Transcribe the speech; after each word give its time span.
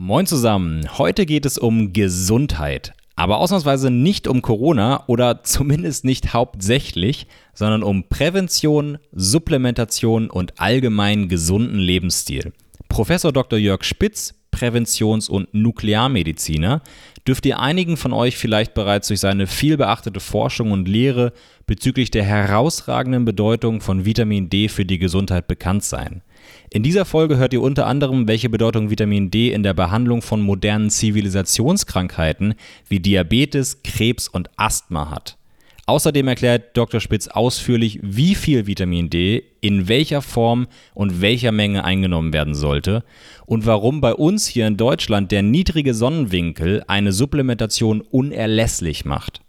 Moin 0.00 0.26
zusammen, 0.26 0.88
heute 0.96 1.26
geht 1.26 1.44
es 1.44 1.58
um 1.58 1.92
Gesundheit. 1.92 2.92
Aber 3.16 3.38
ausnahmsweise 3.38 3.90
nicht 3.90 4.28
um 4.28 4.42
Corona 4.42 5.02
oder 5.08 5.42
zumindest 5.42 6.04
nicht 6.04 6.32
hauptsächlich, 6.32 7.26
sondern 7.52 7.82
um 7.82 8.08
Prävention, 8.08 8.98
Supplementation 9.10 10.30
und 10.30 10.60
allgemeinen 10.60 11.28
gesunden 11.28 11.80
Lebensstil. 11.80 12.52
Professor 12.88 13.32
Dr. 13.32 13.58
Jörg 13.58 13.82
Spitz, 13.82 14.34
Präventions- 14.52 15.28
und 15.28 15.52
Nuklearmediziner, 15.52 16.80
dürfte 17.26 17.58
einigen 17.58 17.96
von 17.96 18.12
euch 18.12 18.36
vielleicht 18.36 18.74
bereits 18.74 19.08
durch 19.08 19.18
seine 19.18 19.48
vielbeachtete 19.48 20.20
Forschung 20.20 20.70
und 20.70 20.86
Lehre 20.86 21.32
bezüglich 21.66 22.12
der 22.12 22.22
herausragenden 22.22 23.24
Bedeutung 23.24 23.80
von 23.80 24.04
Vitamin 24.04 24.48
D 24.48 24.68
für 24.68 24.84
die 24.84 25.00
Gesundheit 25.00 25.48
bekannt 25.48 25.82
sein. 25.82 26.22
In 26.70 26.82
dieser 26.82 27.06
Folge 27.06 27.38
hört 27.38 27.54
ihr 27.54 27.62
unter 27.62 27.86
anderem, 27.86 28.28
welche 28.28 28.50
Bedeutung 28.50 28.90
Vitamin 28.90 29.30
D 29.30 29.50
in 29.52 29.62
der 29.62 29.72
Behandlung 29.72 30.20
von 30.20 30.42
modernen 30.42 30.90
Zivilisationskrankheiten 30.90 32.54
wie 32.86 33.00
Diabetes, 33.00 33.82
Krebs 33.82 34.28
und 34.28 34.50
Asthma 34.56 35.10
hat. 35.10 35.38
Außerdem 35.86 36.28
erklärt 36.28 36.76
Dr. 36.76 37.00
Spitz 37.00 37.28
ausführlich, 37.28 38.00
wie 38.02 38.34
viel 38.34 38.66
Vitamin 38.66 39.08
D 39.08 39.44
in 39.62 39.88
welcher 39.88 40.20
Form 40.20 40.66
und 40.92 41.22
welcher 41.22 41.52
Menge 41.52 41.84
eingenommen 41.84 42.34
werden 42.34 42.54
sollte 42.54 43.02
und 43.46 43.64
warum 43.64 44.02
bei 44.02 44.12
uns 44.12 44.46
hier 44.46 44.66
in 44.66 44.76
Deutschland 44.76 45.32
der 45.32 45.42
niedrige 45.42 45.94
Sonnenwinkel 45.94 46.84
eine 46.86 47.12
Supplementation 47.12 48.02
unerlässlich 48.02 49.06
macht. 49.06 49.40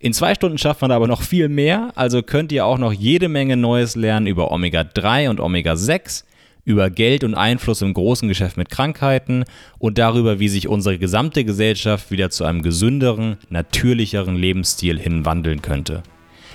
In 0.00 0.12
zwei 0.12 0.34
Stunden 0.34 0.58
schafft 0.58 0.82
man 0.82 0.90
aber 0.90 1.06
noch 1.06 1.22
viel 1.22 1.48
mehr, 1.48 1.92
also 1.94 2.24
könnt 2.24 2.50
ihr 2.50 2.66
auch 2.66 2.78
noch 2.78 2.92
jede 2.92 3.28
Menge 3.28 3.56
Neues 3.56 3.94
lernen 3.94 4.26
über 4.26 4.50
Omega-3 4.50 5.30
und 5.30 5.38
Omega-6, 5.38 6.24
über 6.64 6.90
Geld 6.90 7.24
und 7.24 7.34
Einfluss 7.34 7.82
im 7.82 7.94
großen 7.94 8.28
Geschäft 8.28 8.56
mit 8.56 8.70
Krankheiten 8.70 9.44
und 9.78 9.98
darüber, 9.98 10.38
wie 10.38 10.48
sich 10.48 10.68
unsere 10.68 10.98
gesamte 10.98 11.44
Gesellschaft 11.44 12.10
wieder 12.10 12.30
zu 12.30 12.44
einem 12.44 12.62
gesünderen, 12.62 13.36
natürlicheren 13.50 14.36
Lebensstil 14.36 14.98
hin 14.98 15.24
wandeln 15.24 15.62
könnte. 15.62 16.02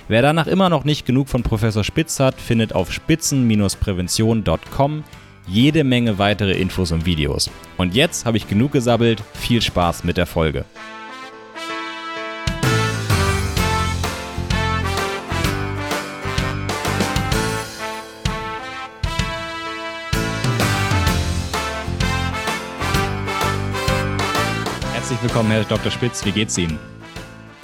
Wer 0.08 0.22
danach 0.22 0.46
immer 0.46 0.70
noch 0.70 0.84
nicht 0.84 1.04
genug 1.04 1.28
von 1.28 1.42
Professor 1.42 1.84
Spitz 1.84 2.18
hat, 2.18 2.40
findet 2.40 2.74
auf 2.74 2.90
spitzen-prävention.com 2.92 5.04
jede 5.46 5.84
Menge 5.84 6.18
weitere 6.18 6.52
Infos 6.52 6.92
und 6.92 7.04
Videos. 7.06 7.50
Und 7.76 7.94
jetzt 7.94 8.24
habe 8.24 8.38
ich 8.38 8.48
genug 8.48 8.72
gesabbelt, 8.72 9.22
viel 9.34 9.62
Spaß 9.62 10.02
mit 10.04 10.16
der 10.16 10.26
Folge. 10.26 10.64
Herzlich 25.08 25.30
willkommen, 25.30 25.50
Herr 25.50 25.64
Dr. 25.64 25.90
Spitz. 25.90 26.22
Wie 26.26 26.32
geht's 26.32 26.58
Ihnen? 26.58 26.78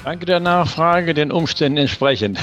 Danke 0.02 0.24
der 0.24 0.40
Nachfrage, 0.40 1.12
den 1.12 1.30
Umständen 1.30 1.76
entsprechend. 1.76 2.38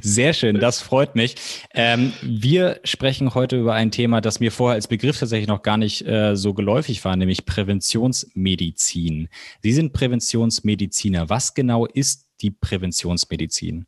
Sehr 0.00 0.32
schön, 0.32 0.58
das 0.58 0.80
freut 0.80 1.14
mich. 1.14 1.34
Ähm, 1.74 2.14
wir 2.22 2.80
sprechen 2.84 3.34
heute 3.34 3.60
über 3.60 3.74
ein 3.74 3.90
Thema, 3.90 4.22
das 4.22 4.40
mir 4.40 4.50
vorher 4.50 4.76
als 4.76 4.88
Begriff 4.88 5.18
tatsächlich 5.18 5.48
noch 5.48 5.60
gar 5.60 5.76
nicht 5.76 6.06
äh, 6.06 6.34
so 6.34 6.54
geläufig 6.54 7.04
war, 7.04 7.14
nämlich 7.14 7.44
Präventionsmedizin. 7.44 9.28
Sie 9.62 9.72
sind 9.74 9.92
Präventionsmediziner. 9.92 11.28
Was 11.28 11.52
genau 11.52 11.84
ist 11.84 12.26
die 12.40 12.52
Präventionsmedizin? 12.52 13.84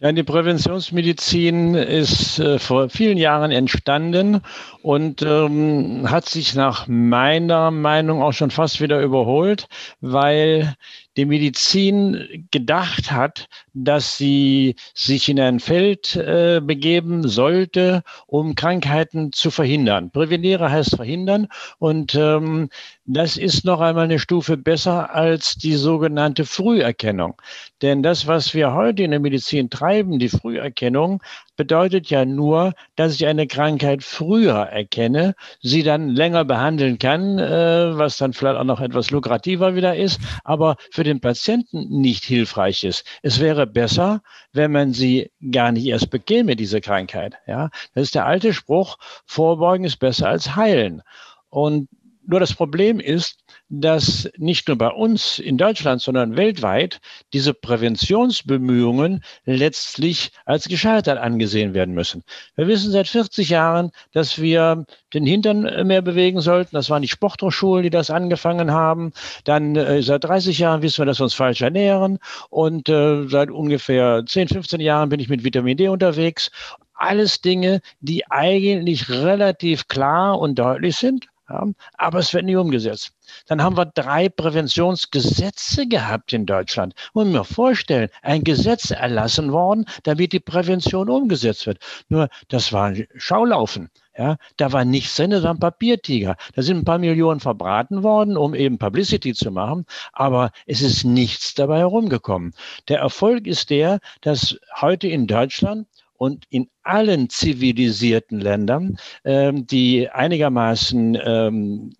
Ja, 0.00 0.12
die 0.12 0.22
Präventionsmedizin 0.22 1.74
ist 1.74 2.38
äh, 2.38 2.58
vor 2.58 2.88
vielen 2.88 3.16
Jahren 3.16 3.52
entstanden 3.52 4.40
und 4.84 5.22
ähm, 5.22 6.10
hat 6.10 6.28
sich 6.28 6.54
nach 6.54 6.86
meiner 6.88 7.70
Meinung 7.70 8.20
auch 8.20 8.34
schon 8.34 8.50
fast 8.50 8.82
wieder 8.82 9.00
überholt, 9.00 9.66
weil 10.02 10.76
die 11.16 11.24
Medizin 11.24 12.46
gedacht 12.50 13.10
hat, 13.10 13.48
dass 13.72 14.18
sie 14.18 14.76
sich 14.92 15.30
in 15.30 15.40
ein 15.40 15.58
Feld 15.60 16.16
äh, 16.16 16.60
begeben 16.62 17.26
sollte, 17.26 18.02
um 18.26 18.56
Krankheiten 18.56 19.32
zu 19.32 19.50
verhindern. 19.50 20.10
Präveniere 20.10 20.70
heißt 20.70 20.96
verhindern 20.96 21.48
und 21.78 22.14
ähm, 22.14 22.68
das 23.06 23.38
ist 23.38 23.64
noch 23.64 23.80
einmal 23.80 24.04
eine 24.04 24.18
Stufe 24.18 24.58
besser 24.58 25.14
als 25.14 25.54
die 25.54 25.74
sogenannte 25.74 26.44
Früherkennung. 26.44 27.40
Denn 27.80 28.02
das, 28.02 28.26
was 28.26 28.52
wir 28.52 28.74
heute 28.74 29.02
in 29.02 29.12
der 29.12 29.20
Medizin 29.20 29.70
treiben, 29.70 30.18
die 30.18 30.28
Früherkennung, 30.28 31.22
bedeutet 31.56 32.10
ja 32.10 32.24
nur, 32.24 32.72
dass 32.96 33.14
ich 33.14 33.26
eine 33.26 33.46
Krankheit 33.46 34.02
früher 34.02 34.54
erkenne, 34.54 35.34
sie 35.60 35.82
dann 35.82 36.08
länger 36.08 36.44
behandeln 36.44 36.98
kann, 36.98 37.38
äh, 37.38 37.96
was 37.96 38.16
dann 38.16 38.32
vielleicht 38.32 38.58
auch 38.58 38.64
noch 38.64 38.80
etwas 38.80 39.10
lukrativer 39.10 39.74
wieder 39.74 39.96
ist, 39.96 40.20
aber 40.44 40.76
für 40.90 41.04
den 41.04 41.20
Patienten 41.20 41.88
nicht 42.00 42.24
hilfreich 42.24 42.84
ist. 42.84 43.06
Es 43.22 43.40
wäre 43.40 43.66
besser, 43.66 44.22
wenn 44.52 44.72
man 44.72 44.92
sie 44.92 45.30
gar 45.50 45.72
nicht 45.72 45.86
erst 45.86 46.10
bekäme, 46.10 46.56
diese 46.56 46.80
Krankheit. 46.80 47.34
Ja, 47.46 47.70
das 47.94 48.04
ist 48.04 48.14
der 48.14 48.26
alte 48.26 48.52
Spruch, 48.52 48.96
Vorbeugen 49.26 49.84
ist 49.84 49.96
besser 49.96 50.28
als 50.28 50.56
heilen. 50.56 51.02
Und 51.50 51.88
nur 52.26 52.40
das 52.40 52.54
Problem 52.54 53.00
ist, 53.00 53.43
dass 53.80 54.30
nicht 54.36 54.68
nur 54.68 54.78
bei 54.78 54.88
uns 54.88 55.38
in 55.38 55.56
Deutschland, 55.56 56.00
sondern 56.02 56.36
weltweit 56.36 57.00
diese 57.32 57.54
Präventionsbemühungen 57.54 59.22
letztlich 59.44 60.32
als 60.44 60.68
gescheitert 60.68 61.18
angesehen 61.18 61.74
werden 61.74 61.94
müssen. 61.94 62.22
Wir 62.56 62.68
wissen 62.68 62.90
seit 62.90 63.08
40 63.08 63.48
Jahren, 63.48 63.90
dass 64.12 64.40
wir 64.40 64.84
den 65.12 65.26
Hintern 65.26 65.86
mehr 65.86 66.02
bewegen 66.02 66.40
sollten. 66.40 66.76
Das 66.76 66.90
waren 66.90 67.02
die 67.02 67.08
Sporthochschulen, 67.08 67.82
die 67.82 67.90
das 67.90 68.10
angefangen 68.10 68.72
haben. 68.72 69.12
Dann 69.44 69.76
äh, 69.76 70.02
seit 70.02 70.24
30 70.24 70.58
Jahren 70.58 70.82
wissen 70.82 70.98
wir, 70.98 71.06
dass 71.06 71.20
wir 71.20 71.24
uns 71.24 71.34
falsch 71.34 71.62
ernähren. 71.62 72.18
Und 72.50 72.88
äh, 72.88 73.26
seit 73.28 73.50
ungefähr 73.50 74.24
10, 74.26 74.48
15 74.48 74.80
Jahren 74.80 75.08
bin 75.08 75.20
ich 75.20 75.28
mit 75.28 75.44
Vitamin 75.44 75.76
D 75.76 75.88
unterwegs 75.88 76.50
alles 76.96 77.40
Dinge, 77.40 77.80
die 78.00 78.30
eigentlich 78.30 79.10
relativ 79.10 79.88
klar 79.88 80.38
und 80.38 80.58
deutlich 80.58 80.96
sind, 80.96 81.26
ja, 81.48 81.66
aber 81.98 82.20
es 82.20 82.32
wird 82.32 82.46
nie 82.46 82.56
umgesetzt. 82.56 83.12
Dann 83.46 83.62
haben 83.62 83.76
wir 83.76 83.86
drei 83.86 84.28
Präventionsgesetze 84.28 85.86
gehabt 85.86 86.32
in 86.32 86.46
Deutschland. 86.46 86.94
Und 87.12 87.32
mir 87.32 87.44
vorstellen, 87.44 88.08
ein 88.22 88.44
Gesetz 88.44 88.90
erlassen 88.90 89.52
worden, 89.52 89.84
damit 90.04 90.32
die 90.32 90.40
Prävention 90.40 91.10
umgesetzt 91.10 91.66
wird. 91.66 91.78
Nur, 92.08 92.28
das 92.48 92.72
war 92.72 92.86
ein 92.86 93.06
Schaulaufen. 93.16 93.90
Ja, 94.16 94.36
da 94.58 94.72
war 94.72 94.84
nichts 94.84 95.16
drin, 95.16 95.30
das 95.30 95.42
war 95.42 95.50
ein 95.50 95.58
Papiertiger. 95.58 96.36
Da 96.54 96.62
sind 96.62 96.78
ein 96.78 96.84
paar 96.84 96.98
Millionen 96.98 97.40
verbraten 97.40 98.04
worden, 98.04 98.36
um 98.36 98.54
eben 98.54 98.78
Publicity 98.78 99.34
zu 99.34 99.50
machen, 99.50 99.86
aber 100.12 100.52
es 100.66 100.82
ist 100.82 101.02
nichts 101.02 101.54
dabei 101.54 101.78
herumgekommen. 101.78 102.54
Der 102.86 103.00
Erfolg 103.00 103.48
ist 103.48 103.70
der, 103.70 103.98
dass 104.20 104.56
heute 104.80 105.08
in 105.08 105.26
Deutschland 105.26 105.88
und 106.16 106.44
in 106.50 106.68
allen 106.82 107.28
zivilisierten 107.28 108.40
Ländern, 108.40 108.96
ähm, 109.24 109.66
die 109.66 110.08
einigermaßen 110.08 111.18
ähm, 111.22 111.92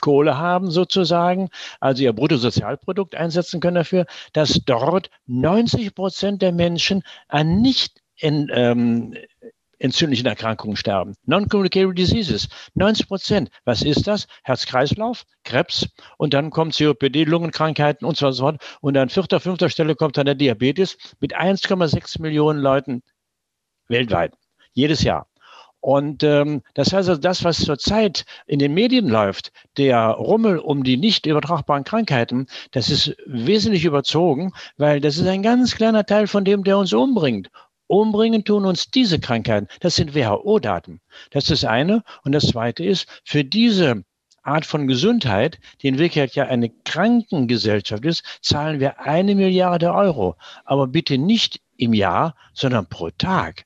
Kohle 0.00 0.36
haben 0.36 0.70
sozusagen, 0.70 1.48
also 1.80 2.02
ihr 2.02 2.12
Bruttosozialprodukt 2.12 3.14
einsetzen 3.14 3.60
können 3.60 3.76
dafür, 3.76 4.06
dass 4.32 4.60
dort 4.66 5.10
90 5.26 5.94
Prozent 5.94 6.42
der 6.42 6.52
Menschen 6.52 7.02
an 7.28 7.62
nicht 7.62 8.02
in, 8.16 8.50
ähm, 8.52 9.14
entzündlichen 9.82 10.26
Erkrankungen 10.26 10.76
sterben. 10.76 11.14
Non-communicable 11.26 11.94
diseases, 11.94 12.48
90 12.74 13.08
Prozent. 13.08 13.50
Was 13.64 13.82
ist 13.82 14.06
das? 14.06 14.26
Herz-Kreislauf, 14.44 15.24
Krebs 15.44 15.88
und 16.18 16.34
dann 16.34 16.50
kommt 16.50 16.76
COPD, 16.76 17.24
Lungenkrankheiten 17.24 18.06
und 18.06 18.16
so 18.16 18.26
weiter. 18.26 18.58
Und 18.80 18.96
an 18.96 19.08
vierter, 19.08 19.40
fünfter 19.40 19.68
Stelle 19.68 19.96
kommt 19.96 20.16
dann 20.16 20.26
der 20.26 20.36
Diabetes 20.36 20.96
mit 21.20 21.36
1,6 21.36 22.22
Millionen 22.22 22.60
Leuten 22.60 23.02
weltweit, 23.88 24.32
jedes 24.72 25.02
Jahr. 25.02 25.26
Und 25.82 26.22
ähm, 26.22 26.62
das 26.74 26.92
heißt 26.92 27.08
also, 27.08 27.20
das, 27.20 27.42
was 27.42 27.58
zurzeit 27.58 28.24
in 28.46 28.60
den 28.60 28.72
Medien 28.72 29.08
läuft, 29.08 29.50
der 29.76 30.10
Rummel 30.10 30.58
um 30.58 30.84
die 30.84 30.96
nicht 30.96 31.26
übertragbaren 31.26 31.82
Krankheiten, 31.82 32.46
das 32.70 32.88
ist 32.88 33.16
wesentlich 33.26 33.84
überzogen, 33.84 34.52
weil 34.76 35.00
das 35.00 35.18
ist 35.18 35.26
ein 35.26 35.42
ganz 35.42 35.74
kleiner 35.74 36.06
Teil 36.06 36.28
von 36.28 36.44
dem, 36.44 36.62
der 36.62 36.78
uns 36.78 36.92
umbringt. 36.92 37.50
Umbringen 37.88 38.44
tun 38.44 38.64
uns 38.64 38.92
diese 38.92 39.18
Krankheiten. 39.18 39.66
Das 39.80 39.96
sind 39.96 40.14
WHO-Daten. 40.14 41.00
Das 41.30 41.44
ist 41.44 41.50
das 41.50 41.64
eine. 41.64 42.04
Und 42.24 42.30
das 42.30 42.46
zweite 42.46 42.84
ist, 42.84 43.06
für 43.24 43.44
diese 43.44 44.04
Art 44.44 44.64
von 44.64 44.86
Gesundheit, 44.86 45.58
die 45.82 45.88
in 45.88 45.98
Wirklichkeit 45.98 46.34
ja 46.36 46.46
eine 46.46 46.70
Krankengesellschaft 46.70 48.04
ist, 48.04 48.24
zahlen 48.40 48.78
wir 48.78 49.00
eine 49.00 49.34
Milliarde 49.34 49.92
Euro. 49.92 50.36
Aber 50.64 50.86
bitte 50.86 51.18
nicht 51.18 51.60
im 51.76 51.92
Jahr, 51.92 52.34
sondern 52.54 52.86
pro 52.86 53.10
Tag. 53.10 53.64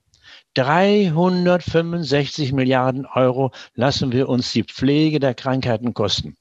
365 0.56 2.53
Milliarden 2.53 3.05
Euro 3.06 3.50
lassen 3.75 4.12
wir 4.12 4.29
uns 4.31 4.53
die 4.53 4.64
Pflege 4.64 5.20
der 5.20 5.35
Krankheiten 5.35 5.93
kosten. 5.93 6.37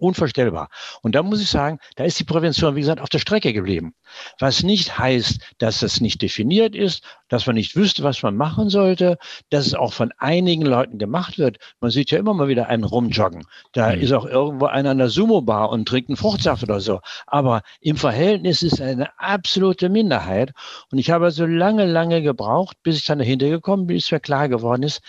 Unvorstellbar. 0.00 0.68
Und 1.02 1.14
da 1.14 1.22
muss 1.22 1.40
ich 1.40 1.50
sagen, 1.50 1.78
da 1.96 2.04
ist 2.04 2.18
die 2.18 2.24
Prävention, 2.24 2.76
wie 2.76 2.80
gesagt, 2.80 3.00
auf 3.00 3.08
der 3.08 3.18
Strecke 3.18 3.52
geblieben. 3.52 3.94
Was 4.38 4.62
nicht 4.62 4.98
heißt, 4.98 5.40
dass 5.58 5.82
es 5.82 6.00
nicht 6.00 6.22
definiert 6.22 6.74
ist, 6.74 7.04
dass 7.28 7.46
man 7.46 7.54
nicht 7.54 7.76
wüsste, 7.76 8.02
was 8.02 8.22
man 8.22 8.36
machen 8.36 8.70
sollte, 8.70 9.18
dass 9.50 9.66
es 9.66 9.74
auch 9.74 9.92
von 9.92 10.12
einigen 10.18 10.62
Leuten 10.62 10.98
gemacht 10.98 11.38
wird. 11.38 11.58
Man 11.80 11.90
sieht 11.90 12.10
ja 12.10 12.18
immer 12.18 12.34
mal 12.34 12.48
wieder 12.48 12.68
einen 12.68 12.84
rumjoggen. 12.84 13.44
Da 13.72 13.94
mhm. 13.94 14.00
ist 14.00 14.12
auch 14.12 14.26
irgendwo 14.26 14.66
einer 14.66 14.90
an 14.90 14.98
der 14.98 15.08
Sumo-Bar 15.08 15.70
und 15.70 15.86
trinkt 15.86 16.08
einen 16.08 16.16
Fruchtsaft 16.16 16.62
oder 16.62 16.80
so. 16.80 17.00
Aber 17.26 17.62
im 17.80 17.96
Verhältnis 17.96 18.62
ist 18.62 18.80
eine 18.80 19.18
absolute 19.18 19.88
Minderheit. 19.88 20.52
Und 20.90 20.98
ich 20.98 21.10
habe 21.10 21.30
so 21.30 21.46
lange, 21.46 21.86
lange 21.86 22.22
gebraucht, 22.22 22.76
bis 22.82 22.96
ich 22.96 23.04
dann 23.04 23.18
dahinter 23.18 23.48
gekommen 23.48 23.86
bin, 23.86 23.96
bis 23.96 24.10
mir 24.10 24.20
klar 24.20 24.48
geworden 24.48 24.82
ist, 24.82 25.00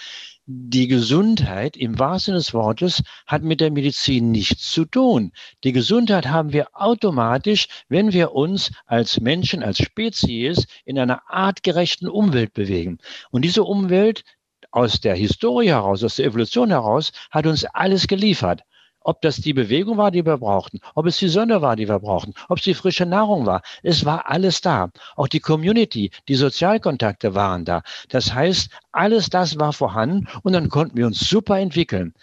die 0.47 0.87
Gesundheit 0.87 1.77
im 1.77 1.99
wahrsten 1.99 2.33
Sinne 2.33 2.37
des 2.39 2.53
Wortes 2.53 3.03
hat 3.27 3.43
mit 3.43 3.61
der 3.61 3.71
Medizin 3.71 4.31
nichts 4.31 4.71
zu 4.71 4.85
tun. 4.85 5.31
Die 5.63 5.71
Gesundheit 5.71 6.27
haben 6.27 6.51
wir 6.51 6.69
automatisch, 6.73 7.67
wenn 7.89 8.11
wir 8.11 8.33
uns 8.33 8.71
als 8.85 9.19
Menschen, 9.19 9.61
als 9.63 9.77
Spezies 9.77 10.65
in 10.83 10.97
einer 10.97 11.21
artgerechten 11.29 12.07
Umwelt 12.07 12.53
bewegen. 12.53 12.97
Und 13.29 13.43
diese 13.43 13.63
Umwelt 13.63 14.23
aus 14.71 14.99
der 14.99 15.15
Historie 15.15 15.69
heraus, 15.69 16.03
aus 16.03 16.15
der 16.15 16.25
Evolution 16.25 16.69
heraus, 16.69 17.11
hat 17.29 17.45
uns 17.45 17.65
alles 17.65 18.07
geliefert. 18.07 18.63
Ob 19.03 19.21
das 19.21 19.37
die 19.37 19.53
Bewegung 19.53 19.97
war, 19.97 20.11
die 20.11 20.25
wir 20.25 20.37
brauchten, 20.37 20.79
ob 20.93 21.07
es 21.07 21.17
die 21.17 21.27
Sonne 21.27 21.61
war, 21.61 21.75
die 21.75 21.89
wir 21.89 21.99
brauchten, 21.99 22.33
ob 22.49 22.59
es 22.59 22.63
die 22.63 22.75
frische 22.75 23.05
Nahrung 23.05 23.45
war. 23.45 23.61
Es 23.81 24.05
war 24.05 24.29
alles 24.29 24.61
da. 24.61 24.89
Auch 25.15 25.27
die 25.27 25.39
Community, 25.39 26.11
die 26.27 26.35
Sozialkontakte 26.35 27.33
waren 27.33 27.65
da. 27.65 27.81
Das 28.09 28.33
heißt, 28.33 28.69
alles 28.91 29.29
das 29.29 29.59
war 29.59 29.73
vorhanden 29.73 30.27
und 30.43 30.53
dann 30.53 30.69
konnten 30.69 30.97
wir 30.97 31.07
uns 31.07 31.19
super 31.19 31.59
entwickeln 31.59 32.13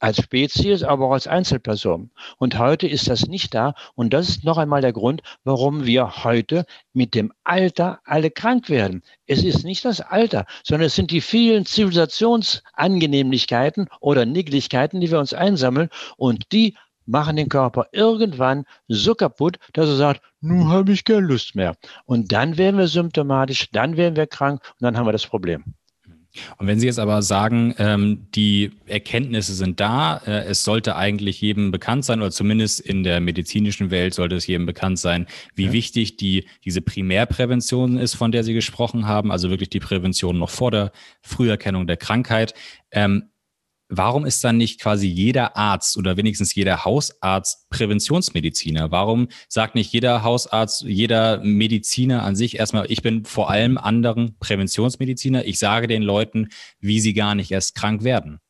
als 0.00 0.22
Spezies, 0.22 0.82
aber 0.82 1.06
auch 1.06 1.12
als 1.12 1.26
Einzelperson. 1.26 2.10
Und 2.38 2.58
heute 2.58 2.86
ist 2.86 3.08
das 3.08 3.26
nicht 3.26 3.54
da. 3.54 3.74
Und 3.94 4.12
das 4.12 4.28
ist 4.28 4.44
noch 4.44 4.58
einmal 4.58 4.80
der 4.80 4.92
Grund, 4.92 5.22
warum 5.44 5.86
wir 5.86 6.24
heute 6.24 6.64
mit 6.92 7.14
dem 7.14 7.32
Alter 7.44 8.00
alle 8.04 8.30
krank 8.30 8.68
werden. 8.68 9.02
Es 9.26 9.42
ist 9.42 9.64
nicht 9.64 9.84
das 9.84 10.00
Alter, 10.00 10.46
sondern 10.62 10.86
es 10.86 10.94
sind 10.94 11.10
die 11.10 11.20
vielen 11.20 11.66
Zivilisationsangenehmlichkeiten 11.66 13.88
oder 14.00 14.26
Nicklichkeiten, 14.26 15.00
die 15.00 15.10
wir 15.10 15.18
uns 15.18 15.34
einsammeln. 15.34 15.88
Und 16.16 16.52
die 16.52 16.76
machen 17.08 17.36
den 17.36 17.48
Körper 17.48 17.88
irgendwann 17.92 18.64
so 18.86 19.14
kaputt, 19.14 19.58
dass 19.72 19.88
er 19.88 19.96
sagt, 19.96 20.22
nun 20.40 20.68
habe 20.68 20.92
ich 20.92 21.04
keine 21.04 21.20
Lust 21.20 21.56
mehr. 21.56 21.74
Und 22.04 22.32
dann 22.32 22.58
werden 22.58 22.78
wir 22.78 22.86
symptomatisch, 22.86 23.70
dann 23.72 23.96
werden 23.96 24.16
wir 24.16 24.26
krank 24.26 24.60
und 24.62 24.82
dann 24.82 24.96
haben 24.96 25.06
wir 25.06 25.12
das 25.12 25.26
Problem. 25.26 25.64
Und 26.58 26.66
wenn 26.66 26.78
Sie 26.78 26.86
jetzt 26.86 26.98
aber 26.98 27.22
sagen, 27.22 27.74
ähm, 27.78 28.26
die 28.34 28.70
Erkenntnisse 28.86 29.54
sind 29.54 29.80
da, 29.80 30.18
äh, 30.26 30.44
es 30.44 30.64
sollte 30.64 30.96
eigentlich 30.96 31.40
jedem 31.40 31.70
bekannt 31.70 32.04
sein, 32.04 32.20
oder 32.20 32.30
zumindest 32.30 32.80
in 32.80 33.02
der 33.02 33.20
medizinischen 33.20 33.90
Welt 33.90 34.14
sollte 34.14 34.36
es 34.36 34.46
jedem 34.46 34.66
bekannt 34.66 34.98
sein, 34.98 35.26
wie 35.54 35.66
ja. 35.66 35.72
wichtig 35.72 36.16
die, 36.16 36.46
diese 36.64 36.80
Primärprävention 36.80 37.96
ist, 37.96 38.14
von 38.14 38.32
der 38.32 38.44
Sie 38.44 38.54
gesprochen 38.54 39.06
haben, 39.06 39.32
also 39.32 39.50
wirklich 39.50 39.70
die 39.70 39.80
Prävention 39.80 40.38
noch 40.38 40.50
vor 40.50 40.70
der 40.70 40.92
Früherkennung 41.22 41.86
der 41.86 41.96
Krankheit. 41.96 42.54
Ähm, 42.90 43.30
warum 43.88 44.26
ist 44.26 44.42
dann 44.44 44.56
nicht 44.56 44.80
quasi 44.80 45.06
jeder 45.06 45.56
Arzt 45.56 45.96
oder 45.96 46.16
wenigstens 46.16 46.54
jeder 46.54 46.84
Hausarzt 46.84 47.68
Präventionsmediziner? 47.70 48.90
Warum 48.90 49.28
sagt 49.48 49.74
nicht 49.74 49.92
jeder 49.92 50.22
Hausarzt, 50.22 50.82
jeder 50.82 51.38
Mediziner 51.42 52.22
an 52.22 52.36
sich 52.36 52.58
erstmal, 52.58 52.90
ich 52.90 53.02
bin 53.02 53.24
vor 53.24 53.50
allem 53.50 53.78
anderen 53.78 54.36
Präventionsmediziner, 54.38 55.44
ich 55.44 55.58
sage 55.58 55.86
den 55.86 56.02
Leuten, 56.02 56.48
wie 56.80 57.00
sie 57.00 57.14
gar 57.14 57.34
nicht 57.34 57.50
erst 57.50 57.74
krank 57.74 58.04
werden? 58.04 58.40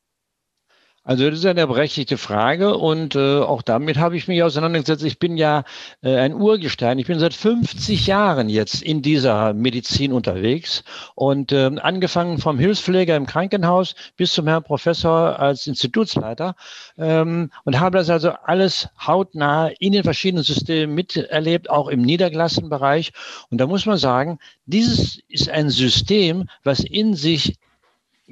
Also 1.09 1.27
das 1.27 1.39
ist 1.39 1.45
eine 1.47 1.65
berechtigte 1.65 2.19
Frage 2.19 2.77
und 2.77 3.15
äh, 3.15 3.39
auch 3.39 3.63
damit 3.63 3.97
habe 3.97 4.15
ich 4.15 4.27
mich 4.27 4.43
auseinandergesetzt. 4.43 5.03
Ich 5.03 5.17
bin 5.17 5.37
ja 5.37 5.63
äh, 6.03 6.15
ein 6.17 6.35
Urgestein. 6.35 6.99
Ich 6.99 7.07
bin 7.07 7.17
seit 7.17 7.33
50 7.33 8.05
Jahren 8.05 8.47
jetzt 8.47 8.83
in 8.83 9.01
dieser 9.01 9.55
Medizin 9.55 10.13
unterwegs 10.13 10.83
und 11.15 11.51
äh, 11.51 11.71
angefangen 11.81 12.37
vom 12.37 12.59
Hilfspfleger 12.59 13.15
im 13.15 13.25
Krankenhaus 13.25 13.95
bis 14.17 14.33
zum 14.33 14.45
Herrn 14.45 14.61
Professor 14.61 15.39
als 15.39 15.65
Institutsleiter 15.65 16.53
ähm, 16.99 17.49
und 17.63 17.79
habe 17.79 17.97
das 17.97 18.11
also 18.11 18.33
alles 18.43 18.87
hautnah 19.03 19.71
in 19.79 19.93
den 19.93 20.03
verschiedenen 20.03 20.43
Systemen 20.43 20.93
miterlebt, 20.93 21.71
auch 21.71 21.87
im 21.87 22.03
niedergelassenen 22.03 22.69
Bereich. 22.69 23.13
Und 23.49 23.57
da 23.57 23.65
muss 23.65 23.87
man 23.87 23.97
sagen, 23.97 24.37
dieses 24.67 25.19
ist 25.27 25.49
ein 25.49 25.71
System, 25.71 26.47
was 26.63 26.81
in 26.81 27.15
sich 27.15 27.55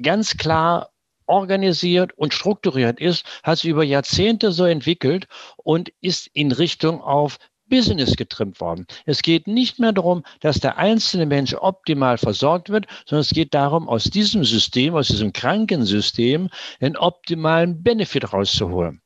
ganz 0.00 0.36
klar 0.36 0.90
organisiert 1.28 2.12
und 2.16 2.34
strukturiert 2.34 3.00
ist, 3.00 3.24
hat 3.42 3.58
sich 3.58 3.70
über 3.70 3.84
Jahrzehnte 3.84 4.52
so 4.52 4.64
entwickelt 4.64 5.26
und 5.56 5.92
ist 6.00 6.28
in 6.32 6.52
Richtung 6.52 7.00
auf 7.00 7.38
Business 7.68 8.16
getrimmt 8.16 8.60
worden. 8.60 8.86
Es 9.04 9.22
geht 9.22 9.46
nicht 9.46 9.78
mehr 9.78 9.92
darum, 9.92 10.24
dass 10.40 10.58
der 10.58 10.78
einzelne 10.78 11.26
Mensch 11.26 11.54
optimal 11.54 12.18
versorgt 12.18 12.70
wird, 12.70 12.86
sondern 13.06 13.22
es 13.22 13.30
geht 13.30 13.54
darum, 13.54 13.88
aus 13.88 14.04
diesem 14.04 14.44
System, 14.44 14.94
aus 14.94 15.08
diesem 15.08 15.32
Krankensystem, 15.32 16.48
einen 16.80 16.96
optimalen 16.96 17.82
Benefit 17.82 18.32
rauszuholen. 18.32 19.02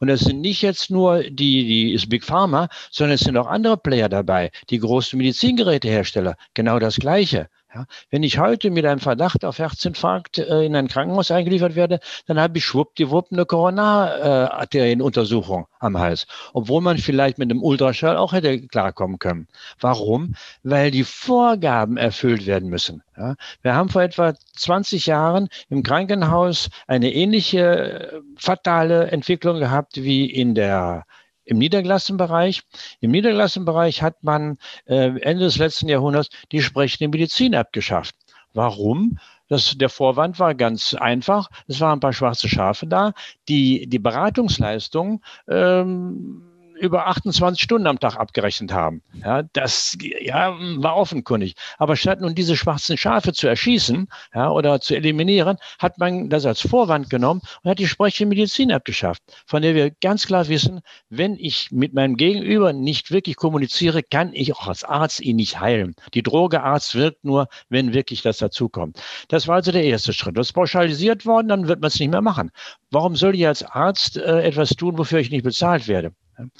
Und 0.00 0.08
das 0.08 0.20
sind 0.20 0.40
nicht 0.40 0.62
jetzt 0.62 0.90
nur 0.90 1.22
die, 1.22 1.64
die 1.64 1.92
ist 1.92 2.08
Big 2.08 2.24
Pharma, 2.24 2.68
sondern 2.90 3.14
es 3.14 3.20
sind 3.20 3.36
auch 3.36 3.46
andere 3.46 3.76
Player 3.76 4.08
dabei, 4.08 4.50
die 4.70 4.78
großen 4.78 5.16
Medizingerätehersteller, 5.16 6.36
genau 6.54 6.80
das 6.80 6.96
Gleiche. 6.96 7.48
Ja, 7.74 7.86
wenn 8.10 8.22
ich 8.22 8.38
heute 8.38 8.70
mit 8.70 8.86
einem 8.86 9.00
Verdacht 9.00 9.44
auf 9.44 9.58
Herzinfarkt 9.58 10.38
äh, 10.38 10.62
in 10.62 10.76
ein 10.76 10.86
Krankenhaus 10.86 11.32
eingeliefert 11.32 11.74
werde, 11.74 11.98
dann 12.26 12.38
habe 12.38 12.58
ich 12.58 12.64
schwuppdiwupp 12.64 13.32
eine 13.32 13.46
Koronararterienuntersuchung 13.46 15.66
am 15.80 15.98
Hals, 15.98 16.28
obwohl 16.52 16.82
man 16.82 16.98
vielleicht 16.98 17.38
mit 17.38 17.50
einem 17.50 17.64
Ultraschall 17.64 18.16
auch 18.16 18.32
hätte 18.32 18.64
klarkommen 18.68 19.18
können. 19.18 19.48
Warum? 19.80 20.36
Weil 20.62 20.92
die 20.92 21.02
Vorgaben 21.02 21.96
erfüllt 21.96 22.46
werden 22.46 22.68
müssen. 22.68 23.02
Ja, 23.16 23.34
wir 23.62 23.74
haben 23.74 23.88
vor 23.88 24.02
etwa 24.02 24.34
20 24.56 25.06
Jahren 25.06 25.48
im 25.68 25.82
Krankenhaus 25.82 26.70
eine 26.86 27.12
ähnliche 27.12 28.12
äh, 28.12 28.20
fatale 28.36 29.10
Entwicklung 29.10 29.58
gehabt 29.58 29.96
wie 29.96 30.30
in 30.30 30.54
der 30.54 31.06
im 31.44 31.58
niedergelassenen 31.58 32.18
Bereich. 32.18 32.62
Im 33.00 33.10
niedergelassenen 33.10 33.66
Bereich 33.66 34.02
hat 34.02 34.22
man 34.22 34.58
äh, 34.86 35.18
Ende 35.20 35.44
des 35.44 35.58
letzten 35.58 35.88
Jahrhunderts 35.88 36.28
die 36.52 36.62
sprechende 36.62 37.08
Medizin 37.08 37.54
abgeschafft. 37.54 38.14
Warum? 38.52 39.18
Das, 39.48 39.76
der 39.76 39.88
Vorwand 39.88 40.38
war 40.38 40.54
ganz 40.54 40.94
einfach. 40.94 41.50
Es 41.66 41.80
waren 41.80 41.98
ein 41.98 42.00
paar 42.00 42.12
schwarze 42.12 42.48
Schafe 42.48 42.86
da, 42.86 43.12
die 43.48 43.86
die 43.86 43.98
Beratungsleistung 43.98 45.22
ähm, 45.48 46.53
über 46.84 47.06
28 47.06 47.62
Stunden 47.62 47.86
am 47.86 47.98
Tag 47.98 48.16
abgerechnet 48.16 48.72
haben. 48.72 49.02
Ja, 49.24 49.42
das 49.54 49.96
ja, 50.00 50.54
war 50.76 50.96
offenkundig. 50.96 51.54
Aber 51.78 51.96
statt 51.96 52.20
nun 52.20 52.34
diese 52.34 52.56
schwarzen 52.56 52.96
Schafe 52.96 53.32
zu 53.32 53.48
erschießen 53.48 54.06
ja, 54.34 54.50
oder 54.50 54.80
zu 54.80 54.94
eliminieren, 54.94 55.56
hat 55.78 55.98
man 55.98 56.28
das 56.28 56.44
als 56.46 56.60
Vorwand 56.60 57.10
genommen 57.10 57.40
und 57.62 57.70
hat 57.70 57.78
die 57.78 57.86
sprechende 57.86 58.28
Medizin 58.28 58.70
abgeschafft, 58.70 59.22
von 59.46 59.62
der 59.62 59.74
wir 59.74 59.90
ganz 59.90 60.26
klar 60.26 60.48
wissen, 60.48 60.80
wenn 61.08 61.36
ich 61.38 61.70
mit 61.70 61.94
meinem 61.94 62.16
Gegenüber 62.16 62.72
nicht 62.72 63.10
wirklich 63.10 63.36
kommuniziere, 63.36 64.02
kann 64.02 64.32
ich 64.34 64.54
auch 64.54 64.68
als 64.68 64.84
Arzt 64.84 65.20
ihn 65.20 65.36
nicht 65.36 65.58
heilen. 65.60 65.94
Die 66.12 66.22
Droge 66.22 66.62
Arzt 66.62 66.94
wirkt 66.94 67.24
nur, 67.24 67.48
wenn 67.68 67.94
wirklich 67.94 68.22
das 68.22 68.38
dazukommt. 68.38 69.00
Das 69.28 69.48
war 69.48 69.56
also 69.56 69.72
der 69.72 69.84
erste 69.84 70.12
Schritt. 70.12 70.36
Das 70.36 70.48
ist 70.48 70.52
pauschalisiert 70.52 71.24
worden, 71.24 71.48
dann 71.48 71.68
wird 71.68 71.80
man 71.80 71.88
es 71.88 71.98
nicht 71.98 72.10
mehr 72.10 72.20
machen. 72.20 72.50
Warum 72.90 73.16
soll 73.16 73.34
ich 73.34 73.46
als 73.46 73.64
Arzt 73.64 74.16
äh, 74.16 74.42
etwas 74.42 74.70
tun, 74.70 74.98
wofür 74.98 75.18
ich 75.18 75.30
nicht 75.30 75.44
bezahlt 75.44 75.88
werde? 75.88 76.12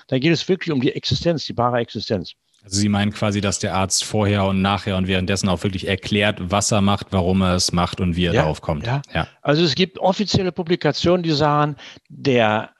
Da 0.08 0.18
geht 0.18 0.32
es 0.32 0.48
wirklich 0.48 0.72
um 0.72 0.80
die 0.80 0.92
Existenz, 0.92 1.44
die 1.46 1.52
bare 1.52 1.78
Existenz. 1.78 2.32
Also 2.64 2.80
Sie 2.80 2.88
meinen 2.88 3.12
quasi, 3.12 3.42
dass 3.42 3.58
der 3.58 3.74
Arzt 3.74 4.04
vorher 4.04 4.44
und 4.46 4.62
nachher 4.62 4.96
und 4.96 5.06
währenddessen 5.06 5.50
auch 5.50 5.62
wirklich 5.62 5.86
erklärt, 5.86 6.38
was 6.40 6.72
er 6.72 6.80
macht, 6.80 7.08
warum 7.10 7.42
er 7.42 7.54
es 7.56 7.72
macht 7.72 8.00
und 8.00 8.16
wie 8.16 8.24
er 8.24 8.32
ja, 8.32 8.42
darauf 8.42 8.62
kommt. 8.62 8.86
Ja. 8.86 9.02
ja. 9.12 9.28
Also 9.42 9.62
es 9.62 9.74
gibt 9.74 9.98
offizielle 9.98 10.50
Publikationen, 10.50 11.22
die 11.22 11.32
sagen, 11.32 11.76
der 12.08 12.70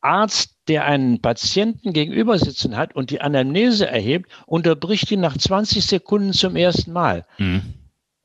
Arzt, 0.00 0.54
der 0.68 0.84
einen 0.84 1.20
Patienten 1.20 1.92
gegenüber 1.92 2.38
sitzen 2.38 2.76
hat 2.76 2.94
und 2.94 3.10
die 3.10 3.20
Anamnese 3.20 3.88
erhebt, 3.88 4.30
unterbricht 4.46 5.10
ihn 5.10 5.20
nach 5.20 5.36
20 5.36 5.84
Sekunden 5.84 6.32
zum 6.32 6.54
ersten 6.54 6.92
Mal. 6.92 7.24
Mhm. 7.38 7.74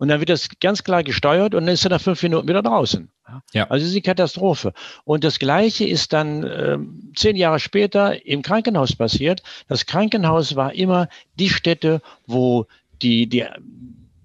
Und 0.01 0.07
dann 0.07 0.19
wird 0.19 0.29
das 0.29 0.49
ganz 0.59 0.83
klar 0.83 1.03
gesteuert 1.03 1.53
und 1.53 1.67
dann 1.67 1.75
ist 1.75 1.85
er 1.85 1.91
nach 1.91 2.01
fünf 2.01 2.23
Minuten 2.23 2.47
wieder 2.47 2.63
draußen. 2.63 3.07
Ja. 3.53 3.69
Also 3.69 3.85
ist 3.85 3.93
die 3.93 4.01
Katastrophe. 4.01 4.73
Und 5.03 5.23
das 5.23 5.37
Gleiche 5.37 5.85
ist 5.85 6.11
dann 6.11 6.41
äh, 6.43 6.79
zehn 7.15 7.35
Jahre 7.35 7.59
später 7.59 8.25
im 8.25 8.41
Krankenhaus 8.41 8.95
passiert. 8.95 9.43
Das 9.67 9.85
Krankenhaus 9.85 10.55
war 10.55 10.73
immer 10.73 11.07
die 11.37 11.49
Stätte, 11.49 12.01
wo 12.25 12.65
die, 13.03 13.27
die 13.27 13.45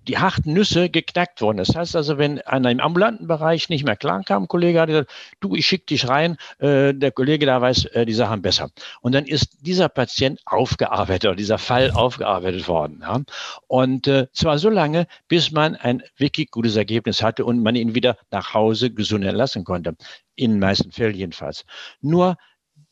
die 0.08 0.18
harten 0.18 0.52
Nüsse 0.52 0.88
geknackt 0.88 1.40
wurden. 1.40 1.58
Das 1.58 1.74
heißt 1.74 1.96
also, 1.96 2.18
wenn 2.18 2.40
einer 2.42 2.70
im 2.70 2.80
ambulanten 2.80 3.26
Bereich 3.26 3.68
nicht 3.68 3.84
mehr 3.84 3.96
klar 3.96 4.22
kam, 4.24 4.48
Kollege 4.48 4.80
hat 4.80 4.88
gesagt, 4.88 5.10
du, 5.40 5.54
ich 5.54 5.66
schicke 5.66 5.86
dich 5.86 6.08
rein, 6.08 6.36
äh, 6.58 6.94
der 6.94 7.12
Kollege 7.12 7.46
da 7.46 7.60
weiß 7.60 7.86
äh, 7.86 8.06
die 8.06 8.14
Sachen 8.14 8.42
besser. 8.42 8.70
Und 9.00 9.12
dann 9.12 9.26
ist 9.26 9.58
dieser 9.60 9.88
Patient 9.88 10.40
aufgearbeitet 10.46 11.26
oder 11.26 11.36
dieser 11.36 11.58
Fall 11.58 11.90
aufgearbeitet 11.90 12.68
worden. 12.68 13.00
Ja? 13.02 13.22
Und 13.66 14.06
äh, 14.06 14.28
zwar 14.32 14.58
so 14.58 14.70
lange, 14.70 15.06
bis 15.28 15.50
man 15.50 15.76
ein 15.76 16.02
wirklich 16.16 16.50
gutes 16.50 16.76
Ergebnis 16.76 17.22
hatte 17.22 17.44
und 17.44 17.62
man 17.62 17.76
ihn 17.76 17.94
wieder 17.94 18.16
nach 18.30 18.54
Hause 18.54 18.90
gesund 18.90 19.24
entlassen 19.24 19.64
konnte. 19.64 19.96
In 20.34 20.52
den 20.52 20.60
meisten 20.60 20.92
Fällen 20.92 21.14
jedenfalls. 21.14 21.64
Nur 22.00 22.36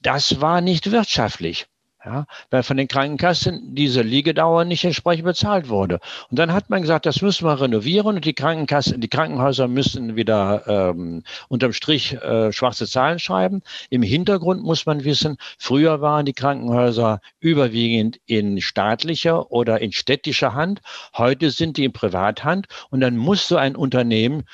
das 0.01 0.41
war 0.41 0.61
nicht 0.61 0.91
wirtschaftlich. 0.91 1.67
Ja, 2.05 2.27
weil 2.51 2.63
von 2.63 2.77
den 2.77 2.87
Krankenkassen 2.87 3.75
diese 3.75 4.03
Liegedauer 4.03 4.67
nicht 4.67 4.85
entsprechend 4.85 5.25
bezahlt 5.25 5.71
wurde. 5.71 6.01
Und 6.31 6.39
dann 6.39 6.53
hat 6.53 6.69
man 6.69 6.83
gesagt, 6.83 7.07
das 7.07 7.23
müssen 7.23 7.47
wir 7.47 7.59
renovieren 7.59 8.17
und 8.17 8.27
die 8.27 8.35
Krankenkassen, 8.35 9.01
die 9.01 9.09
Krankenhäuser 9.09 9.69
müssen 9.69 10.15
wieder 10.15 10.65
ähm, 10.67 11.23
unterm 11.49 11.73
Strich 11.73 12.13
äh, 12.13 12.53
schwarze 12.53 12.87
Zahlen 12.87 13.19
schreiben. 13.19 13.63
Im 13.89 14.03
Hintergrund 14.03 14.63
muss 14.63 14.85
man 14.85 15.05
wissen, 15.05 15.39
früher 15.59 16.03
waren 16.03 16.27
die 16.27 16.35
Krankenhäuser 16.35 17.21
überwiegend 17.41 18.21
in 18.27 18.61
staatlicher 18.61 19.51
oder 19.51 19.81
in 19.81 19.93
städtischer 19.93 20.53
Hand. 20.53 20.83
Heute 21.17 21.51
sind 21.51 21.79
die 21.79 21.85
in 21.85 21.93
Privathand 21.95 22.67
und 22.91 23.01
dann 23.01 23.17
muss 23.17 23.49
so 23.49 23.57
ein 23.57 23.77
Unternehmen 23.77 24.45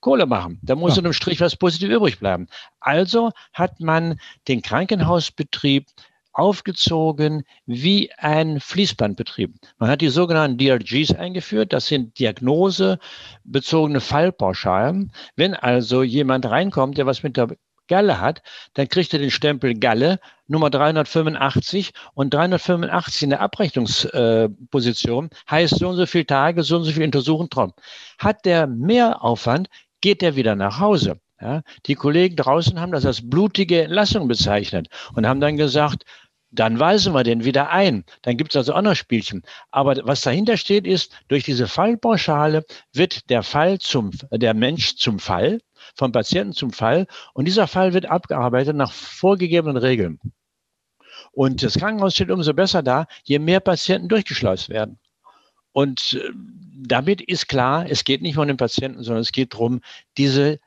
Kohle 0.00 0.26
machen. 0.26 0.58
Da 0.62 0.74
muss 0.74 0.96
ja. 0.96 0.98
unterm 0.98 1.14
Strich 1.14 1.40
was 1.40 1.56
positiv 1.56 1.88
übrig 1.88 2.18
bleiben. 2.18 2.48
Also 2.80 3.30
hat 3.54 3.80
man 3.80 4.18
den 4.48 4.60
Krankenhausbetrieb 4.60 5.86
aufgezogen 6.32 7.44
wie 7.66 8.10
ein 8.18 8.60
Fließbandbetrieb. 8.60 9.54
Man 9.78 9.90
hat 9.90 10.00
die 10.00 10.08
sogenannten 10.08 10.58
DRGs 10.58 11.14
eingeführt. 11.14 11.72
Das 11.72 11.86
sind 11.86 12.18
diagnosebezogene 12.18 14.00
Fallpauschalen. 14.00 15.12
Wenn 15.36 15.54
also 15.54 16.02
jemand 16.02 16.46
reinkommt, 16.46 16.98
der 16.98 17.06
was 17.06 17.22
mit 17.22 17.36
der 17.36 17.56
Galle 17.88 18.20
hat, 18.20 18.42
dann 18.74 18.88
kriegt 18.88 19.12
er 19.12 19.18
den 19.18 19.30
Stempel 19.30 19.74
Galle 19.74 20.18
Nummer 20.46 20.70
385 20.70 21.92
und 22.14 22.32
385 22.32 23.22
in 23.22 23.30
der 23.30 23.40
Abrechnungsposition 23.40 25.30
heißt 25.50 25.78
so 25.78 25.88
und 25.88 25.96
so 25.96 26.06
viele 26.06 26.26
Tage, 26.26 26.62
so 26.62 26.76
und 26.76 26.84
so 26.84 26.92
viel 26.92 27.04
Untersuchungen 27.04 27.50
drum. 27.50 27.72
Hat 28.18 28.44
der 28.44 28.66
Mehraufwand, 28.66 29.68
geht 30.00 30.22
er 30.22 30.36
wieder 30.36 30.54
nach 30.56 30.78
Hause. 30.78 31.20
Ja, 31.40 31.62
die 31.86 31.96
Kollegen 31.96 32.36
draußen 32.36 32.78
haben 32.78 32.92
das 32.92 33.04
als 33.04 33.28
blutige 33.28 33.82
Entlassung 33.82 34.28
bezeichnet 34.28 34.86
und 35.14 35.26
haben 35.26 35.40
dann 35.40 35.56
gesagt, 35.56 36.04
dann 36.52 36.78
weisen 36.78 37.14
wir 37.14 37.24
den 37.24 37.44
wieder 37.44 37.70
ein. 37.70 38.04
Dann 38.20 38.36
gibt 38.36 38.52
es 38.52 38.56
also 38.56 38.74
auch 38.74 38.82
noch 38.82 38.94
Spielchen. 38.94 39.42
Aber 39.70 39.96
was 40.04 40.20
dahinter 40.20 40.56
steht, 40.56 40.86
ist, 40.86 41.12
durch 41.28 41.44
diese 41.44 41.66
Fallpauschale 41.66 42.64
wird 42.92 43.30
der 43.30 43.42
Fall 43.42 43.78
zum, 43.78 44.10
der 44.30 44.54
Mensch 44.54 44.96
zum 44.96 45.18
Fall, 45.18 45.60
vom 45.94 46.12
Patienten 46.12 46.52
zum 46.52 46.70
Fall. 46.72 47.06
Und 47.32 47.46
dieser 47.46 47.66
Fall 47.66 47.94
wird 47.94 48.06
abgearbeitet 48.06 48.76
nach 48.76 48.92
vorgegebenen 48.92 49.78
Regeln. 49.78 50.20
Und 51.32 51.62
das 51.62 51.78
Krankenhaus 51.78 52.14
steht 52.14 52.30
umso 52.30 52.52
besser 52.52 52.82
da, 52.82 53.06
je 53.24 53.38
mehr 53.38 53.60
Patienten 53.60 54.08
durchgeschleust 54.08 54.68
werden. 54.68 54.98
Und 55.72 56.20
äh, 56.22 56.30
damit 56.86 57.22
ist 57.22 57.48
klar, 57.48 57.86
es 57.88 58.04
geht 58.04 58.20
nicht 58.20 58.36
um 58.36 58.46
den 58.46 58.58
Patienten, 58.58 59.02
sondern 59.02 59.22
es 59.22 59.32
geht 59.32 59.54
darum, 59.54 59.80
diese 60.18 60.60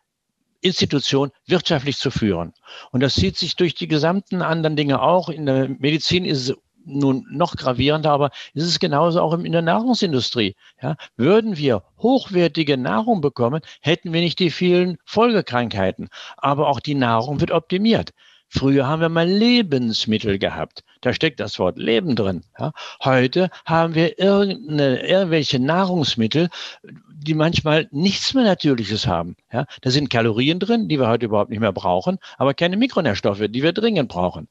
Institution 0.65 1.31
wirtschaftlich 1.45 1.98
zu 1.98 2.12
führen. 2.12 2.53
Und 2.91 3.01
das 3.01 3.15
zieht 3.15 3.38
sich 3.38 3.55
durch 3.55 3.75
die 3.75 3.88
gesamten 3.88 4.41
anderen 4.41 4.75
Dinge 4.75 5.01
auch. 5.01 5.29
In 5.29 5.45
der 5.45 5.69
Medizin 5.69 6.25
ist 6.25 6.50
es 6.50 6.55
nun 6.86 7.25
noch 7.31 7.55
gravierender, 7.55 8.12
aber 8.12 8.29
es 8.53 8.63
ist 8.63 8.79
genauso 8.79 9.22
auch 9.22 9.34
in 9.34 9.51
der 9.51 9.62
Nahrungsindustrie. 9.62 10.55
Ja, 10.81 10.95
würden 11.17 11.57
wir 11.57 11.84
hochwertige 12.00 12.77
Nahrung 12.77 13.22
bekommen, 13.22 13.62
hätten 13.81 14.13
wir 14.13 14.22
nicht 14.22 14.39
die 14.39 14.51
vielen 14.51 14.98
Folgekrankheiten. 15.05 16.10
Aber 16.38 16.67
auch 16.67 16.79
die 16.79 16.95
Nahrung 16.95 17.41
wird 17.41 17.51
optimiert. 17.51 18.12
Früher 18.48 18.88
haben 18.88 19.02
wir 19.02 19.10
mal 19.10 19.28
Lebensmittel 19.28 20.40
gehabt. 20.40 20.84
Da 21.02 21.14
steckt 21.14 21.40
das 21.40 21.60
Wort 21.60 21.78
Leben 21.78 22.16
drin. 22.16 22.44
Ja. 22.58 22.72
Heute 23.04 23.50
haben 23.66 23.96
wir 23.96 24.18
irgendwelche 24.18 25.60
Nahrungsmittel, 25.60 26.50
die 26.84 27.34
manchmal 27.34 27.88
nichts 27.92 28.34
mehr 28.34 28.44
Natürliches 28.44 29.08
haben. 29.08 29.36
Ja. 29.52 29.66
Da 29.82 29.92
sind 29.92 30.10
Kalorien 30.10 30.60
drin, 30.60 30.88
die 30.88 31.00
wir 31.00 31.08
heute 31.10 31.25
überhaupt 31.25 31.50
nicht 31.50 31.60
mehr 31.60 31.74
brauchen, 31.74 32.18
aber 32.38 32.54
keine 32.54 32.78
Mikronährstoffe, 32.78 33.44
die 33.50 33.64
wir 33.64 33.74
dringend 33.74 34.10
brauchen. 34.10 34.48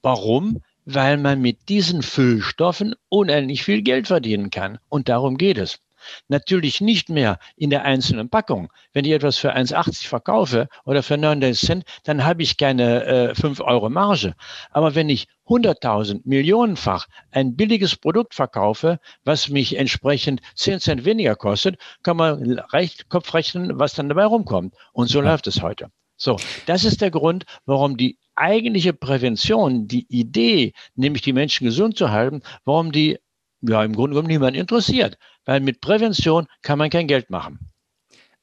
Warum? 0.00 0.62
Weil 0.86 1.16
man 1.16 1.40
mit 1.40 1.68
diesen 1.68 2.02
Füllstoffen 2.02 2.94
unendlich 3.08 3.62
viel 3.64 3.82
Geld 3.82 4.06
verdienen 4.06 4.50
kann. 4.50 4.78
Und 4.88 5.08
darum 5.08 5.36
geht 5.38 5.58
es. 5.58 5.80
Natürlich 6.28 6.80
nicht 6.80 7.08
mehr 7.08 7.38
in 7.56 7.70
der 7.70 7.84
einzelnen 7.84 8.28
Packung. 8.30 8.72
Wenn 8.92 9.04
ich 9.04 9.12
etwas 9.12 9.36
für 9.36 9.54
1,80 9.54 10.06
verkaufe 10.06 10.68
oder 10.84 11.02
für 11.02 11.16
99 11.16 11.66
Cent, 11.66 11.84
dann 12.04 12.24
habe 12.24 12.42
ich 12.42 12.56
keine 12.56 13.04
äh, 13.04 13.34
5 13.34 13.60
Euro 13.60 13.88
Marge. 13.90 14.34
Aber 14.70 14.94
wenn 14.94 15.08
ich 15.08 15.26
100.000 15.46 16.22
Millionenfach 16.24 17.06
ein 17.30 17.56
billiges 17.56 17.96
Produkt 17.96 18.34
verkaufe, 18.34 18.98
was 19.24 19.48
mich 19.48 19.76
entsprechend 19.76 20.40
10 20.54 20.80
Cent 20.80 21.04
weniger 21.04 21.36
kostet, 21.36 21.76
kann 22.02 22.16
man 22.16 22.58
recht 22.72 23.08
Kopf 23.08 23.34
rechnen, 23.34 23.78
was 23.78 23.94
dann 23.94 24.08
dabei 24.08 24.24
rumkommt. 24.24 24.74
Und 24.92 25.08
so 25.08 25.20
ja. 25.20 25.30
läuft 25.30 25.46
es 25.46 25.62
heute. 25.62 25.90
So, 26.16 26.36
das 26.66 26.84
ist 26.84 27.00
der 27.00 27.10
Grund, 27.10 27.44
warum 27.66 27.96
die 27.96 28.18
eigentliche 28.36 28.92
Prävention, 28.92 29.88
die 29.88 30.06
Idee, 30.08 30.72
nämlich 30.94 31.22
die 31.22 31.32
Menschen 31.32 31.64
gesund 31.64 31.96
zu 31.96 32.10
halten, 32.10 32.42
warum 32.64 32.92
die 32.92 33.18
ja 33.62 33.82
im 33.82 33.94
Grunde 33.94 34.14
genommen 34.14 34.28
niemand 34.28 34.56
interessiert 34.56 35.18
weil 35.44 35.60
mit 35.60 35.80
Prävention 35.80 36.46
kann 36.62 36.78
man 36.78 36.90
kein 36.90 37.06
Geld 37.06 37.30
machen. 37.30 37.70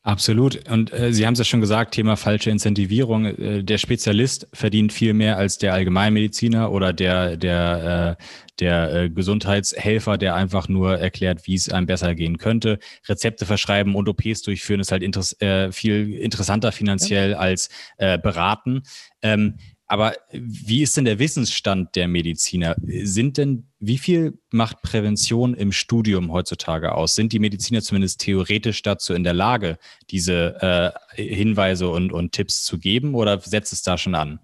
Absolut. 0.03 0.67
Und 0.67 0.91
äh, 0.91 1.13
Sie 1.13 1.27
haben 1.27 1.33
es 1.33 1.39
ja 1.39 1.45
schon 1.45 1.61
gesagt, 1.61 1.93
Thema 1.93 2.17
falsche 2.17 2.49
Incentivierung. 2.49 3.25
Äh, 3.25 3.63
der 3.63 3.77
Spezialist 3.77 4.47
verdient 4.51 4.91
viel 4.91 5.13
mehr 5.13 5.37
als 5.37 5.59
der 5.59 5.75
Allgemeinmediziner 5.75 6.71
oder 6.71 6.91
der, 6.91 7.37
der, 7.37 8.17
äh, 8.19 8.23
der 8.59 8.93
äh, 8.93 9.09
Gesundheitshelfer, 9.11 10.17
der 10.17 10.33
einfach 10.33 10.67
nur 10.67 10.97
erklärt, 10.97 11.45
wie 11.45 11.53
es 11.53 11.69
einem 11.69 11.85
besser 11.85 12.15
gehen 12.15 12.39
könnte. 12.39 12.79
Rezepte 13.07 13.45
verschreiben 13.45 13.93
und 13.93 14.09
OPs 14.09 14.41
durchführen 14.41 14.79
ist 14.79 14.91
halt 14.91 15.03
interess 15.03 15.39
äh, 15.39 15.71
viel 15.71 16.15
interessanter 16.15 16.71
finanziell 16.71 17.31
ja. 17.31 17.37
als 17.37 17.69
äh, 17.97 18.17
beraten. 18.17 18.81
Ähm, 19.21 19.57
aber 19.91 20.13
wie 20.31 20.83
ist 20.83 20.95
denn 20.95 21.03
der 21.03 21.19
Wissensstand 21.19 21.97
der 21.97 22.07
Mediziner? 22.07 22.77
Sind 22.79 23.37
denn, 23.37 23.67
wie 23.81 23.97
viel 23.97 24.39
macht 24.49 24.81
Prävention 24.83 25.53
im 25.53 25.73
Studium 25.73 26.31
heutzutage 26.31 26.95
aus? 26.95 27.13
Sind 27.13 27.33
die 27.33 27.39
Mediziner 27.39 27.81
zumindest 27.81 28.21
theoretisch 28.21 28.83
dazu 28.83 29.13
in 29.13 29.25
der 29.25 29.33
Lage, 29.33 29.77
diese 30.09 30.93
äh, 31.17 31.21
Hinweise 31.21 31.89
und, 31.89 32.13
und 32.13 32.31
Tipps 32.31 32.63
zu 32.63 32.79
geben 32.79 33.15
oder 33.15 33.37
setzt 33.41 33.73
es 33.73 33.83
da 33.83 33.97
schon 33.97 34.15
an? 34.15 34.39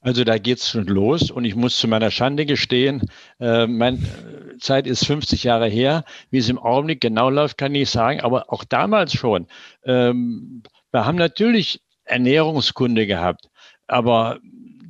Also 0.00 0.24
da 0.24 0.38
geht's 0.38 0.70
schon 0.70 0.86
los 0.86 1.30
und 1.30 1.44
ich 1.44 1.56
muss 1.56 1.76
zu 1.76 1.86
meiner 1.86 2.10
Schande 2.10 2.46
gestehen, 2.46 3.02
äh, 3.40 3.66
meine 3.66 3.98
äh, 3.98 4.56
Zeit 4.60 4.86
ist 4.86 5.04
50 5.04 5.44
Jahre 5.44 5.68
her. 5.68 6.06
Wie 6.30 6.38
es 6.38 6.48
im 6.48 6.58
Augenblick 6.58 7.02
genau 7.02 7.28
läuft, 7.28 7.58
kann 7.58 7.74
ich 7.74 7.90
sagen, 7.90 8.20
aber 8.20 8.50
auch 8.50 8.64
damals 8.64 9.12
schon. 9.12 9.46
Ähm, 9.84 10.62
wir 10.90 11.04
haben 11.04 11.18
natürlich 11.18 11.82
Ernährungskunde 12.04 13.06
gehabt. 13.06 13.50
Aber 13.86 14.40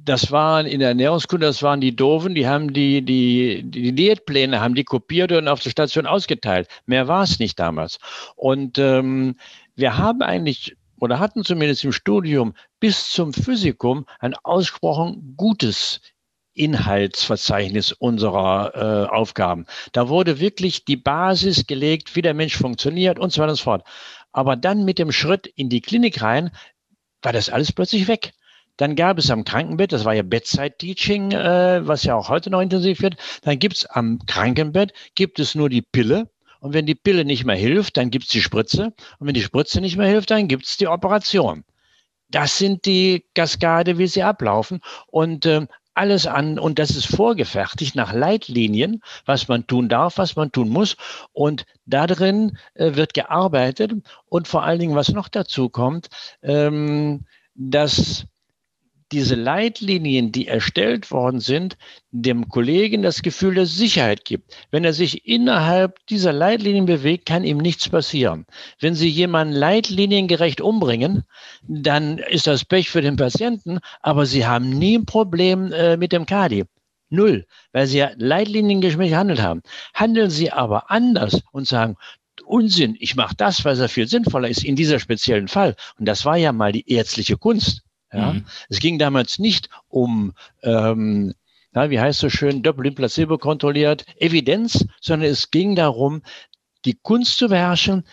das 0.05 0.31
waren 0.31 0.67
in 0.67 0.81
der 0.81 0.89
Ernährungskunde, 0.89 1.47
das 1.47 1.63
waren 1.63 1.81
die 1.81 1.97
Doofen, 1.97 2.35
die 2.35 2.47
haben 2.47 2.73
die, 2.73 3.03
die, 3.03 3.63
die 3.65 3.93
Diätpläne, 3.93 4.61
haben 4.61 4.75
die 4.75 4.85
kopiert 4.85 5.33
und 5.33 5.49
auf 5.49 5.61
der 5.61 5.71
Station 5.71 6.07
ausgeteilt. 6.07 6.69
Mehr 6.87 7.09
war 7.09 7.23
es 7.23 7.39
nicht 7.39 7.59
damals. 7.59 7.99
Und 8.37 8.79
ähm, 8.79 9.37
wir 9.75 9.97
haben 9.97 10.23
eigentlich 10.23 10.77
oder 11.01 11.19
hatten 11.19 11.45
zumindest 11.45 11.85
im 11.85 11.93
Studium 11.93 12.55
bis 12.81 13.11
zum 13.11 13.33
Physikum 13.33 14.07
ein 14.21 14.35
ausgesprochen 14.43 15.35
gutes 15.37 16.01
Inhaltsverzeichnis 16.55 17.93
unserer 17.93 18.73
äh, 18.75 19.15
Aufgaben. 19.15 19.67
Da 19.93 20.09
wurde 20.09 20.39
wirklich 20.39 20.85
die 20.85 20.97
Basis 20.97 21.67
gelegt, 21.67 22.15
wie 22.15 22.23
der 22.23 22.35
Mensch 22.35 22.57
funktioniert 22.57 23.19
und 23.19 23.33
so 23.33 23.43
weiter 23.43 23.51
und 23.51 23.57
so 23.57 23.65
fort. 23.65 23.87
Aber 24.33 24.57
dann 24.57 24.85
mit 24.85 24.99
dem 24.99 25.13
Schritt 25.13 25.47
in 25.47 25.69
die 25.69 25.81
Klinik 25.81 26.23
rein, 26.23 26.51
war 27.23 27.33
das 27.33 27.49
alles 27.49 27.73
plötzlich 27.73 28.07
weg. 28.07 28.33
Dann 28.77 28.97
gab 28.97 29.19
es 29.19 29.31
am 29.31 29.45
Krankenbett, 29.45 29.93
das 29.93 30.05
war 30.05 30.15
ja 30.15 30.23
Bedside-Teaching, 30.23 31.33
äh, 31.33 31.87
was 31.87 32.05
ja 32.05 32.15
auch 32.15 32.29
heute 32.29 32.51
noch 32.51 32.61
intensiv 32.61 33.03
wird. 33.03 33.17
Dann 33.43 33.59
gibt 33.59 33.77
es 33.77 33.87
am 33.87 34.19
Krankenbett, 34.27 34.93
gibt 35.15 35.39
es 35.39 35.55
nur 35.55 35.69
die 35.69 35.83
Pille. 35.83 36.29
Und 36.61 36.73
wenn 36.73 36.87
die 36.87 36.95
Pille 36.95 37.25
nicht 37.25 37.45
mehr 37.45 37.57
hilft, 37.57 37.97
dann 37.97 38.11
gibt 38.11 38.25
es 38.25 38.31
die 38.31 38.41
Spritze. 38.41 38.95
Und 39.19 39.27
wenn 39.27 39.35
die 39.35 39.43
Spritze 39.43 39.81
nicht 39.81 39.97
mehr 39.97 40.09
hilft, 40.09 40.31
dann 40.31 40.49
gibt 40.49 40.65
es 40.65 40.77
die 40.77 40.89
Operation. 40.89 41.65
Das 42.31 42.59
sind 42.59 42.87
die 42.87 43.27
Kaskade, 43.35 43.99
wie 43.99 44.07
sie 44.07 44.23
ablaufen. 44.23 44.81
Und 45.07 45.47
äh, 45.47 45.67
alles 45.95 46.27
an 46.27 46.59
und 46.59 46.79
das 46.79 46.91
ist 46.91 47.07
vorgefertigt 47.07 47.95
nach 47.95 48.13
Leitlinien, 48.13 49.01
was 49.25 49.49
man 49.49 49.67
tun 49.67 49.89
darf, 49.89 50.19
was 50.19 50.37
man 50.37 50.51
tun 50.51 50.69
muss. 50.69 50.97
Und 51.33 51.65
da 51.87 52.07
drin 52.07 52.59
äh, 52.75 52.97
wird 52.97 53.15
gearbeitet 53.15 53.93
und 54.27 54.49
vor 54.49 54.65
allen 54.65 54.81
Dingen, 54.81 54.97
was 54.97 55.11
noch 55.11 55.29
dazu 55.29 55.69
kommt, 55.69 56.09
ähm, 56.43 57.25
dass 57.55 58.27
diese 59.15 59.37
Leitlinien, 59.37 60.33
die 60.33 60.49
erstellt 60.49 61.13
worden 61.13 61.39
sind, 61.39 61.77
dem 62.11 62.49
Kollegen 62.49 63.03
das 63.03 63.23
Gefühl 63.23 63.55
der 63.55 63.67
Sicherheit 63.67 64.25
gibt. 64.25 64.57
Wenn 64.73 64.85
er 64.85 64.93
sich 64.93 65.25
innerhalb 65.25 66.05
dieser 66.07 66.33
Leitlinien 66.33 66.85
bewegt, 66.85 67.25
kann 67.25 67.45
ihm 67.45 67.59
nichts 67.59 67.89
passieren. 67.89 68.45
Wenn 68.81 68.97
Sie 68.97 69.09
jemanden 69.09 69.55
leitliniengerecht 69.55 70.61
umbringen, 70.61 71.23
dann 71.63 72.19
ist 72.19 72.49
das 72.49 72.65
Pech 72.65 72.91
für 72.91 73.03
den 73.03 73.15
Patienten, 73.15 73.79
aber 74.03 74.27
Sie 74.27 74.47
haben 74.47 74.69
nie 74.69 74.99
ein 74.99 75.07
Problem 75.07 75.71
äh, 75.71 75.97
mit 75.97 76.11
dem 76.11 76.27
Kadi. 76.27 76.65
Null, 77.09 77.47
weil 77.71 77.87
Sie 77.87 77.99
ja 77.99 78.11
leitliniengemäß 78.17 79.11
gehandelt 79.11 79.41
haben. 79.41 79.63
Handeln 79.95 80.31
Sie 80.31 80.51
aber 80.51 80.91
anders 80.91 81.41
und 81.53 81.69
sagen, 81.69 81.97
Unsinn, 82.45 82.97
ich 82.99 83.15
mache 83.15 83.37
das, 83.37 83.65
es 83.65 83.79
ja 83.79 83.87
viel 83.87 84.09
sinnvoller 84.09 84.49
ist 84.49 84.65
in 84.65 84.75
dieser 84.75 84.99
speziellen 84.99 85.47
Fall. 85.47 85.77
Und 86.01 86.07
das 86.07 86.25
war 86.25 86.37
ja 86.37 86.51
mal 86.51 86.73
die 86.73 86.91
ärztliche 86.91 87.37
Kunst 87.37 87.84
Ja? 88.15 88.33
Mhm. 88.33 88.45
Es 88.69 88.79
ging 88.79 88.99
damals 88.99 89.39
nicht 89.39 89.69
um, 89.89 90.33
ähm, 90.63 91.35
na, 91.73 91.91
wie 91.91 92.01
heißt 92.01 92.21
so 92.21 92.31
schön, 92.31 92.63
doppelt 92.63 92.95
Placebo 92.95 93.37
kontrolliert, 93.37 94.05
Evidenz, 94.17 94.87
sondern 95.01 95.31
es 95.31 95.51
ging 95.51 95.75
darum, 95.75 96.23
die 96.85 96.95
Kunst 96.95 97.39
zu 97.39 97.49
beherrschen, 97.49 98.05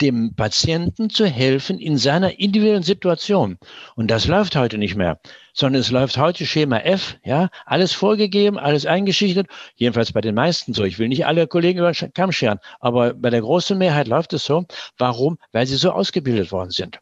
dem 0.00 0.34
Patienten 0.34 1.08
zu 1.08 1.26
helfen 1.26 1.78
in 1.78 1.96
seiner 1.96 2.38
individuellen 2.38 2.82
Situation. 2.82 3.58
Und 3.94 4.10
das 4.10 4.26
läuft 4.26 4.56
heute 4.56 4.76
nicht 4.76 4.96
mehr, 4.96 5.20
sondern 5.52 5.80
es 5.80 5.90
läuft 5.90 6.18
heute 6.18 6.46
Schema 6.46 6.78
F, 6.78 7.16
ja, 7.24 7.48
alles 7.64 7.92
vorgegeben, 7.92 8.58
alles 8.58 8.86
eingeschichtet, 8.86 9.46
jedenfalls 9.76 10.12
bei 10.12 10.20
den 10.20 10.34
meisten 10.34 10.74
so. 10.74 10.84
Ich 10.84 10.98
will 10.98 11.08
nicht 11.08 11.26
alle 11.26 11.46
Kollegen 11.46 11.78
über 11.78 11.92
den 11.92 12.12
Kamm 12.12 12.32
scheren, 12.32 12.58
aber 12.80 13.14
bei 13.14 13.30
der 13.30 13.40
großen 13.40 13.78
Mehrheit 13.78 14.08
läuft 14.08 14.32
es 14.32 14.44
so. 14.44 14.66
Warum? 14.98 15.38
Weil 15.52 15.66
sie 15.66 15.76
so 15.76 15.92
ausgebildet 15.92 16.50
worden 16.50 16.70
sind. 16.70 16.98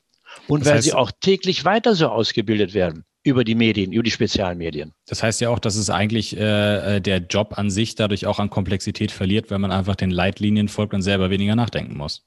Und 0.48 0.60
das 0.60 0.68
weil 0.68 0.74
heißt, 0.76 0.84
sie 0.84 0.92
auch 0.94 1.10
täglich 1.20 1.64
weiter 1.64 1.94
so 1.94 2.08
ausgebildet 2.08 2.74
werden 2.74 3.04
über 3.24 3.44
die 3.44 3.54
Medien, 3.54 3.92
über 3.92 4.02
die 4.02 4.10
Spezialmedien. 4.10 4.92
Das 5.06 5.22
heißt 5.22 5.40
ja 5.40 5.50
auch, 5.50 5.58
dass 5.58 5.76
es 5.76 5.90
eigentlich 5.90 6.36
äh, 6.36 6.96
äh, 6.96 7.00
der 7.00 7.18
Job 7.18 7.56
an 7.56 7.70
sich 7.70 7.94
dadurch 7.94 8.26
auch 8.26 8.38
an 8.38 8.50
Komplexität 8.50 9.12
verliert, 9.12 9.50
weil 9.50 9.58
man 9.58 9.70
einfach 9.70 9.94
den 9.94 10.10
Leitlinien 10.10 10.68
folgt 10.68 10.94
und 10.94 11.02
selber 11.02 11.30
weniger 11.30 11.54
nachdenken 11.54 11.96
muss. 11.96 12.26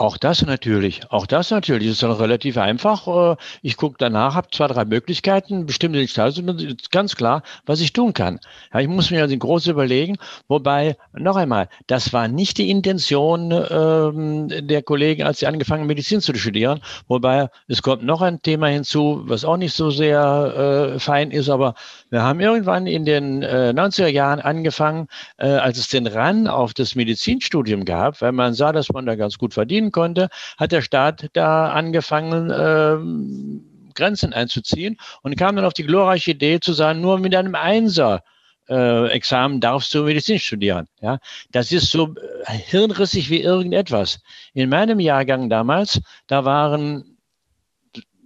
Auch 0.00 0.16
das 0.16 0.40
natürlich, 0.40 1.02
auch 1.10 1.26
das 1.26 1.50
natürlich. 1.50 1.88
Das 1.88 1.96
ist 1.96 2.02
dann 2.02 2.12
relativ 2.12 2.56
einfach. 2.56 3.34
Äh, 3.34 3.36
ich 3.60 3.76
gucke 3.76 3.96
danach, 3.98 4.34
habe 4.34 4.48
zwei, 4.50 4.66
drei 4.66 4.86
Möglichkeiten, 4.86 5.66
bestimmte 5.66 6.00
Gestaltung, 6.00 6.48
ist 6.58 6.90
ganz 6.90 7.16
klar, 7.16 7.42
was 7.66 7.82
ich 7.82 7.92
tun 7.92 8.14
kann. 8.14 8.40
Ja, 8.72 8.80
ich 8.80 8.88
muss 8.88 9.10
mir 9.10 9.20
also 9.20 9.36
groß 9.36 9.66
überlegen, 9.66 10.16
wobei, 10.48 10.96
noch 11.12 11.36
einmal, 11.36 11.68
das 11.86 12.14
war 12.14 12.28
nicht 12.28 12.56
die 12.56 12.70
Intention 12.70 13.52
ähm, 13.52 14.66
der 14.66 14.82
Kollegen, 14.82 15.24
als 15.24 15.40
sie 15.40 15.46
angefangen 15.46 15.86
Medizin 15.86 16.22
zu 16.22 16.34
studieren. 16.34 16.80
Wobei, 17.06 17.50
es 17.68 17.82
kommt 17.82 18.02
noch 18.02 18.22
ein 18.22 18.40
Thema 18.40 18.68
hinzu, 18.68 19.24
was 19.26 19.44
auch 19.44 19.58
nicht 19.58 19.74
so 19.74 19.90
sehr 19.90 20.94
äh, 20.94 20.98
fein 20.98 21.30
ist, 21.30 21.50
aber 21.50 21.74
wir 22.10 22.22
haben 22.22 22.40
irgendwann 22.40 22.86
in 22.86 23.04
den 23.04 23.42
äh, 23.42 23.72
90er 23.74 24.08
Jahren 24.08 24.40
angefangen, 24.40 25.06
äh, 25.38 25.46
als 25.46 25.78
es 25.78 25.88
den 25.88 26.06
Ran 26.06 26.48
auf 26.48 26.74
das 26.74 26.94
Medizinstudium 26.94 27.84
gab, 27.84 28.20
weil 28.20 28.32
man 28.32 28.54
sah, 28.54 28.72
dass 28.72 28.90
man 28.90 29.06
da 29.06 29.14
ganz 29.14 29.38
gut 29.38 29.54
verdienen 29.54 29.92
konnte, 29.92 30.28
hat 30.58 30.72
der 30.72 30.82
Staat 30.82 31.28
da 31.32 31.70
angefangen, 31.70 32.50
äh, 32.50 33.94
Grenzen 33.94 34.32
einzuziehen 34.32 34.96
und 35.22 35.36
kam 35.36 35.56
dann 35.56 35.64
auf 35.64 35.72
die 35.74 35.84
glorreiche 35.84 36.32
Idee 36.32 36.60
zu 36.60 36.72
sagen, 36.72 37.00
nur 37.00 37.18
mit 37.18 37.34
einem 37.34 37.54
Einser 37.54 38.22
äh, 38.68 39.08
Examen 39.08 39.60
darfst 39.60 39.92
du 39.94 40.04
Medizin 40.04 40.38
studieren. 40.38 40.86
Ja, 41.00 41.18
das 41.50 41.72
ist 41.72 41.90
so 41.90 42.14
äh, 42.46 42.52
hirnrissig 42.52 43.30
wie 43.30 43.40
irgendetwas. 43.40 44.20
In 44.54 44.68
meinem 44.68 45.00
Jahrgang 45.00 45.50
damals, 45.50 46.00
da 46.28 46.44
waren 46.44 47.18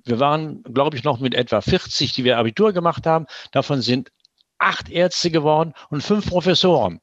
wir 0.05 0.21
waren, 0.21 0.63
glaube 0.63 0.97
ich, 0.97 1.05
noch 1.05 1.21
mit 1.21 1.35
etwa 1.35 1.61
40, 1.61 2.13
die 2.13 2.25
wir 2.25 2.39
Abitur 2.39 2.73
gemacht 2.73 3.07
haben. 3.07 3.27
Davon 3.53 3.81
sind 3.81 4.11
acht 4.59 4.91
Ärzte 4.91 5.31
geworden 5.31 5.75
und 5.91 6.03
fünf 6.03 6.29
Professoren. 6.29 7.01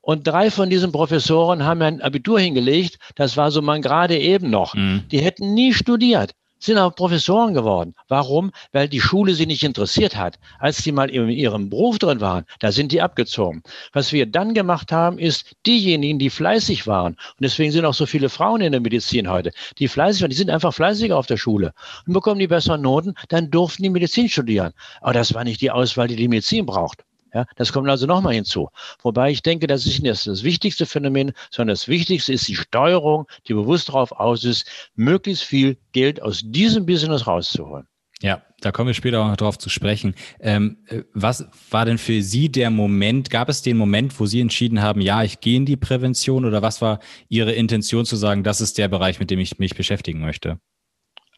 Und 0.00 0.26
drei 0.26 0.50
von 0.50 0.70
diesen 0.70 0.92
Professoren 0.92 1.64
haben 1.64 1.82
ein 1.82 2.02
Abitur 2.02 2.40
hingelegt. 2.40 2.98
Das 3.16 3.36
war 3.36 3.50
so 3.50 3.62
man 3.62 3.82
gerade 3.82 4.18
eben 4.18 4.50
noch. 4.50 4.74
Mhm. 4.74 5.04
Die 5.10 5.20
hätten 5.20 5.54
nie 5.54 5.72
studiert 5.72 6.32
sind 6.64 6.78
auch 6.78 6.94
Professoren 6.94 7.54
geworden. 7.54 7.94
Warum? 8.08 8.52
Weil 8.72 8.88
die 8.88 9.00
Schule 9.00 9.34
sie 9.34 9.46
nicht 9.46 9.62
interessiert 9.62 10.16
hat. 10.16 10.38
Als 10.58 10.78
die 10.78 10.92
mal 10.92 11.10
in 11.10 11.28
ihrem 11.28 11.70
Beruf 11.70 11.98
drin 11.98 12.20
waren, 12.20 12.44
da 12.60 12.72
sind 12.72 12.92
die 12.92 13.02
abgezogen. 13.02 13.62
Was 13.92 14.12
wir 14.12 14.26
dann 14.26 14.54
gemacht 14.54 14.92
haben, 14.92 15.18
ist 15.18 15.56
diejenigen, 15.66 16.18
die 16.18 16.30
fleißig 16.30 16.86
waren, 16.86 17.12
und 17.12 17.40
deswegen 17.40 17.72
sind 17.72 17.84
auch 17.84 17.94
so 17.94 18.06
viele 18.06 18.28
Frauen 18.28 18.60
in 18.60 18.72
der 18.72 18.80
Medizin 18.80 19.28
heute, 19.28 19.50
die 19.78 19.88
fleißig 19.88 20.22
waren, 20.22 20.30
die 20.30 20.36
sind 20.36 20.50
einfach 20.50 20.74
fleißiger 20.74 21.16
auf 21.16 21.26
der 21.26 21.36
Schule 21.36 21.72
und 22.06 22.12
bekommen 22.12 22.38
die 22.38 22.46
besseren 22.46 22.82
Noten, 22.82 23.14
dann 23.28 23.50
durften 23.50 23.82
die 23.82 23.90
Medizin 23.90 24.28
studieren. 24.28 24.72
Aber 25.00 25.12
das 25.12 25.34
war 25.34 25.44
nicht 25.44 25.60
die 25.60 25.70
Auswahl, 25.70 26.08
die 26.08 26.16
die 26.16 26.28
Medizin 26.28 26.66
braucht. 26.66 27.04
Ja, 27.34 27.46
das 27.56 27.72
kommt 27.72 27.88
also 27.88 28.06
nochmal 28.06 28.34
hinzu. 28.34 28.68
Wobei 29.02 29.30
ich 29.30 29.42
denke, 29.42 29.66
das 29.66 29.86
ist 29.86 30.02
nicht 30.02 30.26
das 30.26 30.42
wichtigste 30.42 30.84
Phänomen, 30.84 31.32
sondern 31.50 31.74
das 31.74 31.88
Wichtigste 31.88 32.32
ist 32.32 32.46
die 32.48 32.56
Steuerung, 32.56 33.26
die 33.48 33.54
bewusst 33.54 33.88
darauf 33.88 34.12
aus 34.12 34.44
ist, 34.44 34.66
möglichst 34.94 35.44
viel 35.44 35.78
Geld 35.92 36.20
aus 36.20 36.42
diesem 36.44 36.84
Business 36.84 37.26
rauszuholen. 37.26 37.86
Ja, 38.22 38.40
da 38.60 38.70
kommen 38.70 38.86
wir 38.86 38.94
später 38.94 39.20
auch 39.20 39.28
noch 39.28 39.36
drauf 39.36 39.58
zu 39.58 39.68
sprechen. 39.68 40.14
Ähm, 40.38 40.78
äh, 40.86 41.02
was 41.12 41.48
war 41.70 41.84
denn 41.84 41.98
für 41.98 42.22
Sie 42.22 42.50
der 42.50 42.70
Moment? 42.70 43.30
Gab 43.30 43.48
es 43.48 43.62
den 43.62 43.76
Moment, 43.76 44.18
wo 44.20 44.26
Sie 44.26 44.40
entschieden 44.40 44.80
haben, 44.80 45.00
ja, 45.00 45.24
ich 45.24 45.40
gehe 45.40 45.56
in 45.56 45.66
die 45.66 45.76
Prävention 45.76 46.44
oder 46.44 46.62
was 46.62 46.80
war 46.80 47.00
Ihre 47.28 47.52
Intention 47.52 48.04
zu 48.04 48.14
sagen, 48.14 48.44
das 48.44 48.60
ist 48.60 48.78
der 48.78 48.86
Bereich, 48.86 49.18
mit 49.18 49.30
dem 49.30 49.40
ich 49.40 49.58
mich 49.58 49.74
beschäftigen 49.74 50.20
möchte? 50.20 50.60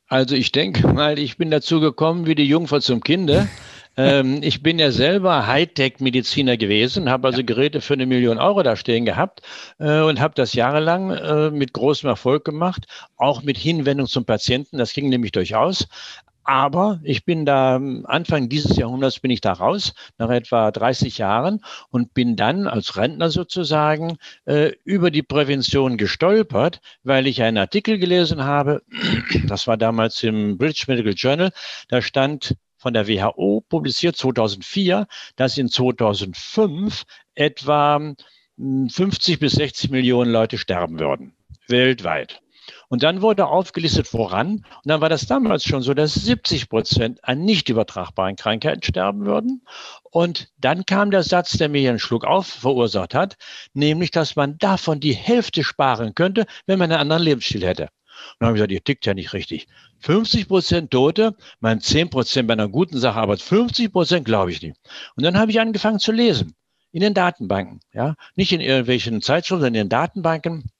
Also 0.09 0.35
ich 0.35 0.53
denke 0.53 0.87
mal, 0.89 1.19
ich 1.19 1.39
bin 1.39 1.51
dazu 1.51 1.81
gekommen 1.81 2.27
wie 2.27 2.35
die 2.35 2.45
Jungfer 2.45 2.83
zum 2.83 3.01
Kinde. 3.01 3.49
Ähm, 3.97 4.41
ich 4.43 4.63
bin 4.63 4.79
ja 4.79 4.91
selber 4.91 5.47
Hightech-Mediziner 5.47 6.57
gewesen, 6.57 7.11
habe 7.11 7.29
also 7.29 7.45
Geräte 7.45 7.81
für 7.81 7.95
eine 7.95 8.07
Million 8.07 8.39
Euro 8.39 8.63
da 8.63 8.77
stehen 8.77 9.05
gehabt 9.05 9.43
äh, 9.79 10.01
und 10.01 10.21
habe 10.21 10.35
das 10.35 10.55
jahrelang 10.55 11.11
äh, 11.11 11.51
mit 11.51 11.73
großem 11.73 12.09
Erfolg 12.09 12.45
gemacht, 12.45 12.87
auch 13.17 13.43
mit 13.43 13.57
Hinwendung 13.57 14.07
zum 14.07 14.25
Patienten. 14.25 14.79
Das 14.79 14.93
ging 14.93 15.09
nämlich 15.09 15.33
durchaus. 15.33 15.87
Aber 16.47 17.01
ich 17.03 17.25
bin 17.25 17.47
da 17.47 17.81
Anfang 18.05 18.51
dieses 18.51 18.77
Jahrhunderts 18.77 19.19
bin 19.19 19.31
ich 19.31 19.41
da 19.41 19.55
raus, 19.55 19.95
nach 20.19 20.29
etwa 20.29 20.71
30 20.71 21.17
Jahren 21.17 21.65
und 21.89 22.13
bin 22.13 22.37
dann 22.37 22.67
als 22.67 22.99
Rentner 22.99 23.31
sozusagen 23.31 24.19
äh, 24.45 24.73
über 24.85 25.11
die 25.11 25.23
Prävention 25.23 25.97
gestolpert, 25.97 26.81
weil 27.03 27.27
ich 27.27 27.43
einen 27.43 27.57
Artikel 27.57 27.99
gelesen 27.99 28.45
habe. 28.45 28.83
Das 29.47 29.67
war 29.67 29.77
damals 29.77 30.23
im 30.23 30.59
British 30.59 30.87
Medical 30.89 31.15
Journal. 31.15 31.51
Da 31.89 32.03
stand 32.03 32.57
von 32.85 32.93
der 32.93 33.09
WHO 33.09 33.65
publiziert 33.67 34.15
2004, 34.15 35.07
dass 35.37 35.57
in 35.57 35.71
2005 35.71 37.05
etwa 37.35 38.13
50 38.59 39.39
bis 39.39 39.53
60 39.53 39.89
Millionen 39.89 40.31
Leute 40.31 40.59
sterben 40.59 41.01
würden, 41.01 41.35
weltweit. 41.67 42.43
Und 42.89 43.03
dann 43.03 43.23
wurde 43.23 43.47
aufgelistet, 43.47 44.13
woran. 44.13 44.57
Und 44.57 44.65
dann 44.85 45.01
war 45.01 45.09
das 45.09 45.27
damals 45.27 45.65
schon 45.65 45.81
so, 45.81 45.95
dass 45.95 46.13
70 46.13 46.69
Prozent 46.69 47.25
an 47.25 47.41
nicht 47.41 47.71
übertragbaren 47.71 48.37
Krankheiten 48.37 48.83
sterben 48.83 49.25
würden. 49.25 49.63
Und 50.11 50.49
dann 50.59 50.85
kam 50.85 51.11
der 51.11 51.23
Satz, 51.23 51.57
der 51.57 51.71
mir 51.71 51.81
hier 51.81 51.91
einen 51.91 51.99
Schluck 51.99 52.27
auf 52.27 52.47
verursacht 52.47 53.15
hat, 53.15 53.39
nämlich, 53.73 54.11
dass 54.11 54.37
man 54.37 54.59
davon 54.59 55.01
die 55.01 55.15
Hälfte 55.15 55.65
sparen 55.65 56.15
könnte, 56.15 56.45
wenn 56.67 56.79
man 56.79 56.93
einen 56.93 57.01
anderen 57.01 57.23
Lebensstil 57.23 57.65
hätte. 57.65 57.89
Und 58.33 58.37
dann 58.41 58.49
habe 58.49 58.57
ich 58.57 58.61
gesagt, 58.61 58.73
ihr 58.73 58.85
tickt 58.85 59.07
ja 59.07 59.15
nicht 59.15 59.33
richtig. 59.33 59.67
50 60.01 60.49
Prozent 60.49 60.91
Tote, 60.91 61.37
mein 61.61 61.81
10 61.81 62.11
Prozent 62.11 62.49
bei 62.49 62.53
einer 62.53 62.69
guten 62.69 62.99
Sache, 62.99 63.21
aber 63.21 63.37
50 63.37 63.93
Prozent 63.93 64.25
glaube 64.25 64.51
ich 64.51 64.63
nicht. 64.63 64.77
Und 65.17 65.25
dann 65.25 65.39
habe 65.39 65.51
ich 65.51 65.61
angefangen 65.61 65.99
zu 65.99 66.13
lesen. 66.13 66.55
In 66.93 67.01
den 67.01 67.15
Datenbanken, 67.15 67.81
ja. 67.93 68.15
Nicht 68.37 68.53
in 68.53 68.61
irgendwelchen 68.61 69.21
Zeitschriften, 69.21 69.63
sondern 69.63 69.75
in 69.75 69.87
den 69.87 69.89
Datenbanken. 69.89 70.71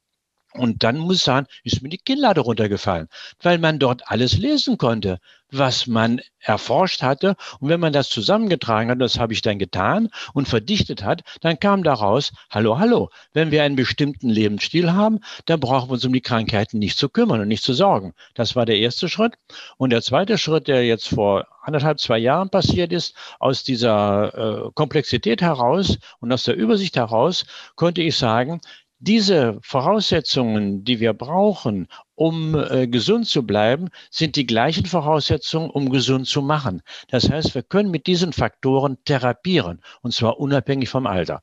Und 0.57 0.85
dann 0.85 0.99
muss 0.99 1.17
ich 1.17 1.23
sagen, 1.23 1.47
ist 1.65 1.83
mir 1.83 1.89
die 1.89 1.99
Kinnlade 1.99 2.41
runtergefallen, 2.41 3.09
weil 3.43 3.59
man 3.59 3.81
dort 3.81 4.03
alles 4.07 4.39
lesen 4.39 4.79
konnte, 4.79 5.19
was 5.51 5.87
man 5.87 6.21
erforscht 6.39 7.03
hatte. 7.03 7.35
Und 7.59 7.69
wenn 7.69 7.81
man 7.81 7.93
das 7.93 8.09
zusammengetragen 8.09 8.91
hat, 8.91 9.01
das 9.01 9.19
habe 9.19 9.33
ich 9.33 9.43
dann 9.43 9.59
getan 9.59 10.11
und 10.33 10.49
verdichtet 10.49 11.03
hat, 11.03 11.23
dann 11.41 11.59
kam 11.59 11.83
daraus, 11.83 12.33
hallo, 12.51 12.79
hallo, 12.79 13.11
wenn 13.33 13.51
wir 13.51 13.65
einen 13.65 13.77
bestimmten 13.77 14.29
Lebensstil 14.29 14.93
haben, 14.93 15.21
dann 15.47 15.59
brauchen 15.59 15.89
wir 15.89 15.95
uns 15.95 16.05
um 16.05 16.13
die 16.13 16.21
Krankheiten 16.21 16.79
nicht 16.79 16.99
zu 16.99 17.09
kümmern 17.09 17.41
und 17.41 17.49
nicht 17.49 17.65
zu 17.65 17.75
sorgen. 17.75 18.15
Das 18.35 18.55
war 18.55 18.65
der 18.65 18.79
erste 18.79 19.09
Schritt. 19.09 19.35
Und 19.77 19.91
der 19.91 20.03
zweite 20.03 20.39
Schritt, 20.39 20.69
der 20.69 20.87
jetzt 20.87 21.09
vor 21.09 21.47
anderthalb, 21.63 21.99
zwei 21.99 22.19
Jahren 22.19 22.51
passiert 22.51 22.93
ist, 22.93 23.17
aus 23.41 23.65
dieser 23.65 24.67
äh, 24.67 24.71
Komplexität 24.75 25.41
heraus 25.41 25.99
und 26.21 26.31
aus 26.31 26.45
der 26.45 26.57
Übersicht 26.57 26.97
heraus, 26.97 27.45
konnte 27.75 28.03
ich 28.03 28.17
sagen, 28.17 28.61
diese 29.05 29.59
Voraussetzungen, 29.63 30.83
die 30.85 30.99
wir 30.99 31.13
brauchen, 31.13 31.89
um 32.15 32.55
äh, 32.55 32.89
gesund 32.89 33.27
zu 33.29 33.45
bleiben, 33.47 33.89
sind 34.11 34.37
die 34.37 34.47
gleichen 34.47 34.87
Voraussetzungen, 34.87 35.71
um 35.71 35.91
gesund 35.91 36.27
zu 36.27 36.41
machen. 36.43 36.83
Das 37.09 37.31
heißt, 37.31 37.55
wir 37.55 37.63
können 37.63 37.91
mit 37.91 38.07
diesen 38.07 38.33
Faktoren 38.33 38.97
therapieren, 39.05 39.83
und 40.03 40.15
zwar 40.15 40.41
unabhängig 40.41 40.89
vom 40.89 41.07
Alter. 41.07 41.43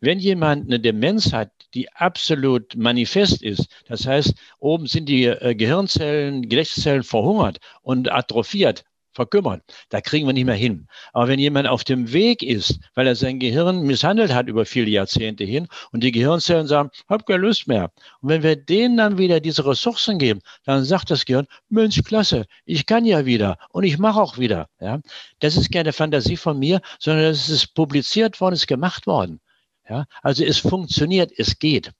Wenn 0.00 0.18
jemand 0.18 0.66
eine 0.66 0.80
Demenz 0.80 1.32
hat, 1.32 1.50
die 1.74 1.92
absolut 1.92 2.74
manifest 2.76 3.42
ist, 3.42 3.66
das 3.86 4.06
heißt, 4.06 4.34
oben 4.58 4.86
sind 4.86 5.08
die 5.08 5.24
äh, 5.26 5.54
Gehirnzellen, 5.54 6.42
Gedächtniszellen 6.42 7.02
verhungert 7.02 7.58
und 7.82 8.10
atrophiert, 8.10 8.84
verkümmern. 9.18 9.62
Da 9.88 10.00
kriegen 10.00 10.26
wir 10.28 10.32
nicht 10.32 10.44
mehr 10.44 10.54
hin. 10.54 10.86
Aber 11.12 11.26
wenn 11.26 11.40
jemand 11.40 11.66
auf 11.66 11.82
dem 11.82 12.12
Weg 12.12 12.44
ist, 12.44 12.78
weil 12.94 13.08
er 13.08 13.16
sein 13.16 13.40
Gehirn 13.40 13.82
misshandelt 13.82 14.32
hat 14.32 14.46
über 14.46 14.64
viele 14.64 14.90
Jahrzehnte 14.90 15.42
hin 15.42 15.66
und 15.90 16.04
die 16.04 16.12
Gehirnzellen 16.12 16.68
sagen, 16.68 16.90
hab 17.08 17.26
keine 17.26 17.40
Lust 17.40 17.66
mehr. 17.66 17.90
Und 18.20 18.28
wenn 18.28 18.44
wir 18.44 18.54
denen 18.54 18.96
dann 18.96 19.18
wieder 19.18 19.40
diese 19.40 19.66
Ressourcen 19.66 20.18
geben, 20.18 20.40
dann 20.64 20.84
sagt 20.84 21.10
das 21.10 21.24
Gehirn, 21.24 21.48
Mensch, 21.68 22.00
klasse, 22.04 22.46
ich 22.64 22.86
kann 22.86 23.04
ja 23.04 23.26
wieder 23.26 23.58
und 23.72 23.82
ich 23.82 23.98
mache 23.98 24.20
auch 24.20 24.38
wieder. 24.38 24.68
Ja? 24.80 25.00
Das 25.40 25.56
ist 25.56 25.72
keine 25.72 25.92
Fantasie 25.92 26.36
von 26.36 26.58
mir, 26.58 26.80
sondern 27.00 27.24
es 27.24 27.48
ist 27.48 27.74
publiziert 27.74 28.40
worden, 28.40 28.54
ist 28.54 28.68
gemacht 28.68 29.08
worden. 29.08 29.40
Ja? 29.88 30.06
Also 30.22 30.44
es 30.44 30.58
funktioniert, 30.58 31.32
es 31.36 31.58
geht. 31.58 31.90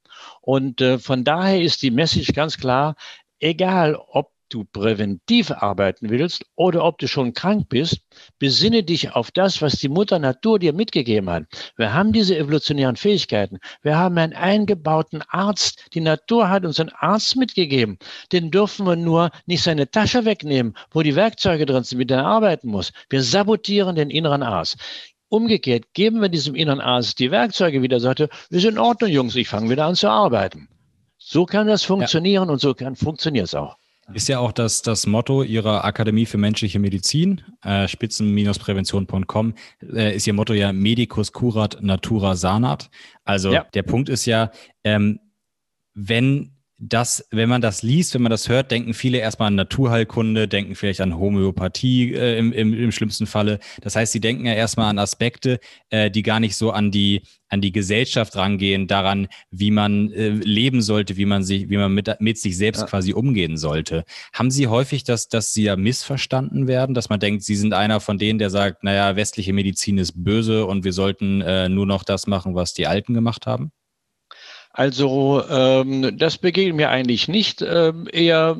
Und 0.40 0.80
äh, 0.80 0.98
von 1.00 1.24
daher 1.24 1.60
ist 1.60 1.82
die 1.82 1.90
Message 1.90 2.32
ganz 2.32 2.56
klar, 2.56 2.94
egal 3.40 3.96
ob 3.96 4.30
du 4.48 4.64
präventiv 4.64 5.50
arbeiten 5.50 6.10
willst 6.10 6.44
oder 6.56 6.84
ob 6.84 6.98
du 6.98 7.08
schon 7.08 7.34
krank 7.34 7.68
bist, 7.68 8.00
besinne 8.38 8.82
dich 8.82 9.12
auf 9.12 9.30
das, 9.30 9.62
was 9.62 9.74
die 9.74 9.88
Mutter 9.88 10.18
Natur 10.18 10.58
dir 10.58 10.72
mitgegeben 10.72 11.30
hat. 11.30 11.44
Wir 11.76 11.92
haben 11.92 12.12
diese 12.12 12.36
evolutionären 12.36 12.96
Fähigkeiten. 12.96 13.58
Wir 13.82 13.96
haben 13.96 14.18
einen 14.18 14.32
eingebauten 14.32 15.22
Arzt. 15.28 15.86
Die 15.94 16.00
Natur 16.00 16.48
hat 16.48 16.64
uns 16.64 16.80
einen 16.80 16.90
Arzt 16.90 17.36
mitgegeben. 17.36 17.98
Den 18.32 18.50
dürfen 18.50 18.86
wir 18.86 18.96
nur 18.96 19.30
nicht 19.46 19.62
seine 19.62 19.90
Tasche 19.90 20.24
wegnehmen, 20.24 20.74
wo 20.90 21.02
die 21.02 21.16
Werkzeuge 21.16 21.66
drin 21.66 21.84
sind, 21.84 21.98
mit 21.98 22.10
denen 22.10 22.20
er 22.20 22.26
arbeiten 22.26 22.68
muss. 22.68 22.92
Wir 23.10 23.22
sabotieren 23.22 23.96
den 23.96 24.10
inneren 24.10 24.42
Arzt. 24.42 24.76
Umgekehrt 25.30 25.92
geben 25.92 26.22
wir 26.22 26.30
diesem 26.30 26.54
inneren 26.54 26.80
Arzt 26.80 27.18
die 27.18 27.30
Werkzeuge 27.30 27.82
wieder, 27.82 28.00
sagte, 28.00 28.30
wir 28.48 28.60
sind 28.60 28.72
in 28.72 28.78
Ordnung, 28.78 29.10
Jungs, 29.10 29.36
ich 29.36 29.48
fange 29.48 29.68
wieder 29.68 29.84
an 29.84 29.94
zu 29.94 30.08
arbeiten. 30.08 30.68
So 31.18 31.44
kann 31.44 31.66
das 31.66 31.84
funktionieren 31.84 32.48
ja. 32.48 32.52
und 32.52 32.60
so 32.60 32.74
kann 32.74 32.96
funktioniert 32.96 33.46
es 33.46 33.54
auch. 33.54 33.76
Ist 34.14 34.28
ja 34.28 34.38
auch 34.38 34.52
das, 34.52 34.82
das 34.82 35.06
Motto 35.06 35.42
Ihrer 35.42 35.84
Akademie 35.84 36.26
für 36.26 36.38
menschliche 36.38 36.78
Medizin, 36.78 37.42
äh, 37.62 37.86
spitzen-prävention.com, 37.86 39.54
äh, 39.82 40.16
ist 40.16 40.26
Ihr 40.26 40.32
Motto 40.32 40.54
ja 40.54 40.72
Medicus 40.72 41.32
curat 41.32 41.78
natura 41.80 42.34
sanat. 42.34 42.90
Also 43.24 43.52
ja. 43.52 43.66
der 43.74 43.82
Punkt 43.82 44.08
ist 44.08 44.24
ja, 44.24 44.50
ähm, 44.84 45.20
wenn 45.94 46.57
das, 46.80 47.26
wenn 47.32 47.48
man 47.48 47.60
das 47.60 47.82
liest, 47.82 48.14
wenn 48.14 48.22
man 48.22 48.30
das 48.30 48.48
hört, 48.48 48.70
denken 48.70 48.94
viele 48.94 49.18
erstmal 49.18 49.48
an 49.48 49.56
Naturheilkunde, 49.56 50.46
denken 50.46 50.76
vielleicht 50.76 51.00
an 51.00 51.18
Homöopathie 51.18 52.14
äh, 52.14 52.38
im, 52.38 52.52
im, 52.52 52.72
im 52.72 52.92
schlimmsten 52.92 53.26
Falle. 53.26 53.58
Das 53.82 53.96
heißt, 53.96 54.12
sie 54.12 54.20
denken 54.20 54.46
ja 54.46 54.54
erstmal 54.54 54.88
an 54.88 55.00
Aspekte, 55.00 55.58
äh, 55.90 56.08
die 56.08 56.22
gar 56.22 56.38
nicht 56.38 56.54
so 56.54 56.70
an 56.70 56.92
die, 56.92 57.22
an 57.48 57.60
die 57.60 57.72
Gesellschaft 57.72 58.36
rangehen, 58.36 58.86
daran, 58.86 59.26
wie 59.50 59.72
man 59.72 60.12
äh, 60.12 60.28
leben 60.28 60.80
sollte, 60.80 61.16
wie 61.16 61.26
man 61.26 61.42
sich, 61.42 61.68
wie 61.68 61.78
man 61.78 61.92
mit, 61.92 62.08
mit 62.20 62.38
sich 62.38 62.56
selbst 62.56 62.82
ja. 62.82 62.86
quasi 62.86 63.12
umgehen 63.12 63.56
sollte. 63.56 64.04
Haben 64.32 64.52
Sie 64.52 64.68
häufig 64.68 65.02
das, 65.02 65.28
dass 65.28 65.52
Sie 65.52 65.64
ja 65.64 65.74
missverstanden 65.74 66.68
werden, 66.68 66.94
dass 66.94 67.08
man 67.08 67.18
denkt, 67.18 67.42
Sie 67.42 67.56
sind 67.56 67.74
einer 67.74 67.98
von 67.98 68.18
denen, 68.18 68.38
der 68.38 68.50
sagt, 68.50 68.84
naja, 68.84 69.16
westliche 69.16 69.52
Medizin 69.52 69.98
ist 69.98 70.12
böse 70.14 70.64
und 70.64 70.84
wir 70.84 70.92
sollten 70.92 71.40
äh, 71.40 71.68
nur 71.68 71.86
noch 71.86 72.04
das 72.04 72.28
machen, 72.28 72.54
was 72.54 72.72
die 72.72 72.86
Alten 72.86 73.14
gemacht 73.14 73.46
haben? 73.46 73.72
Also 74.70 75.42
ähm, 75.48 76.16
das 76.18 76.38
begegnet 76.38 76.76
mir 76.76 76.90
eigentlich 76.90 77.28
nicht, 77.28 77.62
ähm, 77.62 78.08
eher 78.12 78.56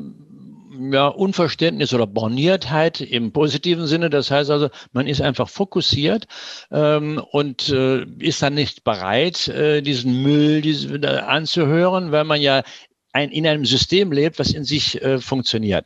ja, 0.79 1.07
Unverständnis 1.07 1.93
oder 1.93 2.07
Borniertheit 2.07 3.01
im 3.01 3.31
positiven 3.31 3.87
Sinne. 3.87 4.09
Das 4.09 4.31
heißt 4.31 4.49
also, 4.49 4.69
man 4.91 5.07
ist 5.07 5.21
einfach 5.21 5.49
fokussiert 5.49 6.27
ähm, 6.71 7.21
und 7.31 7.69
äh, 7.69 8.05
ist 8.19 8.41
dann 8.41 8.55
nicht 8.55 8.83
bereit, 8.83 9.47
äh, 9.49 9.81
diesen 9.81 10.21
Müll 10.23 10.61
diesen, 10.61 11.03
äh, 11.03 11.07
anzuhören, 11.07 12.11
weil 12.11 12.23
man 12.23 12.41
ja 12.41 12.63
ein, 13.11 13.31
in 13.31 13.47
einem 13.47 13.65
System 13.65 14.11
lebt, 14.11 14.39
was 14.39 14.53
in 14.53 14.63
sich 14.63 15.01
äh, 15.01 15.19
funktioniert. 15.19 15.85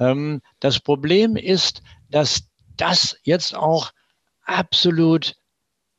Ähm, 0.00 0.40
das 0.60 0.80
Problem 0.80 1.36
ist, 1.36 1.82
dass 2.10 2.44
das 2.76 3.16
jetzt 3.22 3.54
auch 3.54 3.92
absolut 4.44 5.36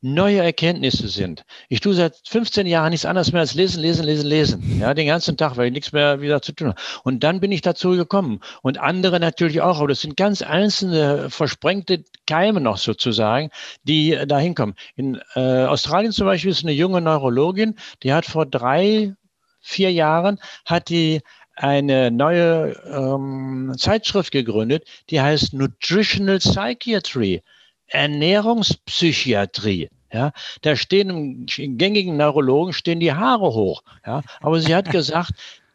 neue 0.01 0.39
Erkenntnisse 0.39 1.07
sind. 1.07 1.45
Ich 1.69 1.79
tue 1.79 1.93
seit 1.93 2.15
15 2.27 2.67
Jahren 2.67 2.91
nichts 2.91 3.05
anderes 3.05 3.31
mehr 3.31 3.41
als 3.41 3.55
lesen, 3.55 3.81
lesen, 3.81 4.05
lesen, 4.05 4.27
lesen. 4.27 4.79
Ja, 4.79 4.93
den 4.93 5.07
ganzen 5.07 5.35
Tag, 5.37 5.57
weil 5.57 5.67
ich 5.67 5.73
nichts 5.73 5.91
mehr 5.91 6.21
wieder 6.21 6.41
zu 6.41 6.51
tun 6.51 6.69
habe. 6.69 6.81
Und 7.03 7.23
dann 7.23 7.39
bin 7.39 7.51
ich 7.51 7.61
dazu 7.61 7.91
gekommen. 7.91 8.39
Und 8.61 8.77
andere 8.79 9.19
natürlich 9.19 9.61
auch. 9.61 9.79
Aber 9.79 9.87
das 9.87 10.01
sind 10.01 10.15
ganz 10.15 10.41
einzelne 10.41 11.29
versprengte 11.29 12.03
Keime 12.27 12.61
noch 12.61 12.77
sozusagen, 12.77 13.49
die 13.83 14.17
da 14.27 14.37
hinkommen. 14.37 14.75
In 14.95 15.19
äh, 15.35 15.65
Australien 15.65 16.11
zum 16.11 16.27
Beispiel 16.27 16.51
ist 16.51 16.63
eine 16.63 16.73
junge 16.73 17.01
Neurologin, 17.01 17.75
die 18.03 18.13
hat 18.13 18.25
vor 18.25 18.45
drei, 18.45 19.15
vier 19.61 19.91
Jahren 19.91 20.39
hat 20.65 20.89
die 20.89 21.21
eine 21.55 22.11
neue 22.11 22.73
ähm, 22.85 23.73
Zeitschrift 23.77 24.31
gegründet, 24.31 24.85
die 25.09 25.21
heißt 25.21 25.53
Nutritional 25.53 26.39
Psychiatry. 26.39 27.41
Ernährungspsychiatrie. 27.87 29.89
Ja, 30.13 30.31
da 30.61 30.75
stehen 30.75 31.47
im 31.57 31.77
gängigen 31.77 32.17
Neurologen 32.17 32.73
stehen 32.73 32.99
die 32.99 33.13
Haare 33.13 33.53
hoch. 33.53 33.83
Ja, 34.05 34.21
aber 34.39 34.61
sie 34.61 34.73
hat 34.73 34.91
gesagt, 34.91 35.31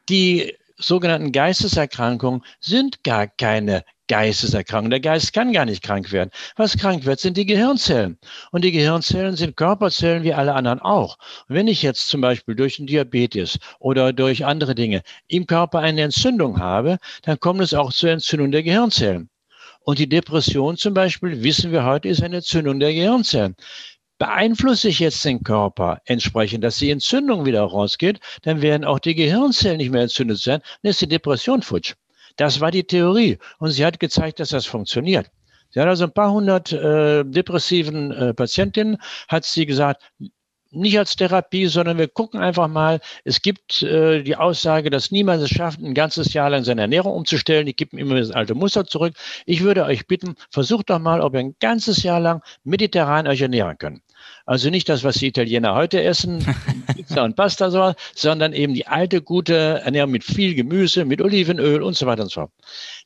die 0.09 0.55
sogenannten 0.77 1.33
Geisteserkrankungen 1.33 2.43
sind 2.61 3.05
gar 3.05 3.27
keine 3.27 3.85
Geisteserkrankungen. 4.11 4.91
Der 4.91 5.01
Geist 5.01 5.33
kann 5.33 5.53
gar 5.53 5.65
nicht 5.65 5.83
krank 5.83 6.11
werden. 6.11 6.31
Was 6.57 6.77
krank 6.77 7.05
wird, 7.05 7.21
sind 7.21 7.37
die 7.37 7.47
Gehirnzellen. 7.47 8.19
Und 8.51 8.65
die 8.65 8.73
Gehirnzellen 8.73 9.37
sind 9.37 9.57
Körperzellen 9.57 10.25
wie 10.25 10.35
alle 10.35 10.55
anderen 10.55 10.81
auch. 10.81 11.17
Und 11.49 11.55
wenn 11.55 11.69
ich 11.69 11.83
jetzt 11.83 12.09
zum 12.09 12.21
Beispiel 12.21 12.57
durch 12.57 12.79
einen 12.79 12.89
Diabetes 12.89 13.59
oder 13.79 14.13
durch 14.13 14.45
andere 14.45 14.75
Dinge 14.75 15.03
im 15.29 15.47
Körper 15.47 15.79
eine 15.79 16.03
Entzündung 16.03 16.59
habe, 16.59 16.99
dann 17.23 17.39
kommt 17.39 17.61
es 17.61 17.73
auch 17.73 17.93
zur 17.93 18.11
Entzündung 18.11 18.51
der 18.51 18.65
Gehirnzellen. 18.65 19.31
Und 19.81 19.99
die 19.99 20.09
Depression 20.09 20.77
zum 20.77 20.95
Beispiel, 20.95 21.43
wissen 21.43 21.73
wir 21.73 21.85
heute, 21.85 22.09
ist 22.09 22.23
eine 22.23 22.37
Entzündung 22.37 22.81
der 22.81 22.93
Gehirnzellen. 22.93 23.57
Beeinflusse 24.19 24.89
ich 24.89 24.99
jetzt 24.99 25.25
den 25.25 25.43
Körper 25.43 26.01
entsprechend, 26.05 26.63
dass 26.63 26.77
die 26.77 26.91
Entzündung 26.91 27.47
wieder 27.47 27.63
rausgeht, 27.63 28.21
dann 28.43 28.61
werden 28.61 28.85
auch 28.85 28.99
die 28.99 29.15
Gehirnzellen 29.15 29.79
nicht 29.79 29.91
mehr 29.91 30.03
entzündet 30.03 30.39
sein, 30.39 30.61
dann 30.83 30.91
ist 30.91 31.01
die 31.01 31.09
Depression 31.09 31.63
futsch. 31.63 31.95
Das 32.37 32.61
war 32.61 32.71
die 32.71 32.85
Theorie. 32.85 33.39
Und 33.59 33.71
sie 33.71 33.85
hat 33.85 33.99
gezeigt, 33.99 34.41
dass 34.41 34.51
das 34.51 34.67
funktioniert. 34.67 35.31
Sie 35.71 35.81
hat 35.81 35.89
also 35.89 36.05
ein 36.05 36.13
paar 36.13 36.33
hundert 36.33 36.73
äh, 36.73 37.25
depressiven 37.25 38.11
äh, 38.11 38.35
Patientinnen, 38.35 38.99
hat 39.29 39.45
sie 39.45 39.67
gesagt, 39.67 40.03
nicht 40.73 40.99
als 40.99 41.17
Therapie, 41.17 41.67
sondern 41.67 41.99
wir 41.99 42.09
gucken 42.09 42.41
einfach 42.41 42.69
mal. 42.69 43.01
Es 43.25 43.43
gibt 43.43 43.83
äh, 43.83 44.23
die 44.23 44.37
Aussage, 44.37 44.91
dass 44.91 45.11
niemand 45.11 45.43
es 45.43 45.51
schafft, 45.51 45.81
ein 45.81 45.95
ganzes 45.95 46.33
Jahr 46.33 46.51
lang 46.51 46.65
seine 46.65 46.83
Ernährung 46.83 47.13
umzustellen. 47.13 47.67
Die 47.67 47.75
kippen 47.75 47.99
immer 47.99 48.17
das 48.17 48.31
alte 48.31 48.55
Muster 48.55 48.85
zurück. 48.85 49.15
Ich 49.47 49.63
würde 49.63 49.85
euch 49.85 50.07
bitten, 50.07 50.35
versucht 50.51 50.91
doch 50.91 50.99
mal, 50.99 51.21
ob 51.21 51.35
ihr 51.35 51.41
ein 51.41 51.57
ganzes 51.61 52.03
Jahr 52.03 52.21
lang 52.21 52.43
mediterran 52.65 53.27
euch 53.27 53.41
ernähren 53.41 53.79
könnt. 53.79 54.03
Also 54.51 54.69
nicht 54.69 54.89
das, 54.89 55.05
was 55.05 55.15
die 55.15 55.29
Italiener 55.29 55.77
heute 55.77 56.03
essen, 56.03 56.45
Pizza 56.97 57.23
und 57.23 57.37
Pasta, 57.37 57.71
so, 57.71 57.95
sondern 58.17 58.53
eben 58.53 58.75
die 58.75 58.89
alte, 58.89 59.23
gute 59.23 59.81
Ernährung 59.85 60.11
mit 60.11 60.25
viel 60.25 60.57
Gemüse, 60.57 61.05
mit 61.05 61.23
Olivenöl 61.23 61.83
und 61.83 61.97
so 61.97 62.05
weiter 62.07 62.25
und 62.25 62.33
so 62.33 62.41
fort. 62.41 62.51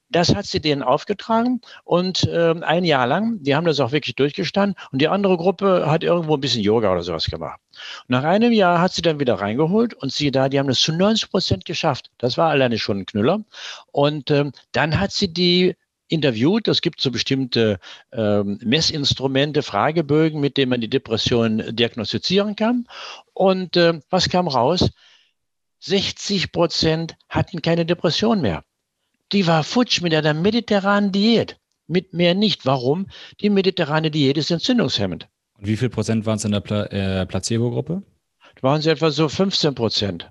Das 0.09 0.35
hat 0.35 0.47
sie 0.47 0.63
denen 0.63 0.83
aufgetragen 0.83 1.61
und 1.85 2.25
äh, 2.25 2.55
ein 2.63 2.85
Jahr 2.85 3.07
lang, 3.07 3.43
die 3.43 3.55
haben 3.55 3.67
das 3.67 3.79
auch 3.81 3.93
wirklich 3.93 4.15
durchgestanden 4.15 4.75
und 4.91 5.03
die 5.03 5.09
andere 5.09 5.37
Gruppe 5.37 5.85
hat 5.87 6.03
irgendwo 6.03 6.33
ein 6.33 6.41
bisschen 6.41 6.63
Yoga 6.63 6.91
oder 6.91 7.03
sowas 7.03 7.27
gemacht. 7.27 7.61
Nach 8.09 8.25
einem 8.25 8.53
Jahr 8.53 8.81
hat 8.81 8.95
sie 8.95 9.03
dann 9.03 9.21
wieder 9.21 9.35
reingeholt 9.35 9.93
und 9.93 10.15
sie 10.15 10.31
da, 10.31 10.49
die 10.49 10.59
haben 10.59 10.69
das 10.69 10.81
zu 10.81 10.95
90 10.95 11.31
Prozent 11.31 11.65
geschafft. 11.67 12.11
Das 12.17 12.39
war 12.39 12.49
alleine 12.49 12.79
schon 12.79 13.01
ein 13.01 13.07
Knüller. 13.07 13.45
Und 13.93 14.31
ähm, 14.31 14.53
dann 14.73 14.99
hat 14.99 15.13
sie 15.13 15.31
die 15.31 15.77
interviewt. 16.09 16.69
Es 16.69 16.83
gibt 16.83 17.01
so 17.01 17.11
bestimmte 17.11 17.79
ähm, 18.13 18.59
Messinstrumente, 18.63 19.63
Fragebögen, 19.63 20.41
mit 20.41 20.57
denen 20.57 20.71
man 20.71 20.81
die 20.81 20.91
Depression 20.91 21.63
diagnostizieren 21.75 22.57
kann. 22.57 22.87
Und 23.33 23.77
äh, 23.77 24.01
was 24.11 24.29
kam 24.29 24.49
raus? 24.49 24.91
60 25.81 26.53
Prozent 26.53 27.17
hatten 27.29 27.61
keine 27.61 27.85
Depression 27.85 28.41
mehr. 28.41 28.65
Die 29.33 29.47
war 29.47 29.65
futsch 29.65 30.01
mit 30.01 30.15
einer 30.15 30.35
mediterranen 30.35 31.13
Diät. 31.13 31.59
Mit 31.87 32.15
mehr 32.15 32.35
nicht. 32.35 32.65
Warum? 32.65 33.09
Die 33.41 33.51
mediterrane 33.51 34.11
Diät 34.11 34.39
ist 34.39 34.51
entzündungshemmend. 34.51 35.29
Und 35.59 35.67
wie 35.67 35.77
viel 35.77 35.91
Prozent 35.91 36.25
waren 36.25 36.37
es 36.37 36.45
in 36.45 36.53
der 36.53 36.61
Pla 36.61 36.85
äh, 36.87 37.27
Placebo-Gruppe? 37.27 38.03
Da 38.55 38.63
waren 38.63 38.81
sie 38.81 38.91
etwa 38.91 39.11
so 39.11 39.29
15 39.29 39.75
Prozent. 39.75 40.31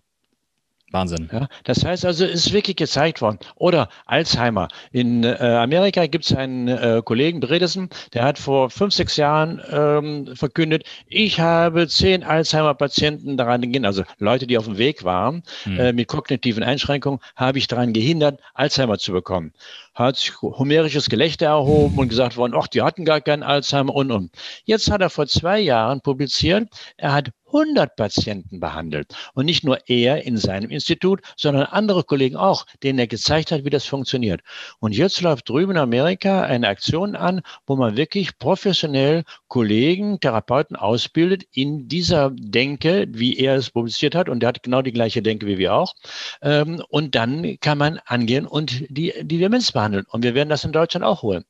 Wahnsinn. 0.94 1.30
Ja, 1.32 1.48
das 1.64 1.84
heißt 1.84 2.06
also, 2.06 2.26
es 2.26 2.46
ist 2.46 2.54
wirklich 2.54 2.76
gezeigt 2.76 3.22
worden. 3.22 3.40
Oder 3.56 3.90
Alzheimer. 4.06 4.68
In 4.92 5.24
äh, 5.24 5.38
Amerika 5.38 6.06
gibt 6.06 6.26
es 6.26 6.36
einen 6.36 6.68
äh, 6.68 7.02
Kollegen, 7.04 7.40
Bredesen, 7.40 7.90
der 8.14 8.24
hat 8.24 8.38
vor 8.38 8.70
fünf, 8.70 8.94
sechs 8.94 9.18
Jahren 9.18 9.62
ähm, 9.72 10.36
verkündet, 10.36 10.84
ich 11.08 11.40
habe 11.40 11.88
zehn 11.88 12.24
Alzheimer-Patienten 12.24 13.38
daran 13.38 13.72
gehen, 13.72 13.86
also 13.86 14.04
Leute, 14.20 14.46
die 14.46 14.58
auf 14.58 14.66
dem 14.66 14.78
Weg 14.78 15.04
waren, 15.04 15.44
hm. 15.64 15.80
äh, 15.80 15.94
mit 15.94 16.08
kognitiven 16.08 16.64
Einschränkungen, 16.64 17.20
habe 17.36 17.58
ich 17.58 17.68
daran 17.68 17.94
gehindert, 17.94 18.40
Alzheimer 18.54 19.00
zu 19.00 19.12
bekommen 19.12 19.54
hat 19.96 20.18
sich 20.18 20.42
homerisches 20.42 21.10
Gelächter 21.10 21.48
erhoben 21.48 22.00
und 22.00 22.10
gesagt 22.10 22.36
worden, 22.36 22.54
ach, 22.56 22.68
die 22.68 22.82
hatten 22.82 23.06
gar 23.06 23.22
keinen 23.22 23.44
Alzheimer 23.44 23.94
und 23.94 24.12
und. 24.12 24.32
Jetzt 24.66 24.90
hat 24.90 25.02
er 25.02 25.10
vor 25.10 25.28
zwei 25.28 25.60
Jahren 25.60 26.02
publiziert, 26.02 26.68
er 26.98 27.14
hat 27.14 27.32
100 27.54 27.96
Patienten 27.96 28.60
behandelt. 28.60 29.16
Und 29.34 29.46
nicht 29.46 29.64
nur 29.64 29.78
er 29.88 30.24
in 30.24 30.38
seinem 30.38 30.70
Institut, 30.70 31.22
sondern 31.38 31.66
andere 31.66 32.04
Kollegen 32.04 32.36
auch, 32.36 32.66
denen 32.82 33.00
er 33.00 33.08
gezeigt 33.08 33.52
hat, 33.52 33.64
wie 33.66 33.70
das 33.70 33.86
funktioniert. 33.86 34.42
Und 34.80 34.96
jetzt 34.96 35.22
läuft 35.22 35.48
drüben 35.50 35.72
in 35.72 35.78
Amerika 35.78 36.44
eine 36.44 36.68
Aktion 36.68 37.16
an, 37.16 37.42
wo 37.66 37.76
man 37.76 37.96
wirklich 37.98 38.38
professionell 38.38 39.24
Kollegen, 39.48 40.20
Therapeuten 40.20 40.76
ausbildet 40.76 41.44
in 41.52 41.88
dieser 41.88 42.32
Denke, 42.32 43.06
wie 43.10 43.38
er 43.38 43.56
es 43.56 43.70
publiziert 43.70 44.16
hat. 44.16 44.30
Und 44.30 44.40
der 44.40 44.50
hat 44.50 44.64
genau 44.64 44.82
die 44.82 44.94
gleiche 44.94 45.22
Denke 45.22 45.46
wie 45.46 45.58
wir 45.58 45.74
auch. 45.74 45.94
Ähm, 46.42 46.84
und 46.90 47.16
dann 47.16 47.58
kann 47.60 47.78
man 47.78 48.00
angehen 48.06 48.48
und 48.48 48.86
die, 48.90 49.14
die 49.22 49.38
Demenz 49.38 49.72
behandeln. 49.72 50.06
Und 50.10 50.24
wir 50.24 50.36
werden 50.36 50.50
das 50.50 50.64
in 50.64 50.72
Deutschland 50.72 51.06
auch 51.06 51.22
holen. 51.22 51.46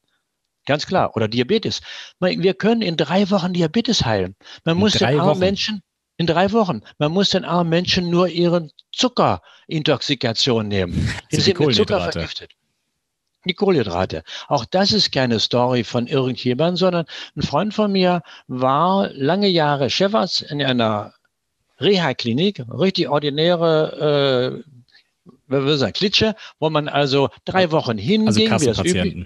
Ganz 0.66 0.86
klar. 0.86 1.16
Oder 1.16 1.28
Diabetes. 1.28 1.82
Wir 2.20 2.54
können 2.54 2.82
in 2.82 2.96
drei 2.96 3.30
Wochen 3.30 3.54
Diabetes 3.54 4.06
heilen. 4.06 4.36
Man 4.64 4.76
in 4.76 4.80
muss 4.80 4.94
den 4.94 5.20
armen 5.20 5.40
Menschen 5.40 5.82
in 6.24 6.28
drei 6.28 6.52
Wochen. 6.52 6.82
Man 6.98 7.12
muss 7.12 7.30
den 7.30 7.46
armen 7.46 7.70
Menschen 7.70 8.10
nur 8.10 8.28
ihre 8.28 8.70
Zuckerintoxikation 8.94 10.68
nehmen. 10.68 11.14
Die 11.32 11.42
sind, 11.42 11.60
mit 11.60 11.76
Zucker 11.76 12.12
vergiftet. 12.12 12.52
die 13.46 13.54
Kohlenhydrate. 13.54 14.24
Auch 14.48 14.66
das 14.66 14.94
ist 14.94 15.12
keine 15.12 15.40
Story 15.40 15.84
von 15.84 16.08
irgendjemandem, 16.08 16.78
sondern 16.78 17.06
ein 17.36 17.42
Freund 17.42 17.74
von 17.74 17.92
mir 17.92 18.22
war 18.48 19.10
lange 19.10 19.48
Jahre 19.48 19.90
Chefarzt 19.90 20.44
in 20.44 20.64
einer 20.64 21.14
Reha-Klinik, 21.80 22.64
richtig 22.70 23.10
ordinäre, 23.10 24.64
äh, 25.50 25.76
sagen, 25.76 25.94
Klitsche, 25.94 26.36
wo 26.60 26.70
man 26.70 26.88
also 26.88 27.30
drei 27.44 27.72
Wochen 27.72 27.98
hinging, 27.98 28.28
also 28.28 28.40
wie 28.40 28.48
das 28.66 28.80
üblich, 28.80 29.26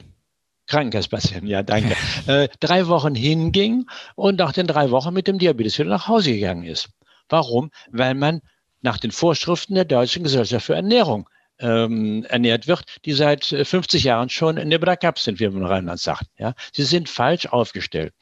Krankenhasspatienten, 0.68 1.48
ja, 1.48 1.64
danke. 1.64 1.96
äh, 2.28 2.50
drei 2.60 2.88
Wochen 2.88 3.16
hinging 3.16 3.86
und 4.16 4.38
nach 4.38 4.54
den 4.54 4.68
drei 4.68 4.92
Wochen 4.92 5.14
mit 5.14 5.28
dem 5.28 5.40
Diabetes 5.40 5.80
wieder 5.80 5.90
nach 5.90 6.08
Hause 6.08 6.34
gegangen 6.34 6.64
ist. 6.64 6.90
Warum? 7.30 7.72
Weil 7.92 8.14
man 8.14 8.42
nach 8.82 8.98
den 8.98 9.12
Vorschriften 9.12 9.76
der 9.76 9.86
Deutschen 9.86 10.24
Gesellschaft 10.24 10.66
für 10.66 10.76
Ernährung 10.76 11.28
ähm, 11.60 12.24
ernährt 12.30 12.68
wird, 12.68 12.84
die 13.06 13.14
seit 13.14 13.46
50 13.46 14.04
äh, 14.04 14.08
Jahren 14.08 14.30
schon 14.30 14.58
in 14.58 14.70
der 14.70 14.78
Brakap 14.78 15.18
sind, 15.20 15.40
wie 15.40 15.48
man 15.48 15.62
in 15.62 15.68
Rheinland 15.68 16.00
sagt. 16.00 16.26
Ja, 16.38 16.54
sie 16.72 16.84
sind 16.84 17.10
falsch 17.10 17.48
aufgestellt. 17.48 18.14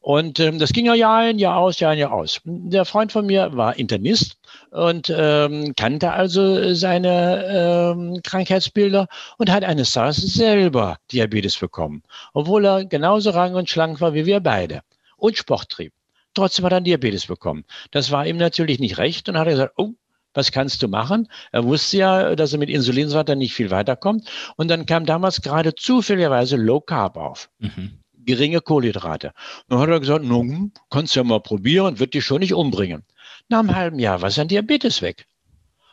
Und 0.00 0.40
ähm, 0.40 0.58
das 0.58 0.72
ging 0.72 0.86
ja 0.86 0.94
Jahr 0.94 1.18
ein, 1.18 1.38
Jahr 1.38 1.56
aus, 1.56 1.78
Jahr 1.80 1.92
ein, 1.92 1.98
Jahr 1.98 2.12
aus. 2.12 2.40
Der 2.44 2.84
Freund 2.84 3.12
von 3.12 3.26
mir 3.26 3.56
war 3.56 3.76
Internist 3.76 4.39
und 4.70 5.12
ähm, 5.14 5.72
kannte 5.76 6.12
also 6.12 6.74
seine 6.74 7.94
ähm, 7.94 8.20
Krankheitsbilder 8.22 9.08
und 9.38 9.50
hat 9.50 9.64
eines 9.64 9.92
Tages 9.92 10.18
selber 10.18 10.98
Diabetes 11.12 11.58
bekommen, 11.58 12.02
obwohl 12.32 12.64
er 12.64 12.84
genauso 12.84 13.30
rang 13.30 13.54
und 13.54 13.68
schlank 13.68 14.00
war 14.00 14.14
wie 14.14 14.26
wir 14.26 14.40
beide 14.40 14.82
und 15.16 15.36
Sport 15.36 15.68
trieb. 15.70 15.92
Trotzdem 16.34 16.64
hat 16.64 16.72
er 16.72 16.80
Diabetes 16.80 17.26
bekommen. 17.26 17.64
Das 17.90 18.10
war 18.10 18.26
ihm 18.26 18.36
natürlich 18.36 18.78
nicht 18.78 18.98
recht 18.98 19.28
und 19.28 19.36
hat 19.36 19.46
er 19.48 19.52
gesagt, 19.52 19.74
oh, 19.76 19.94
was 20.32 20.52
kannst 20.52 20.82
du 20.82 20.88
machen? 20.88 21.28
Er 21.50 21.64
wusste 21.64 21.96
ja, 21.96 22.36
dass 22.36 22.52
er 22.52 22.60
mit 22.60 22.70
Insulinsatter 22.70 23.34
nicht 23.34 23.52
viel 23.52 23.70
weiterkommt. 23.70 24.30
Und 24.56 24.68
dann 24.68 24.86
kam 24.86 25.04
damals 25.04 25.42
gerade 25.42 25.74
zufälligerweise 25.74 26.56
Low 26.56 26.80
Carb 26.80 27.16
auf. 27.16 27.50
Mhm. 27.58 27.98
Geringe 28.24 28.60
Kohlenhydrate. 28.60 29.28
Und 29.28 29.70
dann 29.70 29.80
hat 29.80 29.88
er 29.88 29.98
gesagt, 29.98 30.24
nun, 30.24 30.72
kannst 30.90 31.16
du 31.16 31.20
ja 31.20 31.24
mal 31.24 31.40
probieren, 31.40 31.98
wird 31.98 32.14
dich 32.14 32.24
schon 32.24 32.40
nicht 32.40 32.54
umbringen. 32.54 33.02
Nach 33.50 33.58
einem 33.58 33.74
halben 33.74 33.98
Jahr 33.98 34.22
war 34.22 34.30
sein 34.30 34.46
Diabetes 34.46 35.02
weg. 35.02 35.26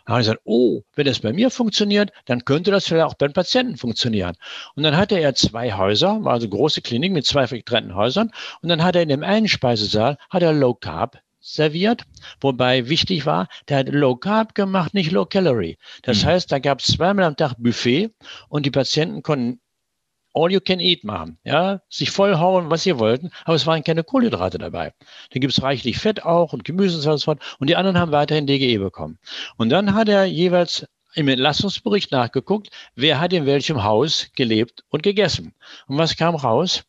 Dann 0.06 0.14
habe 0.14 0.22
ich 0.22 0.28
gesagt, 0.28 0.42
oh, 0.46 0.84
wenn 0.96 1.08
das 1.08 1.20
bei 1.20 1.34
mir 1.34 1.50
funktioniert, 1.50 2.12
dann 2.26 2.46
könnte 2.46 2.70
das 2.70 2.86
vielleicht 2.86 3.08
auch 3.08 3.16
beim 3.16 3.34
Patienten 3.34 3.78
funktionieren. 3.78 4.36
Und 4.76 4.84
dann 4.84 4.96
hatte 4.96 5.20
er 5.20 5.34
zwei 5.34 5.74
Häuser, 5.74 6.24
war 6.24 6.34
also 6.34 6.48
große 6.48 6.84
Klinik 6.84 7.14
mit 7.14 7.26
zwei 7.26 7.48
getrennten 7.48 7.96
Häusern. 7.96 8.32
Und 8.62 8.70
dann 8.70 8.84
hat 8.84 8.96
er 8.96 9.02
in 9.02 9.10
dem 9.10 9.24
einen 9.24 9.48
Speisesaal, 9.48 10.18
hat 10.30 10.44
er 10.44 10.54
Low 10.54 10.76
Carb 10.76 11.20
serviert, 11.40 12.04
wobei 12.42 12.90
wichtig 12.90 13.26
war, 13.26 13.48
der 13.70 13.80
hat 13.80 13.90
Low 13.90 14.16
Carb 14.16 14.54
gemacht, 14.54 14.94
nicht 14.94 15.12
Low 15.12 15.26
Calorie. 15.26 15.78
Das 16.04 16.22
mhm. 16.22 16.28
heißt, 16.28 16.52
da 16.52 16.60
gab 16.60 16.80
es 16.80 16.94
zweimal 16.94 17.26
am 17.26 17.38
Tag 17.38 17.56
Buffet 17.58 18.12
und 18.50 18.68
die 18.68 18.72
Patienten 18.72 19.24
konnten 19.24 19.60
All 20.38 20.52
you 20.52 20.60
can 20.60 20.80
eat 20.80 21.04
machen, 21.04 21.40
ja, 21.44 21.82
sich 21.90 22.12
vollhauen, 22.12 22.70
was 22.70 22.84
sie 22.84 23.00
wollten, 23.00 23.32
aber 23.46 23.56
es 23.56 23.66
waren 23.66 23.84
keine 23.84 24.04
Kohlenhydrate 24.04 24.60
dabei. 24.60 24.94
Da 25.32 25.40
gibt 25.40 25.52
es 25.52 25.64
reichlich 25.64 25.98
Fett 25.98 26.24
auch 26.24 26.54
und 26.54 26.64
Gemüse 26.64 26.98
und 26.98 27.18
so 27.18 27.26
fort 27.26 27.42
und 27.58 27.72
die 27.72 27.76
anderen 27.76 27.98
haben 27.98 28.12
weiterhin 28.12 28.46
DGE 28.46 28.78
bekommen. 28.78 29.18
Und 29.58 29.70
dann 29.70 29.96
hat 29.96 30.10
er 30.10 30.26
jeweils 30.26 30.86
im 31.16 31.28
Entlastungsbericht 31.28 32.12
nachgeguckt, 32.12 32.70
wer 32.94 33.20
hat 33.20 33.34
in 33.34 33.48
welchem 33.48 33.84
Haus 33.84 34.28
gelebt 34.36 34.84
und 34.90 35.02
gegessen. 35.02 35.56
Und 35.88 35.98
was 35.98 36.16
kam 36.16 36.36
raus? 36.36 36.84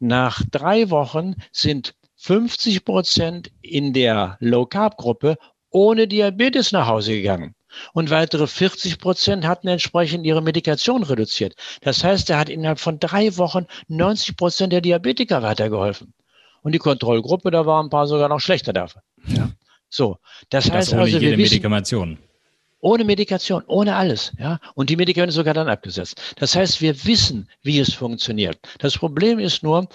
Nach 0.00 0.42
drei 0.50 0.90
Wochen 0.90 1.36
sind 1.52 1.94
50 2.16 2.84
Prozent 2.84 3.52
in 3.62 3.92
der 3.92 4.38
Low-Carb-Gruppe 4.40 5.36
ohne 5.70 6.08
Diabetes 6.08 6.72
nach 6.72 6.88
Hause 6.88 7.12
gegangen. 7.12 7.54
Und 7.92 8.10
weitere 8.10 8.46
40 8.46 8.98
Prozent 8.98 9.46
hatten 9.46 9.68
entsprechend 9.68 10.24
ihre 10.26 10.42
Medikation 10.42 11.02
reduziert. 11.02 11.54
Das 11.82 12.04
heißt, 12.04 12.30
er 12.30 12.38
hat 12.38 12.48
innerhalb 12.48 12.80
von 12.80 12.98
drei 12.98 13.36
Wochen 13.36 13.66
90 13.88 14.36
Prozent 14.36 14.72
der 14.72 14.80
Diabetiker 14.80 15.42
weitergeholfen. 15.42 16.14
Und 16.62 16.72
die 16.72 16.78
Kontrollgruppe, 16.78 17.50
da 17.50 17.66
waren 17.66 17.86
ein 17.86 17.90
paar 17.90 18.06
sogar 18.06 18.28
noch 18.28 18.40
schlechter 18.40 18.72
dafür. 18.72 19.02
Ja. 19.26 19.50
So, 19.88 20.18
das, 20.50 20.64
das 20.64 20.74
heißt 20.74 20.92
ohne 20.92 21.02
also, 21.02 21.20
wir 21.20 21.38
wissen, 21.38 21.54
Medikation. 21.54 22.18
Ohne 22.80 23.04
Medikation, 23.04 23.64
ohne 23.66 23.96
alles, 23.96 24.32
ja. 24.38 24.60
Und 24.74 24.90
die 24.90 24.96
Medikamente 24.96 25.32
sogar 25.32 25.54
dann 25.54 25.68
abgesetzt. 25.68 26.20
Das 26.36 26.54
heißt, 26.54 26.80
wir 26.80 27.04
wissen, 27.04 27.48
wie 27.62 27.78
es 27.80 27.94
funktioniert. 27.94 28.58
Das 28.78 28.96
Problem 28.96 29.38
ist 29.38 29.62
nur, 29.62 29.88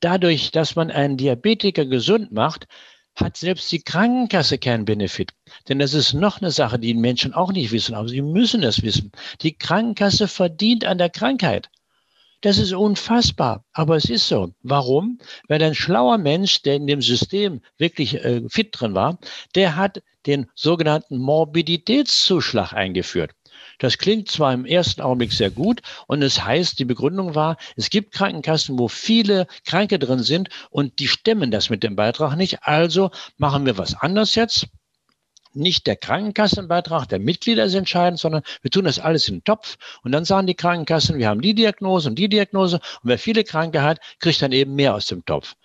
dadurch, 0.00 0.50
dass 0.50 0.76
man 0.76 0.90
einen 0.90 1.16
Diabetiker 1.16 1.84
gesund 1.84 2.32
macht, 2.32 2.66
hat 3.14 3.36
selbst 3.36 3.70
die 3.72 3.82
Krankenkasse 3.82 4.58
keinen 4.58 4.84
Benefit. 4.84 5.32
Denn 5.68 5.78
das 5.78 5.94
ist 5.94 6.14
noch 6.14 6.40
eine 6.40 6.50
Sache, 6.50 6.78
die 6.78 6.94
Menschen 6.94 7.34
auch 7.34 7.52
nicht 7.52 7.72
wissen, 7.72 7.94
aber 7.94 8.08
sie 8.08 8.22
müssen 8.22 8.62
es 8.62 8.82
wissen. 8.82 9.12
Die 9.42 9.54
Krankenkasse 9.54 10.28
verdient 10.28 10.84
an 10.84 10.98
der 10.98 11.10
Krankheit. 11.10 11.70
Das 12.42 12.58
ist 12.58 12.72
unfassbar, 12.72 13.64
aber 13.72 13.96
es 13.96 14.06
ist 14.06 14.26
so. 14.26 14.52
Warum? 14.62 15.18
Weil 15.46 15.62
ein 15.62 15.76
schlauer 15.76 16.18
Mensch, 16.18 16.62
der 16.62 16.74
in 16.74 16.88
dem 16.88 17.00
System 17.00 17.60
wirklich 17.78 18.16
äh, 18.16 18.42
fit 18.48 18.70
drin 18.72 18.94
war, 18.94 19.18
der 19.54 19.76
hat 19.76 20.02
den 20.26 20.50
sogenannten 20.56 21.18
Morbiditätszuschlag 21.18 22.72
eingeführt. 22.72 23.32
Das 23.82 23.98
klingt 23.98 24.30
zwar 24.30 24.54
im 24.54 24.64
ersten 24.64 25.00
Augenblick 25.00 25.32
sehr 25.32 25.50
gut 25.50 25.82
und 26.06 26.22
es 26.22 26.44
heißt, 26.44 26.78
die 26.78 26.84
Begründung 26.84 27.34
war, 27.34 27.56
es 27.74 27.90
gibt 27.90 28.14
Krankenkassen, 28.14 28.78
wo 28.78 28.86
viele 28.86 29.48
Kranke 29.64 29.98
drin 29.98 30.22
sind 30.22 30.50
und 30.70 31.00
die 31.00 31.08
stemmen 31.08 31.50
das 31.50 31.68
mit 31.68 31.82
dem 31.82 31.96
Beitrag 31.96 32.36
nicht. 32.36 32.62
Also 32.62 33.10
machen 33.38 33.66
wir 33.66 33.78
was 33.78 33.94
anders 33.94 34.36
jetzt 34.36 34.68
nicht 35.52 35.88
der 35.88 35.96
Krankenkassenbeitrag 35.96 37.08
der 37.08 37.18
Mitglieder 37.18 37.64
ist 37.64 37.74
entscheidend, 37.74 38.20
sondern 38.20 38.44
wir 38.62 38.70
tun 38.70 38.84
das 38.84 39.00
alles 39.00 39.26
in 39.26 39.38
den 39.38 39.44
Topf 39.44 39.76
und 40.04 40.12
dann 40.12 40.24
sagen 40.24 40.46
die 40.46 40.54
Krankenkassen, 40.54 41.18
wir 41.18 41.26
haben 41.26 41.40
die 41.40 41.56
Diagnose 41.56 42.08
und 42.08 42.14
die 42.20 42.28
Diagnose 42.28 42.76
und 42.76 43.08
wer 43.08 43.18
viele 43.18 43.42
Kranke 43.42 43.82
hat, 43.82 43.98
kriegt 44.20 44.40
dann 44.42 44.52
eben 44.52 44.76
mehr 44.76 44.94
aus 44.94 45.06
dem 45.06 45.24
Topf. 45.24 45.56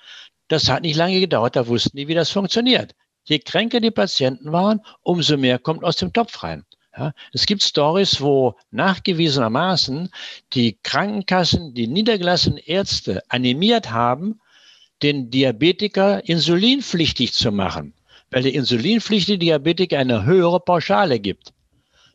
Das 0.47 0.69
hat 0.69 0.81
nicht 0.81 0.95
lange 0.95 1.19
gedauert, 1.19 1.55
da 1.55 1.67
wussten 1.67 1.95
die, 1.95 2.07
wie 2.07 2.15
das 2.15 2.31
funktioniert. 2.31 2.95
Je 3.25 3.37
kränker 3.37 3.79
die 3.79 3.91
Patienten 3.91 4.51
waren, 4.51 4.81
umso 5.03 5.37
mehr 5.37 5.59
kommt 5.59 5.83
aus 5.83 5.97
dem 5.97 6.11
Topf 6.11 6.41
rein. 6.41 6.65
Ja, 6.97 7.13
es 7.31 7.45
gibt 7.45 7.61
Stories, 7.61 8.21
wo 8.21 8.55
nachgewiesenermaßen 8.71 10.09
die 10.53 10.79
Krankenkassen, 10.81 11.75
die 11.75 11.85
niedergelassenen 11.85 12.57
Ärzte 12.57 13.21
animiert 13.29 13.91
haben, 13.91 14.39
den 15.03 15.29
Diabetiker 15.29 16.27
insulinpflichtig 16.27 17.33
zu 17.33 17.51
machen, 17.51 17.93
weil 18.31 18.41
der 18.41 18.53
insulinpflichtige 18.53 19.37
Diabetiker 19.37 19.99
eine 19.99 20.25
höhere 20.25 20.59
Pauschale 20.59 21.19
gibt. 21.19 21.53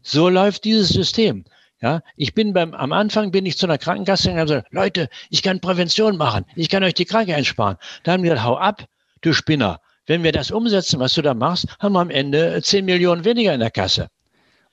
So 0.03 0.29
läuft 0.29 0.65
dieses 0.65 0.89
System. 0.89 1.45
Ja, 1.81 2.03
ich 2.17 2.35
bin 2.35 2.53
beim, 2.53 2.75
am 2.75 2.93
Anfang 2.93 3.31
bin 3.31 3.47
ich 3.47 3.59
zu 3.59 3.67
einer 3.67 3.79
Krankenkasse 3.79 4.31
und 4.31 4.37
habe 4.37 4.47
gesagt, 4.47 4.73
Leute, 4.73 5.09
ich 5.31 5.43
kann 5.43 5.61
Prävention 5.61 6.17
machen, 6.17 6.45
ich 6.57 6.69
kann 6.69 6.83
euch 6.83 6.95
die 6.95 7.05
Kranke 7.05 7.35
einsparen. 7.35 7.77
Da 8.03 8.13
haben 8.13 8.23
die 8.23 8.29
gesagt, 8.29 8.47
hau 8.47 8.57
ab, 8.57 8.85
du 9.21 9.33
Spinner. 9.33 9.81
Wenn 10.07 10.25
wir 10.25 10.33
das 10.33 10.51
umsetzen, 10.51 10.99
was 10.99 11.15
du 11.15 11.23
da 11.23 11.35
machst, 11.35 11.67
haben 11.79 11.93
wir 11.93 12.01
am 12.01 12.11
Ende 12.11 12.61
10 12.61 12.85
Millionen 12.85 13.25
weniger 13.25 13.55
in 13.55 13.61
der 13.61 13.71
Kasse. 13.71 14.09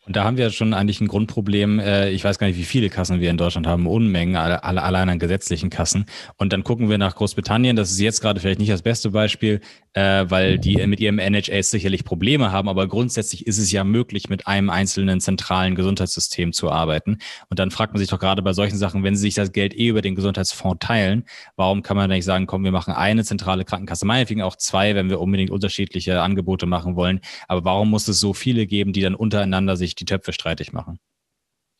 Und 0.05 0.15
da 0.15 0.23
haben 0.23 0.37
wir 0.37 0.49
schon 0.49 0.73
eigentlich 0.73 1.01
ein 1.01 1.07
Grundproblem. 1.07 1.79
Äh, 1.79 2.09
ich 2.09 2.23
weiß 2.23 2.39
gar 2.39 2.47
nicht, 2.47 2.57
wie 2.57 2.63
viele 2.63 2.89
Kassen 2.89 3.19
wir 3.19 3.29
in 3.29 3.37
Deutschland 3.37 3.67
haben. 3.67 3.85
Unmengen, 3.85 4.37
alle, 4.37 4.63
alle 4.63 4.81
allein 4.81 5.09
an 5.09 5.19
gesetzlichen 5.19 5.69
Kassen. 5.69 6.05
Und 6.37 6.51
dann 6.51 6.63
gucken 6.63 6.89
wir 6.89 6.97
nach 6.97 7.15
Großbritannien. 7.15 7.75
Das 7.75 7.91
ist 7.91 7.99
jetzt 7.99 8.21
gerade 8.21 8.39
vielleicht 8.39 8.59
nicht 8.59 8.71
das 8.71 8.81
beste 8.81 9.11
Beispiel, 9.11 9.61
äh, 9.93 10.25
weil 10.27 10.57
die 10.57 10.85
mit 10.87 10.99
ihrem 10.99 11.19
NHS 11.19 11.69
sicherlich 11.69 12.05
Probleme 12.05 12.51
haben. 12.51 12.69
Aber 12.69 12.87
grundsätzlich 12.87 13.45
ist 13.45 13.59
es 13.59 13.71
ja 13.71 13.83
möglich, 13.83 14.29
mit 14.29 14.47
einem 14.47 14.69
einzelnen 14.69 15.19
zentralen 15.19 15.75
Gesundheitssystem 15.75 16.53
zu 16.53 16.71
arbeiten. 16.71 17.19
Und 17.49 17.59
dann 17.59 17.69
fragt 17.69 17.93
man 17.93 17.99
sich 17.99 18.09
doch 18.09 18.19
gerade 18.19 18.41
bei 18.41 18.53
solchen 18.53 18.77
Sachen, 18.77 19.03
wenn 19.03 19.15
sie 19.15 19.21
sich 19.21 19.35
das 19.35 19.51
Geld 19.51 19.77
eh 19.77 19.89
über 19.89 20.01
den 20.01 20.15
Gesundheitsfonds 20.15 20.79
teilen, 20.79 21.25
warum 21.55 21.83
kann 21.83 21.97
man 21.97 22.09
nicht 22.09 22.25
sagen, 22.25 22.47
komm, 22.47 22.63
wir 22.63 22.71
machen 22.71 22.93
eine 22.93 23.23
zentrale 23.23 23.65
Krankenkasse, 23.65 24.05
meinetwegen 24.05 24.41
auch 24.41 24.55
zwei, 24.55 24.95
wenn 24.95 25.09
wir 25.09 25.19
unbedingt 25.19 25.51
unterschiedliche 25.51 26.21
Angebote 26.21 26.65
machen 26.65 26.95
wollen. 26.95 27.19
Aber 27.47 27.63
warum 27.65 27.89
muss 27.89 28.07
es 28.07 28.19
so 28.19 28.33
viele 28.33 28.65
geben, 28.65 28.93
die 28.93 29.01
dann 29.01 29.13
untereinander 29.13 29.75
sich 29.75 29.88
die 29.95 30.05
Töpfe 30.05 30.33
streitig 30.33 30.73
machen? 30.73 30.99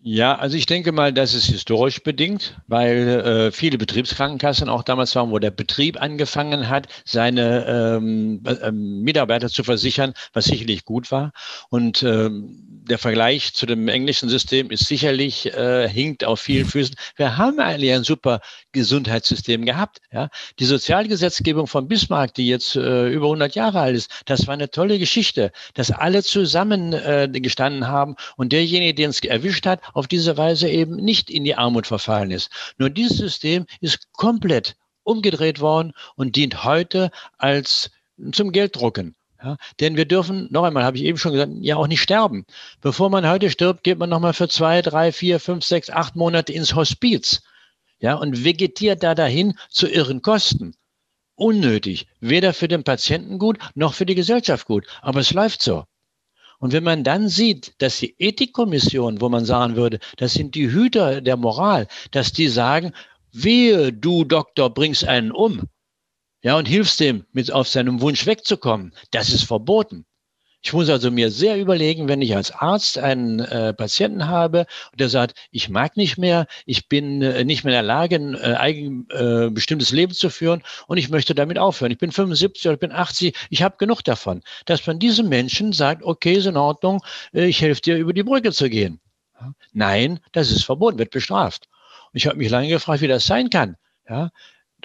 Ja, 0.02 0.38
also 0.38 0.56
ich 0.56 0.66
denke 0.66 0.94
mal, 0.94 1.12
das 1.12 1.34
ist 1.34 1.48
historisch 1.48 2.02
bedingt, 2.04 2.58
weil 2.68 3.08
äh, 3.10 3.52
viele 3.52 3.78
Betriebskrankenkassen 3.78 4.70
auch 4.70 4.84
damals 4.84 5.14
waren, 5.16 5.30
wo 5.30 5.40
der 5.40 5.52
Betrieb 5.52 6.02
angefangen 6.02 6.70
hat, 6.70 6.88
seine 7.04 7.66
ähm, 7.98 8.42
äh, 8.46 8.72
Mitarbeiter 8.72 9.50
zu 9.50 9.66
versichern, 9.66 10.14
was 10.32 10.46
sicherlich 10.46 10.86
gut 10.86 11.12
war. 11.12 11.34
Und 11.70 12.02
ähm, 12.04 12.69
der 12.90 12.98
Vergleich 12.98 13.54
zu 13.54 13.66
dem 13.66 13.88
englischen 13.88 14.30
System 14.30 14.72
ist 14.72 14.88
sicherlich, 14.88 15.54
äh, 15.54 15.88
hinkt 15.90 16.24
auf 16.24 16.40
vielen. 16.40 16.70
Füßen. 16.70 16.96
Wir 17.16 17.38
haben 17.38 17.60
eigentlich 17.60 17.92
ein 17.94 18.04
super 18.04 18.42
Gesundheitssystem 18.72 19.66
gehabt. 19.66 20.00
Ja? 20.12 20.30
Die 20.60 20.66
Sozialgesetzgebung 20.66 21.68
von 21.68 21.88
Bismarck, 21.88 22.34
die 22.34 22.48
jetzt 22.48 22.76
äh, 22.76 23.10
über 23.10 23.26
100 23.26 23.56
Jahre 23.56 23.80
alt 23.80 23.96
ist, 23.96 24.12
das 24.26 24.48
war 24.48 24.54
eine 24.54 24.70
tolle 24.70 25.00
Geschichte, 25.00 25.52
dass 25.74 25.92
alle 25.92 26.24
zusammen 26.24 26.94
äh, 26.94 27.30
gestanden 27.32 27.88
haben 27.88 28.16
und 28.38 28.52
derjenige, 28.52 28.94
den 28.94 29.10
es 29.10 29.22
erwischt 29.24 29.66
hat, 29.66 29.82
auf 29.94 30.08
diese 30.08 30.38
Weise 30.38 30.70
eben 30.70 30.96
nicht 30.96 31.30
in 31.30 31.44
die 31.44 31.56
Armut 31.56 31.88
verfallen 31.88 32.32
ist. 32.32 32.50
Nur 32.78 32.90
dieses 32.90 33.18
System 33.18 33.66
ist 33.82 34.12
komplett 34.14 34.76
umgedreht 35.04 35.60
worden 35.60 35.94
und 36.16 36.36
dient 36.36 36.64
heute 36.64 37.12
als 37.38 37.92
zum 38.32 38.52
Gelddrucken. 38.52 39.16
Ja, 39.42 39.56
denn 39.80 39.96
wir 39.96 40.06
dürfen, 40.06 40.50
noch 40.52 40.64
einmal, 40.64 40.84
habe 40.84 40.98
ich 40.98 41.04
eben 41.04 41.18
schon 41.18 41.32
gesagt, 41.32 41.54
ja 41.62 41.78
auch 41.78 41.88
nicht 41.88 42.02
sterben. 42.02 42.46
Bevor 42.82 43.10
man 43.10 43.28
heute 43.28 43.50
stirbt, 43.50 43.84
geht 43.84 43.98
man 43.98 44.10
nochmal 44.10 44.34
für 44.34 44.50
zwei, 44.50 44.82
drei, 44.82 45.14
vier, 45.14 45.40
fünf, 45.40 45.64
sechs, 45.64 45.90
acht 45.90 46.18
Monate 46.18 46.52
ins 46.52 46.76
Hospiz. 46.76 47.42
Ja, 48.00 48.16
und 48.16 48.44
vegetiert 48.44 49.02
da 49.02 49.16
dahin 49.16 49.58
zu 49.70 49.88
irren 49.88 50.22
Kosten. 50.22 50.74
Unnötig. 51.36 52.08
Weder 52.20 52.54
für 52.54 52.68
den 52.68 52.84
Patienten 52.84 53.40
gut, 53.40 53.58
noch 53.76 53.94
für 53.94 54.06
die 54.06 54.16
Gesellschaft 54.16 54.66
gut. 54.66 54.86
Aber 55.02 55.22
es 55.22 55.32
läuft 55.34 55.62
so. 55.62 55.86
Und 56.60 56.74
wenn 56.74 56.84
man 56.84 57.06
dann 57.06 57.30
sieht, 57.30 57.82
dass 57.82 58.00
die 58.00 58.16
Ethikkommission, 58.20 59.22
wo 59.22 59.30
man 59.30 59.46
sagen 59.46 59.78
würde, 59.78 60.00
das 60.18 60.34
sind 60.34 60.56
die 60.56 60.70
Hüter 60.70 61.22
der 61.22 61.38
Moral, 61.38 61.88
dass 62.12 62.34
die 62.34 62.50
sagen, 62.50 62.92
wehe, 63.32 63.94
du 63.94 64.26
Doktor, 64.26 64.74
bringst 64.74 65.06
einen 65.06 65.32
um 65.32 65.70
ja, 66.42 66.58
und 66.58 66.68
hilfst 66.68 67.00
dem, 67.00 67.26
mit 67.34 67.52
auf 67.52 67.68
seinem 67.68 68.02
Wunsch 68.02 68.26
wegzukommen. 68.26 68.94
Das 69.12 69.30
ist 69.30 69.44
verboten. 69.44 70.06
Ich 70.62 70.74
muss 70.74 70.90
also 70.90 71.10
mir 71.10 71.32
sehr 71.32 71.58
überlegen, 71.58 72.10
wenn 72.10 72.22
ich 72.22 72.36
als 72.36 72.52
Arzt 72.52 72.98
einen 72.98 73.40
äh, 73.40 73.74
Patienten 73.74 74.28
habe 74.28 74.66
der 74.94 75.08
sagt, 75.08 75.36
ich 75.52 75.70
mag 75.70 75.96
nicht 75.96 76.18
mehr, 76.18 76.48
ich 76.66 76.90
bin 76.90 77.22
äh, 77.22 77.46
nicht 77.46 77.64
mehr 77.64 77.74
in 77.74 77.78
der 77.78 77.84
Lage, 77.84 78.18
ein 78.18 78.36
äh, 78.36 78.56
eigen 78.56 79.08
äh, 79.10 79.50
bestimmtes 79.50 79.92
Leben 79.92 80.14
zu 80.14 80.30
führen 80.30 80.62
und 80.88 80.98
ich 80.98 81.10
möchte 81.10 81.34
damit 81.34 81.58
aufhören. 81.58 81.92
Ich 81.92 81.98
bin 81.98 82.12
75 82.12 82.66
oder 82.66 82.74
ich 82.74 82.80
bin 82.80 82.92
80, 82.92 83.36
ich 83.50 83.64
habe 83.64 83.78
genug 83.78 84.04
davon. 84.04 84.42
Dass 84.66 84.86
man 84.86 85.00
diesem 85.00 85.30
Menschen 85.30 85.72
sagt, 85.72 86.04
okay, 86.04 86.34
ist 86.34 86.46
in 86.46 86.58
Ordnung, 86.58 87.02
äh, 87.34 87.46
ich 87.46 87.62
helfe 87.62 87.82
dir, 87.82 87.98
über 87.98 88.12
die 88.12 88.24
Brücke 88.24 88.52
zu 88.52 88.70
gehen. 88.70 89.00
Nein, 89.72 90.20
das 90.34 90.52
ist 90.52 90.66
verboten, 90.66 91.00
wird 91.00 91.12
bestraft. 91.12 91.70
Und 92.12 92.18
ich 92.18 92.28
habe 92.28 92.38
mich 92.38 92.50
lange 92.50 92.68
gefragt, 92.68 93.02
wie 93.02 93.08
das 93.08 93.26
sein 93.26 93.50
kann. 93.50 93.78
Ja? 94.10 94.32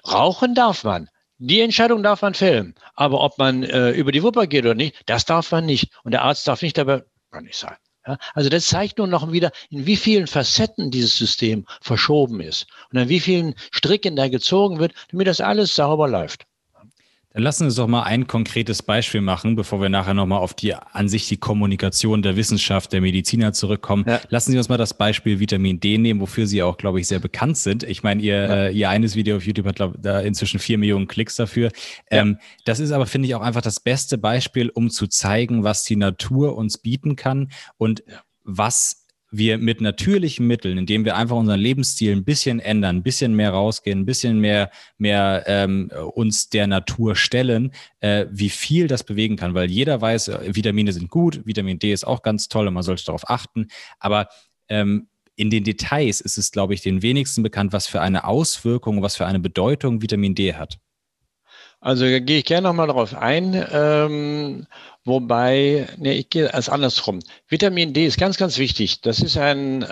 Rauchen 0.06 0.54
darf 0.54 0.84
man, 0.84 1.08
die 1.38 1.60
Entscheidung 1.60 2.02
darf 2.02 2.22
man 2.22 2.34
fällen. 2.34 2.74
Aber 2.94 3.20
ob 3.20 3.38
man 3.38 3.62
äh, 3.62 3.90
über 3.90 4.12
die 4.12 4.22
Wupper 4.22 4.46
geht 4.46 4.64
oder 4.64 4.74
nicht, 4.74 4.96
das 5.06 5.24
darf 5.24 5.50
man 5.50 5.66
nicht. 5.66 5.90
Und 6.04 6.12
der 6.12 6.22
Arzt 6.22 6.46
darf 6.46 6.62
nicht 6.62 6.78
dabei, 6.78 7.02
kann 7.30 7.44
nicht 7.44 7.58
sein. 7.58 7.76
Ja, 8.06 8.18
also 8.34 8.50
das 8.50 8.66
zeigt 8.68 8.98
nur 8.98 9.06
noch 9.06 9.32
wieder, 9.32 9.50
in 9.70 9.86
wie 9.86 9.96
vielen 9.96 10.26
Facetten 10.26 10.90
dieses 10.90 11.16
System 11.16 11.64
verschoben 11.80 12.40
ist 12.40 12.66
und 12.92 12.98
an 12.98 13.08
wie 13.08 13.20
vielen 13.20 13.54
Stricken 13.70 14.14
da 14.14 14.28
gezogen 14.28 14.78
wird, 14.78 14.92
damit 15.10 15.26
das 15.26 15.40
alles 15.40 15.74
sauber 15.74 16.06
läuft. 16.06 16.44
Dann 17.34 17.42
lassen 17.42 17.64
Sie 17.64 17.64
uns 17.66 17.74
doch 17.74 17.88
mal 17.88 18.04
ein 18.04 18.28
konkretes 18.28 18.80
Beispiel 18.80 19.20
machen, 19.20 19.56
bevor 19.56 19.82
wir 19.82 19.88
nachher 19.88 20.14
nochmal 20.14 20.38
auf 20.38 20.54
die 20.54 20.72
an 20.72 21.08
sich 21.08 21.26
die 21.26 21.36
Kommunikation 21.36 22.22
der 22.22 22.36
Wissenschaft, 22.36 22.92
der 22.92 23.00
Mediziner 23.00 23.52
zurückkommen. 23.52 24.04
Ja. 24.06 24.20
Lassen 24.28 24.52
Sie 24.52 24.56
uns 24.56 24.68
mal 24.68 24.76
das 24.78 24.94
Beispiel 24.94 25.40
Vitamin 25.40 25.80
D 25.80 25.98
nehmen, 25.98 26.20
wofür 26.20 26.46
Sie 26.46 26.62
auch, 26.62 26.76
glaube 26.76 27.00
ich, 27.00 27.08
sehr 27.08 27.18
bekannt 27.18 27.56
sind. 27.56 27.82
Ich 27.82 28.04
meine, 28.04 28.22
Ihr, 28.22 28.36
ja. 28.36 28.54
äh, 28.66 28.72
Ihr 28.72 28.88
eines 28.88 29.16
Video 29.16 29.36
auf 29.36 29.44
YouTube 29.44 29.66
hat 29.66 29.76
glaub, 29.76 29.94
da 30.00 30.20
inzwischen 30.20 30.60
vier 30.60 30.78
Millionen 30.78 31.08
Klicks 31.08 31.34
dafür. 31.34 31.72
Ja. 32.08 32.18
Ähm, 32.18 32.38
das 32.66 32.78
ist 32.78 32.92
aber, 32.92 33.06
finde 33.06 33.26
ich, 33.26 33.34
auch 33.34 33.42
einfach 33.42 33.62
das 33.62 33.80
beste 33.80 34.16
Beispiel, 34.16 34.70
um 34.70 34.88
zu 34.88 35.08
zeigen, 35.08 35.64
was 35.64 35.82
die 35.82 35.96
Natur 35.96 36.56
uns 36.56 36.78
bieten 36.78 37.16
kann 37.16 37.50
und 37.78 38.04
was 38.44 39.03
wir 39.36 39.58
mit 39.58 39.80
natürlichen 39.80 40.46
Mitteln, 40.46 40.78
indem 40.78 41.04
wir 41.04 41.16
einfach 41.16 41.36
unseren 41.36 41.60
Lebensstil 41.60 42.12
ein 42.12 42.24
bisschen 42.24 42.60
ändern, 42.60 42.96
ein 42.96 43.02
bisschen 43.02 43.34
mehr 43.34 43.50
rausgehen, 43.50 44.00
ein 44.00 44.06
bisschen 44.06 44.40
mehr, 44.40 44.70
mehr 44.98 45.44
ähm, 45.46 45.90
uns 46.14 46.48
der 46.50 46.66
Natur 46.66 47.16
stellen, 47.16 47.72
äh, 48.00 48.26
wie 48.30 48.50
viel 48.50 48.86
das 48.86 49.04
bewegen 49.04 49.36
kann. 49.36 49.54
Weil 49.54 49.70
jeder 49.70 50.00
weiß, 50.00 50.28
äh, 50.28 50.54
Vitamine 50.54 50.92
sind 50.92 51.10
gut, 51.10 51.40
Vitamin 51.44 51.78
D 51.78 51.92
ist 51.92 52.06
auch 52.06 52.22
ganz 52.22 52.48
toll 52.48 52.68
und 52.68 52.74
man 52.74 52.82
sollte 52.82 53.04
darauf 53.04 53.28
achten. 53.28 53.68
Aber 53.98 54.28
ähm, 54.68 55.08
in 55.36 55.50
den 55.50 55.64
Details 55.64 56.20
ist 56.20 56.38
es, 56.38 56.52
glaube 56.52 56.74
ich, 56.74 56.82
den 56.82 57.02
wenigsten 57.02 57.42
bekannt, 57.42 57.72
was 57.72 57.86
für 57.86 58.00
eine 58.00 58.24
Auswirkung, 58.24 59.02
was 59.02 59.16
für 59.16 59.26
eine 59.26 59.40
Bedeutung 59.40 60.00
Vitamin 60.00 60.34
D 60.34 60.54
hat. 60.54 60.78
Also 61.84 62.06
gehe 62.06 62.38
ich 62.38 62.46
gerne 62.46 62.66
nochmal 62.68 62.86
darauf 62.86 63.14
ein. 63.14 63.62
Ähm, 63.70 64.66
wobei, 65.04 65.86
nee, 65.98 66.14
ich 66.14 66.30
gehe 66.30 66.54
als 66.54 66.70
andersrum. 66.70 67.18
Vitamin 67.46 67.92
D 67.92 68.06
ist 68.06 68.18
ganz, 68.18 68.38
ganz 68.38 68.56
wichtig. 68.56 69.02
Das 69.02 69.18
ist 69.20 69.36
ein, 69.36 69.86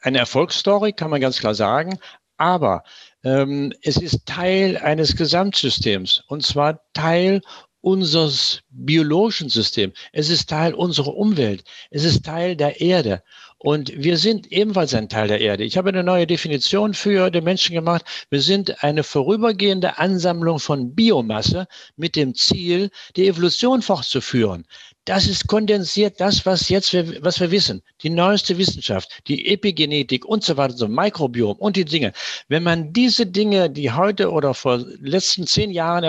eine 0.00 0.18
Erfolgsstory, 0.18 0.92
kann 0.92 1.08
man 1.08 1.20
ganz 1.20 1.38
klar 1.38 1.54
sagen. 1.54 2.00
Aber 2.36 2.82
ähm, 3.22 3.72
es 3.82 3.96
ist 3.96 4.26
Teil 4.26 4.76
eines 4.78 5.14
Gesamtsystems 5.14 6.24
und 6.26 6.44
zwar 6.44 6.80
Teil 6.94 7.42
unseres 7.86 8.62
biologischen 8.70 9.48
Systems. 9.48 9.94
Es 10.12 10.28
ist 10.28 10.50
Teil 10.50 10.74
unserer 10.74 11.14
Umwelt. 11.14 11.62
Es 11.92 12.02
ist 12.02 12.24
Teil 12.24 12.56
der 12.56 12.80
Erde. 12.80 13.22
Und 13.58 13.92
wir 13.94 14.18
sind 14.18 14.50
ebenfalls 14.50 14.92
ein 14.92 15.08
Teil 15.08 15.28
der 15.28 15.40
Erde. 15.40 15.62
Ich 15.62 15.76
habe 15.76 15.90
eine 15.90 16.02
neue 16.02 16.26
Definition 16.26 16.94
für 16.94 17.30
den 17.30 17.44
Menschen 17.44 17.74
gemacht. 17.76 18.04
Wir 18.28 18.40
sind 18.40 18.82
eine 18.82 19.04
vorübergehende 19.04 19.98
Ansammlung 19.98 20.58
von 20.58 20.96
Biomasse 20.96 21.68
mit 21.94 22.16
dem 22.16 22.34
Ziel, 22.34 22.90
die 23.14 23.28
Evolution 23.28 23.82
fortzuführen. 23.82 24.66
Das 25.04 25.28
ist 25.28 25.46
kondensiert 25.46 26.20
das, 26.20 26.44
was 26.44 26.68
jetzt 26.68 26.92
wir, 26.92 27.22
was 27.22 27.38
wir 27.38 27.52
wissen. 27.52 27.82
Die 28.02 28.10
neueste 28.10 28.58
Wissenschaft, 28.58 29.20
die 29.28 29.46
Epigenetik 29.46 30.24
und 30.24 30.42
so 30.42 30.56
weiter, 30.56 30.76
so 30.76 30.88
Mikrobiom 30.88 31.56
und 31.58 31.76
die 31.76 31.84
Dinge. 31.84 32.12
Wenn 32.48 32.64
man 32.64 32.92
diese 32.92 33.26
Dinge, 33.26 33.70
die 33.70 33.92
heute 33.92 34.32
oder 34.32 34.54
vor 34.54 34.84
letzten 34.98 35.46
zehn 35.46 35.70
Jahren 35.70 36.02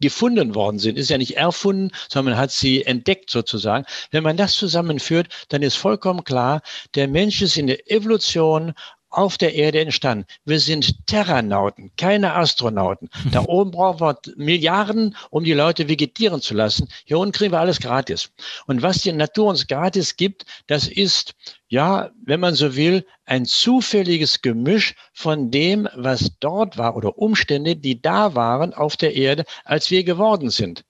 gefunden 0.00 0.54
worden 0.54 0.78
sind, 0.78 0.98
ist 0.98 1.10
ja 1.10 1.18
nicht 1.18 1.36
erfunden, 1.36 1.90
sondern 2.08 2.34
man 2.34 2.42
hat 2.42 2.50
sie 2.50 2.84
entdeckt 2.84 3.30
sozusagen. 3.30 3.84
Wenn 4.10 4.22
man 4.22 4.36
das 4.36 4.54
zusammenführt, 4.54 5.28
dann 5.48 5.62
ist 5.62 5.76
vollkommen 5.76 6.24
klar, 6.24 6.62
der 6.94 7.08
Mensch 7.08 7.42
ist 7.42 7.56
in 7.56 7.66
der 7.66 7.90
Evolution 7.90 8.74
auf 9.10 9.38
der 9.38 9.54
Erde 9.54 9.80
entstanden. 9.80 10.24
Wir 10.44 10.60
sind 10.60 11.06
Terranauten, 11.06 11.90
keine 11.96 12.34
Astronauten. 12.34 13.08
Da 13.32 13.44
oben 13.44 13.70
brauchen 13.70 14.00
wir 14.00 14.18
Milliarden, 14.36 15.16
um 15.30 15.44
die 15.44 15.52
Leute 15.52 15.88
vegetieren 15.88 16.40
zu 16.40 16.54
lassen. 16.54 16.88
Hier 17.04 17.18
unten 17.18 17.32
kriegen 17.32 17.52
wir 17.52 17.60
alles 17.60 17.80
gratis. 17.80 18.30
Und 18.66 18.82
was 18.82 19.02
die 19.02 19.12
Natur 19.12 19.48
uns 19.50 19.66
gratis 19.66 20.16
gibt, 20.16 20.46
das 20.66 20.88
ist, 20.88 21.34
ja, 21.68 22.10
wenn 22.24 22.40
man 22.40 22.54
so 22.54 22.74
will, 22.76 23.06
ein 23.24 23.44
zufälliges 23.44 24.42
Gemisch 24.42 24.94
von 25.12 25.50
dem, 25.50 25.88
was 25.94 26.32
dort 26.40 26.78
war 26.78 26.96
oder 26.96 27.18
Umstände, 27.18 27.76
die 27.76 28.00
da 28.00 28.34
waren 28.34 28.74
auf 28.74 28.96
der 28.96 29.14
Erde, 29.14 29.44
als 29.64 29.90
wir 29.90 30.02
geworden 30.02 30.50
sind. 30.50 30.84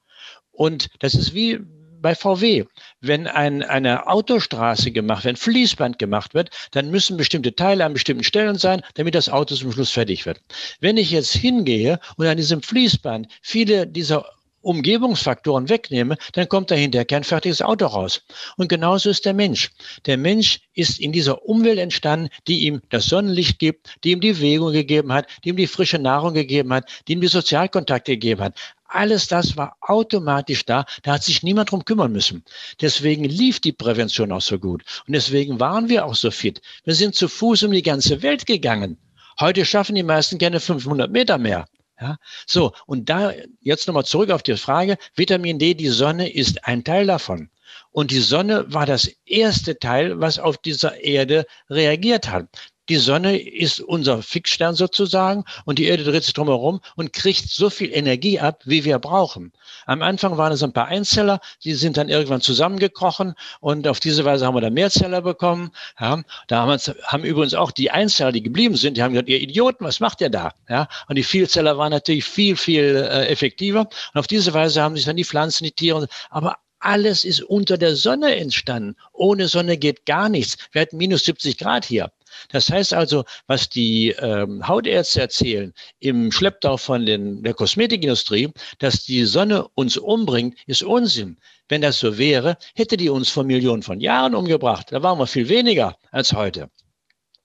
Und 0.53 0.89
das 0.99 1.15
ist 1.15 1.35
wie 1.35 1.61
bei 2.01 2.15
VW. 2.15 2.65
Wenn 3.01 3.27
ein, 3.27 3.63
eine 3.63 4.07
Autostraße 4.07 4.91
gemacht 4.91 5.27
ein 5.27 5.37
Fließband 5.37 5.99
gemacht 5.99 6.35
wird, 6.35 6.51
dann 6.73 6.91
müssen 6.91 7.17
bestimmte 7.17 7.55
Teile 7.55 7.85
an 7.85 7.93
bestimmten 7.93 8.25
Stellen 8.25 8.59
sein, 8.59 8.83
damit 8.95 9.15
das 9.15 9.29
Auto 9.29 9.55
zum 9.55 9.73
Schluss 9.73 9.91
fertig 9.91 10.27
wird. 10.27 10.41
Wenn 10.81 10.97
ich 10.97 11.11
jetzt 11.11 11.33
hingehe 11.33 12.01
und 12.17 12.27
an 12.27 12.37
diesem 12.37 12.63
Fließband 12.63 13.29
viele 13.43 13.87
dieser 13.87 14.25
Umgebungsfaktoren 14.63 15.69
wegnehme, 15.69 16.17
dann 16.33 16.49
kommt 16.49 16.71
dahinter 16.71 17.05
kein 17.05 17.25
fertiges 17.25 17.63
Auto 17.63 17.87
raus. 17.87 18.23
Und 18.57 18.69
genauso 18.69 19.09
ist 19.09 19.25
der 19.25 19.33
Mensch. 19.33 19.71
Der 20.07 20.19
Mensch 20.19 20.61
ist 20.75 21.01
in 21.01 21.13
dieser 21.13 21.47
Umwelt 21.47 21.79
entstanden, 21.79 22.29
die 22.47 22.67
ihm 22.67 22.83
das 22.91 23.07
Sonnenlicht 23.07 23.59
gibt, 23.59 23.97
die 24.05 24.11
ihm 24.11 24.21
die 24.21 24.33
Bewegung 24.33 24.73
gegeben 24.73 25.13
hat, 25.13 25.27
die 25.45 25.51
ihm 25.51 25.57
die 25.57 25.67
frische 25.67 25.99
Nahrung 25.99 26.35
gegeben 26.35 26.73
hat, 26.73 26.91
die 27.09 27.15
ihm 27.15 27.21
die 27.21 27.27
Sozialkontakte 27.27 28.13
gegeben 28.13 28.43
hat. 28.43 28.55
Alles 28.93 29.29
das 29.29 29.57
war 29.57 29.77
automatisch 29.81 30.65
da. 30.65 30.85
Da 31.03 31.13
hat 31.13 31.23
sich 31.23 31.43
niemand 31.43 31.71
drum 31.71 31.85
kümmern 31.85 32.11
müssen. 32.11 32.45
Deswegen 32.81 33.25
lief 33.25 33.61
die 33.61 33.73
Prävention 33.73 34.33
auch 34.33 34.41
so 34.41 34.59
gut. 34.59 34.83
Und 35.07 35.13
deswegen 35.15 35.61
waren 35.61 35.89
wir 35.89 36.05
auch 36.05 36.17
so 36.17 36.31
fit. 36.31 36.61
Wir 36.85 36.95
sind 36.95 37.15
zu 37.15 37.29
Fuß 37.29 37.63
um 37.63 37.73
die 37.73 37.83
ganze 37.83 38.23
Welt 38.23 38.47
gegangen. 38.47 38.99
Heute 39.39 39.65
schaffen 39.65 39.95
die 39.95 40.03
meisten 40.03 40.39
gerne 40.39 40.59
500 40.59 41.11
Meter 41.11 41.39
mehr. 41.39 41.67
Ja, 42.01 42.17
so. 42.47 42.73
Und 42.87 43.09
da 43.09 43.33
jetzt 43.61 43.87
nochmal 43.87 44.07
zurück 44.07 44.31
auf 44.31 44.43
die 44.43 44.57
Frage. 44.57 44.97
Vitamin 45.15 45.59
D, 45.59 45.75
die 45.75 45.89
Sonne 45.89 46.33
ist 46.33 46.67
ein 46.67 46.83
Teil 46.83 47.07
davon. 47.07 47.51
Und 47.93 48.11
die 48.11 48.21
Sonne 48.21 48.65
war 48.73 48.87
das 48.87 49.09
erste 49.25 49.79
Teil, 49.79 50.19
was 50.21 50.39
auf 50.39 50.59
dieser 50.59 51.01
Erde 51.05 51.47
reagiert 51.69 52.29
hat. 52.29 52.49
Die 52.91 52.97
Sonne 52.97 53.41
ist 53.41 53.79
unser 53.79 54.21
Fixstern 54.21 54.75
sozusagen 54.75 55.45
und 55.65 55.79
die 55.79 55.85
Erde 55.85 56.03
dreht 56.03 56.25
sich 56.25 56.33
drumherum 56.33 56.81
und 56.97 57.13
kriegt 57.13 57.49
so 57.49 57.71
viel 57.71 57.93
Energie 57.93 58.41
ab, 58.41 58.63
wie 58.65 58.85
wir 58.85 58.99
brauchen. 58.99 59.53
Am 59.87 60.03
Anfang 60.03 60.39
waren 60.39 60.53
es 60.53 60.65
ein 60.65 60.73
paar 60.73 60.89
Einzeller, 60.89 61.39
die 61.63 61.75
sind 61.75 61.97
dann 61.97 62.09
irgendwann 62.09 62.41
zusammengekrochen 62.41 63.35
und 63.61 63.87
auf 63.87 64.01
diese 64.01 64.25
Weise 64.25 64.45
haben 64.45 64.57
wir 64.57 64.61
dann 64.61 64.75
Mehrzeller 64.75 65.23
bekommen. 65.23 65.71
Ja, 66.01 66.21
da 66.49 66.67
haben, 66.67 66.81
haben 67.05 67.23
übrigens 67.23 67.55
auch 67.55 67.71
die 67.71 67.93
Einzeller, 67.93 68.33
die 68.33 68.43
geblieben 68.43 68.75
sind, 68.75 68.97
die 68.97 69.05
haben 69.05 69.13
gesagt, 69.13 69.29
ihr 69.29 69.41
Idioten, 69.41 69.85
was 69.85 70.01
macht 70.01 70.21
ihr 70.21 70.29
da? 70.29 70.53
Ja, 70.69 70.89
und 71.07 71.15
die 71.15 71.23
Vielzeller 71.23 71.79
waren 71.79 71.93
natürlich 71.93 72.25
viel, 72.25 72.57
viel 72.57 72.97
äh, 72.97 73.29
effektiver. 73.29 73.83
Und 73.83 74.19
auf 74.19 74.27
diese 74.27 74.53
Weise 74.53 74.83
haben 74.83 74.97
sich 74.97 75.05
dann 75.05 75.17
die 75.17 75.25
Pflanzen, 75.25 75.63
die 75.63 75.71
Tiere, 75.71 76.09
aber 76.29 76.57
alles 76.81 77.25
ist 77.25 77.43
unter 77.43 77.79
der 77.79 77.95
Sonne 77.95 78.35
entstanden. 78.37 78.97
Ohne 79.13 79.49
Sonne 79.49 79.77
geht 79.77 80.07
gar 80.07 80.29
nichts. 80.29 80.57
Wir 80.73 80.81
hatten 80.81 80.97
minus 80.97 81.25
70 81.25 81.59
Grad 81.59 81.85
hier. 81.85 82.11
Das 82.49 82.71
heißt 82.71 82.95
also, 82.95 83.25
was 83.47 83.69
die 83.69 84.11
ähm, 84.19 84.67
Hautärzte 84.67 85.21
erzählen 85.21 85.73
im 85.99 86.33
Schlepptau 86.33 86.77
von 86.77 87.07
den, 87.07 87.43
der 87.43 87.55
Kosmetikindustrie, 87.55 88.51
dass 88.79 89.05
die 89.05 89.25
Sonne 89.25 89.69
uns 89.75 89.97
umbringt, 89.97 90.59
ist 90.67 90.83
Unsinn. 90.83 91.37
Wenn 91.69 91.83
das 91.83 91.99
so 91.99 92.19
wäre, 92.19 92.57
hätte 92.75 92.97
die 92.97 93.09
uns 93.09 93.29
vor 93.29 93.45
Millionen 93.45 93.83
von 93.83 94.01
Jahren 94.01 94.35
umgebracht. 94.35 94.89
Da 94.91 95.03
waren 95.03 95.19
wir 95.19 95.27
viel 95.27 95.49
weniger 95.49 95.97
als 96.11 96.33
heute. 96.33 96.69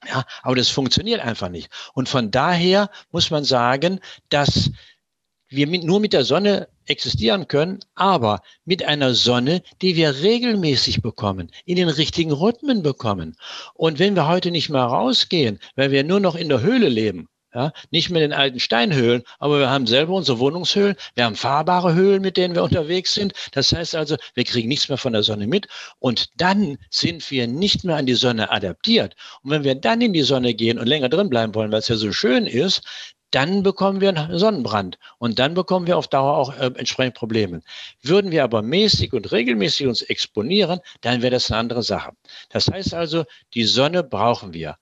Ja, 0.08 0.24
aber 0.44 0.56
das 0.56 0.70
funktioniert 0.70 1.22
einfach 1.22 1.50
nicht. 1.50 1.70
Und 1.94 2.10
von 2.10 2.32
daher 2.32 2.90
muss 3.12 3.32
man 3.32 3.44
sagen, 3.44 4.00
dass 4.30 4.70
wir 5.50 5.68
mit, 5.68 5.84
nur 5.84 6.00
mit 6.00 6.14
der 6.14 6.26
Sonne 6.26 6.68
existieren 6.86 7.48
können, 7.48 7.80
aber 7.96 8.42
mit 8.66 8.84
einer 8.84 9.14
Sonne, 9.14 9.62
die 9.82 9.96
wir 9.96 10.22
regelmäßig 10.22 11.02
bekommen, 11.02 11.52
in 11.66 11.76
den 11.76 11.90
richtigen 11.90 12.32
Rhythmen 12.32 12.84
bekommen. 12.84 13.36
Und 13.74 14.00
wenn 14.00 14.16
wir 14.16 14.28
heute 14.28 14.52
nicht 14.52 14.70
mehr 14.70 14.84
rausgehen, 14.84 15.60
weil 15.76 15.92
wir 15.92 16.04
nur 16.04 16.20
noch 16.20 16.36
in 16.36 16.50
der 16.50 16.62
Höhle 16.62 16.90
leben, 16.90 17.30
ja, 17.56 17.72
nicht 17.90 18.10
mehr 18.10 18.22
in 18.22 18.32
den 18.32 18.38
alten 18.38 18.60
Steinhöhlen, 18.60 19.24
aber 19.40 19.60
wir 19.60 19.70
haben 19.70 19.88
selber 19.88 20.14
unsere 20.14 20.40
Wohnungshöhlen. 20.40 20.98
Wir 21.16 21.24
haben 21.24 21.38
fahrbare 21.38 21.94
Höhlen, 21.94 22.22
mit 22.22 22.36
denen 22.36 22.54
wir 22.54 22.64
unterwegs 22.64 23.14
sind. 23.14 23.32
Das 23.54 23.72
heißt 23.72 23.96
also, 23.96 24.18
wir 24.34 24.44
kriegen 24.44 24.68
nichts 24.68 24.90
mehr 24.90 24.98
von 24.98 25.14
der 25.14 25.24
Sonne 25.24 25.48
mit. 25.48 25.68
Und 26.00 26.28
dann 26.36 26.78
sind 26.90 27.32
wir 27.32 27.48
nicht 27.48 27.86
mehr 27.86 27.96
an 27.96 28.08
die 28.08 28.16
Sonne 28.16 28.52
adaptiert. 28.52 29.16
Und 29.42 29.52
wenn 29.52 29.64
wir 29.64 29.76
dann 29.76 30.02
in 30.02 30.12
die 30.12 30.24
Sonne 30.24 30.54
gehen 30.54 30.78
und 30.78 30.88
länger 30.88 31.08
drin 31.08 31.30
bleiben 31.30 31.56
wollen, 31.56 31.72
weil 31.72 31.80
es 31.80 31.88
ja 31.88 31.96
so 31.96 32.12
schön 32.12 32.46
ist, 32.46 32.82
dann 33.32 33.64
bekommen 33.64 34.02
wir 34.02 34.10
einen 34.10 34.38
Sonnenbrand 34.38 34.98
und 35.18 35.40
dann 35.40 35.54
bekommen 35.54 35.88
wir 35.88 35.98
auf 35.98 36.08
Dauer 36.08 36.38
auch 36.38 36.58
äh, 36.58 36.72
entsprechend 36.76 37.16
Probleme. 37.16 37.62
Würden 38.02 38.32
wir 38.32 38.44
aber 38.44 38.62
mäßig 38.62 39.14
und 39.14 39.32
regelmäßig 39.32 39.88
uns 39.88 40.02
exponieren, 40.02 40.80
dann 41.02 41.22
wäre 41.22 41.32
das 41.32 41.52
eine 41.52 41.60
andere 41.60 41.84
Sache. 41.84 42.12
Das 42.50 42.68
heißt 42.68 42.94
also, 42.94 43.26
die 43.54 43.66
Sonne 43.66 44.04
brauchen 44.04 44.54
wir. 44.54 44.78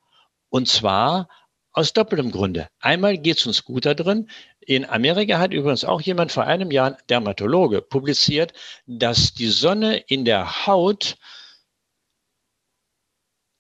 Und 0.49 0.67
zwar 0.67 1.27
aus 1.71 1.93
doppeltem 1.93 2.31
Grunde. 2.31 2.67
Einmal 2.79 3.17
geht 3.17 3.39
es 3.39 3.47
uns 3.47 3.63
gut 3.63 3.85
da 3.85 3.95
drin. 3.95 4.29
In 4.59 4.85
Amerika 4.85 5.39
hat 5.39 5.53
übrigens 5.53 5.83
auch 5.83 6.01
jemand 6.01 6.31
vor 6.31 6.43
einem 6.43 6.71
Jahr, 6.71 6.91
ein 6.91 6.97
Dermatologe, 7.09 7.81
publiziert, 7.81 8.53
dass 8.85 9.33
die 9.33 9.47
Sonne 9.47 9.97
in 9.97 10.25
der 10.25 10.67
Haut 10.67 11.17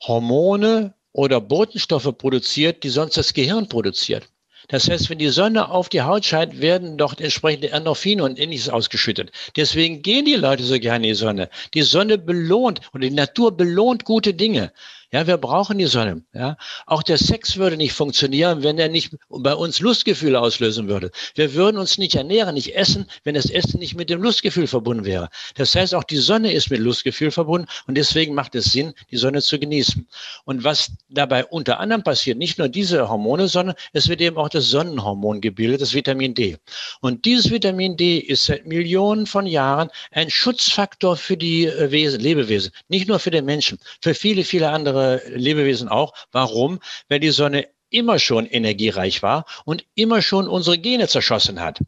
Hormone 0.03 0.93
oder 1.11 1.41
Botenstoffe 1.41 2.17
produziert, 2.17 2.83
die 2.83 2.89
sonst 2.89 3.17
das 3.17 3.33
Gehirn 3.33 3.67
produziert. 3.67 4.29
Das 4.67 4.89
heißt, 4.89 5.09
wenn 5.09 5.17
die 5.17 5.29
Sonne 5.29 5.69
auf 5.69 5.89
die 5.89 6.01
Haut 6.01 6.25
scheint, 6.25 6.61
werden 6.61 6.97
dort 6.97 7.19
entsprechende 7.21 7.71
Endorphine 7.71 8.23
und 8.23 8.39
ähnliches 8.39 8.69
ausgeschüttet. 8.69 9.31
Deswegen 9.55 10.01
gehen 10.01 10.25
die 10.25 10.35
Leute 10.35 10.63
so 10.63 10.79
gerne 10.79 11.05
in 11.07 11.13
die 11.13 11.17
Sonne. 11.19 11.49
Die 11.73 11.81
Sonne 11.81 12.17
belohnt 12.17 12.81
und 12.93 13.01
die 13.01 13.11
Natur 13.11 13.55
belohnt 13.55 14.05
gute 14.05 14.33
Dinge. 14.33 14.71
Ja, 15.13 15.27
wir 15.27 15.37
brauchen 15.37 15.77
die 15.77 15.85
Sonne. 15.85 16.23
Ja, 16.33 16.57
auch 16.87 17.03
der 17.03 17.19
Sex 17.19 17.57
würde 17.57 17.77
nicht 17.77 17.93
funktionieren, 17.93 18.63
wenn 18.63 18.79
er 18.79 18.89
nicht 18.89 19.15
bei 19.29 19.53
uns 19.53 19.79
Lustgefühle 19.79 20.39
auslösen 20.41 20.87
würde. 20.87 21.11
Wir 21.35 21.53
würden 21.53 21.77
uns 21.77 21.99
nicht 21.99 22.15
ernähren, 22.15 22.55
nicht 22.55 22.75
essen, 22.75 23.05
wenn 23.23 23.35
das 23.35 23.47
Essen 23.51 23.79
nicht 23.79 23.93
mit 23.93 24.09
dem 24.09 24.23
Lustgefühl 24.23 24.65
verbunden 24.65 25.05
wäre. 25.05 25.29
Das 25.53 25.75
heißt, 25.75 25.93
auch 25.93 26.03
die 26.03 26.17
Sonne 26.17 26.51
ist 26.51 26.71
mit 26.71 26.79
Lustgefühl 26.79 27.29
verbunden 27.29 27.67
und 27.85 27.95
deswegen 27.95 28.33
macht 28.33 28.55
es 28.55 28.71
Sinn, 28.71 28.95
die 29.11 29.17
Sonne 29.17 29.43
zu 29.43 29.59
genießen. 29.59 30.07
Und 30.45 30.63
was 30.63 30.91
dabei 31.09 31.45
unter 31.45 31.79
anderem 31.79 32.01
passiert, 32.01 32.39
nicht 32.39 32.57
nur 32.57 32.67
diese 32.67 33.07
Hormone, 33.07 33.47
sondern 33.47 33.75
es 33.91 34.09
wird 34.09 34.19
eben 34.19 34.37
auch 34.37 34.49
das 34.49 34.65
Sonnenhormon 34.65 35.41
gebildet, 35.41 35.81
das 35.81 35.93
Vitamin 35.93 36.33
D. 36.33 36.57
Und 37.01 37.25
dieses 37.25 37.51
Vitamin 37.51 37.97
D 37.97 38.17
ist 38.17 38.45
seit 38.45 38.65
Millionen 38.65 39.27
von 39.27 39.45
Jahren 39.45 39.89
ein 40.09 40.31
Schutzfaktor 40.31 41.17
für 41.17 41.37
die 41.37 41.67
äh, 41.67 41.91
Wesen, 41.91 42.19
Lebewesen, 42.19 42.71
nicht 42.87 43.07
nur 43.07 43.19
für 43.19 43.29
den 43.29 43.45
Menschen, 43.45 43.77
für 44.01 44.15
viele, 44.15 44.43
viele 44.43 44.71
andere 44.71 45.02
Lebewesen 45.27 45.89
auch. 45.89 46.13
Warum? 46.31 46.79
Weil 47.09 47.19
die 47.19 47.31
Sonne 47.31 47.67
immer 47.89 48.19
schon 48.19 48.45
energiereich 48.45 49.21
war 49.23 49.45
und 49.65 49.85
immer 49.95 50.21
schon 50.21 50.47
unsere 50.47 50.77
Gene 50.77 51.07
zerschossen 51.07 51.59
hat. 51.61 51.79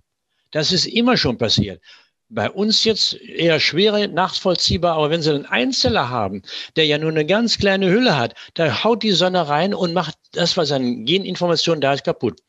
Das 0.51 0.71
ist 0.71 0.85
immer 0.85 1.17
schon 1.17 1.37
passiert. 1.37 1.81
Bei 2.29 2.49
uns 2.49 2.83
jetzt 2.83 3.13
eher 3.21 3.59
schwer 3.59 4.07
nachvollziehbar, 4.07 4.95
aber 4.95 5.09
wenn 5.09 5.21
Sie 5.21 5.31
einen 5.31 5.45
Einzeller 5.45 6.09
haben, 6.09 6.41
der 6.75 6.85
ja 6.85 6.97
nur 6.97 7.11
eine 7.11 7.25
ganz 7.25 7.57
kleine 7.57 7.89
Hülle 7.89 8.17
hat, 8.17 8.33
da 8.55 8.83
haut 8.83 9.03
die 9.03 9.11
Sonne 9.11 9.47
rein 9.47 9.73
und 9.73 9.93
macht 9.93 10.17
das, 10.31 10.57
was 10.57 10.71
an 10.71 11.05
Geninformationen 11.05 11.81
da 11.81 11.93
ist, 11.93 12.03
kaputt. 12.03 12.39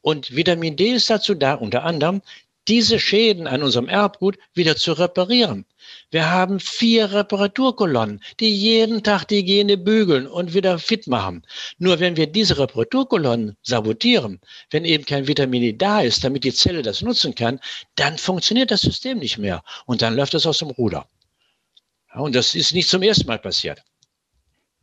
Und 0.00 0.34
Vitamin 0.34 0.76
D 0.76 0.92
ist 0.92 1.10
dazu 1.10 1.34
da, 1.34 1.54
unter 1.54 1.84
anderem, 1.84 2.22
diese 2.68 2.98
Schäden 2.98 3.46
an 3.46 3.62
unserem 3.62 3.88
Erbgut 3.88 4.38
wieder 4.54 4.76
zu 4.76 4.92
reparieren. 4.92 5.66
Wir 6.10 6.28
haben 6.28 6.58
vier 6.58 7.12
Reparaturkolonnen, 7.12 8.20
die 8.40 8.52
jeden 8.52 9.02
Tag 9.04 9.26
die 9.26 9.44
Gene 9.44 9.76
bügeln 9.76 10.26
und 10.26 10.54
wieder 10.54 10.78
fit 10.80 11.06
machen. 11.06 11.46
Nur 11.78 12.00
wenn 12.00 12.16
wir 12.16 12.26
diese 12.26 12.58
Reparaturkolonnen 12.58 13.56
sabotieren, 13.62 14.40
wenn 14.70 14.84
eben 14.84 15.04
kein 15.04 15.28
Vitamin 15.28 15.62
D 15.62 15.72
da 15.72 16.00
ist, 16.00 16.24
damit 16.24 16.42
die 16.42 16.52
Zelle 16.52 16.82
das 16.82 17.02
nutzen 17.02 17.34
kann, 17.34 17.60
dann 17.94 18.18
funktioniert 18.18 18.72
das 18.72 18.80
System 18.80 19.18
nicht 19.18 19.38
mehr 19.38 19.62
und 19.86 20.02
dann 20.02 20.16
läuft 20.16 20.34
es 20.34 20.46
aus 20.46 20.58
dem 20.58 20.70
Ruder. 20.70 21.06
und 22.14 22.34
das 22.34 22.56
ist 22.56 22.74
nicht 22.74 22.88
zum 22.88 23.02
ersten 23.02 23.28
Mal 23.28 23.38
passiert. 23.38 23.80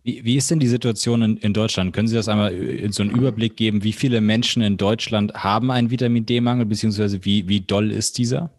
Wie, 0.04 0.24
wie 0.24 0.38
ist 0.38 0.50
denn 0.50 0.60
die 0.60 0.68
Situation 0.68 1.22
in, 1.22 1.38
in, 1.38 1.54
Deutschland? 1.54 1.94
Können 1.94 2.08
Sie 2.08 2.16
das 2.16 2.30
einmal 2.30 2.54
in 2.54 2.94
so 2.94 3.04
einen 3.04 3.12
Überblick 3.12 3.58
geben? 3.58 3.84
Wie 3.84 3.92
viele 3.92 4.22
Menschen 4.22 4.62
in 4.62 4.78
Deutschland 4.78 5.34
haben 5.34 5.70
einen 5.72 5.92
Vitamin 5.92 6.26
D-Mangel, 6.26 6.66
beziehungsweise 6.66 7.26
wie, 7.26 7.50
wie 7.50 7.60
doll 7.60 7.92
ist 7.92 8.18
dieser? 8.18 8.50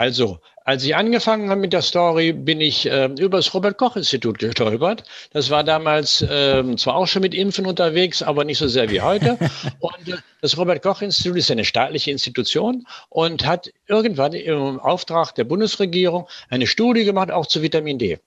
Also, 0.00 0.40
als 0.70 0.84
ich 0.84 0.94
angefangen 0.94 1.50
habe 1.50 1.60
mit 1.60 1.72
der 1.72 1.82
Story, 1.82 2.32
bin 2.32 2.60
ich 2.60 2.88
äh, 2.88 3.06
über 3.18 3.38
das 3.38 3.52
Robert-Koch-Institut 3.52 4.38
gestolpert. 4.38 5.02
Das 5.32 5.50
war 5.50 5.64
damals 5.64 6.22
äh, 6.22 6.62
zwar 6.76 6.94
auch 6.94 7.08
schon 7.08 7.22
mit 7.22 7.34
Impfen 7.34 7.66
unterwegs, 7.66 8.22
aber 8.22 8.44
nicht 8.44 8.58
so 8.58 8.68
sehr 8.68 8.88
wie 8.88 9.00
heute. 9.00 9.36
und 9.80 10.08
äh, 10.08 10.18
das 10.40 10.56
Robert-Koch-Institut 10.56 11.36
ist 11.38 11.50
eine 11.50 11.64
staatliche 11.64 12.12
Institution 12.12 12.86
und 13.08 13.44
hat 13.44 13.72
irgendwann 13.88 14.32
im 14.32 14.78
Auftrag 14.78 15.34
der 15.34 15.42
Bundesregierung 15.42 16.28
eine 16.50 16.68
Studie 16.68 17.04
gemacht, 17.04 17.32
auch 17.32 17.46
zu 17.46 17.62
Vitamin 17.62 17.98
D. 17.98 18.20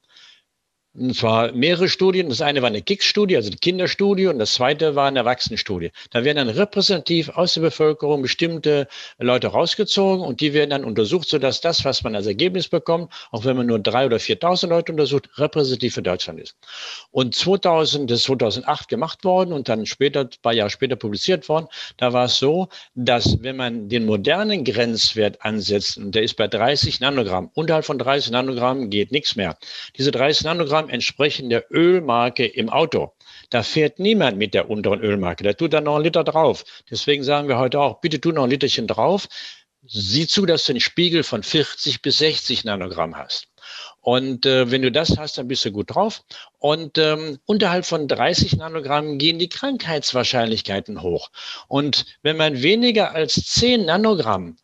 Und 0.96 1.16
zwar 1.16 1.52
mehrere 1.54 1.90
Studien. 1.90 2.30
Das 2.30 2.42
eine 2.42 2.62
war 2.62 2.68
eine 2.68 2.84
KICS-Studie, 2.84 3.36
also 3.36 3.50
die 3.50 3.58
Kinderstudie, 3.58 4.28
und 4.28 4.38
das 4.38 4.54
zweite 4.54 4.94
war 4.96 5.08
eine 5.08 5.20
Erwachsenenstudie. 5.20 5.92
Da 6.12 6.24
werden 6.24 6.38
dann 6.38 6.50
repräsentativ 6.50 7.30
aus 7.30 7.56
der 7.56 7.62
Bevölkerung 7.62 8.22
bestimmte 8.22 8.88
Leute 9.18 9.48
rausgezogen 9.48 10.24
und 10.24 10.40
die 10.40 10.54
werden 10.54 10.70
dann 10.70 10.84
untersucht, 10.84 11.28
sodass 11.28 11.62
das, 11.62 11.84
was 11.84 12.04
man 12.04 12.16
als 12.16 12.28
Ergebnis 12.28 12.68
bekommt, 12.68 13.12
auch 13.32 13.44
wenn 13.44 13.58
man 13.58 13.66
nur 13.66 13.80
drei 13.80 14.06
oder 14.06 14.18
4.000 14.18 14.68
Leute 14.68 14.92
untersucht, 14.92 15.30
repräsentativ 15.38 15.96
für 15.96 16.04
Deutschland 16.04 16.40
ist. 16.40 16.56
Und 17.10 17.34
2000, 17.34 18.12
das 18.12 18.20
ist 18.20 18.26
2008 18.26 18.88
gemacht 18.88 19.24
worden 19.24 19.52
und 19.52 19.70
dann 19.70 19.88
später, 19.88 20.22
ein 20.22 20.30
paar 20.44 20.54
Jahre 20.54 20.70
später 20.70 20.96
publiziert 20.96 21.50
worden, 21.50 21.68
da 21.98 22.14
war 22.14 22.26
es 22.26 22.38
so, 22.38 22.70
dass 22.94 23.42
wenn 23.42 23.56
man 23.56 23.90
den 23.90 24.06
modernen 24.06 24.64
Grenzwert 24.64 25.44
ansetzt, 25.44 25.98
und 25.98 26.14
der 26.14 26.22
ist 26.22 26.36
bei 26.36 26.48
30 26.48 27.00
Nanogramm, 27.00 27.50
unterhalb 27.56 27.86
von 27.86 27.98
30 27.98 28.32
Nanogramm 28.32 28.92
geht 28.92 29.12
nichts 29.12 29.36
mehr. 29.36 29.58
Diese 29.98 30.12
30 30.12 30.46
Nanogramm 30.46 30.83
Kilogramm 30.84 30.90
entsprechen 30.90 31.50
der 31.50 31.66
Ölmarke 31.72 32.46
im 32.46 32.70
Auto. 32.70 33.14
Da 33.50 33.64
fährt 33.64 34.00
niemand 34.00 34.38
mit 34.38 34.54
der 34.54 34.70
unteren 34.70 35.02
Ölmarke. 35.02 35.44
Da 35.44 35.54
tut 35.54 35.74
er 35.74 35.82
noch 35.82 35.96
einen 35.96 36.04
Liter 36.04 36.24
drauf. 36.24 36.64
Deswegen 36.90 37.24
sagen 37.24 37.48
wir 37.48 37.58
heute 37.58 37.80
auch, 37.80 38.02
bitte 38.02 38.20
tu 38.20 38.32
noch 38.32 38.44
ein 38.44 38.50
Literchen 38.50 38.88
drauf. 38.88 39.28
Sieh 39.86 40.28
zu, 40.28 40.46
dass 40.46 40.66
du 40.66 40.74
einen 40.74 40.80
Spiegel 40.80 41.24
von 41.24 41.44
40 41.44 42.02
bis 42.02 42.18
60 42.20 42.64
Nanogramm 42.64 43.16
hast. 43.16 43.48
Und 44.02 44.46
äh, 44.46 44.72
wenn 44.72 44.82
du 44.82 44.92
das 44.92 45.18
hast, 45.18 45.38
dann 45.38 45.48
bist 45.48 45.66
du 45.66 45.72
gut 45.72 45.94
drauf. 45.94 46.24
Und 46.60 46.98
ähm, 46.98 47.40
unterhalb 47.46 47.86
von 47.86 48.08
30 48.08 48.58
Nanogramm 48.58 49.18
gehen 49.18 49.40
die 49.40 49.50
Krankheitswahrscheinlichkeiten 49.50 51.02
hoch. 51.02 51.30
Und 51.68 52.06
wenn 52.22 52.38
man 52.38 52.62
weniger 52.62 53.12
als 53.12 53.36
10 53.36 53.86
Nanogramm 53.86 54.58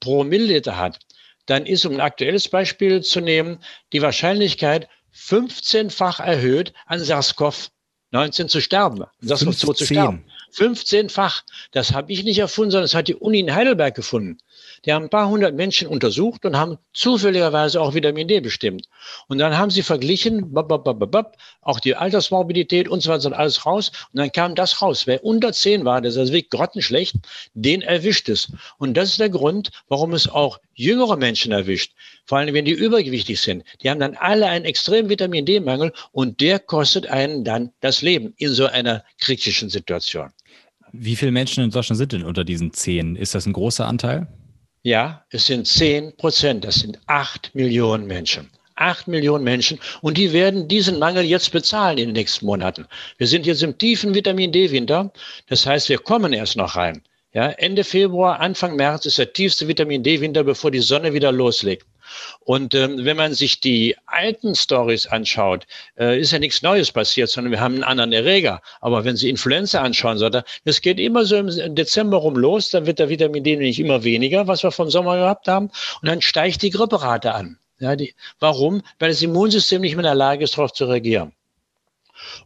pro 0.00 0.24
Milliliter 0.24 0.76
hat, 0.76 0.98
dann 1.46 1.66
ist, 1.66 1.84
um 1.84 1.94
ein 1.94 2.00
aktuelles 2.00 2.48
Beispiel 2.48 3.02
zu 3.02 3.20
nehmen, 3.20 3.58
die 3.92 4.02
Wahrscheinlichkeit 4.02 4.88
15-fach 5.16 6.20
erhöht, 6.20 6.72
an 6.86 7.00
SARS-CoV-19 7.00 8.48
zu 8.48 8.60
sterben, 8.60 9.04
SARS-CoV-2 9.22 9.74
zu 9.74 9.86
sterben. 9.86 10.24
15-fach. 10.54 11.42
Das 11.72 11.92
habe 11.92 12.12
ich 12.12 12.24
nicht 12.24 12.38
erfunden, 12.38 12.70
sondern 12.70 12.84
das 12.84 12.94
hat 12.94 13.08
die 13.08 13.16
Uni 13.16 13.40
in 13.40 13.54
Heidelberg 13.54 13.94
gefunden. 13.94 14.38
Die 14.84 14.92
haben 14.92 15.04
ein 15.04 15.10
paar 15.10 15.28
hundert 15.28 15.54
Menschen 15.54 15.88
untersucht 15.88 16.44
und 16.44 16.56
haben 16.56 16.78
zufälligerweise 16.92 17.80
auch 17.80 17.94
Vitamin 17.94 18.28
D 18.28 18.40
bestimmt. 18.40 18.86
Und 19.28 19.38
dann 19.38 19.56
haben 19.56 19.70
sie 19.70 19.82
verglichen, 19.82 20.52
bab, 20.52 20.68
bab, 20.68 20.84
bab, 20.84 21.10
bab, 21.10 21.36
auch 21.62 21.80
die 21.80 21.96
Altersmorbidität 21.96 22.88
und 22.88 23.02
so 23.02 23.10
weiter 23.10 23.36
alles 23.36 23.64
raus. 23.64 23.92
Und 24.12 24.18
dann 24.18 24.30
kam 24.30 24.54
das 24.54 24.82
raus. 24.82 25.06
Wer 25.06 25.24
unter 25.24 25.52
10 25.52 25.84
war, 25.84 26.00
das 26.00 26.14
ist 26.14 26.18
also 26.18 26.32
wirklich 26.32 26.50
grottenschlecht, 26.50 27.16
den 27.54 27.82
erwischt 27.82 28.28
es. 28.28 28.52
Und 28.78 28.94
das 28.94 29.10
ist 29.10 29.20
der 29.20 29.30
Grund, 29.30 29.70
warum 29.88 30.12
es 30.12 30.28
auch 30.28 30.60
jüngere 30.74 31.16
Menschen 31.16 31.52
erwischt. 31.52 31.92
Vor 32.26 32.38
allem, 32.38 32.54
wenn 32.54 32.64
die 32.64 32.72
übergewichtig 32.72 33.40
sind. 33.40 33.64
Die 33.82 33.90
haben 33.90 34.00
dann 34.00 34.14
alle 34.16 34.46
einen 34.46 34.64
extremen 34.64 35.08
Vitamin 35.08 35.46
D-Mangel 35.46 35.92
und 36.12 36.40
der 36.40 36.58
kostet 36.58 37.06
einen 37.06 37.44
dann 37.44 37.70
das 37.80 38.02
Leben 38.02 38.34
in 38.36 38.52
so 38.52 38.66
einer 38.66 39.04
kritischen 39.18 39.70
Situation. 39.70 40.30
Wie 40.92 41.16
viele 41.16 41.32
Menschen 41.32 41.64
in 41.64 41.70
Deutschland 41.70 41.98
sind 41.98 42.12
denn 42.12 42.24
unter 42.24 42.44
diesen 42.44 42.72
10? 42.72 43.16
Ist 43.16 43.34
das 43.34 43.46
ein 43.46 43.52
großer 43.52 43.86
Anteil? 43.86 44.28
Ja, 44.84 45.24
es 45.30 45.46
sind 45.46 45.66
10 45.66 46.14
Prozent. 46.18 46.62
Das 46.62 46.74
sind 46.74 46.98
8 47.06 47.54
Millionen 47.54 48.06
Menschen. 48.06 48.50
8 48.74 49.08
Millionen 49.08 49.42
Menschen. 49.42 49.80
Und 50.02 50.18
die 50.18 50.34
werden 50.34 50.68
diesen 50.68 50.98
Mangel 50.98 51.24
jetzt 51.24 51.52
bezahlen 51.52 51.96
in 51.96 52.08
den 52.08 52.12
nächsten 52.12 52.44
Monaten. 52.44 52.86
Wir 53.16 53.26
sind 53.26 53.46
jetzt 53.46 53.62
im 53.62 53.78
tiefen 53.78 54.14
Vitamin 54.14 54.52
D-Winter. 54.52 55.10
Das 55.48 55.64
heißt, 55.64 55.88
wir 55.88 55.96
kommen 55.96 56.34
erst 56.34 56.56
noch 56.56 56.76
rein. 56.76 57.00
Ja, 57.32 57.48
Ende 57.48 57.82
Februar, 57.82 58.40
Anfang 58.40 58.76
März 58.76 59.06
ist 59.06 59.16
der 59.16 59.32
tiefste 59.32 59.66
Vitamin 59.66 60.02
D-Winter, 60.02 60.44
bevor 60.44 60.70
die 60.70 60.80
Sonne 60.80 61.14
wieder 61.14 61.32
loslegt. 61.32 61.86
Und 62.40 62.74
ähm, 62.74 63.04
wenn 63.04 63.16
man 63.16 63.34
sich 63.34 63.60
die 63.60 63.96
alten 64.06 64.54
Stories 64.54 65.06
anschaut, 65.06 65.66
äh, 65.98 66.20
ist 66.20 66.32
ja 66.32 66.38
nichts 66.38 66.62
Neues 66.62 66.92
passiert, 66.92 67.30
sondern 67.30 67.52
wir 67.52 67.60
haben 67.60 67.74
einen 67.74 67.84
anderen 67.84 68.12
Erreger. 68.12 68.60
Aber 68.80 69.04
wenn 69.04 69.16
Sie 69.16 69.28
Influenza 69.28 69.80
anschauen, 69.80 70.18
so, 70.18 70.28
das 70.28 70.80
geht 70.80 70.98
immer 70.98 71.24
so 71.24 71.36
im 71.36 71.74
Dezember 71.74 72.18
rum 72.18 72.36
los, 72.36 72.70
dann 72.70 72.86
wird 72.86 72.98
der 72.98 73.08
Vitamin 73.08 73.44
D 73.44 73.56
nämlich 73.56 73.80
immer 73.80 74.04
weniger, 74.04 74.46
was 74.46 74.62
wir 74.62 74.70
vom 74.70 74.90
Sommer 74.90 75.16
gehabt 75.16 75.48
haben, 75.48 75.70
und 76.02 76.08
dann 76.08 76.20
steigt 76.20 76.62
die 76.62 76.70
Gripperate 76.70 77.34
an. 77.34 77.58
Ja, 77.80 77.96
die, 77.96 78.14
warum? 78.38 78.82
Weil 78.98 79.10
das 79.10 79.22
Immunsystem 79.22 79.80
nicht 79.80 79.96
mehr 79.96 80.04
in 80.04 80.08
der 80.08 80.14
Lage 80.14 80.44
ist, 80.44 80.56
darauf 80.56 80.72
zu 80.72 80.86
reagieren. 80.86 81.32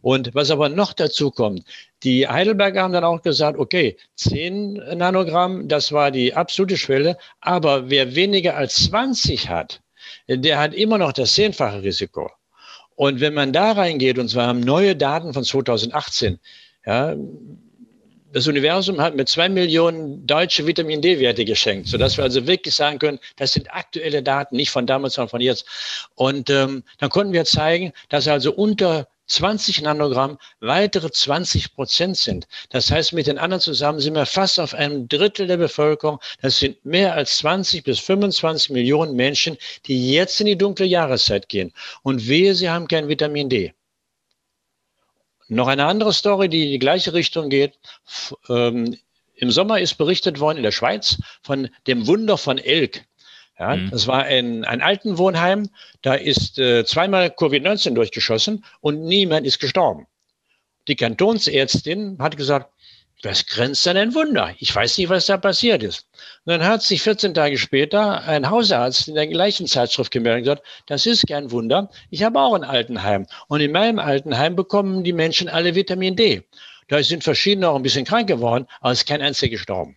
Und 0.03 0.35
was 0.35 0.51
aber 0.51 0.68
noch 0.68 0.93
dazu 0.93 1.31
kommt, 1.31 1.64
die 2.03 2.29
Heidelberger 2.29 2.83
haben 2.83 2.93
dann 2.93 3.05
auch 3.05 3.22
gesagt, 3.22 3.59
okay, 3.59 3.97
10 4.16 4.74
Nanogramm, 4.97 5.68
das 5.68 5.93
war 5.93 6.11
die 6.11 6.35
absolute 6.35 6.76
Schwelle, 6.76 7.16
aber 7.41 7.91
wer 7.91 8.14
weniger 8.14 8.57
als 8.57 8.76
20 8.87 9.49
hat, 9.49 9.81
der 10.29 10.59
hat 10.59 10.74
immer 10.74 10.99
noch 10.99 11.12
das 11.12 11.35
zehnfache 11.35 11.83
Risiko. 11.83 12.31
Und 12.95 13.20
wenn 13.20 13.35
man 13.35 13.53
da 13.53 13.72
reingeht, 13.72 14.18
und 14.18 14.29
zwar 14.29 14.49
haben 14.49 14.61
neue 14.61 14.97
Daten 14.97 15.33
von 15.33 15.45
2018, 15.45 16.39
ja, 16.85 17.14
das 18.33 18.47
Universum 18.47 19.01
hat 19.01 19.14
mit 19.14 19.29
zwei 19.29 19.49
Millionen 19.49 20.26
deutsche 20.26 20.66
Vitamin 20.66 21.01
D-Werte 21.01 21.45
geschenkt, 21.45 21.89
sodass 21.89 22.16
wir 22.16 22.24
also 22.24 22.47
wirklich 22.47 22.74
sagen 22.74 22.99
können, 22.99 23.18
das 23.37 23.53
sind 23.53 23.72
aktuelle 23.72 24.22
Daten, 24.22 24.57
nicht 24.57 24.70
von 24.70 24.87
damals, 24.87 25.14
sondern 25.14 25.31
von 25.31 25.41
jetzt. 25.41 25.64
Und 26.14 26.51
ähm, 26.51 26.83
dann 26.99 27.11
konnten 27.11 27.33
wir 27.33 27.45
zeigen, 27.45 27.93
dass 28.09 28.29
also 28.29 28.53
unter 28.53 29.09
20 29.29 29.83
Nanogramm 29.83 30.39
weitere 30.61 31.11
20 31.11 31.74
Prozent 31.74 32.16
sind. 32.16 32.49
Das 32.70 32.91
heißt, 32.91 33.12
mit 33.12 33.26
den 33.26 33.39
anderen 33.39 33.61
zusammen 33.61 34.01
sind 34.01 34.14
wir 34.14 34.26
fast 34.26 34.59
auf 34.59 34.74
einem 34.74 35.07
Drittel 35.09 35.47
der 35.47 35.59
Bevölkerung. 35.59 36.18
Das 36.41 36.59
sind 36.59 36.85
mehr 36.85 37.14
als 37.14 37.39
20 37.39 37.85
bis 37.85 38.01
25 38.01 38.70
Millionen 38.70 39.14
Menschen, 39.14 39.57
die 39.87 40.12
jetzt 40.12 40.41
in 40.41 40.47
die 40.47 40.59
dunkle 40.59 40.87
Jahreszeit 40.87 41.49
gehen. 41.49 41.72
Und 42.03 42.26
wehe, 42.26 42.55
sie 42.55 42.68
haben 42.68 42.89
kein 42.89 43.09
Vitamin 43.09 43.49
D. 43.49 43.74
Noch 45.49 45.68
eine 45.68 45.87
andere 45.87 46.12
Story, 46.12 46.49
die 46.49 46.64
in 46.64 46.70
die 46.72 46.79
gleiche 46.79 47.14
Richtung 47.14 47.49
geht. 47.49 47.79
Ähm, 48.49 48.99
Im 49.35 49.51
Sommer 49.51 49.81
ist 49.81 49.95
berichtet 49.97 50.41
worden 50.41 50.59
in 50.59 50.62
der 50.62 50.72
Schweiz 50.72 51.18
von 51.43 51.70
dem 51.87 52.07
Wunder 52.07 52.37
von 52.37 52.59
Elk. 52.59 53.08
Ja, 53.59 53.77
mhm. 53.77 53.91
Das 53.91 54.07
war 54.07 54.25
ein, 54.25 54.65
ein 54.65 54.81
Altenwohnheim, 54.81 55.69
da 56.03 56.15
ist 56.15 56.59
äh, 56.59 56.85
zweimal 56.85 57.29
Covid-19 57.29 57.95
durchgeschossen 57.95 58.65
und 58.81 59.05
niemand 59.05 59.47
ist 59.47 59.59
gestorben. 59.59 60.07
Die 60.87 60.97
Kantonsärztin 60.97 62.17
hat 62.21 62.37
gesagt, 62.37 62.71
das 63.23 63.47
grenzt 63.47 63.87
an 63.89 63.97
ein 63.97 64.15
Wunder. 64.15 64.55
Ich 64.59 64.75
weiß 64.75 64.97
nicht, 64.99 65.09
was 65.09 65.27
da 65.27 65.37
passiert 65.37 65.83
ist. 65.83 66.07
Und 66.45 66.53
dann 66.53 66.65
hat 66.65 66.83
sich 66.83 67.03
14 67.03 67.35
Tage 67.35 67.59
später 67.59 68.23
ein 68.23 68.49
Hausarzt 68.49 69.09
in 69.09 69.17
der 69.17 69.27
gleichen 69.27 69.67
Zeitschrift 69.67 70.13
gemeldet 70.13 70.39
und 70.39 70.45
gesagt, 70.45 70.63
das 70.87 71.07
ist 71.07 71.27
kein 71.27 71.51
Wunder. 71.51 71.91
Ich 72.11 72.23
habe 72.23 72.41
auch 72.41 72.55
ein 72.55 72.63
Altenheim. 72.63 73.27
Und 73.49 73.61
in 73.61 73.73
meinem 73.73 73.99
Altenheim 73.99 74.55
bekommen 74.55 75.03
die 75.03 75.13
Menschen 75.13 75.49
alle 75.49 75.75
Vitamin 75.75 76.15
D. 76.15 76.45
Da 76.87 77.03
sind 77.03 77.25
verschiedene 77.25 77.69
auch 77.69 77.77
ein 77.77 77.83
bisschen 77.83 78.05
krank 78.05 78.29
geworden, 78.29 78.67
aber 78.81 78.93
es 78.93 79.01
ist 79.01 79.09
kein 79.09 79.21
einziger 79.21 79.51
gestorben. 79.51 79.97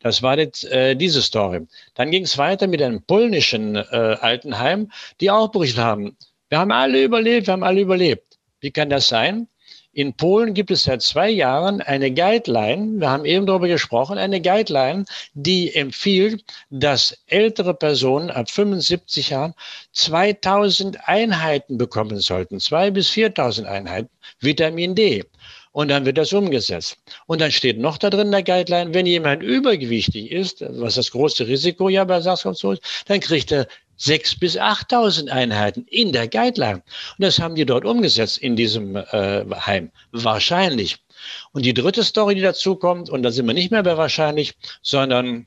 Das 0.00 0.22
war 0.22 0.38
jetzt, 0.38 0.64
äh, 0.64 0.94
diese 0.94 1.22
Story. 1.22 1.66
Dann 1.94 2.10
ging 2.10 2.24
es 2.24 2.38
weiter 2.38 2.66
mit 2.66 2.80
einem 2.80 3.02
polnischen 3.02 3.76
äh, 3.76 4.16
Altenheim, 4.20 4.90
die 5.20 5.30
auch 5.30 5.48
berichtet 5.48 5.82
haben, 5.82 6.16
wir 6.48 6.58
haben 6.58 6.72
alle 6.72 7.02
überlebt, 7.02 7.46
wir 7.46 7.52
haben 7.52 7.64
alle 7.64 7.80
überlebt. 7.80 8.38
Wie 8.60 8.70
kann 8.70 8.88
das 8.88 9.08
sein? 9.08 9.48
In 9.92 10.14
Polen 10.14 10.54
gibt 10.54 10.70
es 10.70 10.84
seit 10.84 11.02
zwei 11.02 11.28
Jahren 11.28 11.80
eine 11.80 12.12
Guideline, 12.12 13.00
wir 13.00 13.10
haben 13.10 13.24
eben 13.24 13.46
darüber 13.46 13.66
gesprochen, 13.68 14.16
eine 14.16 14.40
Guideline, 14.40 15.04
die 15.34 15.74
empfiehlt, 15.74 16.44
dass 16.70 17.18
ältere 17.26 17.74
Personen 17.74 18.30
ab 18.30 18.48
75 18.48 19.30
Jahren 19.30 19.54
2000 19.92 21.08
Einheiten 21.08 21.78
bekommen 21.78 22.20
sollten, 22.20 22.60
zwei 22.60 22.90
bis 22.90 23.08
4000 23.10 23.66
Einheiten 23.66 24.10
Vitamin 24.40 24.94
D. 24.94 25.24
Und 25.78 25.92
dann 25.92 26.04
wird 26.04 26.18
das 26.18 26.32
umgesetzt. 26.32 26.98
Und 27.28 27.40
dann 27.40 27.52
steht 27.52 27.78
noch 27.78 27.98
da 27.98 28.10
drin 28.10 28.26
in 28.26 28.32
der 28.32 28.42
Guideline, 28.42 28.94
wenn 28.94 29.06
jemand 29.06 29.44
übergewichtig 29.44 30.32
ist, 30.32 30.60
was 30.60 30.96
das 30.96 31.12
große 31.12 31.46
Risiko 31.46 31.88
ja 31.88 32.02
bei 32.02 32.18
SARS-CoV-2 32.18 32.72
ist, 32.72 32.82
dann 33.06 33.20
kriegt 33.20 33.52
er 33.52 33.68
sechs 33.96 34.36
bis 34.36 34.58
8.000 34.58 35.28
Einheiten 35.28 35.86
in 35.88 36.10
der 36.10 36.26
Guideline. 36.26 36.82
Und 37.16 37.24
das 37.24 37.38
haben 37.38 37.54
die 37.54 37.64
dort 37.64 37.84
umgesetzt 37.84 38.38
in 38.38 38.56
diesem 38.56 38.96
äh, 38.96 39.44
Heim. 39.54 39.92
Wahrscheinlich. 40.10 40.96
Und 41.52 41.64
die 41.64 41.74
dritte 41.74 42.02
Story, 42.02 42.34
die 42.34 42.40
dazu 42.40 42.74
kommt, 42.74 43.08
und 43.08 43.22
da 43.22 43.30
sind 43.30 43.46
wir 43.46 43.54
nicht 43.54 43.70
mehr 43.70 43.84
bei 43.84 43.96
wahrscheinlich, 43.96 44.54
sondern 44.82 45.46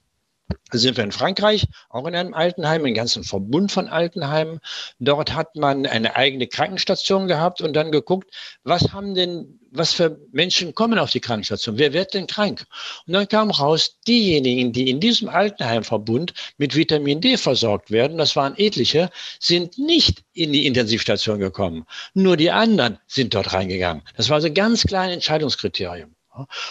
sind 0.71 0.95
wir 0.95 1.03
in 1.03 1.11
Frankreich, 1.11 1.67
auch 1.89 2.07
in 2.07 2.15
einem 2.15 2.33
Altenheim, 2.33 2.85
einen 2.85 2.93
ganzen 2.93 3.25
Verbund 3.25 3.71
von 3.71 3.89
Altenheimen. 3.89 4.59
Dort 4.99 5.33
hat 5.33 5.57
man 5.57 5.85
eine 5.85 6.15
eigene 6.15 6.47
Krankenstation 6.47 7.27
gehabt 7.27 7.59
und 7.59 7.73
dann 7.73 7.91
geguckt, 7.91 8.31
was 8.63 8.93
haben 8.93 9.13
denn, 9.13 9.59
was 9.71 9.93
für 9.93 10.19
Menschen 10.31 10.75
kommen 10.75 10.99
auf 10.99 11.11
die 11.11 11.19
Krankenstation? 11.19 11.77
Wer 11.77 11.93
wird 11.93 12.13
denn 12.13 12.27
krank? 12.27 12.65
Und 13.07 13.13
dann 13.13 13.27
kam 13.27 13.49
raus, 13.49 13.97
diejenigen, 14.07 14.73
die 14.73 14.89
in 14.89 14.99
diesem 14.99 15.29
Altenheimverbund 15.29 16.33
mit 16.57 16.75
Vitamin 16.75 17.21
D 17.21 17.37
versorgt 17.37 17.89
werden, 17.89 18.17
das 18.17 18.35
waren 18.35 18.53
etliche, 18.57 19.09
sind 19.39 19.77
nicht 19.77 20.23
in 20.33 20.51
die 20.51 20.65
Intensivstation 20.65 21.39
gekommen. 21.39 21.85
Nur 22.13 22.37
die 22.37 22.51
anderen 22.51 22.99
sind 23.07 23.33
dort 23.33 23.53
reingegangen. 23.53 24.03
Das 24.17 24.29
war 24.29 24.35
also 24.35 24.51
ganz 24.51 24.85
ein 24.91 25.09
Entscheidungskriterium. 25.09 26.13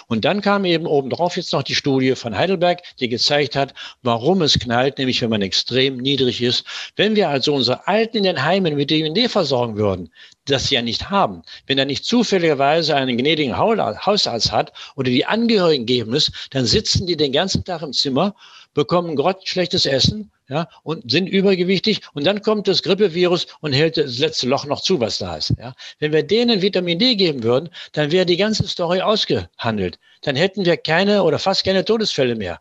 Und 0.06 0.24
dann 0.24 0.40
kam 0.40 0.64
eben 0.64 0.86
obendrauf 0.86 1.36
jetzt 1.36 1.52
noch 1.52 1.62
die 1.62 1.74
Studie 1.74 2.14
von 2.14 2.36
Heidelberg, 2.36 2.82
die 2.98 3.08
gezeigt 3.08 3.56
hat, 3.56 3.74
warum 4.02 4.40
es 4.40 4.58
knallt, 4.58 4.96
nämlich 4.98 5.20
wenn 5.20 5.30
man 5.30 5.42
extrem 5.42 5.98
niedrig 5.98 6.40
ist. 6.40 6.64
Wenn 6.96 7.14
wir 7.14 7.28
also 7.28 7.54
unsere 7.54 7.86
Alten 7.86 8.18
in 8.18 8.22
den 8.24 8.42
Heimen 8.42 8.74
mit 8.76 8.90
DMD 8.90 9.30
versorgen 9.30 9.76
würden, 9.76 10.10
das 10.50 10.68
sie 10.68 10.74
ja 10.74 10.82
nicht 10.82 11.10
haben, 11.10 11.42
wenn 11.66 11.78
er 11.78 11.84
nicht 11.84 12.04
zufälligerweise 12.04 12.94
einen 12.94 13.16
gnädigen 13.16 13.56
Hausarzt 13.56 14.52
hat 14.52 14.72
oder 14.96 15.10
die 15.10 15.26
Angehörigen 15.26 15.86
geben 15.86 16.14
ist, 16.14 16.32
dann 16.50 16.66
sitzen 16.66 17.06
die 17.06 17.16
den 17.16 17.32
ganzen 17.32 17.64
Tag 17.64 17.82
im 17.82 17.92
Zimmer, 17.92 18.34
bekommen 18.74 19.16
grottenschlechtes 19.16 19.86
Essen, 19.86 20.30
ja, 20.48 20.68
und 20.82 21.08
sind 21.10 21.28
übergewichtig 21.28 22.00
und 22.12 22.26
dann 22.26 22.42
kommt 22.42 22.66
das 22.66 22.82
Grippevirus 22.82 23.46
und 23.60 23.72
hält 23.72 23.96
das 23.96 24.18
letzte 24.18 24.48
Loch 24.48 24.66
noch 24.66 24.80
zu, 24.80 24.98
was 24.98 25.18
da 25.18 25.36
ist. 25.36 25.54
Ja. 25.58 25.74
Wenn 26.00 26.12
wir 26.12 26.24
denen 26.24 26.60
Vitamin 26.60 26.98
D 26.98 27.14
geben 27.14 27.44
würden, 27.44 27.70
dann 27.92 28.10
wäre 28.10 28.26
die 28.26 28.36
ganze 28.36 28.66
Story 28.66 29.00
ausgehandelt. 29.00 29.98
Dann 30.22 30.34
hätten 30.34 30.64
wir 30.64 30.76
keine 30.76 31.22
oder 31.22 31.38
fast 31.38 31.64
keine 31.64 31.84
Todesfälle 31.84 32.34
mehr. 32.34 32.60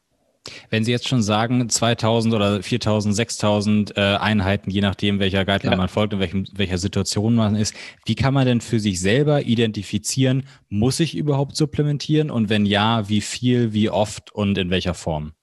Wenn 0.69 0.83
Sie 0.83 0.91
jetzt 0.91 1.07
schon 1.07 1.21
sagen, 1.21 1.69
2000 1.69 2.33
oder 2.33 2.63
4000, 2.63 3.15
6000 3.15 3.97
äh, 3.97 4.01
Einheiten, 4.01 4.71
je 4.71 4.81
nachdem, 4.81 5.19
welcher 5.19 5.45
Guideline 5.45 5.75
ja. 5.75 5.77
man 5.77 5.89
folgt 5.89 6.13
und 6.13 6.19
welchem, 6.19 6.45
welcher 6.53 6.77
Situation 6.77 7.35
man 7.35 7.55
ist, 7.55 7.73
wie 8.05 8.15
kann 8.15 8.33
man 8.33 8.45
denn 8.45 8.61
für 8.61 8.79
sich 8.79 8.99
selber 8.99 9.43
identifizieren, 9.43 10.47
muss 10.69 10.99
ich 10.99 11.15
überhaupt 11.15 11.55
supplementieren 11.55 12.31
und 12.31 12.49
wenn 12.49 12.65
ja, 12.65 13.09
wie 13.09 13.21
viel, 13.21 13.73
wie 13.73 13.89
oft 13.89 14.31
und 14.31 14.57
in 14.57 14.69
welcher 14.69 14.93
Form? 14.93 15.33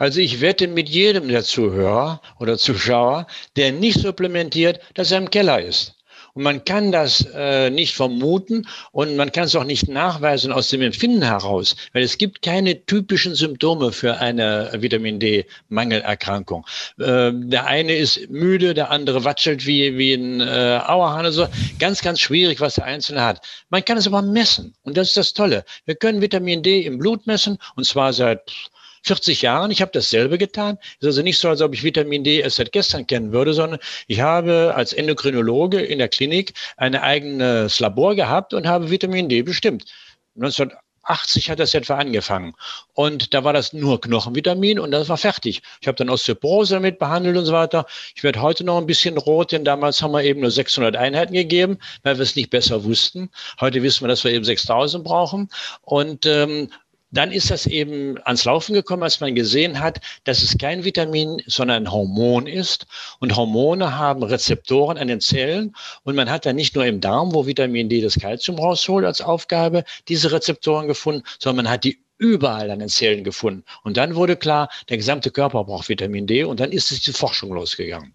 Also 0.00 0.20
ich 0.20 0.40
wette 0.40 0.66
mit 0.66 0.88
jedem 0.88 1.28
der 1.28 1.44
Zuhörer 1.44 2.22
oder 2.38 2.56
Zuschauer, 2.56 3.26
der 3.56 3.72
nicht 3.72 4.00
supplementiert, 4.00 4.80
dass 4.94 5.12
er 5.12 5.18
im 5.18 5.28
Keller 5.28 5.60
ist. 5.62 5.94
Und 6.34 6.42
man 6.42 6.64
kann 6.64 6.92
das 6.92 7.26
äh, 7.34 7.70
nicht 7.70 7.94
vermuten 7.94 8.66
und 8.92 9.16
man 9.16 9.32
kann 9.32 9.44
es 9.44 9.56
auch 9.56 9.64
nicht 9.64 9.88
nachweisen 9.88 10.52
aus 10.52 10.68
dem 10.68 10.82
Empfinden 10.82 11.22
heraus, 11.22 11.76
weil 11.92 12.02
es 12.02 12.18
gibt 12.18 12.42
keine 12.42 12.84
typischen 12.86 13.34
Symptome 13.34 13.92
für 13.92 14.18
eine 14.18 14.70
Vitamin 14.74 15.18
D-Mangelerkrankung. 15.18 16.66
Äh, 16.98 17.32
der 17.34 17.66
eine 17.66 17.94
ist 17.94 18.30
müde, 18.30 18.74
der 18.74 18.90
andere 18.90 19.24
watschelt 19.24 19.66
wie, 19.66 19.96
wie 19.98 20.14
ein 20.14 20.40
äh, 20.40 20.80
Auerhahn. 20.86 21.24
Also 21.24 21.48
ganz, 21.78 22.02
ganz 22.02 22.20
schwierig, 22.20 22.60
was 22.60 22.76
der 22.76 22.84
Einzelne 22.84 23.22
hat. 23.22 23.44
Man 23.68 23.84
kann 23.84 23.98
es 23.98 24.06
aber 24.06 24.22
messen 24.22 24.74
und 24.82 24.96
das 24.96 25.08
ist 25.08 25.16
das 25.16 25.32
Tolle. 25.32 25.64
Wir 25.84 25.94
können 25.94 26.20
Vitamin 26.20 26.62
D 26.62 26.82
im 26.82 26.98
Blut 26.98 27.26
messen 27.26 27.58
und 27.76 27.84
zwar 27.84 28.12
seit 28.12 28.70
40 29.02 29.42
Jahren. 29.42 29.70
Ich 29.70 29.80
habe 29.80 29.90
dasselbe 29.92 30.38
getan. 30.38 30.78
Es 30.82 31.02
ist 31.02 31.06
also 31.06 31.22
nicht 31.22 31.38
so, 31.38 31.48
als 31.48 31.62
ob 31.62 31.74
ich 31.74 31.82
Vitamin 31.82 32.24
D 32.24 32.40
erst 32.40 32.56
seit 32.56 32.72
gestern 32.72 33.06
kennen 33.06 33.32
würde, 33.32 33.54
sondern 33.54 33.80
ich 34.06 34.20
habe 34.20 34.74
als 34.74 34.92
Endokrinologe 34.92 35.80
in 35.80 35.98
der 35.98 36.08
Klinik 36.08 36.54
ein 36.76 36.94
eigenes 36.94 37.80
Labor 37.80 38.14
gehabt 38.14 38.54
und 38.54 38.66
habe 38.66 38.90
Vitamin 38.90 39.28
D 39.28 39.42
bestimmt. 39.42 39.84
1980 40.36 41.50
hat 41.50 41.58
das 41.58 41.74
etwa 41.74 41.96
angefangen. 41.96 42.54
Und 42.94 43.34
da 43.34 43.42
war 43.42 43.52
das 43.52 43.72
nur 43.72 44.00
Knochenvitamin 44.00 44.78
und 44.78 44.90
das 44.90 45.08
war 45.08 45.16
fertig. 45.16 45.62
Ich 45.80 45.88
habe 45.88 45.96
dann 45.96 46.10
Osteoporose 46.10 46.74
damit 46.74 46.98
behandelt 46.98 47.36
und 47.36 47.46
so 47.46 47.52
weiter. 47.52 47.86
Ich 48.14 48.22
werde 48.22 48.42
heute 48.42 48.64
noch 48.64 48.78
ein 48.78 48.86
bisschen 48.86 49.16
rot, 49.18 49.52
denn 49.52 49.64
damals 49.64 50.02
haben 50.02 50.12
wir 50.12 50.22
eben 50.22 50.40
nur 50.40 50.50
600 50.50 50.96
Einheiten 50.96 51.34
gegeben, 51.34 51.78
weil 52.02 52.16
wir 52.16 52.22
es 52.22 52.36
nicht 52.36 52.50
besser 52.50 52.84
wussten. 52.84 53.30
Heute 53.60 53.82
wissen 53.82 54.02
wir, 54.02 54.08
dass 54.08 54.24
wir 54.24 54.32
eben 54.32 54.44
6000 54.44 55.02
brauchen. 55.04 55.48
Und 55.82 56.26
ähm, 56.26 56.70
dann 57.10 57.32
ist 57.32 57.50
das 57.50 57.66
eben 57.66 58.16
ans 58.24 58.44
Laufen 58.44 58.74
gekommen, 58.74 59.02
als 59.02 59.20
man 59.20 59.34
gesehen 59.34 59.80
hat, 59.80 60.00
dass 60.24 60.42
es 60.42 60.56
kein 60.58 60.84
Vitamin, 60.84 61.42
sondern 61.46 61.84
ein 61.84 61.92
Hormon 61.92 62.46
ist. 62.46 62.86
Und 63.18 63.36
Hormone 63.36 63.96
haben 63.96 64.22
Rezeptoren 64.22 64.98
an 64.98 65.08
den 65.08 65.20
Zellen. 65.20 65.74
Und 66.04 66.14
man 66.14 66.30
hat 66.30 66.46
dann 66.46 66.56
nicht 66.56 66.74
nur 66.74 66.86
im 66.86 67.00
Darm, 67.00 67.34
wo 67.34 67.46
Vitamin 67.46 67.88
D 67.88 68.00
das 68.00 68.18
Kalzium 68.18 68.58
rausholt 68.58 69.04
als 69.04 69.20
Aufgabe, 69.20 69.84
diese 70.08 70.32
Rezeptoren 70.32 70.86
gefunden, 70.86 71.22
sondern 71.38 71.64
man 71.64 71.72
hat 71.72 71.84
die 71.84 72.00
überall 72.20 72.70
an 72.70 72.80
den 72.80 72.88
Zellen 72.90 73.24
gefunden. 73.24 73.64
Und 73.82 73.96
dann 73.96 74.14
wurde 74.14 74.36
klar, 74.36 74.68
der 74.90 74.98
gesamte 74.98 75.30
Körper 75.30 75.64
braucht 75.64 75.88
Vitamin 75.88 76.26
D 76.26 76.44
und 76.44 76.60
dann 76.60 76.70
ist 76.70 76.92
es 76.92 77.00
die 77.00 77.12
Forschung 77.12 77.52
losgegangen. 77.54 78.12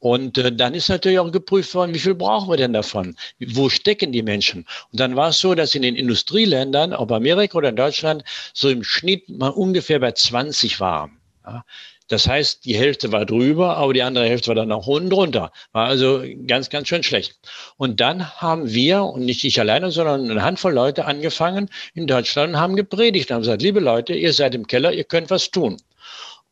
Und 0.00 0.36
äh, 0.38 0.54
dann 0.54 0.74
ist 0.74 0.88
natürlich 0.88 1.20
auch 1.20 1.30
geprüft 1.30 1.72
worden, 1.74 1.94
wie 1.94 2.00
viel 2.00 2.16
brauchen 2.16 2.50
wir 2.50 2.56
denn 2.56 2.72
davon? 2.72 3.16
Wo 3.38 3.68
stecken 3.68 4.10
die 4.10 4.22
Menschen? 4.22 4.66
Und 4.90 5.00
dann 5.00 5.14
war 5.14 5.28
es 5.28 5.38
so, 5.38 5.54
dass 5.54 5.74
in 5.74 5.82
den 5.82 5.94
Industrieländern, 5.94 6.92
ob 6.92 7.12
Amerika 7.12 7.56
oder 7.56 7.68
in 7.68 7.76
Deutschland, 7.76 8.24
so 8.52 8.68
im 8.68 8.82
Schnitt 8.82 9.28
mal 9.28 9.50
ungefähr 9.50 10.00
bei 10.00 10.10
20 10.12 10.80
waren. 10.80 11.20
Ja. 11.46 11.64
Das 12.08 12.28
heißt, 12.28 12.64
die 12.66 12.76
Hälfte 12.76 13.12
war 13.12 13.24
drüber, 13.24 13.76
aber 13.76 13.94
die 13.94 14.02
andere 14.02 14.26
Hälfte 14.26 14.48
war 14.48 14.54
dann 14.54 14.72
auch 14.72 14.86
unten 14.86 15.08
drunter. 15.10 15.52
War 15.72 15.86
also 15.86 16.22
ganz, 16.46 16.68
ganz 16.68 16.88
schön 16.88 17.02
schlecht. 17.02 17.38
Und 17.76 18.00
dann 18.00 18.30
haben 18.40 18.72
wir, 18.72 19.04
und 19.04 19.24
nicht 19.24 19.44
ich 19.44 19.58
alleine, 19.58 19.90
sondern 19.90 20.30
eine 20.30 20.42
Handvoll 20.42 20.74
Leute 20.74 21.06
angefangen 21.06 21.70
in 21.94 22.06
Deutschland 22.06 22.54
und 22.54 22.60
haben 22.60 22.76
gepredigt 22.76 23.30
und 23.30 23.36
haben 23.36 23.42
gesagt, 23.42 23.62
liebe 23.62 23.80
Leute, 23.80 24.12
ihr 24.14 24.32
seid 24.34 24.54
im 24.54 24.66
Keller, 24.66 24.92
ihr 24.92 25.04
könnt 25.04 25.30
was 25.30 25.50
tun. 25.50 25.78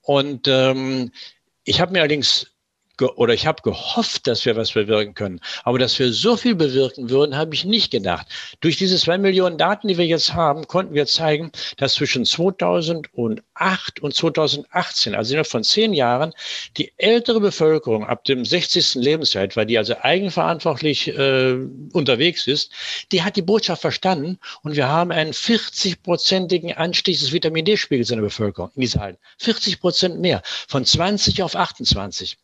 Und 0.01 0.49
ähm, 0.49 1.13
ich 1.65 1.81
habe 1.81 1.93
mir 1.93 2.01
allerdings 2.01 2.52
oder 3.03 3.35
ich 3.35 3.47
habe 3.47 3.63
gehofft, 3.63 4.27
dass 4.27 4.45
wir 4.45 4.57
was 4.57 4.73
bewirken 4.73 5.15
können. 5.15 5.41
Aber 5.65 5.79
dass 5.79 5.99
wir 5.99 6.13
so 6.13 6.37
viel 6.37 6.55
bewirken 6.55 7.11
würden, 7.11 7.37
habe 7.37 7.55
ich 7.55 7.65
nicht 7.65 7.91
gedacht. 7.91 8.27
Durch 8.61 8.77
diese 8.77 8.97
zwei 8.97 9.19
Millionen 9.19 9.59
Daten, 9.59 9.89
die 9.89 9.99
wir 9.99 10.07
jetzt 10.07 10.35
haben, 10.35 10.67
konnten 10.67 10.95
wir 10.95 11.07
zeigen, 11.07 11.53
dass 11.77 11.95
zwischen 11.95 12.25
2008 12.25 14.01
und 14.01 14.15
2018, 14.15 15.15
also 15.15 15.33
innerhalb 15.33 15.47
von 15.47 15.65
zehn 15.65 15.93
Jahren, 15.93 16.33
die 16.77 16.93
ältere 16.97 17.41
Bevölkerung 17.41 18.07
ab 18.07 18.25
dem 18.25 18.45
60. 18.45 18.95
Lebensjahr, 18.95 19.49
weil 19.55 19.67
die 19.67 19.79
also 19.79 19.95
eigenverantwortlich 20.01 21.09
äh, 21.09 21.57
unterwegs 21.93 22.47
ist, 22.47 22.73
die 23.11 23.23
hat 23.23 23.37
die 23.37 23.43
Botschaft 23.43 23.83
verstanden 23.83 24.39
und 24.63 24.77
wir 24.77 24.89
haben 24.89 25.11
einen 25.11 25.33
40-prozentigen 25.33 26.75
Anstieg 26.75 27.19
des 27.19 27.33
Vitamin 27.33 27.65
D-Spiegels 27.65 28.11
in 28.11 28.17
der 28.17 28.25
Bevölkerung 28.25 28.71
in 28.77 29.01
Alten. 29.01 29.19
40 29.39 29.81
Prozent 29.81 30.21
mehr, 30.21 30.43
von 30.69 30.85
20 30.85 31.43
auf 31.43 31.57
28. 31.57 32.39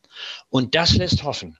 Und 0.49 0.75
das 0.75 0.97
lässt 0.97 1.25
hoffen. 1.25 1.57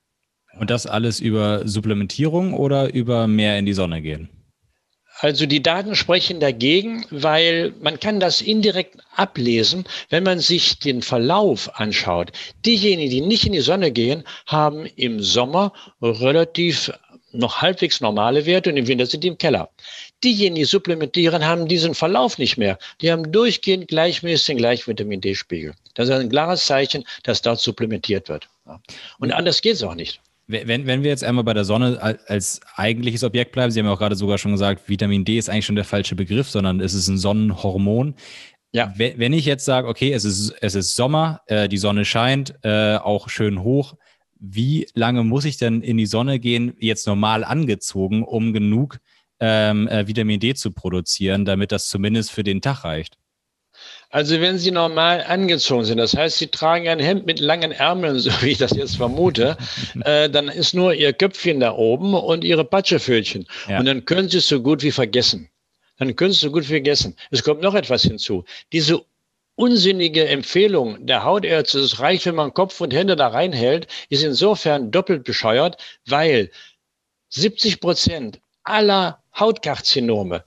Und 0.59 0.71
das 0.71 0.87
alles 0.87 1.21
über 1.21 1.67
Supplementierung 1.67 2.55
oder 2.55 2.93
über 2.93 3.27
mehr 3.27 3.59
in 3.59 3.67
die 3.67 3.75
Sonne 3.75 4.03
gehen? 4.03 4.29
Also 5.21 5.47
die 5.47 5.63
Daten 5.63 5.97
sprechen 5.97 6.39
dagegen, 6.39 7.05
weil 7.11 7.75
man 7.81 7.99
kann 7.99 8.21
das 8.21 8.41
indirekt 8.41 8.99
ablesen, 9.17 9.85
wenn 10.11 10.23
man 10.23 10.39
sich 10.39 10.79
den 10.79 11.03
Verlauf 11.03 11.81
anschaut. 11.81 12.31
Diejenigen, 12.65 13.11
die 13.11 13.21
nicht 13.21 13.45
in 13.45 13.53
die 13.53 13.61
Sonne 13.61 13.91
gehen, 13.91 14.23
haben 14.47 14.87
im 14.87 15.21
Sommer 15.21 15.73
relativ 16.01 16.93
noch 17.33 17.61
halbwegs 17.61 18.01
normale 18.01 18.47
Werte 18.47 18.71
und 18.71 18.77
im 18.77 18.87
Winter 18.87 19.07
sind 19.07 19.25
die 19.25 19.29
im 19.29 19.39
Keller. 19.39 19.71
Diejenigen, 20.23 20.55
die 20.55 20.65
supplementieren, 20.65 21.45
haben 21.45 21.69
diesen 21.69 21.95
Verlauf 21.95 22.39
nicht 22.39 22.57
mehr. 22.57 22.79
Die 23.01 23.11
haben 23.11 23.31
durchgehend 23.33 23.89
gleichmäßigen 23.89 24.59
gleich 24.59 24.87
Vitamin 24.87 25.21
D-Spiegel. 25.21 25.75
Das 25.99 26.09
ist 26.09 26.15
ein 26.15 26.29
klares 26.29 26.65
Zeichen, 26.65 27.03
dass 27.25 27.43
dort 27.43 27.59
supplementiert 27.59 28.29
wird. 28.29 28.49
Und 29.19 29.33
anders 29.33 29.61
geht 29.61 29.75
es 29.75 29.83
auch 29.83 29.97
nicht. 29.97 30.21
Wenn, 30.47 30.87
wenn 30.87 31.03
wir 31.03 31.11
jetzt 31.11 31.25
einmal 31.25 31.43
bei 31.43 31.55
der 31.55 31.65
Sonne 31.65 32.01
als 32.29 32.61
eigentliches 32.77 33.25
Objekt 33.25 33.51
bleiben, 33.51 33.73
Sie 33.73 33.81
haben 33.81 33.87
ja 33.87 33.93
auch 33.93 33.99
gerade 33.99 34.15
sogar 34.15 34.39
schon 34.39 34.53
gesagt, 34.53 34.89
Vitamin 34.89 35.25
D 35.25 35.39
ist 35.39 35.51
eigentlich 35.51 35.67
schon 35.67 35.75
der 35.75 35.85
falsche 35.85 36.15
Begriff, 36.15 36.49
sondern 36.49 36.79
es 36.79 36.95
ist 36.95 37.09
ein 37.09 37.19
Sonnenhormon. 37.19 38.15
Ja. 38.71 38.95
Wenn 38.97 39.33
ich 39.33 39.45
jetzt 39.45 39.65
sage, 39.65 39.89
okay, 39.89 40.13
es 40.13 40.25
ist, 40.25 40.55
es 40.61 40.77
ist 40.77 40.95
Sommer, 40.95 41.41
äh, 41.47 41.69
die 41.69 41.79
Sonne 41.79 42.05
scheint, 42.05 42.55
äh, 42.63 42.95
auch 42.97 43.29
schön 43.29 43.65
hoch, 43.65 43.97
wie 44.39 44.87
lange 44.95 45.25
muss 45.25 45.45
ich 45.47 45.57
denn 45.57 45.83
in 45.83 45.97
die 45.97 46.07
Sonne 46.07 46.39
gehen, 46.39 46.77
jetzt 46.79 47.09
normal 47.09 47.43
angezogen, 47.43 48.23
um 48.23 48.53
genug 48.53 49.01
ähm, 49.41 49.89
äh, 49.89 50.07
Vitamin 50.07 50.39
D 50.39 50.55
zu 50.55 50.71
produzieren, 50.71 51.45
damit 51.45 51.73
das 51.73 51.89
zumindest 51.89 52.31
für 52.31 52.45
den 52.45 52.61
Tag 52.61 52.85
reicht? 52.85 53.19
Also 54.11 54.41
wenn 54.41 54.57
Sie 54.59 54.71
normal 54.71 55.23
angezogen 55.23 55.85
sind, 55.85 55.99
das 55.99 56.17
heißt, 56.17 56.39
Sie 56.39 56.47
tragen 56.47 56.89
ein 56.89 56.99
Hemd 56.99 57.27
mit 57.27 57.41
langen 57.41 57.73
Ärmeln, 57.73 58.19
so 58.19 58.31
wie 58.41 58.51
ich 58.51 58.59
das 58.59 58.71
jetzt 58.75 58.97
vermute, 58.97 59.57
äh, 60.05 60.31
dann 60.31 60.49
ist 60.49 60.75
nur 60.75 60.95
Ihr 60.95 61.13
Köpfchen 61.13 61.61
da 61.61 61.73
oben 61.75 62.15
und 62.15 62.45
Ihre 62.45 62.65
Patschefötchen. 62.65 63.47
Ja. 63.69 63.79
Und 63.79 63.87
dann 63.87 64.05
können 64.05 64.29
Sie 64.29 64.39
es 64.39 64.49
so 64.49 64.63
gut 64.63 64.83
wie 64.83 64.93
vergessen. 64.93 65.51
Dann 65.99 66.17
können 66.17 66.33
Sie 66.33 66.37
es 66.37 66.43
so 66.43 66.51
gut 66.51 66.63
wie 66.65 66.73
vergessen. 66.73 67.17
Es 67.31 67.43
kommt 67.43 67.61
noch 67.61 67.75
etwas 67.75 68.03
hinzu. 68.03 68.45
Diese 68.73 69.05
unsinnige 69.57 70.27
Empfehlung 70.29 71.05
der 71.05 71.25
Hautärzte, 71.25 71.81
es 71.81 71.99
reicht, 71.99 72.25
wenn 72.27 72.37
man 72.37 72.55
Kopf 72.55 72.81
und 72.81 72.95
Hände 72.95 73.17
da 73.17 73.27
reinhält, 73.27 73.89
ist 74.09 74.23
insofern 74.23 74.91
doppelt 74.93 75.25
bescheuert, 75.25 75.77
weil 76.07 76.51
70 77.31 77.81
Prozent 77.81 78.41
aller 78.63 79.23
Hautkarzinome, 79.39 80.45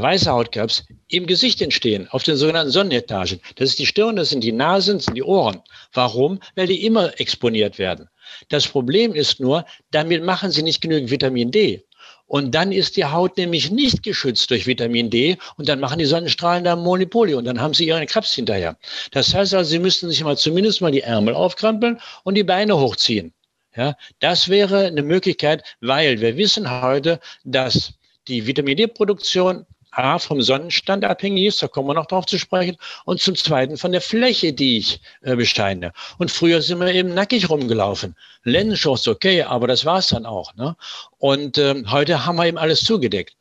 weiße 0.00 0.30
Hautkrebs, 0.30 0.84
im 1.08 1.26
Gesicht 1.26 1.60
entstehen, 1.60 2.08
auf 2.10 2.22
den 2.22 2.36
sogenannten 2.36 2.70
Sonnenetagen. 2.70 3.40
Das 3.56 3.70
ist 3.70 3.78
die 3.78 3.86
Stirn, 3.86 4.16
das 4.16 4.30
sind 4.30 4.42
die 4.42 4.52
Nasen, 4.52 4.96
das 4.98 5.06
sind 5.06 5.16
die 5.16 5.22
Ohren. 5.22 5.60
Warum? 5.92 6.40
Weil 6.54 6.68
die 6.68 6.86
immer 6.86 7.18
exponiert 7.20 7.78
werden. 7.78 8.08
Das 8.48 8.66
Problem 8.66 9.14
ist 9.14 9.40
nur, 9.40 9.66
damit 9.90 10.24
machen 10.24 10.50
sie 10.50 10.62
nicht 10.62 10.80
genügend 10.80 11.10
Vitamin 11.10 11.50
D. 11.50 11.84
Und 12.26 12.54
dann 12.54 12.72
ist 12.72 12.96
die 12.96 13.04
Haut 13.04 13.36
nämlich 13.36 13.70
nicht 13.70 14.02
geschützt 14.02 14.50
durch 14.50 14.66
Vitamin 14.66 15.10
D 15.10 15.36
und 15.58 15.68
dann 15.68 15.80
machen 15.80 15.98
die 15.98 16.06
Sonnenstrahlen 16.06 16.64
da 16.64 16.76
Monopoly 16.76 17.34
und 17.34 17.44
dann 17.44 17.60
haben 17.60 17.74
sie 17.74 17.86
ihren 17.86 18.06
Krebs 18.06 18.32
hinterher. 18.32 18.78
Das 19.10 19.34
heißt 19.34 19.52
also, 19.52 19.70
sie 19.70 19.78
müssten 19.78 20.08
sich 20.08 20.24
mal 20.24 20.38
zumindest 20.38 20.80
mal 20.80 20.90
die 20.90 21.02
Ärmel 21.02 21.34
aufkrempeln 21.34 22.00
und 22.24 22.34
die 22.34 22.44
Beine 22.44 22.78
hochziehen. 22.78 23.34
Ja, 23.76 23.96
das 24.20 24.48
wäre 24.48 24.86
eine 24.86 25.02
Möglichkeit, 25.02 25.62
weil 25.80 26.20
wir 26.20 26.36
wissen 26.36 26.70
heute, 26.82 27.20
dass 27.44 27.94
die 28.28 28.46
Vitamin 28.46 28.76
D-Produktion 28.76 29.66
A, 29.92 30.18
vom 30.18 30.42
Sonnenstand 30.42 31.04
abhängig 31.04 31.46
ist, 31.46 31.62
da 31.62 31.68
kommen 31.68 31.88
wir 31.88 31.94
noch 31.94 32.06
drauf 32.06 32.26
zu 32.26 32.38
sprechen, 32.38 32.76
und 33.04 33.20
zum 33.20 33.36
Zweiten 33.36 33.76
von 33.76 33.92
der 33.92 34.00
Fläche, 34.00 34.52
die 34.52 34.78
ich 34.78 35.00
äh, 35.22 35.36
besteine. 35.36 35.92
Und 36.18 36.30
früher 36.30 36.62
sind 36.62 36.80
wir 36.80 36.92
eben 36.92 37.14
nackig 37.14 37.48
rumgelaufen. 37.48 38.16
Lendenschutz, 38.44 39.06
okay, 39.06 39.42
aber 39.42 39.66
das 39.66 39.84
war's 39.84 40.08
dann 40.08 40.26
auch. 40.26 40.54
Ne? 40.54 40.76
Und 41.18 41.58
ähm, 41.58 41.90
heute 41.92 42.26
haben 42.26 42.36
wir 42.36 42.46
eben 42.46 42.58
alles 42.58 42.80
zugedeckt 42.80 43.36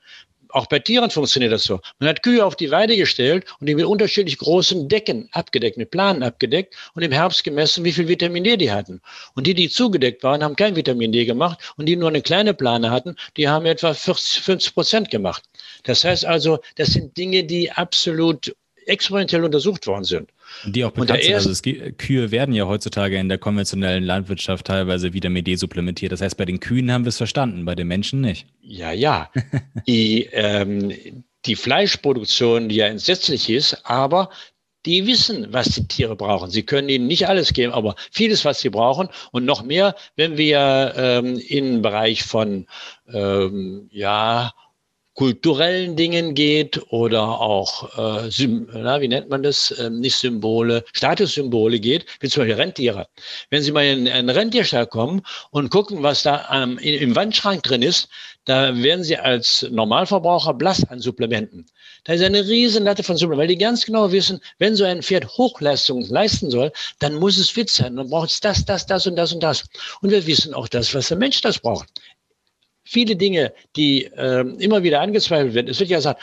auch 0.54 0.68
bei 0.68 0.80
Tieren 0.80 1.10
funktioniert 1.10 1.52
das 1.52 1.64
so. 1.64 1.80
Man 2.00 2.10
hat 2.10 2.24
Kühe 2.24 2.46
auf 2.46 2.56
die 2.56 2.72
Weide 2.72 2.96
gestellt 2.96 3.46
und 3.60 3.68
die 3.68 3.76
mit 3.76 3.86
unterschiedlich 3.86 4.38
großen 4.38 4.88
Decken 4.88 5.30
abgedeckt, 5.32 5.78
mit 5.78 5.92
Planen 5.92 6.24
abgedeckt 6.24 6.76
und 6.94 7.04
im 7.04 7.12
Herbst 7.12 7.44
gemessen, 7.44 7.84
wie 7.84 7.92
viel 7.92 8.08
Vitamin 8.08 8.44
D 8.44 8.58
die 8.58 8.72
hatten. 8.72 9.02
Und 9.36 9.48
die, 9.48 9.54
die 9.54 9.70
zugedeckt 9.70 10.24
waren, 10.24 10.44
haben 10.44 10.56
kein 10.56 10.76
Vitamin 10.76 11.12
D 11.12 11.26
gemacht 11.26 11.74
und 11.78 11.86
die 11.86 11.96
nur 11.96 12.10
eine 12.10 12.22
kleine 12.22 12.54
Plane 12.54 12.92
hatten, 12.92 13.16
die 13.38 13.48
haben 13.48 13.66
etwa 13.66 13.94
40, 13.94 14.42
50 14.42 14.74
Prozent 14.74 15.10
gemacht. 15.10 15.44
Das 15.84 16.04
heißt 16.04 16.26
also, 16.26 16.60
das 16.76 16.90
sind 16.90 17.18
Dinge, 17.18 17.44
die 17.44 17.72
absolut 17.72 18.56
experimentell 18.86 19.44
untersucht 19.44 19.88
worden 19.88 20.04
sind. 20.04 20.30
Die 20.66 20.86
auch 20.86 20.92
bekannt 20.92 21.24
sind. 21.24 21.34
Also 21.34 21.50
es, 21.50 21.62
Kühe 21.62 22.32
werden 22.32 22.54
ja 22.54 22.66
heutzutage 22.68 23.18
in 23.18 23.30
der 23.30 23.38
konventionellen 23.38 24.04
Landwirtschaft 24.04 24.68
teilweise 24.68 25.14
Vitamin 25.14 25.44
D 25.44 25.56
supplementiert. 25.56 26.12
Das 26.12 26.22
heißt, 26.22 26.38
bei 26.38 26.46
den 26.46 26.60
Kühen 26.60 26.92
haben 26.92 27.06
wir 27.06 27.10
es 27.10 27.18
verstanden, 27.18 27.66
bei 27.66 27.76
den 27.76 27.88
Menschen 27.88 28.22
nicht. 28.22 28.48
Ja, 28.62 28.92
ja. 28.92 29.30
die, 29.88 30.30
ähm, 30.32 30.94
die 31.46 31.56
Fleischproduktion, 31.56 32.70
die 32.70 32.76
ja 32.76 32.88
entsetzlich 32.88 33.50
ist, 33.50 33.86
aber 33.86 34.30
die 34.86 35.06
wissen, 35.06 35.48
was 35.52 35.70
die 35.70 35.88
Tiere 35.88 36.16
brauchen. 36.16 36.50
Sie 36.50 36.64
können 36.64 36.90
ihnen 36.90 37.08
nicht 37.08 37.28
alles 37.28 37.54
geben, 37.54 37.74
aber 37.74 37.96
vieles, 38.12 38.46
was 38.46 38.62
sie 38.62 38.70
brauchen 38.70 39.10
und 39.32 39.46
noch 39.46 39.64
mehr, 39.64 39.96
wenn 40.16 40.38
wir 40.38 40.94
ähm, 40.96 41.40
im 41.48 41.82
Bereich 41.82 42.24
von 42.24 42.66
ähm, 43.12 43.88
ja 43.92 44.54
kulturellen 45.22 45.96
Dingen 45.96 46.34
geht 46.34 46.82
oder 46.92 47.22
auch, 47.22 47.96
äh, 48.26 48.48
na, 48.74 49.02
wie 49.02 49.08
nennt 49.08 49.30
man 49.30 49.44
das, 49.44 49.72
ähm, 49.80 50.00
nicht 50.00 50.16
Symbole, 50.16 50.84
Statussymbole 50.94 51.80
geht, 51.80 52.08
wie 52.22 52.28
zum 52.28 52.42
Beispiel 52.42 52.56
Rentiere. 52.56 53.08
Wenn 53.52 53.62
Sie 53.62 53.72
mal 53.72 53.86
in 53.86 54.08
einen 54.08 54.32
Rentierstall 54.32 54.88
kommen 54.88 55.22
und 55.52 55.70
gucken, 55.70 56.02
was 56.02 56.24
da 56.24 56.50
ähm, 56.52 56.80
im 56.80 57.16
Wandschrank 57.16 57.62
drin 57.62 57.84
ist, 57.84 58.10
da 58.46 58.76
werden 58.76 59.04
Sie 59.04 59.16
als 59.16 59.68
Normalverbraucher 59.70 60.56
blass 60.56 60.84
an 60.86 61.00
Supplementen. 61.00 61.68
Da 62.04 62.14
ist 62.14 62.24
eine 62.24 62.48
riesen 62.48 62.86
Latte 62.86 63.04
von 63.04 63.16
Supplementen, 63.16 63.42
weil 63.42 63.56
die 63.56 63.64
ganz 63.64 63.86
genau 63.86 64.12
wissen, 64.12 64.42
wenn 64.58 64.76
so 64.76 64.86
ein 64.86 65.04
Pferd 65.04 65.28
Hochleistung 65.38 66.04
leisten 66.10 66.50
soll, 66.50 66.72
dann 66.98 67.14
muss 67.14 67.38
es 67.38 67.52
fit 67.52 67.70
sein. 67.70 67.96
Dann 67.96 68.10
braucht 68.10 68.32
es 68.32 68.40
das, 68.40 68.66
das, 68.66 68.88
das 68.88 69.06
und 69.06 69.18
das 69.18 69.34
und 69.34 69.44
das. 69.44 69.66
Und 70.02 70.10
wir 70.10 70.26
wissen 70.26 70.56
auch 70.56 70.68
das, 70.68 70.96
was 70.96 71.10
der 71.10 71.18
Mensch 71.18 71.42
das 71.42 71.60
braucht 71.60 71.90
viele 72.92 73.16
Dinge, 73.16 73.54
die 73.78 74.06
äh, 74.06 74.42
immer 74.60 74.84
wieder 74.84 75.00
angezweifelt 75.00 75.54
werden. 75.54 75.70
Es 75.70 75.80
wird 75.80 75.90
ja 75.90 75.98
gesagt, 75.98 76.22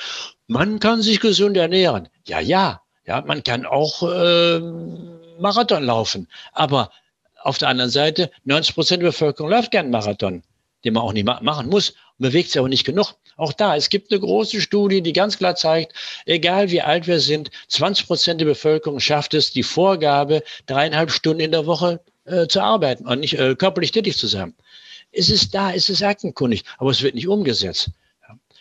man 0.49 0.79
kann 0.81 1.01
sich 1.01 1.19
gesund 1.19 1.57
ernähren. 1.57 2.09
Ja, 2.27 2.41
ja, 2.41 2.83
ja, 3.07 3.23
man 3.27 3.43
kann 3.43 3.65
auch 3.65 4.03
äh, 4.03 4.61
Marathon 5.41 5.85
laufen. 5.85 6.29
Aber 6.53 6.91
auf 7.43 7.57
der 7.57 7.69
anderen 7.69 7.91
Seite, 7.91 8.31
90 8.45 8.75
Prozent 8.75 9.03
der 9.03 9.09
Bevölkerung 9.09 9.51
läuft 9.51 9.71
gern 9.71 9.91
Marathon, 9.91 10.43
den 10.85 10.93
man 10.93 11.05
auch 11.05 11.15
nicht 11.15 11.25
ma 11.25 11.41
machen 11.41 11.71
muss, 11.71 11.95
bewegt 12.19 12.51
sich 12.51 12.59
aber 12.59 12.69
nicht 12.69 12.85
genug. 12.85 13.15
Auch 13.39 13.55
da, 13.55 13.75
es 13.75 13.89
gibt 13.89 14.11
eine 14.11 14.21
große 14.21 14.61
Studie, 14.61 15.01
die 15.01 15.15
ganz 15.15 15.39
klar 15.39 15.55
zeigt, 15.55 15.95
egal 16.27 16.71
wie 16.71 16.83
alt 16.83 17.07
wir 17.07 17.21
sind, 17.21 17.51
20 17.69 18.07
Prozent 18.07 18.41
der 18.43 18.47
Bevölkerung 18.47 19.01
schafft 19.01 19.33
es, 19.33 19.53
die 19.53 19.63
Vorgabe, 19.63 20.43
dreieinhalb 20.67 21.11
Stunden 21.11 21.41
in 21.41 21.53
der 21.53 21.65
Woche 21.65 22.01
äh, 22.27 22.47
zu 22.47 22.61
arbeiten 22.61 23.07
und 23.07 23.21
nicht 23.21 23.39
äh, 23.39 23.55
körperlich 23.55 23.93
tätig 23.93 24.19
zu 24.19 24.27
sein. 24.27 24.55
Es 25.19 25.31
ist 25.31 25.53
da, 25.53 25.73
es 25.73 25.89
ist 25.89 26.03
aktenkundig, 26.03 26.63
aber 26.79 26.91
es 26.91 27.03
wird 27.03 27.17
nicht 27.17 27.27
umgesetzt. 27.27 27.91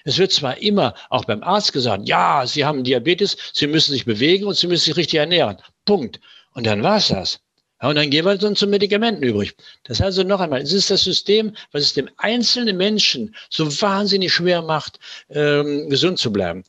Es 0.05 0.18
wird 0.18 0.32
zwar 0.32 0.58
immer 0.58 0.95
auch 1.10 1.26
beim 1.26 1.43
Arzt 1.43 1.74
gesagt, 1.74 2.08
ja, 2.08 2.47
Sie 2.47 2.66
haben 2.66 2.84
Diabetes, 2.84 3.38
Sie 3.53 3.68
müssen 3.68 3.91
sich 3.91 4.05
bewegen 4.05 4.45
und 4.45 4.55
Sie 4.55 4.66
müssen 4.66 4.86
sich 4.86 4.95
richtig 4.95 5.20
ernähren. 5.20 5.58
Punkt. 5.86 6.20
Und 6.53 6.66
dann 6.66 6.82
war's 6.82 7.10
das. 7.10 7.41
Ja, 7.82 7.89
und 7.89 7.95
dann 7.95 8.10
gehen 8.10 8.26
wir 8.26 8.36
dann 8.38 8.55
zu 8.55 8.66
Medikamenten 8.66 9.22
übrig. 9.22 9.53
Das 9.84 9.99
heißt 9.99 10.18
also 10.18 10.24
noch 10.24 10.39
einmal, 10.39 10.62
es 10.62 10.74
ist 10.74 10.89
das 10.89 11.03
System, 11.03 11.55
was 11.72 11.84
es 11.84 11.93
dem 11.93 12.10
einzelnen 12.18 12.78
Menschen 12.78 13.36
so 13.49 13.70
wahnsinnig 13.82 14.34
schwer 14.34 14.64
macht, 14.64 14.99
ähm, 15.30 15.89
gesund 15.89 16.18
zu 16.18 16.34
bleiben. 16.34 16.64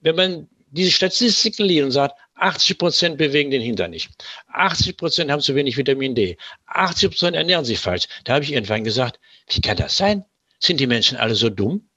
Wenn 0.00 0.16
man 0.16 0.48
diese 0.70 0.90
Statistiken 0.90 1.64
liest 1.64 1.84
und 1.84 1.90
sagt, 1.90 2.14
80 2.36 2.78
Prozent 2.78 3.18
bewegen 3.18 3.50
den 3.50 3.62
Hintern 3.62 3.90
nicht. 3.90 4.10
80 4.48 4.96
Prozent 4.96 5.30
haben 5.30 5.40
zu 5.40 5.54
wenig 5.54 5.76
Vitamin 5.76 6.14
D. 6.14 6.36
80 6.66 7.10
Prozent 7.10 7.36
ernähren 7.36 7.64
sich 7.64 7.78
falsch. 7.78 8.06
Da 8.24 8.34
habe 8.34 8.44
ich 8.44 8.52
irgendwann 8.52 8.84
gesagt, 8.84 9.20
wie 9.48 9.60
kann 9.60 9.76
das 9.76 9.96
sein? 9.96 10.24
Sind 10.58 10.80
die 10.80 10.86
Menschen 10.86 11.16
alle 11.18 11.34
so 11.34 11.50
dumm? 11.50 11.88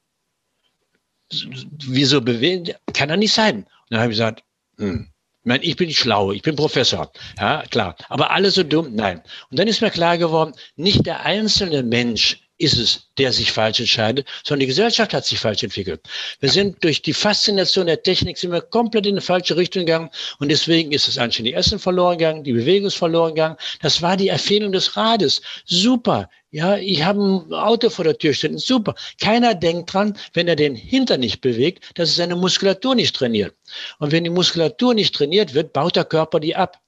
Wieso 1.29 2.21
bewegen? 2.21 2.73
Kann 2.93 3.09
doch 3.09 3.15
nicht 3.15 3.33
sein. 3.33 3.57
Und 3.57 3.67
dann 3.89 3.99
habe 3.99 4.11
ich 4.11 4.17
gesagt, 4.17 4.43
hm, 4.77 5.07
ich 5.41 5.45
meine, 5.45 5.63
ich 5.63 5.75
bin 5.75 5.93
schlau, 5.93 6.31
ich 6.31 6.41
bin 6.41 6.55
Professor, 6.55 7.11
ja, 7.37 7.63
klar. 7.69 7.95
Aber 8.09 8.31
alle 8.31 8.51
so 8.51 8.63
dumm? 8.63 8.93
Nein. 8.93 9.21
Und 9.49 9.59
dann 9.59 9.67
ist 9.67 9.81
mir 9.81 9.91
klar 9.91 10.17
geworden, 10.17 10.53
nicht 10.75 11.05
der 11.05 11.25
einzelne 11.25 11.83
Mensch 11.83 12.41
ist 12.57 12.77
es, 12.77 13.07
der 13.17 13.31
sich 13.31 13.51
falsch 13.51 13.79
entscheidet, 13.79 14.27
sondern 14.43 14.61
die 14.61 14.67
Gesellschaft 14.67 15.13
hat 15.13 15.25
sich 15.25 15.39
falsch 15.39 15.63
entwickelt. 15.63 16.01
Wir 16.39 16.49
sind 16.49 16.83
durch 16.83 17.01
die 17.01 17.13
Faszination 17.13 17.85
der 17.85 18.01
Technik 18.01 18.37
sind 18.37 18.51
wir 18.51 18.61
komplett 18.61 19.05
in 19.05 19.13
eine 19.13 19.21
falsche 19.21 19.55
Richtung 19.55 19.85
gegangen 19.85 20.09
und 20.39 20.49
deswegen 20.49 20.91
ist 20.91 21.07
das 21.07 21.17
anständige 21.17 21.55
Essen 21.55 21.79
verloren 21.79 22.17
gegangen, 22.17 22.43
die 22.43 22.53
Bewegung 22.53 22.87
ist 22.87 22.95
verloren 22.95 23.35
gegangen. 23.35 23.57
Das 23.81 24.01
war 24.01 24.17
die 24.17 24.29
Erfindung 24.29 24.71
des 24.71 24.97
Rades. 24.97 25.41
Super. 25.65 26.29
Ja, 26.57 26.75
ich 26.75 27.03
habe 27.03 27.21
ein 27.21 27.53
Auto 27.53 27.91
vor 27.91 28.03
der 28.03 28.17
Tür 28.17 28.33
stehen. 28.33 28.57
Super. 28.57 28.95
Keiner 29.21 29.53
denkt 29.53 29.93
dran, 29.93 30.17
wenn 30.33 30.47
er 30.47 30.55
den 30.55 30.73
Hintern 30.73 31.19
nicht 31.19 31.39
bewegt, 31.39 31.91
dass 31.93 32.09
es 32.09 32.15
seine 32.15 32.35
Muskulatur 32.35 32.95
nicht 32.95 33.15
trainiert. 33.15 33.53
Und 33.99 34.11
wenn 34.11 34.23
die 34.23 34.31
Muskulatur 34.31 34.95
nicht 34.95 35.13
trainiert 35.13 35.53
wird, 35.53 35.71
baut 35.71 35.95
der 35.95 36.03
Körper 36.03 36.39
die 36.39 36.55
ab. 36.55 36.81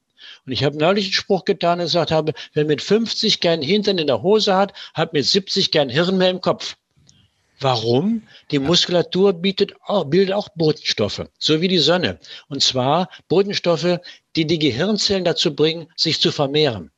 Und 0.47 0.53
ich 0.53 0.63
habe 0.63 0.75
neulich 0.75 1.05
einen 1.05 1.13
Spruch 1.13 1.45
getan 1.45 1.77
und 1.77 1.85
gesagt 1.85 2.09
habe, 2.09 2.33
wer 2.53 2.65
mit 2.65 2.81
50 2.81 3.41
keinen 3.41 3.61
Hintern 3.61 3.99
in 3.99 4.07
der 4.07 4.23
Hose 4.23 4.55
hat, 4.55 4.73
hat 4.95 5.13
mit 5.13 5.27
70 5.27 5.69
kein 5.69 5.89
Hirn 5.89 6.17
mehr 6.17 6.31
im 6.31 6.41
Kopf. 6.41 6.75
Warum? 7.59 8.23
Die 8.49 8.57
Muskulatur 8.57 9.33
bietet 9.33 9.73
auch, 9.85 10.05
bildet 10.05 10.33
auch 10.33 10.49
Botenstoffe, 10.55 11.27
so 11.37 11.61
wie 11.61 11.67
die 11.67 11.77
Sonne. 11.77 12.17
Und 12.47 12.63
zwar 12.63 13.07
Botenstoffe, 13.27 13.99
die 14.35 14.47
die 14.47 14.57
Gehirnzellen 14.57 15.25
dazu 15.25 15.53
bringen, 15.53 15.85
sich 15.95 16.19
zu 16.19 16.31
vermehren. 16.31 16.89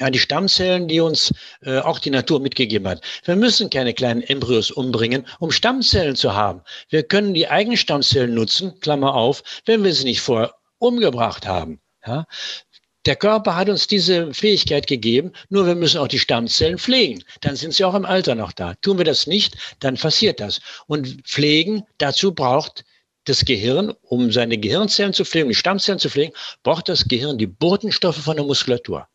Ja, 0.00 0.10
die 0.10 0.18
Stammzellen, 0.18 0.86
die 0.86 1.00
uns 1.00 1.32
äh, 1.62 1.78
auch 1.78 1.98
die 1.98 2.10
Natur 2.10 2.40
mitgegeben 2.40 2.86
hat. 2.86 3.02
Wir 3.24 3.34
müssen 3.34 3.68
keine 3.68 3.94
kleinen 3.94 4.22
Embryos 4.22 4.70
umbringen, 4.70 5.26
um 5.40 5.50
Stammzellen 5.50 6.14
zu 6.14 6.34
haben. 6.34 6.62
Wir 6.88 7.02
können 7.02 7.34
die 7.34 7.48
eigenen 7.48 7.76
Stammzellen 7.76 8.34
nutzen, 8.34 8.78
Klammer 8.78 9.14
auf, 9.14 9.42
wenn 9.66 9.82
wir 9.82 9.92
sie 9.92 10.04
nicht 10.04 10.20
vorher 10.20 10.54
umgebracht 10.78 11.46
haben. 11.46 11.80
Ja? 12.06 12.26
Der 13.06 13.16
Körper 13.16 13.56
hat 13.56 13.68
uns 13.68 13.86
diese 13.86 14.32
Fähigkeit 14.34 14.86
gegeben, 14.86 15.32
nur 15.48 15.66
wir 15.66 15.74
müssen 15.74 15.98
auch 15.98 16.08
die 16.08 16.18
Stammzellen 16.18 16.78
pflegen. 16.78 17.24
Dann 17.40 17.56
sind 17.56 17.74
sie 17.74 17.84
auch 17.84 17.94
im 17.94 18.04
Alter 18.04 18.34
noch 18.34 18.52
da. 18.52 18.74
Tun 18.74 18.98
wir 18.98 19.04
das 19.04 19.26
nicht, 19.26 19.56
dann 19.80 19.96
passiert 19.96 20.40
das. 20.40 20.60
Und 20.86 21.26
pflegen, 21.26 21.84
dazu 21.98 22.34
braucht 22.34 22.84
das 23.24 23.44
Gehirn, 23.44 23.94
um 24.02 24.30
seine 24.30 24.58
Gehirnzellen 24.58 25.12
zu 25.12 25.24
pflegen, 25.24 25.48
die 25.48 25.54
Stammzellen 25.54 25.98
zu 25.98 26.08
pflegen, 26.08 26.32
braucht 26.62 26.88
das 26.88 27.08
Gehirn 27.08 27.38
die 27.38 27.46
Botenstoffe 27.46 28.22
von 28.22 28.36
der 28.36 28.44
Muskulatur. 28.44 29.08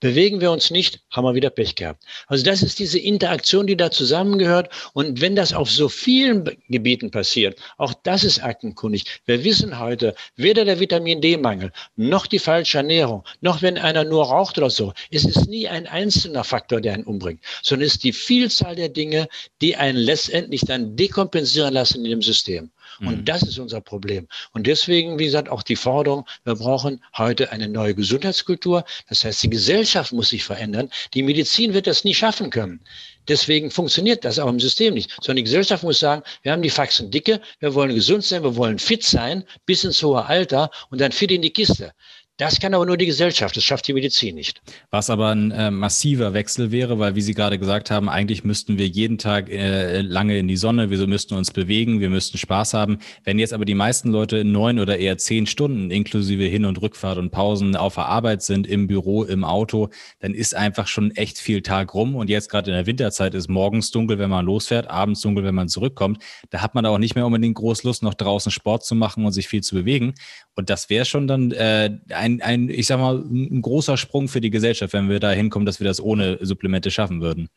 Bewegen 0.00 0.42
wir 0.42 0.50
uns 0.50 0.70
nicht, 0.70 1.00
haben 1.10 1.24
wir 1.24 1.34
wieder 1.34 1.48
Pech 1.48 1.74
gehabt. 1.74 2.04
Also 2.26 2.44
das 2.44 2.62
ist 2.62 2.78
diese 2.78 2.98
Interaktion, 2.98 3.66
die 3.66 3.78
da 3.78 3.90
zusammengehört. 3.90 4.68
Und 4.92 5.22
wenn 5.22 5.34
das 5.34 5.54
auf 5.54 5.70
so 5.70 5.88
vielen 5.88 6.44
Gebieten 6.68 7.10
passiert, 7.10 7.58
auch 7.78 7.94
das 8.02 8.22
ist 8.22 8.42
aktenkundig. 8.42 9.04
Wir 9.24 9.42
wissen 9.42 9.78
heute, 9.78 10.14
weder 10.36 10.66
der 10.66 10.80
Vitamin 10.80 11.22
D-Mangel, 11.22 11.72
noch 11.96 12.26
die 12.26 12.38
falsche 12.38 12.76
Ernährung, 12.76 13.24
noch 13.40 13.62
wenn 13.62 13.78
einer 13.78 14.04
nur 14.04 14.26
raucht 14.26 14.58
oder 14.58 14.68
so, 14.68 14.92
es 15.10 15.24
ist 15.24 15.48
nie 15.48 15.66
ein 15.66 15.86
einzelner 15.86 16.44
Faktor, 16.44 16.82
der 16.82 16.92
einen 16.92 17.04
umbringt, 17.04 17.40
sondern 17.62 17.86
es 17.86 17.94
ist 17.94 18.04
die 18.04 18.12
Vielzahl 18.12 18.76
der 18.76 18.90
Dinge, 18.90 19.28
die 19.62 19.76
einen 19.76 19.98
letztendlich 19.98 20.60
dann 20.60 20.94
dekompensieren 20.96 21.72
lassen 21.72 22.04
in 22.04 22.10
dem 22.10 22.22
System. 22.22 22.70
Und 23.00 23.18
mhm. 23.18 23.24
das 23.24 23.42
ist 23.42 23.58
unser 23.58 23.80
Problem. 23.80 24.26
Und 24.52 24.66
deswegen, 24.66 25.18
wie 25.18 25.24
gesagt, 25.24 25.48
auch 25.48 25.62
die 25.62 25.76
Forderung, 25.76 26.26
wir 26.44 26.54
brauchen 26.54 27.02
heute 27.16 27.52
eine 27.52 27.68
neue 27.68 27.94
Gesundheitskultur. 27.94 28.84
Das 29.08 29.24
heißt, 29.24 29.42
die 29.42 29.50
Gesellschaft 29.50 30.12
muss 30.12 30.30
sich 30.30 30.44
verändern. 30.44 30.90
Die 31.14 31.22
Medizin 31.22 31.74
wird 31.74 31.86
das 31.86 32.04
nie 32.04 32.14
schaffen 32.14 32.50
können. 32.50 32.80
Deswegen 33.28 33.70
funktioniert 33.70 34.24
das 34.24 34.38
auch 34.38 34.48
im 34.48 34.60
System 34.60 34.94
nicht. 34.94 35.10
Sondern 35.20 35.36
die 35.36 35.44
Gesellschaft 35.44 35.82
muss 35.82 35.98
sagen, 35.98 36.22
wir 36.42 36.52
haben 36.52 36.62
die 36.62 36.70
Faxen 36.70 37.10
dicke, 37.10 37.40
wir 37.58 37.74
wollen 37.74 37.94
gesund 37.94 38.24
sein, 38.24 38.42
wir 38.42 38.56
wollen 38.56 38.78
fit 38.78 39.02
sein, 39.02 39.44
bis 39.66 39.84
ins 39.84 40.02
hohe 40.02 40.24
Alter 40.24 40.70
und 40.90 41.00
dann 41.00 41.12
fit 41.12 41.32
in 41.32 41.42
die 41.42 41.52
Kiste. 41.52 41.92
Das 42.38 42.60
kann 42.60 42.74
aber 42.74 42.84
nur 42.84 42.98
die 42.98 43.06
Gesellschaft, 43.06 43.56
das 43.56 43.64
schafft 43.64 43.88
die 43.88 43.94
Medizin 43.94 44.34
nicht. 44.34 44.60
Was 44.90 45.08
aber 45.08 45.30
ein 45.30 45.52
äh, 45.52 45.70
massiver 45.70 46.34
Wechsel 46.34 46.70
wäre, 46.70 46.98
weil, 46.98 47.14
wie 47.14 47.22
Sie 47.22 47.32
gerade 47.32 47.58
gesagt 47.58 47.90
haben, 47.90 48.10
eigentlich 48.10 48.44
müssten 48.44 48.76
wir 48.76 48.86
jeden 48.86 49.16
Tag 49.16 49.48
äh, 49.48 50.02
lange 50.02 50.36
in 50.36 50.46
die 50.46 50.58
Sonne, 50.58 50.90
wir 50.90 51.06
müssten 51.06 51.34
uns 51.34 51.50
bewegen, 51.50 51.98
wir 52.00 52.10
müssten 52.10 52.36
Spaß 52.36 52.74
haben. 52.74 52.98
Wenn 53.24 53.38
jetzt 53.38 53.54
aber 53.54 53.64
die 53.64 53.74
meisten 53.74 54.10
Leute 54.10 54.44
neun 54.44 54.80
oder 54.80 54.98
eher 54.98 55.16
zehn 55.16 55.46
Stunden 55.46 55.90
inklusive 55.90 56.44
Hin- 56.44 56.66
und 56.66 56.82
Rückfahrt 56.82 57.16
und 57.16 57.30
Pausen 57.30 57.74
auf 57.74 57.94
der 57.94 58.04
Arbeit 58.04 58.42
sind, 58.42 58.66
im 58.66 58.86
Büro, 58.86 59.24
im 59.24 59.42
Auto, 59.42 59.88
dann 60.20 60.34
ist 60.34 60.54
einfach 60.54 60.88
schon 60.88 61.12
echt 61.12 61.38
viel 61.38 61.62
Tag 61.62 61.94
rum. 61.94 62.16
Und 62.16 62.28
jetzt 62.28 62.50
gerade 62.50 62.70
in 62.70 62.76
der 62.76 62.84
Winterzeit 62.84 63.34
ist 63.34 63.48
morgens 63.48 63.92
dunkel, 63.92 64.18
wenn 64.18 64.28
man 64.28 64.44
losfährt, 64.44 64.90
abends 64.90 65.22
dunkel, 65.22 65.42
wenn 65.42 65.54
man 65.54 65.68
zurückkommt. 65.68 66.22
Da 66.50 66.60
hat 66.60 66.74
man 66.74 66.84
auch 66.84 66.98
nicht 66.98 67.14
mehr 67.14 67.24
unbedingt 67.24 67.56
groß 67.56 67.82
Lust, 67.84 68.02
noch 68.02 68.12
draußen 68.12 68.52
Sport 68.52 68.84
zu 68.84 68.94
machen 68.94 69.24
und 69.24 69.32
sich 69.32 69.48
viel 69.48 69.62
zu 69.62 69.74
bewegen. 69.74 70.12
Und 70.54 70.68
das 70.68 70.90
wäre 70.90 71.04
schon 71.06 71.26
dann 71.26 71.52
äh, 71.52 71.90
ein, 72.10 72.25
ein, 72.42 72.68
ich 72.68 72.86
sag 72.86 72.98
mal, 72.98 73.16
ein 73.16 73.62
großer 73.62 73.96
Sprung 73.96 74.28
für 74.28 74.40
die 74.40 74.50
Gesellschaft, 74.50 74.92
wenn 74.92 75.08
wir 75.08 75.20
da 75.20 75.30
hinkommen, 75.30 75.66
dass 75.66 75.80
wir 75.80 75.86
das 75.86 76.00
ohne 76.00 76.38
Supplemente 76.40 76.90
schaffen 76.90 77.20
würden. 77.20 77.48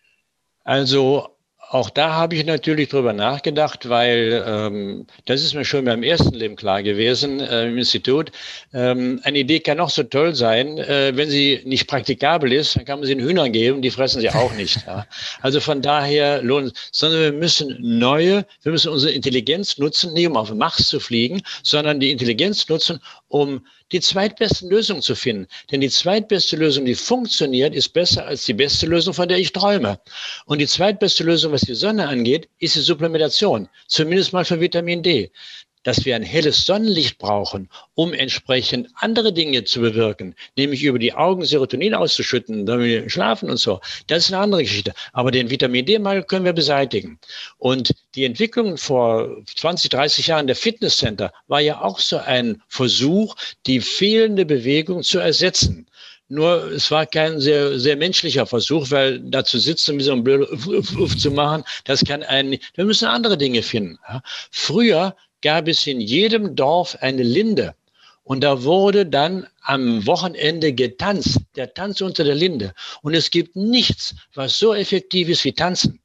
Also 0.63 1.29
auch 1.69 1.91
da 1.91 2.13
habe 2.13 2.35
ich 2.35 2.45
natürlich 2.45 2.89
drüber 2.89 3.13
nachgedacht, 3.13 3.87
weil 3.89 4.43
ähm, 4.45 5.05
das 5.25 5.43
ist 5.43 5.53
mir 5.53 5.65
schon 5.65 5.85
beim 5.85 6.01
ersten 6.01 6.33
Leben 6.33 6.55
klar 6.55 6.81
gewesen 6.81 7.39
äh, 7.39 7.67
im 7.67 7.77
Institut. 7.77 8.31
Ähm, 8.73 9.19
eine 9.23 9.39
Idee 9.39 9.59
kann 9.59 9.79
auch 9.79 9.91
so 9.91 10.01
toll 10.01 10.33
sein, 10.33 10.79
äh, 10.79 11.11
wenn 11.15 11.29
sie 11.29 11.61
nicht 11.65 11.87
praktikabel 11.87 12.53
ist, 12.53 12.75
dann 12.75 12.85
kann 12.85 12.99
man 12.99 13.07
sie 13.07 13.15
den 13.15 13.23
Hühnern 13.23 13.51
geben, 13.51 13.83
die 13.83 13.91
fressen 13.91 14.19
sie 14.19 14.31
auch 14.31 14.53
nicht. 14.53 14.83
ja. 14.87 15.05
Also 15.41 15.59
von 15.59 15.81
daher 15.81 16.41
lohnt, 16.41 16.73
sondern 16.91 17.21
wir 17.21 17.33
müssen 17.33 17.77
neue, 17.79 18.45
wir 18.63 18.71
müssen 18.71 18.91
unsere 18.91 19.13
Intelligenz 19.13 19.77
nutzen, 19.77 20.13
nicht 20.13 20.27
um 20.27 20.37
auf 20.37 20.49
den 20.49 20.57
Mars 20.57 20.87
zu 20.87 20.99
fliegen, 20.99 21.41
sondern 21.61 21.99
die 21.99 22.11
Intelligenz 22.11 22.67
nutzen, 22.67 22.99
um 23.27 23.61
die 23.91 24.01
zweitbesten 24.01 24.69
Lösungen 24.69 25.01
zu 25.01 25.15
finden. 25.15 25.47
Denn 25.71 25.81
die 25.81 25.89
zweitbeste 25.89 26.55
Lösung, 26.55 26.85
die 26.85 26.95
funktioniert, 26.95 27.73
ist 27.73 27.89
besser 27.89 28.25
als 28.25 28.45
die 28.45 28.53
beste 28.53 28.85
Lösung, 28.85 29.13
von 29.13 29.27
der 29.27 29.37
ich 29.37 29.51
träume. 29.51 29.99
Und 30.45 30.59
die 30.59 30.67
zweitbeste 30.67 31.23
Lösung, 31.23 31.51
was 31.51 31.61
die 31.61 31.75
Sonne 31.75 32.07
angeht, 32.07 32.49
ist 32.59 32.75
die 32.75 32.81
Supplementation. 32.81 33.69
Zumindest 33.87 34.33
mal 34.33 34.45
für 34.45 34.59
Vitamin 34.59 35.03
D 35.03 35.31
dass 35.83 36.05
wir 36.05 36.15
ein 36.15 36.23
helles 36.23 36.65
Sonnenlicht 36.65 37.17
brauchen, 37.17 37.69
um 37.95 38.13
entsprechend 38.13 38.89
andere 38.95 39.33
Dinge 39.33 39.63
zu 39.63 39.81
bewirken, 39.81 40.35
nämlich 40.57 40.83
über 40.83 40.99
die 40.99 41.13
Augen 41.13 41.45
Serotonin 41.45 41.93
auszuschütten, 41.93 42.65
damit 42.65 42.87
wir 42.87 43.09
schlafen 43.09 43.49
und 43.49 43.57
so. 43.57 43.79
Das 44.07 44.25
ist 44.25 44.33
eine 44.33 44.43
andere 44.43 44.63
Geschichte. 44.63 44.93
Aber 45.13 45.31
den 45.31 45.49
Vitamin 45.49 45.85
D-Mangel 45.85 46.23
können 46.23 46.45
wir 46.45 46.53
beseitigen. 46.53 47.19
Und 47.57 47.93
die 48.15 48.25
Entwicklung 48.25 48.77
vor 48.77 49.29
20, 49.55 49.89
30 49.89 50.27
Jahren 50.27 50.47
der 50.47 50.55
Fitnesscenter 50.55 51.31
war 51.47 51.61
ja 51.61 51.81
auch 51.81 51.99
so 51.99 52.17
ein 52.17 52.61
Versuch, 52.67 53.35
die 53.65 53.79
fehlende 53.79 54.45
Bewegung 54.45 55.03
zu 55.03 55.19
ersetzen. 55.19 55.87
Nur 56.31 56.71
es 56.71 56.91
war 56.91 57.07
kein 57.07 57.41
sehr, 57.41 57.79
sehr 57.79 57.95
menschlicher 57.95 58.45
Versuch, 58.45 58.91
weil 58.91 59.19
da 59.19 59.43
zu 59.43 59.57
sitzen, 59.57 59.97
wie 59.97 60.03
so 60.03 60.13
ein 60.13 60.27
Uff 60.99 61.17
zu 61.17 61.31
machen, 61.31 61.63
das 61.85 62.03
kann 62.05 62.21
einen, 62.21 62.59
wir 62.75 62.85
müssen 62.85 63.07
andere 63.07 63.35
Dinge 63.35 63.63
finden. 63.63 63.97
Früher 64.51 65.15
gab 65.41 65.67
es 65.67 65.87
in 65.87 66.01
jedem 66.01 66.55
Dorf 66.55 66.97
eine 67.01 67.23
Linde. 67.23 67.75
Und 68.23 68.41
da 68.43 68.63
wurde 68.63 69.05
dann 69.05 69.47
am 69.61 70.05
Wochenende 70.05 70.73
getanzt, 70.73 71.39
der 71.55 71.73
Tanz 71.73 71.99
unter 72.01 72.23
der 72.23 72.35
Linde. 72.35 72.73
Und 73.01 73.15
es 73.15 73.31
gibt 73.31 73.55
nichts, 73.55 74.15
was 74.35 74.59
so 74.59 74.75
effektiv 74.75 75.29
ist 75.29 75.43
wie 75.45 75.53
Tanzen, 75.53 75.99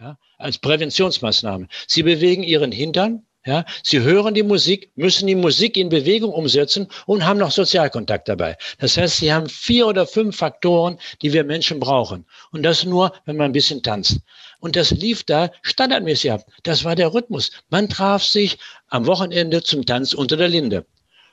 ja, 0.00 0.18
als 0.38 0.56
Präventionsmaßnahme. 0.56 1.68
Sie 1.86 2.02
bewegen 2.02 2.42
ihren 2.42 2.72
Hintern, 2.72 3.26
ja, 3.46 3.64
sie 3.82 4.00
hören 4.00 4.34
die 4.34 4.42
Musik, 4.42 4.90
müssen 4.96 5.28
die 5.28 5.36
Musik 5.36 5.76
in 5.76 5.88
Bewegung 5.88 6.32
umsetzen 6.32 6.88
und 7.06 7.24
haben 7.24 7.38
noch 7.38 7.52
Sozialkontakt 7.52 8.28
dabei. 8.28 8.56
Das 8.78 8.96
heißt, 8.96 9.18
sie 9.18 9.32
haben 9.32 9.48
vier 9.48 9.86
oder 9.86 10.06
fünf 10.06 10.36
Faktoren, 10.36 10.98
die 11.22 11.32
wir 11.32 11.44
Menschen 11.44 11.78
brauchen. 11.78 12.26
Und 12.50 12.64
das 12.64 12.84
nur, 12.84 13.12
wenn 13.24 13.36
man 13.36 13.46
ein 13.46 13.52
bisschen 13.52 13.82
tanzt. 13.82 14.18
Und 14.60 14.76
das 14.76 14.90
lief 14.90 15.24
da 15.24 15.50
standardmäßig 15.62 16.32
ab. 16.32 16.46
Das 16.62 16.84
war 16.84 16.94
der 16.94 17.12
Rhythmus. 17.12 17.50
Man 17.68 17.88
traf 17.88 18.22
sich 18.22 18.58
am 18.88 19.06
Wochenende 19.06 19.62
zum 19.62 19.86
Tanz 19.86 20.12
unter 20.12 20.36
der 20.36 20.48
Linde. 20.48 20.86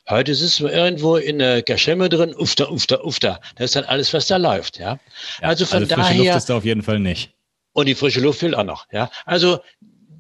Heute 0.10 0.36
sitzen 0.36 0.66
wir 0.66 0.74
irgendwo 0.74 1.16
in 1.16 1.40
der 1.40 1.64
Kaschemme 1.64 2.10
drin, 2.10 2.36
ufta, 2.36 2.70
ufta, 2.70 3.02
ufta. 3.02 3.40
Das 3.56 3.66
ist 3.66 3.76
dann 3.78 3.86
alles, 3.86 4.14
was 4.14 4.28
da 4.28 4.36
läuft, 4.36 4.78
ja. 4.78 5.00
ja 5.42 5.48
also 5.48 5.66
von 5.66 5.84
also 5.84 5.96
daher. 5.96 6.18
Luft 6.18 6.38
ist 6.38 6.50
da 6.50 6.58
auf 6.58 6.66
jeden 6.66 6.84
Fall 6.84 7.00
nicht. 7.00 7.32
Und 7.72 7.88
die 7.88 7.96
frische 7.96 8.20
Luft 8.20 8.40
fehlt 8.40 8.54
auch 8.54 8.66
noch, 8.66 8.86
ja. 8.92 9.10
Also 9.26 9.60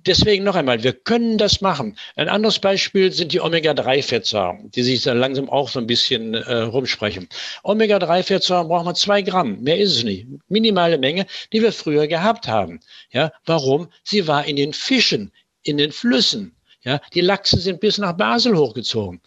deswegen 0.06 0.43
noch 0.43 0.56
einmal, 0.56 0.84
wir 0.84 0.93
können 0.93 1.38
das 1.38 1.62
machen. 1.62 1.97
Ein 2.16 2.30
anderes 2.30 2.60
Beispiel 2.60 3.12
sind 3.12 3.32
die 3.34 3.41
Omega-3-Fettsäuren, 3.41 4.72
die 4.72 4.84
sich 4.84 5.01
dann 5.04 5.20
langsam 5.20 5.49
auch 5.49 5.70
so 5.70 5.80
ein 5.80 5.88
bisschen 5.88 6.34
äh, 6.34 6.58
rumsprechen. 6.58 7.28
Omega-3-Fettsäuren 7.64 8.68
brauchen 8.68 8.88
wir 8.88 8.95
zwei 8.95 9.22
Gramm, 9.22 9.62
mehr 9.62 9.78
ist 9.78 9.97
es 9.97 10.04
nicht. 10.04 10.28
Minimale 10.47 10.97
Menge, 10.97 11.26
die 11.51 11.62
wir 11.62 11.72
früher 11.72 12.08
gehabt 12.08 12.47
haben. 12.47 12.80
Ja, 13.12 13.32
warum? 13.45 13.89
Sie 14.04 14.28
war 14.28 14.45
in 14.45 14.56
den 14.56 14.74
Fischen, 14.74 15.32
in 15.64 15.78
den 15.78 15.91
Flüssen. 15.91 16.56
Ja, 16.84 16.99
die 17.14 17.22
Lachse 17.22 17.60
sind 17.60 17.80
bis 17.80 17.97
nach 17.97 18.14
Basel 18.14 18.58
hochgezogen. 18.58 19.22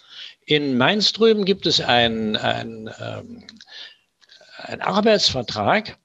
In 0.44 0.76
Mainz 0.76 1.12
drüben 1.12 1.46
gibt 1.46 1.64
es 1.64 1.80
ein, 1.80 2.36
ein, 2.36 2.90
ähm, 3.00 3.44
ein 4.58 4.82
Arbeitsvertrag. 4.82 5.96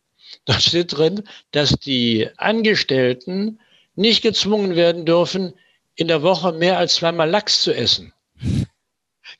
Da 0.45 0.59
steht 0.59 0.97
drin, 0.97 1.23
dass 1.51 1.71
die 1.71 2.29
Angestellten 2.37 3.59
nicht 4.01 4.21
gezwungen 4.21 4.75
werden 4.75 5.05
dürfen, 5.05 5.53
in 5.95 6.07
der 6.07 6.23
Woche 6.23 6.51
mehr 6.51 6.77
als 6.77 6.95
zweimal 6.95 7.29
Lachs 7.29 7.61
zu 7.61 7.73
essen. 7.73 8.13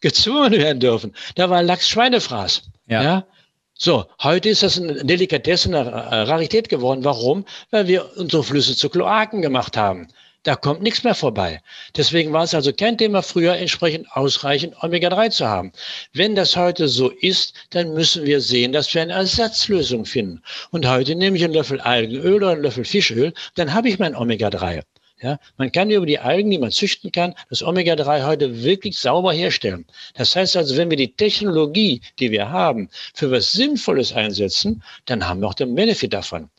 gezwungen 0.01 0.53
werden 0.53 0.79
dürfen. 0.79 1.15
Da 1.35 1.49
war 1.49 1.63
Lachs 1.63 1.89
Schweinefraß. 1.89 2.63
Ja. 2.87 3.03
ja. 3.03 3.27
So, 3.73 4.05
heute 4.21 4.49
ist 4.49 4.63
das 4.63 4.79
eine 4.79 5.03
Delikatesse, 5.03 5.69
eine 5.69 6.27
Rarität 6.27 6.69
geworden. 6.69 7.03
Warum? 7.03 7.45
Weil 7.71 7.87
wir 7.87 8.15
unsere 8.15 8.43
Flüsse 8.43 8.75
zu 8.75 8.89
Kloaken 8.89 9.41
gemacht 9.41 9.75
haben. 9.75 10.07
Da 10.43 10.55
kommt 10.55 10.81
nichts 10.81 11.03
mehr 11.03 11.13
vorbei. 11.13 11.61
Deswegen 11.95 12.33
war 12.33 12.43
es 12.43 12.55
also 12.55 12.73
kein 12.73 12.97
Thema 12.97 13.21
früher, 13.21 13.57
entsprechend 13.57 14.11
ausreichend 14.11 14.75
Omega-3 14.81 15.29
zu 15.29 15.47
haben. 15.47 15.71
Wenn 16.13 16.33
das 16.33 16.55
heute 16.55 16.87
so 16.87 17.09
ist, 17.09 17.53
dann 17.69 17.93
müssen 17.93 18.25
wir 18.25 18.41
sehen, 18.41 18.71
dass 18.71 18.91
wir 18.91 19.03
eine 19.03 19.13
Ersatzlösung 19.13 20.05
finden. 20.05 20.41
Und 20.71 20.87
heute 20.87 21.13
nehme 21.13 21.37
ich 21.37 21.43
einen 21.43 21.53
Löffel 21.53 21.79
Algenöl 21.79 22.37
oder 22.37 22.53
einen 22.53 22.63
Löffel 22.63 22.85
Fischöl, 22.85 23.33
dann 23.53 23.71
habe 23.71 23.89
ich 23.89 23.99
mein 23.99 24.15
Omega-3. 24.15 24.81
Ja, 25.21 25.37
man 25.57 25.71
kann 25.71 25.91
über 25.91 26.07
die 26.07 26.17
Algen, 26.17 26.49
die 26.49 26.57
man 26.57 26.71
züchten 26.71 27.11
kann, 27.11 27.35
das 27.51 27.61
Omega-3 27.61 28.25
heute 28.25 28.63
wirklich 28.63 28.97
sauber 28.97 29.33
herstellen. 29.33 29.85
Das 30.15 30.35
heißt 30.35 30.57
also, 30.57 30.75
wenn 30.75 30.89
wir 30.89 30.97
die 30.97 31.13
Technologie, 31.13 32.01
die 32.17 32.31
wir 32.31 32.49
haben, 32.49 32.89
für 33.13 33.29
was 33.29 33.51
Sinnvolles 33.51 34.13
einsetzen, 34.13 34.81
dann 35.05 35.27
haben 35.27 35.41
wir 35.41 35.49
auch 35.49 35.53
den 35.53 35.75
Benefit 35.75 36.13
davon. 36.13 36.49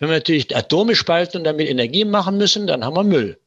Wenn 0.00 0.08
wir 0.08 0.16
natürlich 0.16 0.56
Atome 0.56 0.96
spalten 0.96 1.38
und 1.38 1.44
damit 1.44 1.68
Energie 1.68 2.04
machen 2.04 2.38
müssen, 2.38 2.66
dann 2.66 2.84
haben 2.84 2.96
wir 2.96 3.04
Müll. 3.04 3.38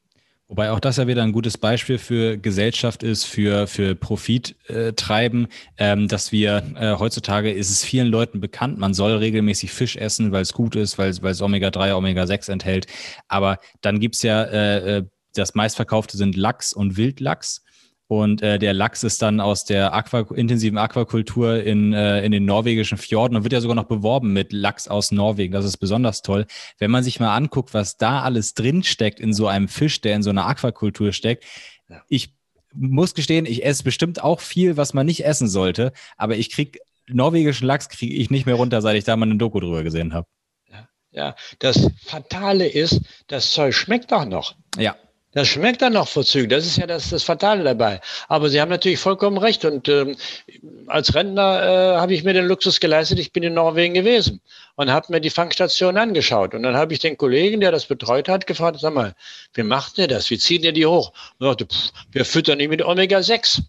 Wobei 0.47 0.69
auch 0.69 0.79
das 0.79 0.97
ja 0.97 1.07
wieder 1.07 1.23
ein 1.23 1.31
gutes 1.31 1.57
Beispiel 1.57 1.97
für 1.97 2.37
Gesellschaft 2.37 3.01
ist, 3.01 3.23
für, 3.23 3.65
für 3.65 3.95
Profittreiben, 3.95 5.47
äh, 5.77 5.93
ähm, 5.93 6.07
dass 6.07 6.31
wir 6.31 6.63
äh, 6.75 6.99
heutzutage 6.99 7.51
ist 7.51 7.71
es 7.71 7.83
vielen 7.83 8.07
Leuten 8.07 8.39
bekannt, 8.39 8.77
man 8.77 8.93
soll 8.93 9.13
regelmäßig 9.13 9.71
Fisch 9.71 9.95
essen, 9.95 10.31
weil 10.31 10.43
es 10.43 10.53
gut 10.53 10.75
ist, 10.75 10.99
weil, 10.99 11.09
es 11.09 11.41
Omega-3, 11.41 11.95
Omega-6 11.95 12.51
enthält. 12.51 12.85
Aber 13.27 13.57
dann 13.81 13.99
gibt's 13.99 14.21
ja, 14.21 14.43
äh, 14.43 14.97
äh, 14.97 15.03
das 15.33 15.55
meistverkaufte 15.55 16.17
sind 16.17 16.35
Lachs 16.35 16.71
und 16.71 16.97
Wildlachs. 16.97 17.63
Und 18.07 18.41
äh, 18.41 18.59
der 18.59 18.73
Lachs 18.73 19.03
ist 19.03 19.21
dann 19.21 19.39
aus 19.39 19.65
der 19.65 19.93
Aqua 19.93 20.25
intensiven 20.35 20.77
Aquakultur 20.77 21.63
in, 21.63 21.93
äh, 21.93 22.23
in 22.23 22.31
den 22.31 22.45
norwegischen 22.45 22.97
Fjorden 22.97 23.37
und 23.37 23.43
wird 23.43 23.53
ja 23.53 23.61
sogar 23.61 23.75
noch 23.75 23.85
beworben 23.85 24.33
mit 24.33 24.51
Lachs 24.51 24.87
aus 24.87 25.11
Norwegen. 25.11 25.53
Das 25.53 25.65
ist 25.65 25.77
besonders 25.77 26.21
toll. 26.21 26.45
Wenn 26.77 26.91
man 26.91 27.03
sich 27.03 27.19
mal 27.19 27.35
anguckt, 27.35 27.73
was 27.73 27.97
da 27.97 28.21
alles 28.21 28.53
drinsteckt 28.53 29.19
in 29.19 29.33
so 29.33 29.47
einem 29.47 29.67
Fisch, 29.67 30.01
der 30.01 30.15
in 30.15 30.23
so 30.23 30.29
einer 30.29 30.45
Aquakultur 30.45 31.13
steckt, 31.13 31.45
ich 32.07 32.35
muss 32.73 33.13
gestehen, 33.13 33.45
ich 33.45 33.65
esse 33.65 33.83
bestimmt 33.83 34.23
auch 34.23 34.39
viel, 34.39 34.77
was 34.77 34.93
man 34.93 35.05
nicht 35.05 35.25
essen 35.25 35.47
sollte, 35.47 35.93
aber 36.17 36.35
ich 36.35 36.49
kriege 36.49 36.79
norwegischen 37.07 37.67
Lachs 37.67 37.89
kriege 37.89 38.15
ich 38.15 38.29
nicht 38.29 38.45
mehr 38.45 38.55
runter, 38.55 38.81
seit 38.81 38.95
ich 38.95 39.03
da 39.03 39.15
mal 39.15 39.25
eine 39.25 39.37
Doku 39.37 39.59
drüber 39.59 39.83
gesehen 39.83 40.13
habe. 40.13 40.27
Ja, 40.69 40.87
ja, 41.11 41.35
das 41.59 41.89
Fatale 42.05 42.67
ist, 42.67 43.01
das 43.27 43.51
Zeug 43.51 43.75
schmeckt 43.75 44.11
doch 44.11 44.25
noch. 44.25 44.55
Ja. 44.77 44.95
Das 45.33 45.47
schmeckt 45.47 45.81
dann 45.81 45.93
noch 45.93 46.07
vorzüglich. 46.07 46.49
Das 46.49 46.65
ist 46.65 46.77
ja 46.77 46.85
das, 46.85 47.09
das 47.09 47.23
Fatale 47.23 47.63
dabei. 47.63 48.01
Aber 48.27 48.49
Sie 48.49 48.61
haben 48.61 48.69
natürlich 48.69 48.99
vollkommen 48.99 49.37
recht. 49.37 49.65
Und 49.65 49.89
ähm, 49.89 50.15
als 50.87 51.15
Rentner 51.15 51.63
äh, 51.63 51.97
habe 51.97 52.13
ich 52.13 52.23
mir 52.23 52.33
den 52.33 52.45
Luxus 52.45 52.79
geleistet. 52.79 53.17
Ich 53.19 53.33
bin 53.33 53.41
in 53.41 53.55
Norwegen 53.55 53.95
gewesen 53.95 54.41
und 54.75 54.91
habe 54.91 55.07
mir 55.09 55.21
die 55.21 55.31
Fangstation 55.31 55.97
angeschaut. 55.97 56.53
Und 56.53 56.63
dann 56.63 56.75
habe 56.75 56.93
ich 56.93 56.99
den 56.99 57.17
Kollegen, 57.17 57.61
der 57.61 57.71
das 57.71 57.85
betreut 57.85 58.29
hat, 58.29 58.45
gefragt: 58.45 58.79
Sag 58.79 58.93
mal, 58.93 59.15
wie 59.55 59.63
macht 59.63 59.97
ihr 59.97 60.07
das? 60.07 60.29
Wie 60.29 60.37
zieht 60.37 60.63
ihr 60.63 60.73
die 60.73 60.85
hoch? 60.85 61.11
Und 61.39 61.47
sagte, 61.47 61.65
pff, 61.65 61.91
wir 62.11 62.25
füttern 62.25 62.59
die 62.59 62.67
mit 62.67 62.83
Omega 62.83 63.23
6. 63.23 63.63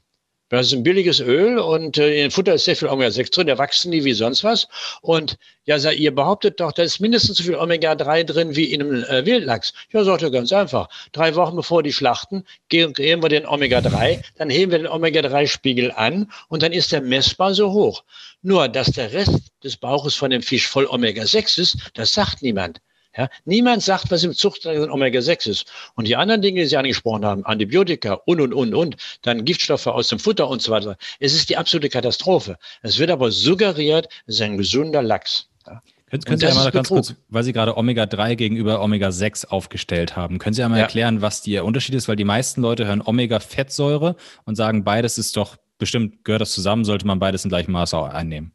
Das 0.55 0.69
ist 0.69 0.73
ein 0.73 0.85
billiges 0.85 1.19
Öl 1.19 1.59
und 1.59 1.99
äh, 1.99 2.23
in 2.23 2.31
Futter 2.31 2.55
ist 2.55 2.65
sehr 2.65 2.77
viel 2.77 2.87
Omega-6 2.87 3.35
drin, 3.35 3.47
da 3.49 3.59
wachsen 3.59 3.91
die 3.91 4.05
wie 4.05 4.13
sonst 4.13 4.45
was. 4.45 4.69
Und 5.03 5.37
ja, 5.65 5.81
sagt, 5.81 5.97
ihr 5.97 6.15
behauptet 6.15 6.61
doch, 6.61 6.71
da 6.71 6.85
ist 6.85 7.01
mindestens 7.01 7.39
so 7.39 7.43
viel 7.43 7.57
Omega-3 7.57 8.23
drin 8.23 8.55
wie 8.55 8.73
in 8.73 8.81
einem 8.81 9.05
äh, 9.05 9.27
Wildlachs. 9.27 9.73
Ja, 9.93 10.05
sagt 10.05 10.23
er 10.23 10.31
ganz 10.31 10.53
einfach. 10.53 10.89
Drei 11.11 11.35
Wochen 11.35 11.57
bevor 11.57 11.83
die 11.83 11.93
schlachten, 11.93 12.45
geben, 12.69 12.93
geben 12.93 13.23
wir 13.23 13.31
den 13.31 13.47
Omega-3, 13.47 14.23
dann 14.37 14.49
heben 14.49 14.71
wir 14.71 14.79
den 14.79 14.87
Omega-3-Spiegel 14.87 15.91
an 15.91 16.31
und 16.49 16.63
dann 16.63 16.73
ist 16.73 16.93
der 16.93 17.01
messbar 17.01 17.53
so 17.55 17.73
hoch. 17.73 18.05
Nur, 18.43 18.69
dass 18.69 18.93
der 18.93 19.13
Rest 19.13 19.51
des 19.65 19.77
Bauches 19.77 20.15
von 20.15 20.31
dem 20.31 20.43
Fisch 20.43 20.69
voll 20.69 20.87
Omega-6 20.87 21.61
ist, 21.61 21.79
das 21.95 22.13
sagt 22.13 22.43
niemand. 22.43 22.81
Ja, 23.17 23.29
niemand 23.45 23.83
sagt, 23.83 24.11
was 24.11 24.25
im 24.25 24.35
Zuchtträger 24.35 24.93
Omega-6 24.93 25.49
ist. 25.49 25.73
Und 25.95 26.09
die 26.09 26.17
anderen 26.17 26.43
Dinge, 26.43 26.63
die 26.63 26.67
Sie 26.67 26.77
angesprochen 26.77 27.25
haben, 27.25 27.45
Antibiotika 27.45 28.15
und, 28.27 28.41
und, 28.41 28.53
und, 28.53 28.75
und, 28.75 28.97
dann 29.23 29.45
Giftstoffe 29.45 29.87
aus 29.87 30.09
dem 30.09 30.19
Futter 30.19 30.49
und 30.49 30.63
so 30.63 30.73
weiter. 30.73 30.97
Es 31.21 31.35
ist 31.35 31.49
die 31.49 31.57
absolute 31.57 31.89
Katastrophe. 31.89 32.57
Es 32.83 32.99
wird 32.99 33.11
aber 33.11 33.31
suggeriert, 33.31 34.09
es 34.27 34.37
ist 34.37 34.41
ein 34.43 34.59
gesunder 34.59 35.03
Lachs. 35.03 35.49
Ja. 35.67 35.81
Können, 36.11 36.23
können 36.23 36.39
Sie 36.39 36.47
einmal 36.47 36.71
ganz 36.71 36.89
kurz, 36.89 37.15
weil 37.29 37.45
Sie 37.45 37.53
gerade 37.53 37.77
Omega-3 37.77 38.35
gegenüber 38.37 38.83
Omega-6 38.83 39.47
aufgestellt 39.47 40.17
haben, 40.17 40.39
können 40.39 40.55
Sie 40.55 40.63
einmal 40.63 40.79
ja. 40.79 40.85
erklären, 40.85 41.23
was 41.23 41.43
der 41.43 41.65
Unterschied 41.65 41.95
ist? 41.95 42.09
Weil 42.09 42.17
die 42.17 42.25
meisten 42.25 42.63
Leute 42.63 42.87
hören 42.87 43.03
Omega-Fettsäure 43.05 44.17
und 44.45 44.57
sagen, 44.57 44.85
beides 44.85 45.19
ist 45.19 45.37
doch 45.37 45.57
bestimmt, 45.79 46.25
gehört 46.25 46.43
das 46.43 46.53
zusammen, 46.53 46.85
sollte 46.85 47.07
man 47.07 47.19
beides 47.19 47.45
in 47.45 47.49
gleichem 47.49 47.73
Maße 47.73 48.01
einnehmen. 48.01 48.53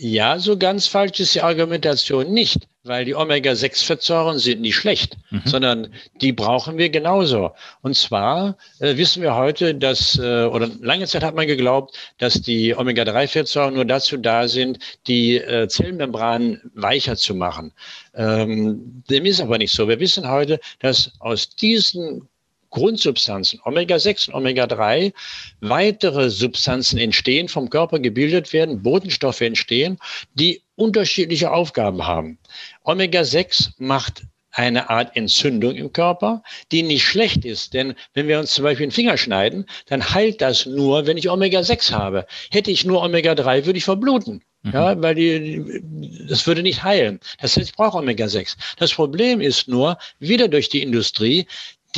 Ja, 0.00 0.38
so 0.38 0.56
ganz 0.56 0.86
falsch 0.86 1.18
ist 1.18 1.34
die 1.34 1.42
Argumentation 1.42 2.32
nicht, 2.32 2.68
weil 2.88 3.04
die 3.04 3.14
Omega-6-Fettsäuren 3.14 4.38
sind 4.38 4.60
nicht 4.60 4.76
schlecht, 4.76 5.16
mhm. 5.30 5.42
sondern 5.44 5.94
die 6.20 6.32
brauchen 6.32 6.78
wir 6.78 6.88
genauso. 6.88 7.52
Und 7.82 7.94
zwar 7.94 8.56
äh, 8.80 8.96
wissen 8.96 9.22
wir 9.22 9.34
heute, 9.34 9.74
dass, 9.74 10.18
äh, 10.18 10.44
oder 10.44 10.68
lange 10.80 11.06
Zeit 11.06 11.22
hat 11.22 11.34
man 11.34 11.46
geglaubt, 11.46 11.96
dass 12.18 12.40
die 12.40 12.74
Omega-3-Fettsäuren 12.74 13.74
nur 13.74 13.84
dazu 13.84 14.16
da 14.16 14.48
sind, 14.48 14.78
die 15.06 15.36
äh, 15.36 15.68
Zellmembranen 15.68 16.60
weicher 16.74 17.16
zu 17.16 17.34
machen. 17.34 17.72
Ähm, 18.14 19.04
dem 19.08 19.26
ist 19.26 19.40
aber 19.40 19.58
nicht 19.58 19.72
so. 19.72 19.88
Wir 19.88 20.00
wissen 20.00 20.28
heute, 20.28 20.58
dass 20.80 21.12
aus 21.20 21.50
diesen 21.50 22.28
Grundsubstanzen, 22.70 23.60
Omega-6 23.64 24.28
und 24.28 24.34
Omega-3, 24.34 25.12
weitere 25.60 26.30
Substanzen 26.30 26.98
entstehen, 26.98 27.48
vom 27.48 27.70
Körper 27.70 27.98
gebildet 27.98 28.52
werden, 28.52 28.82
Botenstoffe 28.82 29.40
entstehen, 29.40 29.98
die 30.34 30.62
unterschiedliche 30.76 31.50
Aufgaben 31.50 32.06
haben. 32.06 32.38
Omega-6 32.84 33.70
macht 33.78 34.22
eine 34.58 34.90
Art 34.90 35.16
Entzündung 35.16 35.74
im 35.76 35.92
Körper, 35.92 36.42
die 36.72 36.82
nicht 36.82 37.04
schlecht 37.04 37.44
ist. 37.44 37.74
Denn 37.74 37.94
wenn 38.14 38.26
wir 38.26 38.40
uns 38.40 38.52
zum 38.52 38.64
Beispiel 38.64 38.86
den 38.86 38.92
Finger 38.92 39.16
schneiden, 39.16 39.66
dann 39.86 40.14
heilt 40.14 40.40
das 40.40 40.66
nur, 40.66 41.06
wenn 41.06 41.16
ich 41.16 41.30
Omega-6 41.30 41.92
habe. 41.92 42.26
Hätte 42.50 42.70
ich 42.70 42.84
nur 42.84 43.02
Omega-3, 43.02 43.66
würde 43.66 43.78
ich 43.78 43.84
verbluten. 43.84 44.42
Mhm. 44.62 44.72
Ja, 44.72 45.00
weil 45.00 45.14
die, 45.14 45.82
das 46.28 46.46
würde 46.46 46.62
nicht 46.62 46.82
heilen. 46.82 47.20
Das 47.40 47.56
heißt, 47.56 47.68
ich 47.68 47.76
brauche 47.76 47.98
Omega-6. 47.98 48.56
Das 48.78 48.92
Problem 48.92 49.40
ist 49.40 49.68
nur, 49.68 49.98
wieder 50.18 50.48
durch 50.48 50.68
die 50.68 50.82
Industrie, 50.82 51.46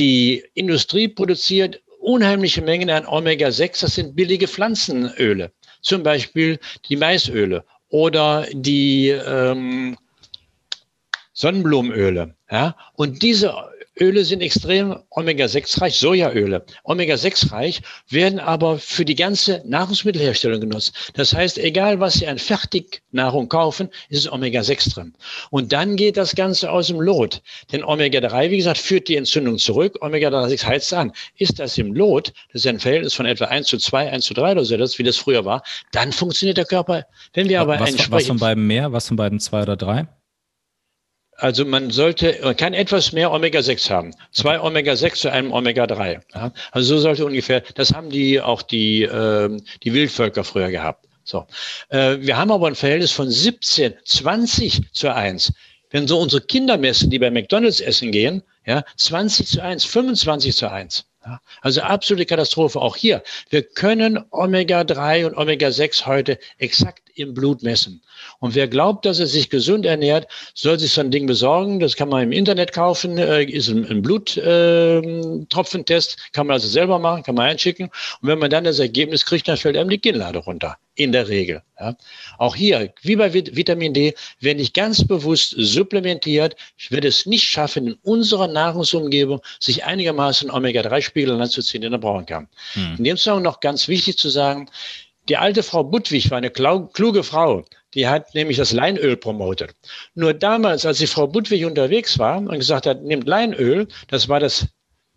die 0.00 0.42
Industrie 0.54 1.08
produziert 1.08 1.82
unheimliche 2.00 2.62
Mengen 2.62 2.88
an 2.88 3.06
Omega-6, 3.06 3.82
das 3.82 3.94
sind 3.94 4.16
billige 4.16 4.48
Pflanzenöle, 4.48 5.52
zum 5.82 6.02
Beispiel 6.02 6.58
die 6.88 6.96
Maisöle 6.96 7.64
oder 7.90 8.46
die 8.52 9.08
ähm, 9.08 9.98
Sonnenblumenöle. 11.34 12.34
Ja? 12.50 12.74
Und 12.94 13.22
diese 13.22 13.54
Öle 14.00 14.24
sind 14.24 14.40
extrem 14.40 14.96
Omega-6-reich, 15.10 15.98
Sojaöle. 15.98 16.64
Omega-6-reich 16.84 17.82
werden 18.08 18.38
aber 18.40 18.78
für 18.78 19.04
die 19.04 19.14
ganze 19.14 19.62
Nahrungsmittelherstellung 19.66 20.60
genutzt. 20.60 21.12
Das 21.14 21.34
heißt, 21.34 21.58
egal 21.58 22.00
was 22.00 22.14
Sie 22.14 22.26
an 22.26 22.38
Fertignahrung 22.38 23.50
kaufen, 23.50 23.90
ist 24.08 24.32
Omega-6 24.32 24.94
drin. 24.94 25.12
Und 25.50 25.72
dann 25.72 25.96
geht 25.96 26.16
das 26.16 26.34
Ganze 26.34 26.70
aus 26.70 26.86
dem 26.86 27.00
Lot. 27.00 27.42
Denn 27.72 27.84
Omega-3, 27.84 28.50
wie 28.50 28.56
gesagt, 28.56 28.78
führt 28.78 29.08
die 29.08 29.16
Entzündung 29.16 29.58
zurück. 29.58 29.98
Omega-3 30.00 30.64
heizt 30.64 30.94
an. 30.94 31.12
Ist 31.36 31.58
das 31.58 31.76
im 31.76 31.94
Lot, 31.94 32.32
das 32.52 32.62
ist 32.62 32.66
ein 32.66 32.80
Verhältnis 32.80 33.12
von 33.12 33.26
etwa 33.26 33.46
1 33.46 33.66
zu 33.66 33.76
2, 33.76 34.10
1 34.10 34.24
zu 34.24 34.32
3 34.32 34.52
oder 34.52 34.64
so, 34.64 34.76
das, 34.78 34.98
wie 34.98 35.02
das 35.02 35.18
früher 35.18 35.44
war, 35.44 35.62
dann 35.92 36.12
funktioniert 36.12 36.56
der 36.56 36.64
Körper. 36.64 37.04
Wenn 37.34 37.50
wir 37.50 37.60
aber 37.60 37.78
was, 37.78 38.10
was 38.10 38.26
von 38.26 38.38
beiden 38.38 38.66
mehr, 38.66 38.92
was 38.92 39.08
von 39.08 39.16
beiden 39.16 39.40
2 39.40 39.62
oder 39.62 39.76
3? 39.76 40.08
Also 41.40 41.64
man 41.64 41.90
sollte, 41.90 42.38
man 42.42 42.56
kann 42.56 42.74
etwas 42.74 43.12
mehr 43.12 43.32
Omega-6 43.32 43.90
haben. 43.90 44.14
Zwei 44.30 44.60
Omega-6 44.60 45.14
zu 45.14 45.32
einem 45.32 45.52
Omega-3. 45.52 46.20
Ja? 46.34 46.52
Also 46.70 46.96
so 46.96 47.00
sollte 47.00 47.24
ungefähr, 47.24 47.62
das 47.74 47.92
haben 47.92 48.10
die 48.10 48.40
auch 48.40 48.62
die, 48.62 49.02
äh, 49.02 49.60
die 49.82 49.92
Wildvölker 49.94 50.44
früher 50.44 50.70
gehabt. 50.70 51.06
So. 51.24 51.46
Äh, 51.88 52.18
wir 52.20 52.36
haben 52.36 52.50
aber 52.50 52.66
ein 52.66 52.74
Verhältnis 52.74 53.12
von 53.12 53.30
17, 53.30 53.94
20 54.04 54.92
zu 54.92 55.14
1. 55.14 55.52
Wenn 55.90 56.06
so 56.06 56.20
unsere 56.20 56.42
Kinder 56.42 56.76
messen, 56.76 57.10
die 57.10 57.18
bei 57.18 57.30
McDonalds 57.30 57.80
essen 57.80 58.12
gehen, 58.12 58.42
Ja, 58.66 58.84
20 58.96 59.48
zu 59.48 59.62
1, 59.62 59.84
25 59.84 60.54
zu 60.54 60.70
1. 60.70 61.06
Ja, 61.24 61.40
also 61.60 61.80
absolute 61.82 62.26
Katastrophe. 62.26 62.80
Auch 62.80 62.96
hier. 62.96 63.22
Wir 63.48 63.62
können 63.62 64.24
Omega-3 64.30 65.26
und 65.26 65.36
Omega-6 65.36 66.06
heute 66.06 66.38
exakt 66.58 67.10
im 67.14 67.34
Blut 67.34 67.62
messen. 67.62 68.02
Und 68.40 68.54
wer 68.54 68.68
glaubt, 68.68 69.04
dass 69.04 69.20
er 69.20 69.26
sich 69.26 69.50
gesund 69.50 69.84
ernährt, 69.84 70.26
soll 70.54 70.78
sich 70.78 70.92
so 70.92 71.02
ein 71.02 71.10
Ding 71.10 71.26
besorgen. 71.26 71.78
Das 71.78 71.94
kann 71.94 72.08
man 72.08 72.22
im 72.22 72.32
Internet 72.32 72.72
kaufen, 72.72 73.18
äh, 73.18 73.44
ist 73.44 73.68
ein, 73.68 74.00
Bluttropfentest, 74.00 76.12
äh, 76.12 76.16
kann 76.32 76.46
man 76.46 76.54
also 76.54 76.66
selber 76.66 76.98
machen, 76.98 77.22
kann 77.22 77.34
man 77.34 77.50
einschicken. 77.50 77.90
Und 78.22 78.28
wenn 78.28 78.38
man 78.38 78.48
dann 78.50 78.64
das 78.64 78.78
Ergebnis 78.78 79.26
kriegt, 79.26 79.46
dann 79.46 79.58
fällt 79.58 79.76
einem 79.76 79.90
die 79.90 79.98
Kinnlade 79.98 80.38
runter. 80.38 80.78
In 80.96 81.12
der 81.12 81.28
Regel. 81.28 81.62
Ja. 81.78 81.96
Auch 82.36 82.56
hier, 82.56 82.92
wie 83.02 83.14
bei 83.16 83.32
Vitamin 83.32 83.94
D, 83.94 84.14
wenn 84.40 84.58
ich 84.58 84.72
ganz 84.72 85.06
bewusst 85.06 85.54
supplementiert, 85.56 86.56
ich 86.76 86.90
werde 86.90 87.06
es 87.08 87.26
nicht 87.26 87.44
schaffen, 87.44 87.86
in 87.86 87.94
unserer 88.02 88.48
Nahrungsumgebung 88.48 89.40
sich 89.60 89.84
einigermaßen 89.84 90.50
Omega-3-Spiegel 90.50 91.40
anzuziehen, 91.40 91.82
den 91.82 91.92
er 91.92 91.98
brauchen 91.98 92.26
kann. 92.26 92.48
Hm. 92.72 92.96
In 92.98 93.04
dem 93.04 93.16
Zusammenhang 93.16 93.44
noch 93.44 93.60
ganz 93.60 93.86
wichtig 93.88 94.18
zu 94.18 94.28
sagen, 94.28 94.68
die 95.28 95.36
alte 95.36 95.62
Frau 95.62 95.84
Budwig 95.84 96.30
war 96.30 96.38
eine 96.38 96.50
kluge 96.50 97.22
Frau. 97.22 97.64
Die 97.94 98.08
hat 98.08 98.34
nämlich 98.34 98.56
das 98.56 98.72
Leinöl 98.72 99.16
promotet. 99.16 99.74
Nur 100.14 100.34
damals, 100.34 100.86
als 100.86 100.98
die 100.98 101.06
Frau 101.06 101.26
Budwig 101.26 101.64
unterwegs 101.64 102.18
war 102.18 102.38
und 102.38 102.58
gesagt 102.58 102.86
hat, 102.86 103.02
nehmt 103.02 103.26
Leinöl, 103.26 103.88
das 104.08 104.28
war 104.28 104.40
das 104.40 104.66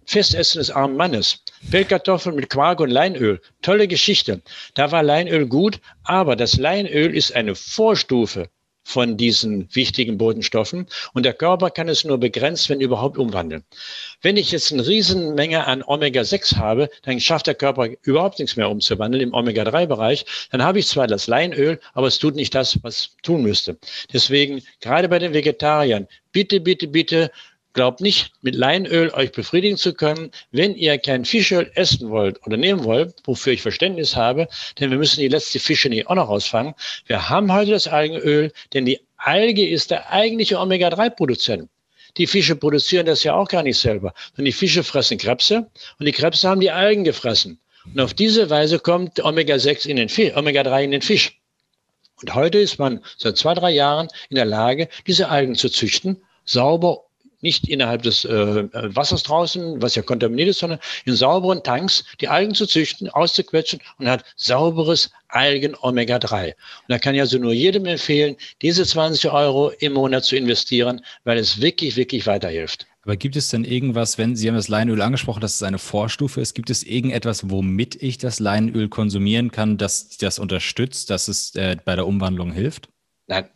Festessen 0.05 0.59
des 0.59 0.71
armen 0.71 0.97
Mannes. 0.97 1.43
Pellkartoffeln 1.71 2.35
mit 2.35 2.49
Quark 2.49 2.79
und 2.79 2.89
Leinöl. 2.89 3.41
Tolle 3.61 3.87
Geschichte. 3.87 4.41
Da 4.73 4.91
war 4.91 5.03
Leinöl 5.03 5.45
gut, 5.47 5.79
aber 6.03 6.35
das 6.35 6.57
Leinöl 6.57 7.15
ist 7.15 7.35
eine 7.35 7.55
Vorstufe 7.55 8.49
von 8.83 9.17
diesen 9.17 9.67
wichtigen 9.73 10.17
Bodenstoffen. 10.17 10.87
Und 11.13 11.23
der 11.23 11.33
Körper 11.33 11.69
kann 11.69 11.89
es 11.89 12.03
nur 12.03 12.17
begrenzt, 12.17 12.69
wenn 12.69 12.81
überhaupt, 12.81 13.17
umwandeln. 13.17 13.63
Wenn 14.21 14.37
ich 14.37 14.51
jetzt 14.51 14.71
eine 14.71 14.85
Riesenmenge 14.85 15.65
an 15.65 15.83
Omega-6 15.83 16.57
habe, 16.57 16.89
dann 17.03 17.19
schafft 17.19 17.47
der 17.47 17.55
Körper 17.55 17.89
überhaupt 18.01 18.39
nichts 18.39 18.55
mehr 18.55 18.69
umzuwandeln 18.69 19.23
im 19.23 19.33
Omega-3-Bereich. 19.33 20.25
Dann 20.51 20.63
habe 20.63 20.79
ich 20.79 20.87
zwar 20.87 21.07
das 21.07 21.27
Leinöl, 21.27 21.79
aber 21.93 22.07
es 22.07 22.19
tut 22.19 22.35
nicht 22.35 22.53
das, 22.55 22.79
was 22.83 23.15
tun 23.23 23.43
müsste. 23.43 23.77
Deswegen, 24.11 24.61
gerade 24.81 25.09
bei 25.09 25.19
den 25.19 25.33
Vegetariern, 25.33 26.07
bitte, 26.31 26.59
bitte, 26.59 26.87
bitte 26.87 27.31
Glaubt 27.73 28.01
nicht, 28.01 28.31
mit 28.41 28.53
Leinöl 28.53 29.09
euch 29.15 29.31
befriedigen 29.31 29.77
zu 29.77 29.95
können, 29.95 30.29
wenn 30.51 30.75
ihr 30.75 30.99
kein 30.99 31.25
Fischöl 31.25 31.71
essen 31.73 32.11
wollt 32.11 32.45
oder 32.45 32.55
nehmen 32.55 32.83
wollt, 32.83 33.15
wofür 33.25 33.53
ich 33.53 33.63
Verständnis 33.63 34.15
habe, 34.15 34.47
denn 34.79 34.91
wir 34.91 34.99
müssen 34.99 35.21
die 35.21 35.27
letzte 35.27 35.59
Fische 35.59 35.89
nicht 35.89 36.05
auch 36.07 36.13
noch 36.13 36.29
rausfangen. 36.29 36.75
Wir 37.07 37.29
haben 37.29 37.51
heute 37.51 37.71
das 37.71 37.87
Algenöl, 37.87 38.51
denn 38.73 38.85
die 38.85 38.99
Alge 39.17 39.67
ist 39.67 39.89
der 39.89 40.11
eigentliche 40.11 40.59
Omega-3-Produzent. 40.59 41.67
Die 42.17 42.27
Fische 42.27 42.55
produzieren 42.55 43.07
das 43.07 43.23
ja 43.23 43.33
auch 43.33 43.47
gar 43.47 43.63
nicht 43.63 43.79
selber, 43.79 44.13
sondern 44.35 44.45
die 44.45 44.51
Fische 44.51 44.83
fressen 44.83 45.17
Krebse 45.17 45.67
und 45.97 46.05
die 46.05 46.11
Krebse 46.11 46.47
haben 46.47 46.61
die 46.61 46.69
Algen 46.69 47.03
gefressen. 47.03 47.59
Und 47.85 47.99
auf 47.99 48.13
diese 48.13 48.51
Weise 48.51 48.77
kommt 48.77 49.19
Omega-6 49.23 49.87
in 49.87 49.95
den 49.95 50.09
Fisch, 50.09 50.35
Omega-3 50.35 50.83
in 50.83 50.91
den 50.91 51.01
Fisch. 51.01 51.39
Und 52.21 52.35
heute 52.35 52.59
ist 52.59 52.77
man 52.77 53.03
seit 53.17 53.37
zwei, 53.37 53.55
drei 53.55 53.71
Jahren 53.71 54.09
in 54.29 54.35
der 54.35 54.45
Lage, 54.45 54.89
diese 55.07 55.29
Algen 55.29 55.55
zu 55.55 55.69
züchten, 55.69 56.21
sauber 56.45 57.05
nicht 57.43 57.67
innerhalb 57.67 58.01
des 58.01 58.25
äh, 58.25 58.67
Wassers 58.95 59.21
draußen, 59.23 59.81
was 59.81 59.95
ja 59.95 60.01
kontaminiert 60.01 60.49
ist, 60.49 60.59
sondern 60.59 60.79
in 61.05 61.15
sauberen 61.15 61.61
Tanks 61.61 62.05
die 62.21 62.27
Algen 62.27 62.55
zu 62.55 62.65
züchten, 62.65 63.09
auszuquetschen 63.09 63.79
und 63.99 64.09
hat 64.09 64.23
sauberes 64.35 65.11
Algen-Omega-3. 65.27 66.45
Und 66.47 66.55
da 66.87 66.97
kann 66.97 67.15
ich 67.15 67.21
also 67.21 67.37
nur 67.37 67.53
jedem 67.53 67.85
empfehlen, 67.85 68.37
diese 68.61 68.85
20 68.85 69.31
Euro 69.31 69.69
im 69.79 69.93
Monat 69.93 70.25
zu 70.25 70.35
investieren, 70.35 71.01
weil 71.23 71.37
es 71.37 71.61
wirklich, 71.61 71.95
wirklich 71.95 72.25
weiterhilft. 72.25 72.87
Aber 73.03 73.17
gibt 73.17 73.35
es 73.35 73.49
denn 73.49 73.65
irgendwas, 73.65 74.17
wenn 74.17 74.37
Sie 74.37 74.47
haben 74.47 74.55
das 74.55 74.69
Leinöl 74.69 75.01
angesprochen, 75.01 75.41
dass 75.41 75.55
es 75.55 75.63
eine 75.63 75.77
Vorstufe 75.77 76.39
ist, 76.39 76.53
gibt 76.53 76.69
es 76.69 76.83
irgendetwas, 76.83 77.49
womit 77.49 78.01
ich 78.01 78.17
das 78.17 78.39
Leinöl 78.39 78.87
konsumieren 78.87 79.51
kann, 79.51 79.77
das 79.77 80.17
das 80.17 80.39
unterstützt, 80.39 81.09
dass 81.09 81.27
es 81.27 81.53
äh, 81.55 81.75
bei 81.83 81.97
der 81.97 82.07
Umwandlung 82.07 82.53
hilft? 82.53 82.87
Nein, 83.27 83.49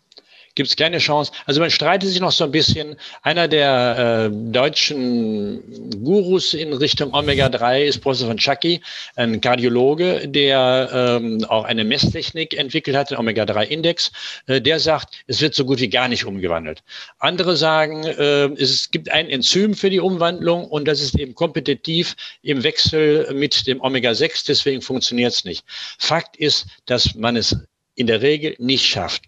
gibt 0.58 0.70
es 0.70 0.76
keine 0.76 0.98
Chance. 0.98 1.32
Also 1.46 1.62
man 1.62 1.70
streitet 1.70 2.10
sich 2.10 2.20
noch 2.20 2.32
so 2.32 2.44
ein 2.44 2.52
bisschen. 2.52 2.96
Einer 3.22 3.48
der 3.48 4.30
äh, 4.32 4.52
deutschen 4.52 5.62
Gurus 6.04 6.56
in 6.56 6.74
Richtung 6.74 7.14
Omega-3 7.14 7.84
ist 7.84 8.00
Professor 8.00 8.28
von 8.28 8.38
Chucky, 8.38 8.82
ein 9.16 9.40
Kardiologe, 9.40 10.28
der 10.28 10.90
ähm, 11.22 11.46
auch 11.46 11.64
eine 11.64 11.84
Messtechnik 11.84 12.58
entwickelt 12.58 12.98
hat, 12.98 13.12
den 13.12 13.20
Omega-3-Index. 13.20 14.12
Äh, 14.48 14.60
der 14.60 14.80
sagt, 14.80 15.24
es 15.28 15.42
wird 15.42 15.54
so 15.54 15.64
gut 15.64 15.80
wie 15.80 15.90
gar 15.90 16.08
nicht 16.08 16.26
umgewandelt. 16.26 16.82
Andere 17.20 17.56
sagen, 17.56 18.04
äh, 18.04 18.46
es 18.60 18.90
gibt 18.90 19.12
ein 19.12 19.30
Enzym 19.30 19.76
für 19.76 19.92
die 19.92 20.00
Umwandlung 20.00 20.66
und 20.66 20.88
das 20.88 21.02
ist 21.02 21.20
eben 21.20 21.36
kompetitiv 21.36 22.16
im 22.42 22.64
Wechsel 22.64 23.32
mit 23.32 23.68
dem 23.68 23.80
Omega-6, 23.80 24.46
deswegen 24.48 24.82
funktioniert 24.82 25.34
es 25.34 25.46
nicht. 25.46 25.64
Fakt 26.00 26.36
ist, 26.36 26.66
dass 26.88 27.14
man 27.14 27.36
es 27.36 27.56
in 27.98 28.08
der 28.08 28.22
Regel 28.22 28.56
nicht 28.60 28.86
schafft. 28.86 29.24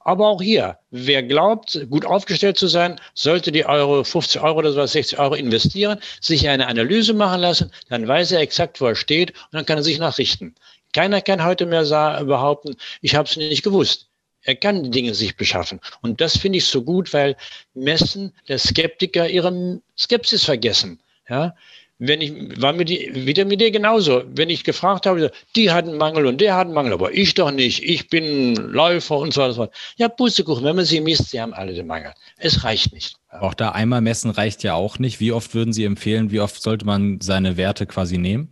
Aber 0.00 0.28
auch 0.28 0.40
hier, 0.40 0.78
wer 0.90 1.22
glaubt, 1.22 1.86
gut 1.90 2.06
aufgestellt 2.06 2.56
zu 2.56 2.66
sein, 2.66 2.98
sollte 3.12 3.52
die 3.52 3.66
Euro, 3.66 4.02
50 4.02 4.40
Euro 4.40 4.58
oder 4.60 4.72
so, 4.72 4.84
60 4.84 5.18
Euro 5.18 5.34
investieren, 5.34 5.98
sich 6.20 6.48
eine 6.48 6.66
Analyse 6.66 7.12
machen 7.12 7.42
lassen, 7.42 7.70
dann 7.90 8.08
weiß 8.08 8.32
er 8.32 8.40
exakt, 8.40 8.80
wo 8.80 8.86
er 8.86 8.96
steht 8.96 9.30
und 9.30 9.52
dann 9.52 9.66
kann 9.66 9.78
er 9.78 9.84
sich 9.84 9.98
nachrichten. 9.98 10.54
Keiner 10.94 11.20
kann 11.20 11.44
heute 11.44 11.66
mehr 11.66 11.84
behaupten, 12.24 12.76
ich 13.02 13.14
habe 13.14 13.28
es 13.28 13.36
nicht 13.36 13.62
gewusst. 13.62 14.08
Er 14.40 14.56
kann 14.56 14.84
die 14.84 14.90
Dinge 14.90 15.14
sich 15.14 15.36
beschaffen. 15.36 15.80
Und 16.00 16.20
das 16.20 16.36
finde 16.36 16.58
ich 16.58 16.66
so 16.66 16.82
gut, 16.82 17.12
weil 17.12 17.36
Messen 17.74 18.32
der 18.48 18.58
Skeptiker 18.58 19.28
ihre 19.28 19.80
Skepsis 19.98 20.44
vergessen. 20.44 21.00
Ja, 21.28 21.54
wenn 21.98 22.20
ich, 22.20 22.60
war 22.60 22.72
mir 22.72 22.84
die 22.84 23.10
Vitamin 23.12 23.58
D 23.58 23.70
genauso. 23.70 24.22
Wenn 24.26 24.50
ich 24.50 24.64
gefragt 24.64 25.06
habe, 25.06 25.30
die 25.54 25.70
hat 25.70 25.86
einen 25.86 25.96
Mangel 25.96 26.26
und 26.26 26.40
der 26.40 26.54
hat 26.54 26.66
einen 26.66 26.74
Mangel, 26.74 26.92
aber 26.92 27.14
ich 27.14 27.34
doch 27.34 27.50
nicht. 27.50 27.82
Ich 27.84 28.08
bin 28.08 28.56
Läufer 28.56 29.18
und 29.18 29.32
so 29.32 29.42
weiter. 29.42 29.70
Ja, 29.96 30.08
Pustekuchen, 30.08 30.64
wenn 30.64 30.76
man 30.76 30.84
sie 30.84 31.00
misst, 31.00 31.30
sie 31.30 31.40
haben 31.40 31.54
alle 31.54 31.72
den 31.72 31.86
Mangel. 31.86 32.12
Es 32.36 32.64
reicht 32.64 32.92
nicht. 32.92 33.16
Auch 33.28 33.54
da 33.54 33.70
einmal 33.70 34.00
messen 34.00 34.30
reicht 34.30 34.62
ja 34.64 34.74
auch 34.74 34.98
nicht. 34.98 35.20
Wie 35.20 35.32
oft 35.32 35.54
würden 35.54 35.72
Sie 35.72 35.84
empfehlen, 35.84 36.30
wie 36.30 36.40
oft 36.40 36.60
sollte 36.60 36.84
man 36.84 37.20
seine 37.20 37.56
Werte 37.56 37.86
quasi 37.86 38.18
nehmen? 38.18 38.48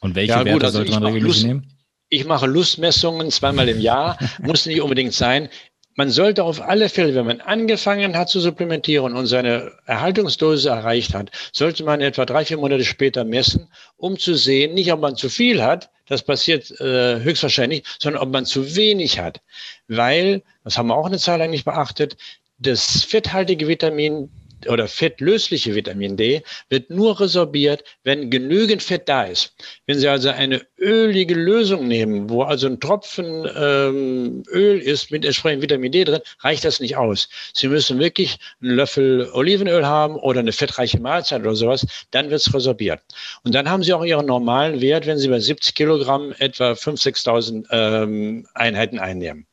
Und 0.00 0.14
welche 0.14 0.32
ja, 0.32 0.38
gut, 0.38 0.46
Werte 0.46 0.66
also 0.66 0.78
sollte 0.78 0.92
man 0.92 1.04
regelmäßig 1.04 1.26
Lust, 1.26 1.46
nehmen? 1.46 1.66
Ich 2.10 2.24
mache 2.26 2.46
Lustmessungen 2.46 3.30
zweimal 3.30 3.68
im 3.68 3.80
Jahr. 3.80 4.18
Muss 4.42 4.66
nicht 4.66 4.80
unbedingt 4.80 5.14
sein 5.14 5.48
man 5.96 6.10
sollte 6.10 6.44
auf 6.44 6.60
alle 6.60 6.88
Fälle, 6.88 7.14
wenn 7.14 7.26
man 7.26 7.40
angefangen 7.40 8.16
hat 8.16 8.28
zu 8.28 8.40
supplementieren 8.40 9.14
und 9.14 9.26
seine 9.26 9.72
Erhaltungsdose 9.86 10.68
erreicht 10.68 11.14
hat, 11.14 11.30
sollte 11.52 11.84
man 11.84 12.00
etwa 12.00 12.24
drei, 12.24 12.44
vier 12.44 12.56
Monate 12.56 12.84
später 12.84 13.24
messen, 13.24 13.68
um 13.96 14.18
zu 14.18 14.34
sehen, 14.34 14.74
nicht 14.74 14.92
ob 14.92 15.00
man 15.00 15.16
zu 15.16 15.28
viel 15.28 15.62
hat, 15.62 15.90
das 16.06 16.22
passiert 16.22 16.70
äh, 16.80 17.20
höchstwahrscheinlich, 17.20 17.84
sondern 17.98 18.22
ob 18.22 18.30
man 18.30 18.44
zu 18.44 18.76
wenig 18.76 19.18
hat. 19.18 19.40
Weil, 19.88 20.42
das 20.64 20.76
haben 20.76 20.88
wir 20.88 20.96
auch 20.96 21.06
eine 21.06 21.18
lang 21.38 21.50
nicht 21.50 21.64
beachtet, 21.64 22.16
das 22.58 23.04
fetthaltige 23.04 23.68
Vitamin 23.68 24.30
oder 24.68 24.88
fettlösliche 24.88 25.74
Vitamin 25.74 26.16
D 26.16 26.42
wird 26.68 26.90
nur 26.90 27.20
resorbiert, 27.20 27.84
wenn 28.02 28.30
genügend 28.30 28.82
Fett 28.82 29.08
da 29.08 29.24
ist. 29.24 29.54
Wenn 29.86 29.98
Sie 29.98 30.08
also 30.08 30.30
eine 30.30 30.62
ölige 30.78 31.34
Lösung 31.34 31.88
nehmen, 31.88 32.28
wo 32.30 32.42
also 32.42 32.66
ein 32.66 32.80
Tropfen 32.80 33.48
ähm, 33.56 34.42
Öl 34.48 34.78
ist 34.78 35.10
mit 35.10 35.24
entsprechendem 35.24 35.62
Vitamin 35.62 35.92
D 35.92 36.04
drin, 36.04 36.20
reicht 36.40 36.64
das 36.64 36.80
nicht 36.80 36.96
aus. 36.96 37.28
Sie 37.52 37.68
müssen 37.68 37.98
wirklich 37.98 38.38
einen 38.62 38.72
Löffel 38.72 39.30
Olivenöl 39.32 39.86
haben 39.86 40.16
oder 40.16 40.40
eine 40.40 40.52
fettreiche 40.52 41.00
Mahlzeit 41.00 41.42
oder 41.42 41.56
sowas, 41.56 41.86
dann 42.10 42.30
wird 42.30 42.40
es 42.40 42.52
resorbiert. 42.54 43.00
Und 43.44 43.54
dann 43.54 43.68
haben 43.68 43.82
Sie 43.82 43.92
auch 43.92 44.04
Ihren 44.04 44.26
normalen 44.26 44.80
Wert, 44.80 45.06
wenn 45.06 45.18
Sie 45.18 45.28
bei 45.28 45.40
70 45.40 45.74
Kilogramm 45.74 46.34
etwa 46.38 46.72
5.000, 46.72 47.24
6.000 47.24 47.66
ähm, 47.70 48.46
Einheiten 48.54 48.98
einnehmen. 48.98 49.46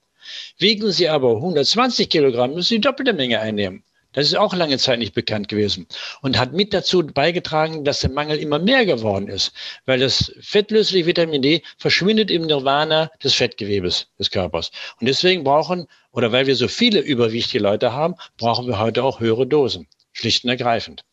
Wiegen 0.58 0.92
Sie 0.92 1.10
aber 1.10 1.36
120 1.36 2.10
Kilogramm, 2.10 2.54
müssen 2.54 2.70
Sie 2.70 2.82
doppelte 2.82 3.14
Menge 3.14 3.40
einnehmen. 3.40 3.84
Das 4.14 4.28
ist 4.28 4.36
auch 4.36 4.54
lange 4.54 4.78
Zeit 4.78 5.00
nicht 5.00 5.14
bekannt 5.14 5.48
gewesen 5.48 5.88
und 6.22 6.38
hat 6.38 6.54
mit 6.54 6.74
dazu 6.74 7.06
beigetragen, 7.06 7.86
dass 7.86 8.02
der 8.02 8.12
Mangel 8.12 8.38
immer 8.38 8.60
mehr 8.60 8.86
geworden 8.86 9.28
ist, 9.28 9.54
weil 9.86 10.00
das 10.00 10.34
fettlösliche 10.42 11.06
Vitamin 11.06 11.42
D 11.42 11.64
verschwindet 11.78 12.30
im 12.30 12.44
Nirvana 12.44 13.10
des 13.24 13.34
Fettgewebes 13.36 14.08
des 14.20 14.30
Körpers. 14.30 14.72
Und 15.00 15.08
deswegen 15.08 15.44
brauchen, 15.44 15.88
oder 16.12 16.32
weil 16.32 16.48
wir 16.48 16.56
so 16.56 16.68
viele 16.68 17.00
überwichtige 17.00 17.64
Leute 17.64 17.94
haben, 17.94 18.16
brauchen 18.38 18.68
wir 18.68 18.80
heute 18.80 19.04
auch 19.04 19.20
höhere 19.20 19.48
Dosen, 19.48 19.88
schlicht 20.12 20.44
und 20.44 20.50
ergreifend. 20.50 21.04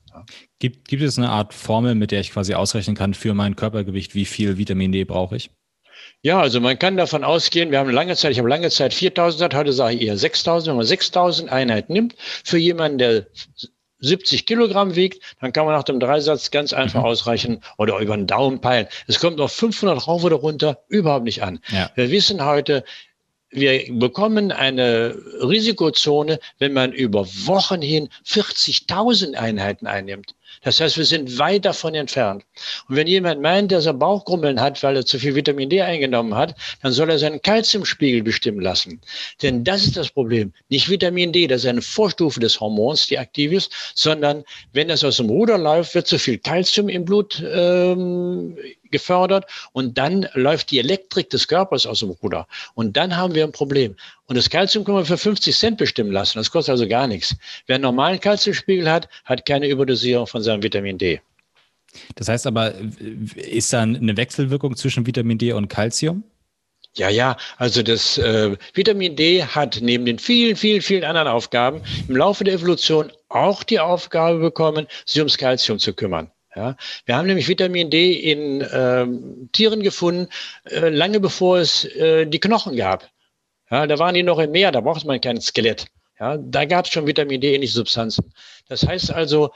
Gibt, 0.59 0.89
gibt 0.89 1.03
es 1.03 1.19
eine 1.19 1.31
Art 1.31 1.55
Formel, 1.55 1.95
mit 1.95 2.11
der 2.11 2.21
ich 2.21 2.33
quasi 2.33 2.55
ausrechnen 2.55 2.97
kann 2.97 3.15
für 3.15 3.35
mein 3.35 3.55
Körpergewicht, 3.55 4.15
wie 4.15 4.25
viel 4.25 4.59
Vitamin 4.59 4.91
D 4.91 5.05
brauche 5.05 5.37
ich? 5.37 5.51
Ja, 6.23 6.41
also 6.41 6.61
man 6.61 6.79
kann 6.79 6.97
davon 6.97 7.23
ausgehen, 7.23 7.71
wir 7.71 7.79
haben 7.79 7.91
lange 7.91 8.16
Zeit, 8.16 8.33
ich 8.33 8.39
habe 8.39 8.49
lange 8.49 8.71
Zeit 8.71 8.93
4000, 8.93 9.55
heute 9.55 9.73
sage 9.73 9.97
ich 9.97 10.03
eher 10.03 10.16
6000. 10.16 10.69
Wenn 10.71 10.77
man 10.77 10.87
6000 10.87 11.51
Einheiten 11.51 11.93
nimmt, 11.93 12.16
für 12.19 12.59
jemanden, 12.59 12.99
der 12.99 13.27
70 14.01 14.47
Kilogramm 14.47 14.97
wiegt, 14.97 15.23
dann 15.41 15.53
kann 15.53 15.64
man 15.64 15.75
nach 15.75 15.85
dem 15.85 16.01
Dreisatz 16.01 16.51
ganz 16.51 16.73
einfach 16.73 17.01
mhm. 17.01 17.07
ausreichen 17.07 17.61
oder 17.79 17.99
über 17.99 18.16
den 18.16 18.27
Daumen 18.27 18.61
peilen. 18.61 18.89
Es 19.07 19.21
kommt 19.21 19.41
auf 19.41 19.53
500 19.53 20.07
rauf 20.07 20.25
oder 20.25 20.37
runter 20.37 20.83
überhaupt 20.89 21.25
nicht 21.25 21.43
an. 21.43 21.61
Ja. 21.71 21.91
Wir 21.95 22.11
wissen 22.11 22.45
heute, 22.45 22.85
wir 23.51 23.87
bekommen 23.91 24.53
eine 24.53 25.16
Risikozone, 25.41 26.39
wenn 26.59 26.73
man 26.73 26.93
über 26.93 27.27
Wochen 27.27 27.81
hin 27.81 28.09
40.000 28.27 29.35
Einheiten 29.35 29.87
einnimmt. 29.87 30.35
Das 30.63 30.81
heißt, 30.81 30.97
wir 30.97 31.05
sind 31.05 31.39
weit 31.39 31.65
davon 31.65 31.95
entfernt. 31.95 32.45
Und 32.89 32.97
wenn 32.97 33.07
jemand 33.07 33.41
meint, 33.41 33.73
dass 33.73 33.87
er 33.87 33.95
Bauchgrummeln 33.95 34.61
hat, 34.61 34.83
weil 34.83 34.97
er 34.97 35.07
zu 35.07 35.19
viel 35.19 35.35
Vitamin 35.35 35.71
D 35.71 35.83
eingenommen 35.83 36.35
hat, 36.35 36.55
dann 36.83 36.93
soll 36.93 37.11
er 37.11 37.19
seinen 37.19 37.43
Kalziumspiegel 37.43 38.23
bestimmen 38.23 38.61
lassen. 38.61 39.01
Denn 39.43 39.65
das 39.65 39.85
ist 39.85 39.97
das 39.97 40.11
Problem. 40.11 40.53
Nicht 40.69 40.89
Vitamin 40.89 41.33
D, 41.33 41.47
das 41.47 41.63
ist 41.63 41.69
eine 41.69 41.83
Vorstufe 41.83 42.41
des 42.41 42.61
Hormons, 42.61 43.07
die 43.07 43.19
aktiv 43.19 43.53
ist, 43.53 43.73
sondern 43.95 44.45
wenn 44.73 44.89
das 44.89 45.05
aus 45.05 45.17
dem 45.17 45.31
Ruder 45.31 45.59
läuft, 45.59 45.95
wird 45.95 46.07
zu 46.07 46.19
viel 46.19 46.39
Kalzium 46.39 46.89
im 46.89 47.05
Blut 47.05 47.43
ähm, 47.53 48.57
gefördert 48.91 49.45
und 49.73 49.99
dann 49.99 50.29
läuft 50.35 50.71
die 50.71 50.79
Elektrik 50.79 51.31
des 51.31 51.49
Körpers 51.49 51.87
aus 51.87 52.01
dem 52.01 52.11
Ruder. 52.11 52.47
Und 52.75 52.97
dann 52.97 53.17
haben 53.17 53.35
wir 53.35 53.45
ein 53.45 53.53
Problem. 53.53 53.97
Und 54.29 54.37
das 54.37 54.51
Kalzium 54.51 54.85
können 54.85 54.99
wir 54.99 55.05
für 55.07 55.16
50 55.16 55.57
Cent 55.57 55.79
bestimmen 55.79 56.12
lassen. 56.12 56.39
Das 56.39 56.51
kostet 56.51 56.72
also 56.72 56.87
gar 56.87 57.07
nichts. 57.07 57.35
Wer 57.66 57.76
einen 57.76 57.83
normalen 57.83 58.20
Kalziumspiegel 58.20 58.91
hat, 58.91 59.09
hat 59.24 59.47
keine 59.47 59.68
Überdosierung 59.68 60.26
von 60.26 60.43
seinem 60.43 60.62
Vitamin 60.62 60.99
D. 60.99 61.20
Das 62.14 62.29
heißt 62.29 62.47
aber, 62.47 62.74
ist 63.37 63.72
da 63.72 63.83
eine 63.83 64.16
Wechselwirkung 64.18 64.76
zwischen 64.76 65.07
Vitamin 65.07 65.39
D 65.39 65.53
und 65.55 65.68
Kalzium? 65.68 66.24
Ja, 66.95 67.09
ja, 67.09 67.37
also 67.57 67.83
das 67.83 68.18
äh, 68.18 68.57
Vitamin 68.74 69.16
D 69.16 69.45
hat 69.45 69.79
neben 69.81 70.05
den 70.05 70.18
vielen, 70.18 70.57
vielen, 70.57 70.83
vielen 70.83 71.05
anderen 71.05 71.29
Aufgaben 71.29 71.83
im 72.09 72.16
Laufe 72.16 72.45
der 72.45 72.55
Evolution 72.55 73.11
auch 73.29 73.62
die 73.62 73.79
Aufgabe 73.81 74.41
bekommen, 74.41 74.87
sich 75.07 75.20
ums 75.20 75.39
Kalzium 75.39 75.79
zu 75.79 75.95
kümmern. 75.95 76.31
Ja, 76.55 76.76
wir 77.07 77.16
haben 77.16 77.26
nämlich 77.26 77.49
Vitamin 77.49 77.89
D 77.89 78.12
in 78.12 78.66
ähm, 78.72 79.49
Tieren 79.53 79.83
gefunden, 79.83 80.29
äh, 80.64 80.89
lange 80.89 81.20
bevor 81.20 81.59
es 81.59 81.85
äh, 81.85 82.26
die 82.26 82.41
Knochen 82.41 82.76
gab. 82.76 83.09
Ja, 83.71 83.87
da 83.87 83.99
waren 83.99 84.14
die 84.14 84.23
noch 84.23 84.39
im 84.39 84.51
Meer, 84.51 84.73
da 84.73 84.81
braucht 84.81 85.05
man 85.05 85.21
kein 85.21 85.41
Skelett. 85.41 85.87
Ja, 86.19 86.37
da 86.37 86.64
gab 86.64 86.87
es 86.87 86.93
schon 86.93 87.07
Vitamin 87.07 87.41
D 87.41 87.55
ähnliche 87.55 87.75
Substanzen. 87.75 88.33
Das 88.69 88.87
heißt 88.87 89.12
also, 89.12 89.51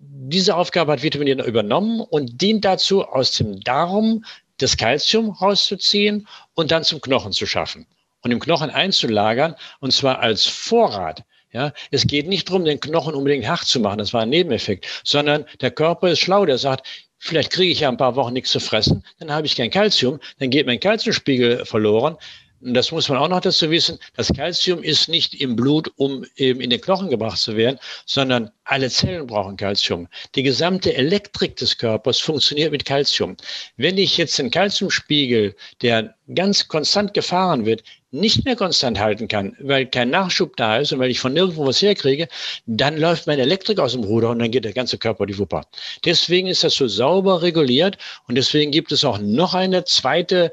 diese 0.00 0.56
Aufgabe 0.56 0.92
hat 0.92 1.02
Vitamin 1.02 1.38
D 1.38 1.44
übernommen 1.44 2.00
und 2.00 2.40
dient 2.40 2.64
dazu, 2.64 3.04
aus 3.04 3.32
dem 3.32 3.60
Darm 3.60 4.24
das 4.58 4.76
Kalzium 4.76 5.30
rauszuziehen 5.30 6.26
und 6.54 6.70
dann 6.70 6.84
zum 6.84 7.00
Knochen 7.00 7.32
zu 7.32 7.46
schaffen 7.46 7.86
und 8.22 8.30
im 8.30 8.40
Knochen 8.40 8.70
einzulagern 8.70 9.54
und 9.80 9.92
zwar 9.92 10.20
als 10.20 10.46
Vorrat. 10.46 11.24
Ja, 11.52 11.72
es 11.92 12.06
geht 12.08 12.26
nicht 12.26 12.48
darum, 12.48 12.64
den 12.64 12.80
Knochen 12.80 13.14
unbedingt 13.14 13.46
hart 13.46 13.64
zu 13.64 13.78
machen, 13.78 13.98
das 13.98 14.12
war 14.12 14.22
ein 14.22 14.28
Nebeneffekt, 14.28 14.86
sondern 15.04 15.44
der 15.60 15.70
Körper 15.70 16.08
ist 16.08 16.18
schlau, 16.18 16.44
der 16.44 16.58
sagt, 16.58 16.84
vielleicht 17.18 17.52
kriege 17.52 17.70
ich 17.70 17.80
ja 17.80 17.88
ein 17.88 17.96
paar 17.96 18.16
Wochen 18.16 18.32
nichts 18.32 18.50
zu 18.50 18.58
fressen, 18.58 19.04
dann 19.20 19.30
habe 19.30 19.46
ich 19.46 19.54
kein 19.54 19.70
Kalzium, 19.70 20.18
dann 20.40 20.50
geht 20.50 20.66
mein 20.66 20.80
Kalziumspiegel 20.80 21.64
verloren. 21.64 22.16
Und 22.64 22.72
das 22.72 22.90
muss 22.92 23.10
man 23.10 23.18
auch 23.18 23.28
noch 23.28 23.42
dazu 23.42 23.70
wissen, 23.70 23.98
das 24.16 24.32
Kalzium 24.32 24.82
ist 24.82 25.08
nicht 25.08 25.38
im 25.38 25.54
Blut, 25.54 25.92
um 25.96 26.24
eben 26.36 26.62
in 26.62 26.70
den 26.70 26.80
Knochen 26.80 27.10
gebracht 27.10 27.38
zu 27.38 27.56
werden, 27.56 27.78
sondern 28.06 28.50
alle 28.64 28.88
Zellen 28.88 29.26
brauchen 29.26 29.58
Kalzium. 29.58 30.08
Die 30.34 30.42
gesamte 30.42 30.94
Elektrik 30.94 31.56
des 31.56 31.76
Körpers 31.76 32.18
funktioniert 32.20 32.72
mit 32.72 32.86
Kalzium. 32.86 33.36
Wenn 33.76 33.98
ich 33.98 34.16
jetzt 34.16 34.40
einen 34.40 34.50
Kalziumspiegel, 34.50 35.54
der 35.82 36.14
ganz 36.34 36.66
konstant 36.66 37.12
gefahren 37.12 37.66
wird, 37.66 37.82
nicht 38.14 38.44
mehr 38.44 38.56
konstant 38.56 38.98
halten 38.98 39.28
kann, 39.28 39.56
weil 39.58 39.86
kein 39.86 40.08
Nachschub 40.08 40.56
da 40.56 40.78
ist 40.78 40.92
und 40.92 41.00
weil 41.00 41.10
ich 41.10 41.18
von 41.18 41.32
nirgendwo 41.32 41.66
was 41.66 41.82
herkriege, 41.82 42.28
dann 42.64 42.96
läuft 42.96 43.26
meine 43.26 43.42
Elektrik 43.42 43.80
aus 43.80 43.92
dem 43.92 44.04
Ruder 44.04 44.30
und 44.30 44.38
dann 44.38 44.52
geht 44.52 44.64
der 44.64 44.72
ganze 44.72 44.98
Körper 44.98 45.26
die 45.26 45.36
Wupper. 45.36 45.66
Deswegen 46.04 46.46
ist 46.46 46.62
das 46.62 46.74
so 46.74 46.86
sauber 46.86 47.42
reguliert 47.42 47.98
und 48.28 48.36
deswegen 48.36 48.70
gibt 48.70 48.92
es 48.92 49.04
auch 49.04 49.18
noch 49.18 49.52
eine 49.54 49.84
zweite, 49.84 50.52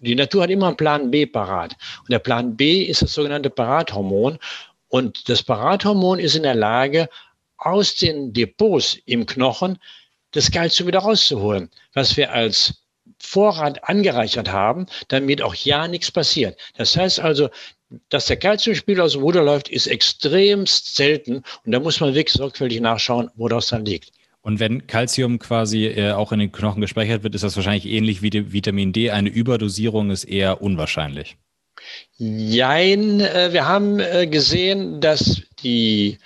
die 0.00 0.14
Natur 0.14 0.42
hat 0.42 0.50
immer 0.50 0.68
einen 0.68 0.76
Plan 0.76 1.10
B 1.10 1.26
parat. 1.26 1.74
Und 2.00 2.10
der 2.10 2.18
Plan 2.18 2.56
B 2.56 2.82
ist 2.82 3.02
das 3.02 3.14
sogenannte 3.14 3.50
Parathormon. 3.50 4.38
Und 4.88 5.28
das 5.28 5.42
Parathormon 5.42 6.18
ist 6.18 6.36
in 6.36 6.42
der 6.44 6.54
Lage, 6.54 7.08
aus 7.56 7.96
den 7.96 8.32
Depots 8.32 8.98
im 9.06 9.26
Knochen 9.26 9.78
das 10.32 10.50
Kalzium 10.50 10.88
wieder 10.88 11.00
rauszuholen, 11.00 11.70
was 11.94 12.16
wir 12.16 12.32
als 12.32 12.82
Vorrat 13.18 13.88
angereichert 13.88 14.50
haben, 14.50 14.86
damit 15.08 15.40
auch 15.40 15.54
ja 15.54 15.88
nichts 15.88 16.10
passiert. 16.10 16.58
Das 16.76 16.96
heißt 16.96 17.20
also, 17.20 17.48
dass 18.08 18.26
der 18.26 18.36
Kalziumspiegel 18.36 19.02
aus 19.02 19.12
dem 19.12 19.22
Ruder 19.22 19.42
läuft, 19.42 19.68
ist 19.68 19.86
extremst 19.86 20.96
selten 20.96 21.42
und 21.64 21.72
da 21.72 21.80
muss 21.80 22.00
man 22.00 22.14
wirklich 22.14 22.34
sorgfältig 22.34 22.80
nachschauen, 22.80 23.30
wo 23.36 23.48
das 23.48 23.68
dann 23.68 23.84
liegt. 23.84 24.10
Und 24.44 24.60
wenn 24.60 24.86
Kalzium 24.86 25.38
quasi 25.38 25.86
äh, 25.86 26.12
auch 26.12 26.30
in 26.30 26.38
den 26.38 26.52
Knochen 26.52 26.82
gespeichert 26.82 27.22
wird, 27.22 27.34
ist 27.34 27.44
das 27.44 27.56
wahrscheinlich 27.56 27.86
ähnlich 27.86 28.20
wie 28.20 28.52
Vitamin 28.52 28.92
D. 28.92 29.10
Eine 29.10 29.30
Überdosierung 29.30 30.10
ist 30.10 30.24
eher 30.24 30.60
unwahrscheinlich. 30.60 31.38
Jein, 32.18 33.20
äh, 33.20 33.54
wir 33.54 33.66
haben 33.66 34.00
äh, 34.00 34.26
gesehen, 34.26 35.00
dass 35.00 35.40
die, 35.62 36.18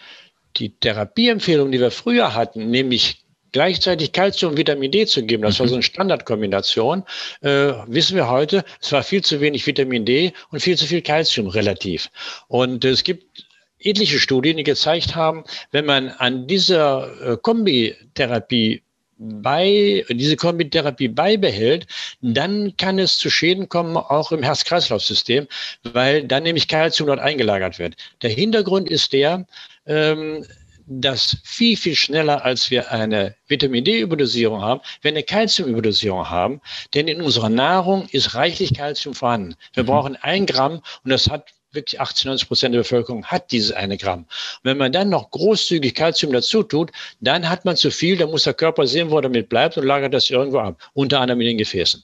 die 0.56 0.70
Therapieempfehlung, 0.70 1.70
die 1.70 1.78
wir 1.78 1.92
früher 1.92 2.34
hatten, 2.34 2.72
nämlich 2.72 3.24
gleichzeitig 3.52 4.10
Kalzium 4.10 4.50
und 4.50 4.58
Vitamin 4.58 4.90
D 4.90 5.06
zu 5.06 5.24
geben, 5.24 5.44
das 5.44 5.60
war 5.60 5.68
so 5.68 5.74
eine 5.74 5.84
Standardkombination, 5.84 7.04
äh, 7.42 7.72
wissen 7.86 8.16
wir 8.16 8.28
heute, 8.28 8.64
es 8.80 8.90
war 8.90 9.04
viel 9.04 9.22
zu 9.22 9.40
wenig 9.40 9.64
Vitamin 9.64 10.04
D 10.04 10.32
und 10.50 10.58
viel 10.58 10.76
zu 10.76 10.86
viel 10.86 11.02
Kalzium 11.02 11.46
relativ. 11.46 12.10
Und 12.48 12.84
es 12.84 13.04
gibt 13.04 13.47
etliche 13.80 14.18
Studien, 14.18 14.56
die 14.56 14.64
gezeigt 14.64 15.14
haben, 15.14 15.44
wenn 15.70 15.86
man 15.86 16.08
an 16.10 16.46
dieser 16.46 17.32
äh, 17.32 17.36
Kombitherapie 17.36 18.82
bei, 19.18 20.04
diese 20.08 20.36
Kombitherapie 20.36 21.08
beibehält, 21.08 21.86
dann 22.20 22.76
kann 22.76 22.98
es 22.98 23.18
zu 23.18 23.30
Schäden 23.30 23.68
kommen, 23.68 23.96
auch 23.96 24.30
im 24.30 24.42
Herz-Kreislauf-System, 24.42 25.48
weil 25.82 26.24
dann 26.24 26.44
nämlich 26.44 26.68
Kalzium 26.68 27.08
dort 27.08 27.18
eingelagert 27.18 27.78
wird. 27.78 27.96
Der 28.22 28.30
Hintergrund 28.30 28.88
ist 28.88 29.12
der, 29.12 29.44
ähm, 29.86 30.44
dass 30.86 31.36
viel, 31.44 31.76
viel 31.76 31.94
schneller, 31.94 32.44
als 32.44 32.70
wir 32.70 32.90
eine 32.90 33.34
Vitamin 33.46 33.84
D-Überdosierung 33.84 34.62
haben, 34.62 34.80
wir 35.02 35.10
eine 35.10 35.22
Kalzium-Überdosierung 35.22 36.30
haben. 36.30 36.60
Denn 36.94 37.08
in 37.08 37.20
unserer 37.20 37.50
Nahrung 37.50 38.08
ist 38.10 38.34
reichlich 38.34 38.74
Kalzium 38.74 39.14
vorhanden. 39.14 39.54
Wir 39.74 39.82
mhm. 39.82 39.88
brauchen 39.88 40.16
ein 40.16 40.46
Gramm 40.46 40.80
und 41.04 41.10
das 41.10 41.28
hat 41.28 41.52
wirklich 41.72 42.00
80, 42.00 42.26
90 42.26 42.48
Prozent 42.48 42.74
der 42.74 42.80
Bevölkerung 42.80 43.24
hat 43.26 43.52
dieses 43.52 43.72
eine 43.72 43.96
Gramm. 43.96 44.20
Und 44.20 44.28
wenn 44.64 44.78
man 44.78 44.92
dann 44.92 45.08
noch 45.08 45.30
großzügig 45.30 45.94
Kalzium 45.94 46.32
dazu 46.32 46.62
tut, 46.62 46.90
dann 47.20 47.48
hat 47.48 47.64
man 47.64 47.76
zu 47.76 47.90
viel, 47.90 48.16
dann 48.16 48.30
muss 48.30 48.44
der 48.44 48.54
Körper 48.54 48.86
sehen, 48.86 49.10
wo 49.10 49.16
er 49.16 49.22
damit 49.22 49.48
bleibt 49.48 49.76
und 49.76 49.84
lagert 49.84 50.14
das 50.14 50.30
irgendwo 50.30 50.58
ab, 50.58 50.80
unter 50.94 51.20
anderem 51.20 51.40
in 51.40 51.48
den 51.48 51.58
Gefäßen. 51.58 52.02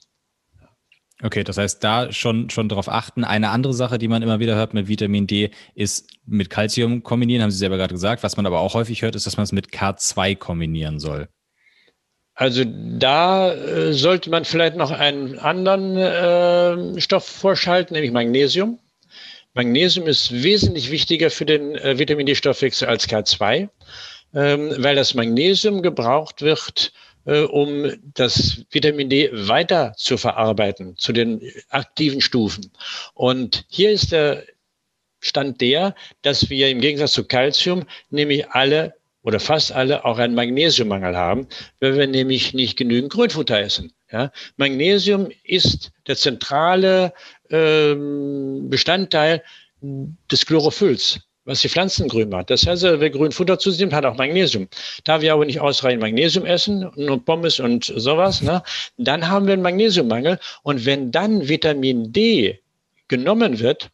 Okay, 1.23 1.45
das 1.45 1.57
heißt, 1.57 1.83
da 1.83 2.13
schon, 2.13 2.51
schon 2.51 2.69
darauf 2.69 2.89
achten. 2.89 3.25
Eine 3.25 3.51
andere 3.51 3.73
Sache, 3.73 3.99
die 3.99 4.09
man 4.09 4.23
immer 4.23 4.41
wieder 4.41 4.57
hört 4.57 4.75
mit 4.75 4.89
Vitamin 4.89 5.27
D, 5.27 5.51
ist 5.75 6.09
mit 6.27 6.51
Kalzium 6.51 7.03
kombinieren, 7.03 7.43
haben 7.43 7.51
Sie 7.51 7.59
selber 7.59 7.77
gerade 7.77 7.95
gesagt. 7.95 8.23
Was 8.23 8.37
man 8.37 8.47
aber 8.47 8.61
auch 8.61 8.75
häufig 8.75 9.01
hört, 9.03 9.15
ist, 9.15 9.27
dass 9.27 9.37
man 9.37 9.45
es 9.45 9.53
mit 9.53 9.69
K2 9.69 10.37
kombinieren 10.37 10.99
soll. 10.99 11.29
Also 12.35 12.65
da 12.65 13.55
äh, 13.55 13.93
sollte 13.93 14.29
man 14.29 14.45
vielleicht 14.45 14.77
noch 14.77 14.91
einen 14.91 15.39
anderen 15.39 15.97
äh, 15.97 17.01
Stoff 17.01 17.25
vorschalten, 17.25 17.95
nämlich 17.95 18.11
Magnesium. 18.11 18.81
Magnesium 19.55 20.09
ist 20.09 20.43
wesentlich 20.43 20.91
wichtiger 20.91 21.31
für 21.31 21.47
den 21.47 21.77
äh, 21.77 21.99
Vitamin 21.99 22.27
D-Stoffwechsel 22.27 22.89
als 22.89 23.09
K2, 23.09 23.69
ähm, 24.35 24.75
weil 24.79 24.97
das 24.97 25.15
Magnesium 25.15 25.81
gebraucht 25.81 26.43
wird, 26.43 26.93
äh, 27.25 27.43
um 27.43 27.93
das 28.15 28.65
Vitamin 28.71 29.09
D 29.09 29.31
weiter 29.33 29.95
zu 29.97 30.17
verarbeiten 30.19 30.97
zu 30.97 31.13
den 31.13 31.41
aktiven 31.71 32.21
Stufen. 32.21 32.73
Und 33.15 33.65
hier 33.69 33.93
ist 33.93 34.11
der 34.11 34.45
Stand 35.21 35.61
der, 35.61 35.95
dass 36.23 36.51
wir 36.51 36.69
im 36.69 36.81
Gegensatz 36.81 37.13
zu 37.13 37.25
Calcium 37.25 37.85
nämlich 38.11 38.51
alle 38.51 38.95
oder 39.23 39.41
fast 39.41 39.73
alle 39.73 40.05
auch 40.05 40.19
einen 40.19 40.35
Magnesiummangel 40.35 41.17
haben, 41.17 41.47
weil 41.81 41.97
wir 41.97 42.07
nämlich 42.07 42.53
nicht 42.53 42.77
genügend 42.77 43.11
Grünfutter 43.11 43.59
essen. 43.59 43.93
Ja? 44.13 44.31
Magnesium 44.57 45.31
ist 45.45 45.93
der 46.07 46.17
zentrale 46.17 47.15
Bestandteil 48.69 49.43
des 49.81 50.47
Chlorophylls, 50.47 51.21
was 51.45 51.61
die 51.61 51.69
Pflanzen 51.69 52.09
grün 52.09 52.31
macht. 52.31 52.51
Das 52.51 52.67
heißt, 52.67 52.83
wer 52.83 53.11
Grünfutter 53.11 53.59
zu 53.59 53.71
sich 53.71 53.81
nimmt, 53.81 53.93
hat 53.93 54.05
auch 54.05 54.17
Magnesium. 54.17 54.69
Da 55.05 55.21
wir 55.21 55.33
aber 55.33 55.45
nicht 55.45 55.61
ausreichend 55.61 56.01
Magnesium 56.01 56.47
essen, 56.47 56.91
nur 56.97 57.25
Pommes 57.25 57.61
und 57.61 57.85
sowas, 57.97 58.41
ne, 58.41 58.63
dann 58.97 59.29
haben 59.29 59.47
wir 59.47 59.53
einen 59.53 59.63
Magnesiummangel. 59.63 60.39
Und 60.63 60.87
wenn 60.87 61.13
dann 61.13 61.49
Vitamin 61.49 62.13
D 62.13 62.61
genommen 63.09 63.61
wird, 63.61 63.91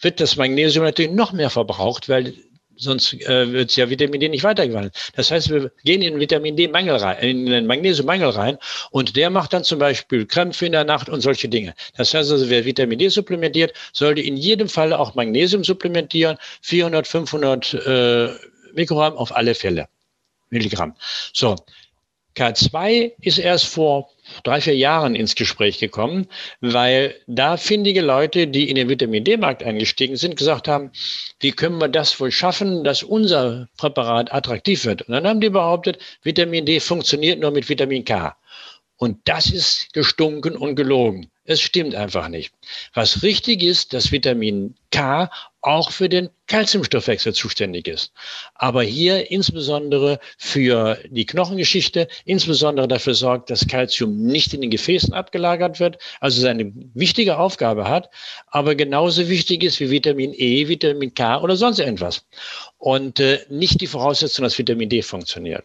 wird 0.00 0.20
das 0.20 0.36
Magnesium 0.36 0.84
natürlich 0.84 1.12
noch 1.12 1.32
mehr 1.32 1.50
verbraucht, 1.50 2.08
weil 2.08 2.34
sonst 2.76 3.14
äh, 3.14 3.52
wird 3.52 3.74
ja 3.76 3.88
Vitamin 3.90 4.20
D 4.20 4.28
nicht 4.28 4.44
weitergewandelt. 4.44 4.94
Das 5.14 5.30
heißt, 5.30 5.50
wir 5.50 5.70
gehen 5.84 6.02
in 6.02 6.20
Vitamin 6.20 6.56
D-Mangel 6.56 6.96
rein, 6.96 7.18
in 7.18 7.46
den 7.46 7.66
Magnesiummangel 7.66 8.30
rein 8.30 8.58
und 8.90 9.16
der 9.16 9.30
macht 9.30 9.52
dann 9.52 9.64
zum 9.64 9.78
Beispiel 9.78 10.26
Krämpfe 10.26 10.66
in 10.66 10.72
der 10.72 10.84
Nacht 10.84 11.08
und 11.08 11.20
solche 11.20 11.48
Dinge. 11.48 11.74
Das 11.96 12.14
heißt 12.14 12.30
also, 12.30 12.48
wer 12.50 12.64
Vitamin 12.64 12.98
D 12.98 13.08
supplementiert, 13.08 13.72
sollte 13.92 14.20
in 14.20 14.36
jedem 14.36 14.68
Fall 14.68 14.92
auch 14.92 15.14
Magnesium 15.14 15.64
supplementieren, 15.64 16.38
400, 16.62 17.06
500 17.06 17.74
äh, 17.74 18.28
Mikrogramm 18.74 19.16
auf 19.16 19.34
alle 19.34 19.54
Fälle. 19.54 19.88
Milligramm. 20.50 20.94
So. 21.32 21.56
K2 22.36 23.12
ist 23.20 23.38
erst 23.38 23.66
vor 23.66 24.10
drei, 24.44 24.60
vier 24.60 24.76
Jahren 24.76 25.14
ins 25.14 25.34
Gespräch 25.34 25.78
gekommen, 25.78 26.28
weil 26.60 27.14
da 27.26 27.56
findige 27.56 28.02
Leute, 28.02 28.46
die 28.46 28.68
in 28.68 28.76
den 28.76 28.88
Vitamin 28.88 29.24
D-Markt 29.24 29.62
eingestiegen 29.62 30.16
sind, 30.16 30.36
gesagt 30.36 30.68
haben, 30.68 30.90
wie 31.40 31.52
können 31.52 31.78
wir 31.78 31.88
das 31.88 32.18
wohl 32.20 32.30
schaffen, 32.30 32.84
dass 32.84 33.02
unser 33.02 33.68
Präparat 33.78 34.32
attraktiv 34.32 34.84
wird? 34.84 35.02
Und 35.02 35.12
dann 35.12 35.26
haben 35.26 35.40
die 35.40 35.50
behauptet, 35.50 35.98
Vitamin 36.22 36.66
D 36.66 36.80
funktioniert 36.80 37.40
nur 37.40 37.50
mit 37.52 37.68
Vitamin 37.68 38.04
K. 38.04 38.36
Und 38.98 39.18
das 39.24 39.50
ist 39.50 39.92
gestunken 39.92 40.56
und 40.56 40.74
gelogen. 40.74 41.30
Es 41.44 41.60
stimmt 41.60 41.94
einfach 41.94 42.28
nicht. 42.28 42.52
Was 42.94 43.22
richtig 43.22 43.62
ist, 43.62 43.92
dass 43.92 44.10
Vitamin 44.10 44.74
K 44.90 45.30
auch 45.66 45.90
für 45.90 46.08
den 46.08 46.30
Kalziumstoffwechsel 46.46 47.34
zuständig 47.34 47.88
ist. 47.88 48.12
Aber 48.54 48.84
hier 48.84 49.32
insbesondere 49.32 50.20
für 50.38 50.96
die 51.10 51.26
Knochengeschichte, 51.26 52.06
insbesondere 52.24 52.86
dafür 52.86 53.14
sorgt, 53.14 53.50
dass 53.50 53.66
Kalzium 53.66 54.22
nicht 54.22 54.54
in 54.54 54.60
den 54.60 54.70
Gefäßen 54.70 55.12
abgelagert 55.12 55.80
wird, 55.80 55.98
also 56.20 56.40
seine 56.40 56.72
wichtige 56.94 57.38
Aufgabe 57.38 57.88
hat, 57.88 58.10
aber 58.46 58.76
genauso 58.76 59.28
wichtig 59.28 59.64
ist 59.64 59.80
wie 59.80 59.90
Vitamin 59.90 60.32
E, 60.34 60.68
Vitamin 60.68 61.12
K 61.12 61.40
oder 61.42 61.56
sonst 61.56 61.80
irgendwas. 61.80 62.24
Und 62.78 63.18
äh, 63.18 63.40
nicht 63.50 63.80
die 63.80 63.88
Voraussetzung, 63.88 64.44
dass 64.44 64.56
Vitamin 64.58 64.88
D 64.88 65.02
funktioniert. 65.02 65.64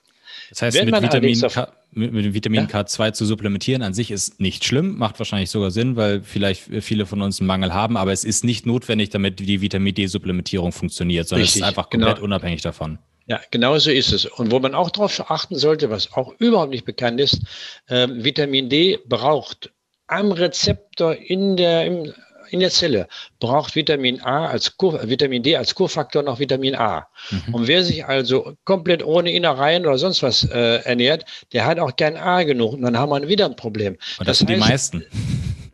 Das 0.51 0.61
heißt, 0.61 0.83
mit 0.83 1.01
Vitamin, 1.01 1.39
K, 1.39 1.71
mit, 1.91 2.11
mit 2.11 2.33
Vitamin 2.33 2.67
ja? 2.69 2.81
K2 2.81 3.13
zu 3.13 3.25
supplementieren 3.25 3.81
an 3.83 3.93
sich 3.93 4.11
ist 4.11 4.41
nicht 4.41 4.65
schlimm, 4.65 4.97
macht 4.97 5.17
wahrscheinlich 5.17 5.49
sogar 5.49 5.71
Sinn, 5.71 5.95
weil 5.95 6.21
vielleicht 6.23 6.63
viele 6.81 7.05
von 7.05 7.21
uns 7.21 7.39
einen 7.39 7.47
Mangel 7.47 7.73
haben, 7.73 7.95
aber 7.95 8.11
es 8.11 8.25
ist 8.25 8.43
nicht 8.43 8.65
notwendig, 8.65 9.11
damit 9.11 9.39
die 9.39 9.61
Vitamin 9.61 9.95
D-Supplementierung 9.95 10.73
funktioniert, 10.73 11.27
sondern 11.27 11.43
Richtig, 11.43 11.61
es 11.61 11.61
ist 11.61 11.67
einfach 11.67 11.89
komplett 11.89 12.15
genau. 12.15 12.25
unabhängig 12.25 12.61
davon. 12.61 12.99
Ja, 13.27 13.39
genau 13.49 13.77
so 13.77 13.91
ist 13.91 14.11
es. 14.11 14.25
Und 14.25 14.51
wo 14.51 14.59
man 14.59 14.75
auch 14.75 14.89
darauf 14.89 15.31
achten 15.31 15.55
sollte, 15.55 15.89
was 15.89 16.11
auch 16.11 16.33
überhaupt 16.39 16.71
nicht 16.71 16.83
bekannt 16.83 17.21
ist, 17.21 17.41
äh, 17.87 18.09
Vitamin 18.09 18.67
D 18.67 18.99
braucht 19.07 19.71
am 20.07 20.33
Rezeptor 20.33 21.15
in 21.15 21.55
der, 21.55 21.85
im, 21.85 22.13
in 22.51 22.59
der 22.59 22.69
Zelle 22.69 23.07
braucht 23.39 23.75
Vitamin 23.75 24.21
A 24.21 24.47
als 24.47 24.75
Vitamin 24.77 25.43
D 25.43 25.55
als 25.55 25.73
Kofaktor 25.75 26.23
noch 26.23 26.39
Vitamin 26.39 26.75
A. 26.75 27.07
Mhm. 27.29 27.53
Und 27.53 27.67
wer 27.67 27.83
sich 27.83 28.05
also 28.05 28.55
komplett 28.63 29.03
ohne 29.03 29.31
Innereien 29.31 29.85
oder 29.85 29.97
sonst 29.97 30.23
was 30.23 30.43
äh, 30.43 30.83
ernährt, 30.83 31.25
der 31.53 31.65
hat 31.65 31.79
auch 31.79 31.95
kein 31.95 32.17
A 32.17 32.43
genug. 32.43 32.73
Und 32.73 32.81
dann 32.81 32.97
haben 32.97 33.09
wir 33.09 33.27
wieder 33.27 33.45
ein 33.45 33.55
Problem. 33.55 33.93
Und 34.19 34.27
das, 34.27 34.39
das 34.39 34.47
sind 34.47 34.49
heißt, 34.49 34.93
die 34.93 34.97
meisten. 34.97 35.05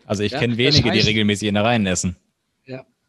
Also 0.06 0.24
ich 0.24 0.32
ja, 0.32 0.40
kenne 0.40 0.58
wenige, 0.58 0.90
heißt, 0.90 1.04
die 1.04 1.08
regelmäßig 1.08 1.49
Innereien 1.49 1.86
essen. 1.86 2.16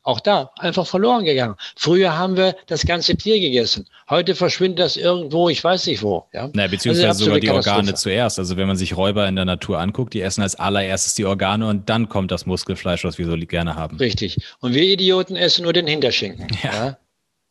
Auch 0.08 0.20
da 0.20 0.52
einfach 0.56 0.86
verloren 0.86 1.26
gegangen. 1.26 1.56
Früher 1.76 2.16
haben 2.16 2.38
wir 2.38 2.56
das 2.66 2.86
ganze 2.86 3.14
Tier 3.14 3.40
gegessen. 3.40 3.86
Heute 4.08 4.34
verschwindet 4.34 4.78
das 4.78 4.96
irgendwo, 4.96 5.50
ich 5.50 5.62
weiß 5.62 5.86
nicht 5.86 6.02
wo. 6.02 6.24
Ja? 6.32 6.48
Naja, 6.54 6.68
beziehungsweise 6.68 7.08
also 7.08 7.24
sogar 7.26 7.40
die 7.40 7.50
Organe 7.50 7.92
zuerst. 7.92 8.38
Also 8.38 8.56
wenn 8.56 8.66
man 8.66 8.78
sich 8.78 8.96
Räuber 8.96 9.28
in 9.28 9.36
der 9.36 9.44
Natur 9.44 9.78
anguckt, 9.78 10.14
die 10.14 10.22
essen 10.22 10.40
als 10.40 10.54
allererstes 10.54 11.12
die 11.12 11.26
Organe 11.26 11.68
und 11.68 11.90
dann 11.90 12.08
kommt 12.08 12.30
das 12.30 12.46
Muskelfleisch, 12.46 13.04
was 13.04 13.18
wir 13.18 13.26
so 13.26 13.36
gerne 13.36 13.74
haben. 13.74 13.98
Richtig. 13.98 14.38
Und 14.60 14.72
wir 14.72 14.82
Idioten 14.82 15.36
essen 15.36 15.64
nur 15.64 15.74
den 15.74 15.86
Hinterschinken. 15.86 16.46
Ja. 16.62 16.72
ja? 16.72 16.96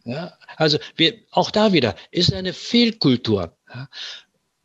ja? 0.06 0.34
Also 0.56 0.80
wir, 0.96 1.14
auch 1.30 1.52
da 1.52 1.74
wieder 1.74 1.94
ist 2.10 2.34
eine 2.34 2.54
Fehlkultur. 2.54 3.56
Ja? 3.72 3.88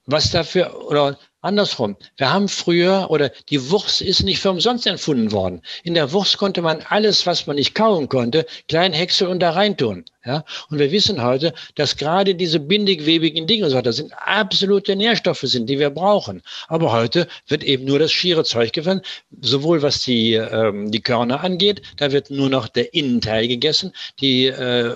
Was 0.06 0.30
dafür, 0.30 0.88
oder 0.88 1.18
Andersrum, 1.42 1.96
wir 2.16 2.32
haben 2.32 2.48
früher, 2.48 3.08
oder 3.10 3.30
die 3.50 3.68
Wurst 3.68 4.00
ist 4.00 4.22
nicht 4.22 4.38
für 4.38 4.50
umsonst 4.50 4.86
erfunden 4.86 5.32
worden. 5.32 5.60
In 5.82 5.94
der 5.94 6.12
Wurst 6.12 6.38
konnte 6.38 6.62
man 6.62 6.82
alles, 6.88 7.26
was 7.26 7.48
man 7.48 7.56
nicht 7.56 7.74
kauen 7.74 8.08
konnte, 8.08 8.46
klein 8.68 8.92
häckseln 8.92 9.28
und 9.28 9.40
da 9.40 9.50
reintun. 9.50 10.04
Ja? 10.24 10.44
Und 10.70 10.78
wir 10.78 10.92
wissen 10.92 11.20
heute, 11.20 11.52
dass 11.74 11.96
gerade 11.96 12.36
diese 12.36 12.60
bindigwebigen 12.60 13.48
Dinge, 13.48 13.70
so, 13.70 13.80
das 13.80 13.96
sind 13.96 14.12
absolute 14.14 14.94
Nährstoffe 14.94 15.40
sind, 15.40 15.68
die 15.68 15.80
wir 15.80 15.90
brauchen. 15.90 16.42
Aber 16.68 16.92
heute 16.92 17.26
wird 17.48 17.64
eben 17.64 17.86
nur 17.86 17.98
das 17.98 18.12
schiere 18.12 18.44
Zeug 18.44 18.72
gefunden, 18.72 19.04
sowohl 19.40 19.82
was 19.82 20.02
die, 20.02 20.34
ähm, 20.34 20.92
die 20.92 21.00
Körner 21.00 21.42
angeht, 21.42 21.82
da 21.96 22.12
wird 22.12 22.30
nur 22.30 22.50
noch 22.50 22.68
der 22.68 22.94
Innenteil 22.94 23.48
gegessen, 23.48 23.92
die 24.20 24.46
äh, 24.46 24.94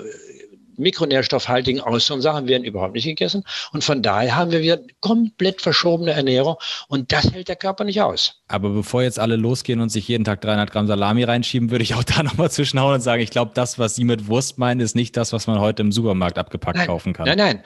mikronährstoffhaltigen 0.79 1.81
äußeren 1.81 2.21
Sachen 2.21 2.49
werden 2.49 2.65
überhaupt 2.65 2.95
nicht 2.95 3.05
gegessen. 3.05 3.45
Und 3.73 3.85
von 3.85 4.03
daher 4.03 4.37
haben 4.37 4.51
wir 4.51 4.61
wieder 4.61 4.79
komplett 5.01 5.61
verschobene 5.61 6.13
Ernährung 6.13 6.57
und 6.89 7.13
das 7.13 7.33
hält 7.33 7.49
der 7.49 7.57
Körper 7.57 7.85
nicht 7.85 8.01
aus. 8.03 8.43
Aber 8.49 8.71
bevor 8.71 9.03
jetzt 9.03 9.19
alle 9.19 9.37
losgehen 9.37 9.81
und 9.81 9.89
sich 9.89 10.09
jeden 10.09 10.25
Tag 10.25 10.41
300 10.41 10.71
Gramm 10.71 10.87
Salami 10.87 11.25
reinschieben, 11.25 11.71
würde 11.71 11.85
ich 11.85 11.95
auch 11.95 12.05
da 12.05 12.23
nochmal 12.23 12.51
zwischenhauen 12.51 12.95
und 12.95 13.01
sagen, 13.01 13.23
ich 13.23 13.31
glaube, 13.31 13.53
das, 13.55 13.79
was 13.79 13.95
Sie 13.95 14.05
mit 14.05 14.29
Wurst 14.29 14.59
meinen, 14.59 14.81
ist 14.81 14.97
nicht 14.97 15.17
das, 15.17 15.33
was 15.33 15.47
man 15.47 15.61
heute 15.61 15.83
im 15.83 15.93
Supermarkt 15.93 16.39
abgepackt 16.39 16.79
nein, 16.79 16.87
kaufen 16.87 17.13
kann. 17.13 17.27
Nein, 17.27 17.39
nein. 17.39 17.63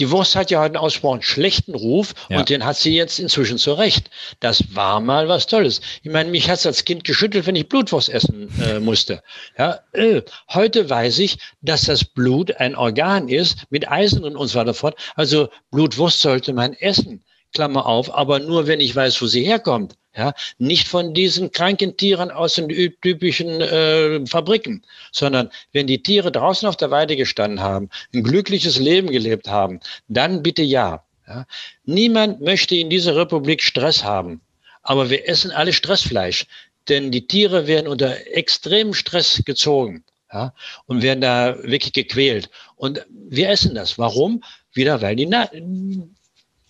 Die 0.00 0.10
Wurst 0.10 0.36
hat 0.36 0.50
ja 0.50 0.60
heute 0.60 0.74
einen 0.74 0.84
ausgesprochen 0.84 1.22
schlechten 1.22 1.74
Ruf 1.74 2.14
ja. 2.28 2.38
und 2.38 2.48
den 2.48 2.64
hat 2.64 2.76
sie 2.76 2.96
jetzt 2.96 3.18
inzwischen 3.18 3.58
zurecht. 3.58 4.10
Das 4.40 4.74
war 4.74 5.00
mal 5.00 5.28
was 5.28 5.46
Tolles. 5.46 5.80
Ich 6.02 6.10
meine, 6.10 6.30
mich 6.30 6.48
hat 6.48 6.58
es 6.58 6.66
als 6.66 6.84
Kind 6.84 7.04
geschüttelt, 7.04 7.46
wenn 7.46 7.56
ich 7.56 7.68
Blutwurst 7.68 8.08
essen 8.08 8.48
äh, 8.60 8.80
musste. 8.80 9.22
Ja, 9.58 9.80
äh. 9.92 10.22
Heute 10.48 10.88
weiß 10.88 11.18
ich, 11.18 11.38
dass 11.60 11.82
das 11.82 12.04
Blut 12.04 12.56
ein 12.56 12.74
Organ 12.74 13.28
ist 13.28 13.64
mit 13.70 13.90
Eisen 13.90 14.24
und 14.24 14.48
so 14.48 14.58
weiter 14.58 14.74
fort. 14.74 14.98
Also 15.14 15.48
Blutwurst 15.70 16.20
sollte 16.20 16.52
man 16.52 16.72
essen. 16.74 17.22
Klammer 17.52 17.86
auf, 17.86 18.12
aber 18.14 18.38
nur 18.38 18.66
wenn 18.66 18.80
ich 18.80 18.94
weiß, 18.94 19.20
wo 19.22 19.26
sie 19.26 19.44
herkommt. 19.44 19.96
Ja, 20.14 20.34
nicht 20.58 20.88
von 20.88 21.14
diesen 21.14 21.52
kranken 21.52 21.96
Tieren 21.96 22.30
aus 22.30 22.56
den 22.56 22.68
typischen 22.68 23.62
äh, 23.62 24.26
Fabriken, 24.26 24.82
sondern 25.10 25.50
wenn 25.72 25.86
die 25.86 26.02
Tiere 26.02 26.30
draußen 26.30 26.68
auf 26.68 26.76
der 26.76 26.90
Weide 26.90 27.16
gestanden 27.16 27.60
haben, 27.60 27.88
ein 28.12 28.22
glückliches 28.22 28.78
Leben 28.78 29.10
gelebt 29.10 29.48
haben, 29.48 29.80
dann 30.08 30.42
bitte 30.42 30.62
ja. 30.62 31.02
ja. 31.26 31.46
Niemand 31.86 32.42
möchte 32.42 32.76
in 32.76 32.90
dieser 32.90 33.16
Republik 33.16 33.62
Stress 33.62 34.04
haben, 34.04 34.42
aber 34.82 35.08
wir 35.08 35.26
essen 35.26 35.50
alle 35.50 35.72
Stressfleisch, 35.72 36.46
denn 36.90 37.10
die 37.10 37.26
Tiere 37.26 37.66
werden 37.66 37.88
unter 37.88 38.14
extremem 38.26 38.92
Stress 38.92 39.42
gezogen 39.46 40.04
ja, 40.32 40.54
und 40.86 41.02
werden 41.02 41.20
da 41.20 41.56
wirklich 41.62 41.92
gequält. 41.92 42.50
Und 42.76 43.04
wir 43.10 43.50
essen 43.50 43.74
das. 43.74 43.98
Warum? 43.98 44.42
Wieder, 44.72 45.02
weil 45.02 45.16
die 45.16 45.26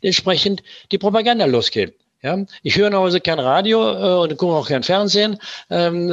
entsprechend 0.03 0.63
die 0.91 0.99
Propaganda 0.99 1.47
losgeht. 1.47 1.95
Ja, 2.23 2.39
ich 2.63 2.77
höre 2.77 2.89
nach 2.89 3.01
Hause 3.01 3.21
kein 3.21 3.41
Radio 3.41 3.81
äh, 3.81 4.23
und 4.23 4.37
gucke 4.37 4.55
auch 4.55 4.69
kein 4.69 4.85
Fernsehen. 4.85 5.39
Ähm, 5.71 6.13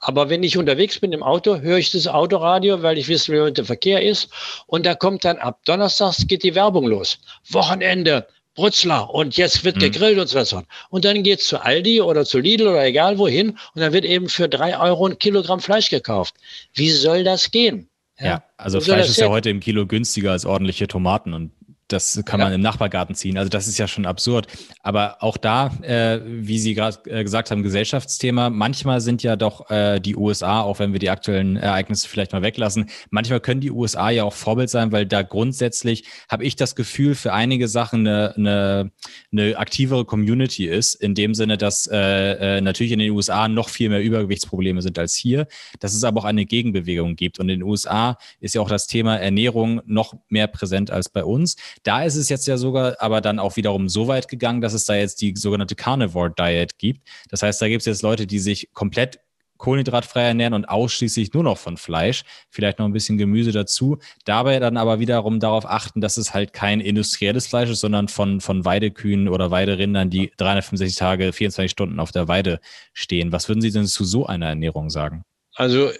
aber 0.00 0.28
wenn 0.28 0.42
ich 0.42 0.58
unterwegs 0.58 0.98
bin 1.00 1.12
im 1.12 1.22
Auto, 1.22 1.60
höre 1.60 1.78
ich 1.78 1.90
das 1.92 2.06
Autoradio, 2.06 2.82
weil 2.82 2.98
ich 2.98 3.08
wissen, 3.08 3.34
wie 3.34 3.40
heute 3.40 3.54
der 3.54 3.64
Verkehr 3.64 4.02
ist. 4.02 4.28
Und 4.66 4.84
da 4.84 4.94
kommt 4.94 5.24
dann 5.24 5.38
ab 5.38 5.60
Donnerstags 5.64 6.26
geht 6.26 6.42
die 6.42 6.54
Werbung 6.54 6.86
los. 6.86 7.18
Wochenende, 7.48 8.26
Brutzler 8.54 9.12
und 9.12 9.36
jetzt 9.38 9.64
wird 9.64 9.76
mhm. 9.76 9.80
gegrillt 9.80 10.18
und 10.18 10.28
so 10.28 10.38
weiter. 10.38 10.64
Und 10.90 11.06
dann 11.06 11.22
geht's 11.22 11.46
zu 11.46 11.58
Aldi 11.58 12.02
oder 12.02 12.26
zu 12.26 12.38
Lidl 12.38 12.68
oder 12.68 12.84
egal 12.84 13.16
wohin 13.18 13.50
und 13.74 13.80
dann 13.80 13.94
wird 13.94 14.04
eben 14.04 14.28
für 14.28 14.48
drei 14.48 14.78
Euro 14.78 15.06
ein 15.06 15.18
Kilogramm 15.18 15.60
Fleisch 15.60 15.88
gekauft. 15.88 16.34
Wie 16.74 16.90
soll 16.90 17.24
das 17.24 17.50
gehen? 17.50 17.88
Ja, 18.18 18.26
ja 18.26 18.42
also 18.58 18.80
Fleisch 18.80 19.08
ist 19.08 19.16
ja 19.16 19.28
heute 19.28 19.50
im 19.50 19.60
Kilo 19.60 19.86
günstiger 19.86 20.32
als 20.32 20.44
ordentliche 20.46 20.86
Tomaten 20.86 21.32
und 21.32 21.50
das 21.94 22.20
kann 22.24 22.40
man 22.40 22.50
ja. 22.50 22.54
im 22.56 22.60
Nachbargarten 22.60 23.14
ziehen. 23.14 23.38
Also 23.38 23.48
das 23.48 23.68
ist 23.68 23.78
ja 23.78 23.88
schon 23.88 24.04
absurd. 24.04 24.46
Aber 24.82 25.22
auch 25.22 25.36
da, 25.36 25.68
äh, 25.82 26.20
wie 26.24 26.58
Sie 26.58 26.74
gerade 26.74 26.98
äh, 27.08 27.22
gesagt 27.22 27.50
haben, 27.50 27.62
Gesellschaftsthema. 27.62 28.50
Manchmal 28.50 29.00
sind 29.00 29.22
ja 29.22 29.36
doch 29.36 29.70
äh, 29.70 30.00
die 30.00 30.16
USA, 30.16 30.60
auch 30.60 30.78
wenn 30.78 30.92
wir 30.92 30.98
die 30.98 31.10
aktuellen 31.10 31.56
Ereignisse 31.56 32.08
vielleicht 32.08 32.32
mal 32.32 32.42
weglassen, 32.42 32.90
manchmal 33.10 33.40
können 33.40 33.60
die 33.60 33.70
USA 33.70 34.10
ja 34.10 34.24
auch 34.24 34.32
Vorbild 34.32 34.68
sein, 34.68 34.92
weil 34.92 35.06
da 35.06 35.22
grundsätzlich 35.22 36.04
habe 36.28 36.44
ich 36.44 36.56
das 36.56 36.74
Gefühl, 36.74 37.14
für 37.14 37.32
einige 37.32 37.68
Sachen 37.68 38.06
eine, 38.06 38.34
eine, 38.36 38.90
eine 39.32 39.56
aktivere 39.56 40.04
Community 40.04 40.66
ist. 40.66 40.94
In 40.94 41.14
dem 41.14 41.34
Sinne, 41.34 41.56
dass 41.56 41.86
äh, 41.86 42.56
äh, 42.56 42.60
natürlich 42.60 42.92
in 42.92 42.98
den 42.98 43.12
USA 43.12 43.48
noch 43.48 43.68
viel 43.68 43.88
mehr 43.88 44.02
Übergewichtsprobleme 44.02 44.82
sind 44.82 44.98
als 44.98 45.14
hier, 45.14 45.46
dass 45.80 45.94
es 45.94 46.04
aber 46.04 46.20
auch 46.20 46.24
eine 46.24 46.44
Gegenbewegung 46.44 47.16
gibt. 47.16 47.38
Und 47.38 47.48
in 47.48 47.60
den 47.60 47.62
USA 47.62 48.18
ist 48.40 48.54
ja 48.54 48.60
auch 48.60 48.68
das 48.68 48.86
Thema 48.86 49.16
Ernährung 49.16 49.80
noch 49.86 50.14
mehr 50.28 50.48
präsent 50.48 50.90
als 50.90 51.08
bei 51.08 51.24
uns. 51.24 51.56
Da 51.84 52.02
ist 52.02 52.16
es 52.16 52.28
jetzt 52.28 52.46
ja 52.46 52.56
sogar 52.56 52.96
aber 52.98 53.20
dann 53.20 53.38
auch 53.38 53.56
wiederum 53.56 53.88
so 53.88 54.08
weit 54.08 54.28
gegangen, 54.28 54.60
dass 54.60 54.72
es 54.72 54.86
da 54.86 54.94
jetzt 54.94 55.20
die 55.20 55.34
sogenannte 55.36 55.76
Carnivore 55.76 56.32
Diet 56.36 56.78
gibt. 56.78 57.06
Das 57.30 57.42
heißt, 57.42 57.62
da 57.62 57.68
gibt 57.68 57.82
es 57.82 57.86
jetzt 57.86 58.02
Leute, 58.02 58.26
die 58.26 58.38
sich 58.38 58.70
komplett 58.72 59.20
kohlenhydratfrei 59.58 60.22
ernähren 60.22 60.54
und 60.54 60.68
ausschließlich 60.68 61.32
nur 61.32 61.42
noch 61.42 61.58
von 61.58 61.76
Fleisch, 61.76 62.24
vielleicht 62.50 62.78
noch 62.78 62.86
ein 62.86 62.92
bisschen 62.92 63.18
Gemüse 63.18 63.52
dazu. 63.52 63.98
Dabei 64.24 64.58
dann 64.58 64.76
aber 64.76 64.98
wiederum 64.98 65.40
darauf 65.40 65.64
achten, 65.64 66.00
dass 66.00 66.16
es 66.16 66.34
halt 66.34 66.52
kein 66.52 66.80
industrielles 66.80 67.46
Fleisch 67.46 67.70
ist, 67.70 67.80
sondern 67.80 68.08
von, 68.08 68.40
von 68.40 68.64
Weidekühen 68.64 69.28
oder 69.28 69.50
Weiderindern, 69.50 70.10
die 70.10 70.32
365 70.36 70.98
Tage, 70.98 71.32
24 71.32 71.70
Stunden 71.70 72.00
auf 72.00 72.12
der 72.12 72.28
Weide 72.28 72.60
stehen. 72.92 73.32
Was 73.32 73.48
würden 73.48 73.60
Sie 73.60 73.70
denn 73.70 73.86
zu 73.86 74.04
so 74.04 74.26
einer 74.26 74.48
Ernährung 74.48 74.90
sagen? 74.90 75.24
Also 75.54 75.90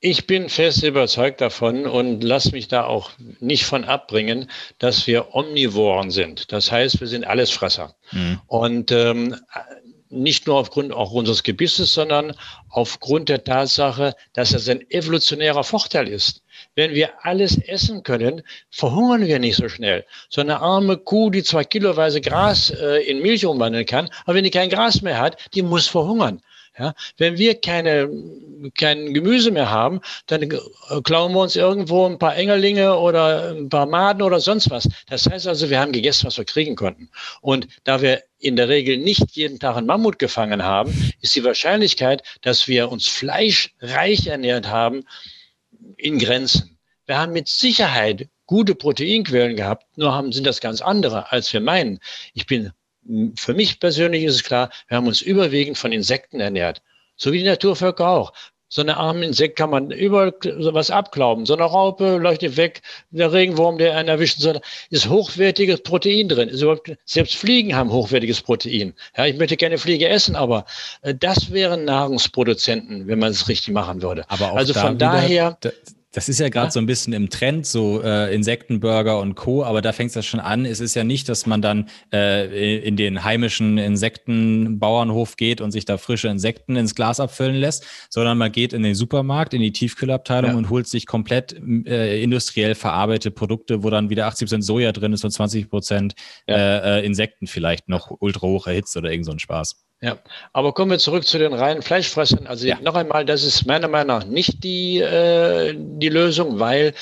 ich 0.00 0.26
bin 0.26 0.48
fest 0.48 0.82
überzeugt 0.82 1.40
davon 1.40 1.86
und 1.86 2.22
lass 2.22 2.52
mich 2.52 2.68
da 2.68 2.84
auch 2.84 3.10
nicht 3.40 3.64
von 3.64 3.84
abbringen, 3.84 4.50
dass 4.78 5.06
wir 5.06 5.34
Omnivoren 5.34 6.10
sind. 6.10 6.52
Das 6.52 6.70
heißt, 6.70 7.00
wir 7.00 7.06
sind 7.06 7.26
Allesfresser. 7.26 7.96
Mhm. 8.12 8.40
Und 8.46 8.92
ähm, 8.92 9.36
nicht 10.08 10.46
nur 10.46 10.56
aufgrund 10.56 10.92
auch 10.92 11.12
unseres 11.12 11.42
Gebisses, 11.42 11.92
sondern 11.92 12.34
aufgrund 12.68 13.28
der 13.28 13.42
Tatsache, 13.42 14.14
dass 14.32 14.52
es 14.52 14.68
ein 14.68 14.88
evolutionärer 14.90 15.64
Vorteil 15.64 16.08
ist. 16.08 16.42
Wenn 16.74 16.94
wir 16.94 17.24
alles 17.24 17.58
essen 17.58 18.02
können, 18.02 18.42
verhungern 18.70 19.26
wir 19.26 19.38
nicht 19.38 19.56
so 19.56 19.68
schnell. 19.68 20.04
So 20.28 20.40
eine 20.40 20.60
arme 20.60 20.96
Kuh, 20.96 21.30
die 21.30 21.42
zwar 21.42 21.64
kiloweise 21.64 22.20
Gras 22.20 22.70
äh, 22.70 22.98
in 23.02 23.20
Milch 23.20 23.44
umwandeln 23.44 23.86
kann, 23.86 24.08
aber 24.24 24.36
wenn 24.36 24.44
die 24.44 24.50
kein 24.50 24.70
Gras 24.70 25.02
mehr 25.02 25.18
hat, 25.18 25.36
die 25.54 25.62
muss 25.62 25.86
verhungern. 25.86 26.40
Ja, 26.78 26.94
wenn 27.16 27.38
wir 27.38 27.58
keine, 27.58 28.10
kein 28.76 29.14
Gemüse 29.14 29.50
mehr 29.50 29.70
haben, 29.70 30.00
dann 30.26 30.46
klauen 31.04 31.32
wir 31.32 31.40
uns 31.40 31.56
irgendwo 31.56 32.04
ein 32.04 32.18
paar 32.18 32.36
Engerlinge 32.36 32.98
oder 32.98 33.54
ein 33.54 33.70
paar 33.70 33.86
Maden 33.86 34.20
oder 34.20 34.40
sonst 34.40 34.68
was. 34.68 34.86
Das 35.08 35.26
heißt 35.26 35.46
also, 35.46 35.70
wir 35.70 35.80
haben 35.80 35.92
gegessen, 35.92 36.26
was 36.26 36.36
wir 36.36 36.44
kriegen 36.44 36.76
konnten. 36.76 37.08
Und 37.40 37.66
da 37.84 38.02
wir 38.02 38.22
in 38.38 38.56
der 38.56 38.68
Regel 38.68 38.98
nicht 38.98 39.24
jeden 39.32 39.58
Tag 39.58 39.76
einen 39.76 39.86
Mammut 39.86 40.18
gefangen 40.18 40.62
haben, 40.62 41.14
ist 41.22 41.34
die 41.34 41.44
Wahrscheinlichkeit, 41.44 42.22
dass 42.42 42.68
wir 42.68 42.92
uns 42.92 43.06
fleischreich 43.06 44.26
ernährt 44.26 44.68
haben, 44.68 45.04
in 45.96 46.18
Grenzen. 46.18 46.78
Wir 47.06 47.18
haben 47.18 47.32
mit 47.32 47.48
Sicherheit 47.48 48.28
gute 48.44 48.74
Proteinquellen 48.74 49.56
gehabt, 49.56 49.86
nur 49.96 50.12
haben, 50.12 50.32
sind 50.32 50.46
das 50.46 50.60
ganz 50.60 50.80
andere, 50.80 51.32
als 51.32 51.52
wir 51.52 51.60
meinen. 51.60 52.00
Ich 52.34 52.46
bin 52.46 52.72
für 53.36 53.54
mich 53.54 53.80
persönlich 53.80 54.24
ist 54.24 54.36
es 54.36 54.44
klar, 54.44 54.70
wir 54.88 54.96
haben 54.96 55.06
uns 55.06 55.22
überwiegend 55.22 55.78
von 55.78 55.92
Insekten 55.92 56.40
ernährt. 56.40 56.82
So 57.16 57.32
wie 57.32 57.38
die 57.38 57.44
Naturvölker 57.44 58.08
auch. 58.08 58.32
So 58.68 58.82
eine 58.82 58.96
arme 58.96 59.24
Insekt 59.24 59.56
kann 59.56 59.70
man 59.70 59.92
überall 59.92 60.34
was 60.42 60.90
abklauben. 60.90 61.46
So 61.46 61.54
eine 61.54 61.62
Raupe 61.62 62.16
leuchtet 62.16 62.56
weg. 62.56 62.82
Der 63.10 63.32
Regenwurm, 63.32 63.78
der 63.78 63.96
einen 63.96 64.08
erwischen 64.08 64.42
soll, 64.42 64.60
ist 64.90 65.08
hochwertiges 65.08 65.82
Protein 65.82 66.28
drin. 66.28 66.50
selbst 67.04 67.36
Fliegen 67.36 67.76
haben 67.76 67.92
hochwertiges 67.92 68.42
Protein. 68.42 68.94
Ja, 69.16 69.26
ich 69.26 69.36
möchte 69.36 69.56
keine 69.56 69.78
Fliege 69.78 70.08
essen, 70.08 70.34
aber 70.34 70.66
äh, 71.02 71.14
das 71.14 71.52
wären 71.52 71.84
Nahrungsproduzenten, 71.84 73.06
wenn 73.06 73.20
man 73.20 73.30
es 73.30 73.48
richtig 73.48 73.72
machen 73.72 74.02
würde. 74.02 74.24
Aber 74.28 74.56
also 74.56 74.74
von 74.74 74.98
da 74.98 75.12
daher. 75.12 75.58
Das 76.16 76.30
ist 76.30 76.40
ja 76.40 76.48
gerade 76.48 76.68
ja. 76.68 76.70
so 76.70 76.80
ein 76.80 76.86
bisschen 76.86 77.12
im 77.12 77.28
Trend, 77.28 77.66
so 77.66 78.02
äh, 78.02 78.34
Insektenburger 78.34 79.20
und 79.20 79.34
Co., 79.34 79.62
aber 79.62 79.82
da 79.82 79.92
fängt 79.92 80.08
es 80.08 80.14
ja 80.14 80.22
schon 80.22 80.40
an. 80.40 80.64
Es 80.64 80.80
ist 80.80 80.94
ja 80.94 81.04
nicht, 81.04 81.28
dass 81.28 81.44
man 81.44 81.60
dann 81.60 81.90
äh, 82.10 82.78
in 82.78 82.96
den 82.96 83.22
heimischen 83.22 83.76
Insektenbauernhof 83.76 85.36
geht 85.36 85.60
und 85.60 85.72
sich 85.72 85.84
da 85.84 85.98
frische 85.98 86.28
Insekten 86.28 86.74
ins 86.76 86.94
Glas 86.94 87.20
abfüllen 87.20 87.56
lässt, 87.56 87.84
sondern 88.08 88.38
man 88.38 88.50
geht 88.50 88.72
in 88.72 88.82
den 88.82 88.94
Supermarkt, 88.94 89.52
in 89.52 89.60
die 89.60 89.72
Tiefkühlabteilung 89.72 90.52
ja. 90.52 90.56
und 90.56 90.70
holt 90.70 90.86
sich 90.86 91.04
komplett 91.04 91.54
äh, 91.86 92.22
industriell 92.22 92.74
verarbeitete 92.74 93.30
Produkte, 93.30 93.82
wo 93.82 93.90
dann 93.90 94.08
wieder 94.08 94.24
80 94.26 94.46
Prozent 94.46 94.64
Soja 94.64 94.92
drin 94.92 95.12
ist 95.12 95.22
und 95.22 95.32
20 95.32 95.68
Prozent 95.68 96.14
ja. 96.48 96.56
Äh, 96.56 97.00
äh, 97.00 97.04
Insekten 97.04 97.46
vielleicht 97.46 97.90
noch 97.90 98.10
ultra 98.20 98.46
hoch 98.46 98.66
erhitzt 98.66 98.96
oder 98.96 99.10
irgend 99.10 99.26
so 99.26 99.32
ein 99.32 99.38
Spaß. 99.38 99.85
Ja, 100.02 100.18
aber 100.52 100.74
kommen 100.74 100.90
wir 100.90 100.98
zurück 100.98 101.26
zu 101.26 101.38
den 101.38 101.54
reinen 101.54 101.82
Fleischfressern. 101.82 102.46
Also 102.46 102.66
ja. 102.66 102.78
noch 102.80 102.94
einmal, 102.94 103.24
das 103.24 103.42
ist 103.44 103.66
meiner 103.66 103.88
Meinung 103.88 104.18
nach 104.18 104.26
nicht 104.26 104.62
die, 104.62 104.98
äh, 104.98 105.74
die 105.76 106.10
Lösung, 106.10 106.58
weil 106.58 106.94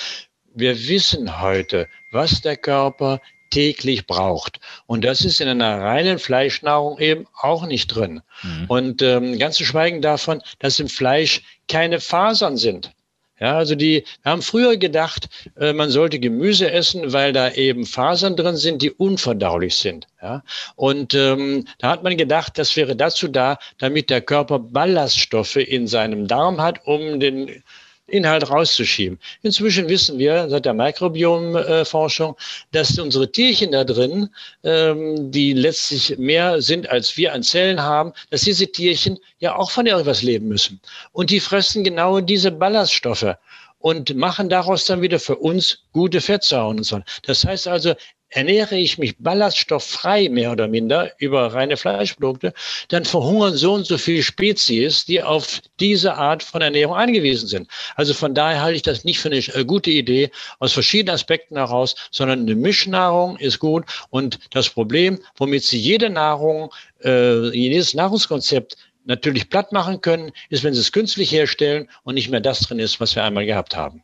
wir 0.54 0.88
wissen 0.88 1.40
heute, 1.40 1.88
was 2.12 2.40
der 2.40 2.56
Körper 2.56 3.20
täglich 3.50 4.06
braucht. 4.06 4.60
Und 4.86 5.04
das 5.04 5.24
ist 5.24 5.40
in 5.40 5.48
einer 5.48 5.80
reinen 5.80 6.18
Fleischnahrung 6.18 6.98
eben 6.98 7.26
auch 7.40 7.66
nicht 7.66 7.88
drin. 7.88 8.22
Mhm. 8.42 8.64
Und 8.68 9.02
ähm, 9.02 9.38
ganz 9.38 9.56
zu 9.56 9.64
schweigen 9.64 10.00
davon, 10.00 10.42
dass 10.60 10.80
im 10.80 10.88
Fleisch 10.88 11.42
keine 11.68 12.00
Fasern 12.00 12.56
sind. 12.56 12.92
Ja, 13.40 13.56
also 13.58 13.74
die 13.74 14.04
haben 14.24 14.42
früher 14.42 14.76
gedacht, 14.76 15.28
äh, 15.58 15.72
man 15.72 15.90
sollte 15.90 16.20
Gemüse 16.20 16.70
essen, 16.70 17.12
weil 17.12 17.32
da 17.32 17.50
eben 17.50 17.84
Fasern 17.84 18.36
drin 18.36 18.56
sind, 18.56 18.80
die 18.80 18.92
unverdaulich 18.92 19.76
sind. 19.76 20.06
Ja, 20.22 20.44
und 20.76 21.14
ähm, 21.14 21.66
da 21.78 21.90
hat 21.90 22.04
man 22.04 22.16
gedacht, 22.16 22.58
das 22.58 22.76
wäre 22.76 22.94
dazu 22.94 23.26
da, 23.26 23.58
damit 23.78 24.08
der 24.10 24.20
Körper 24.20 24.60
Ballaststoffe 24.60 25.56
in 25.56 25.88
seinem 25.88 26.28
Darm 26.28 26.60
hat, 26.60 26.86
um 26.86 27.18
den 27.18 27.62
Inhalt 28.06 28.50
rauszuschieben. 28.50 29.18
Inzwischen 29.42 29.88
wissen 29.88 30.18
wir 30.18 30.48
seit 30.48 30.66
der 30.66 30.74
Mikrobiomforschung, 30.74 32.36
dass 32.72 32.98
unsere 32.98 33.30
Tierchen 33.30 33.72
da 33.72 33.84
drin, 33.84 34.28
ähm, 34.62 35.30
die 35.30 35.54
letztlich 35.54 36.18
mehr 36.18 36.60
sind, 36.60 36.88
als 36.88 37.16
wir 37.16 37.32
an 37.32 37.42
Zellen 37.42 37.82
haben, 37.82 38.12
dass 38.30 38.42
diese 38.42 38.66
Tierchen 38.66 39.18
ja 39.38 39.56
auch 39.56 39.70
von 39.70 39.86
irgendwas 39.86 40.22
leben 40.22 40.48
müssen. 40.48 40.80
Und 41.12 41.30
die 41.30 41.40
fressen 41.40 41.82
genau 41.82 42.20
diese 42.20 42.50
Ballaststoffe 42.50 43.36
und 43.84 44.14
machen 44.14 44.48
daraus 44.48 44.86
dann 44.86 45.02
wieder 45.02 45.20
für 45.20 45.36
uns 45.36 45.84
gute 45.92 46.22
Fettsäuren 46.22 46.78
und 46.78 46.84
so. 46.84 47.00
Das 47.22 47.44
heißt 47.44 47.68
also, 47.68 47.94
ernähre 48.34 48.76
ich 48.76 48.98
mich 48.98 49.16
ballaststofffrei 49.18 50.28
mehr 50.28 50.50
oder 50.50 50.66
minder 50.66 51.12
über 51.18 51.54
reine 51.54 51.76
Fleischprodukte, 51.76 52.52
dann 52.88 53.04
verhungern 53.04 53.56
so 53.56 53.74
und 53.74 53.86
so 53.86 53.96
viele 53.96 54.24
Spezies, 54.24 55.04
die 55.04 55.22
auf 55.22 55.60
diese 55.78 56.14
Art 56.14 56.42
von 56.42 56.60
Ernährung 56.60 56.96
angewiesen 56.96 57.46
sind. 57.48 57.68
Also 57.94 58.12
von 58.12 58.34
daher 58.34 58.60
halte 58.60 58.76
ich 58.76 58.82
das 58.82 59.04
nicht 59.04 59.20
für 59.20 59.28
eine 59.28 59.38
äh, 59.38 59.64
gute 59.64 59.90
Idee 59.90 60.30
aus 60.58 60.72
verschiedenen 60.72 61.14
Aspekten 61.14 61.56
heraus, 61.56 61.94
sondern 62.10 62.40
eine 62.40 62.56
Mischnahrung 62.56 63.36
ist 63.36 63.60
gut. 63.60 63.84
Und 64.10 64.40
das 64.50 64.68
Problem, 64.68 65.20
womit 65.36 65.62
Sie 65.62 65.78
jede 65.78 66.10
Nahrung, 66.10 66.72
äh, 67.04 67.56
jedes 67.56 67.94
Nahrungskonzept 67.94 68.76
natürlich 69.04 69.48
platt 69.48 69.70
machen 69.70 70.00
können, 70.00 70.32
ist, 70.48 70.64
wenn 70.64 70.74
sie 70.74 70.80
es 70.80 70.90
künstlich 70.90 71.30
herstellen 71.30 71.88
und 72.02 72.14
nicht 72.14 72.30
mehr 72.30 72.40
das 72.40 72.60
drin 72.60 72.78
ist, 72.78 73.00
was 73.00 73.14
wir 73.14 73.22
einmal 73.22 73.46
gehabt 73.46 73.76
haben. 73.76 74.02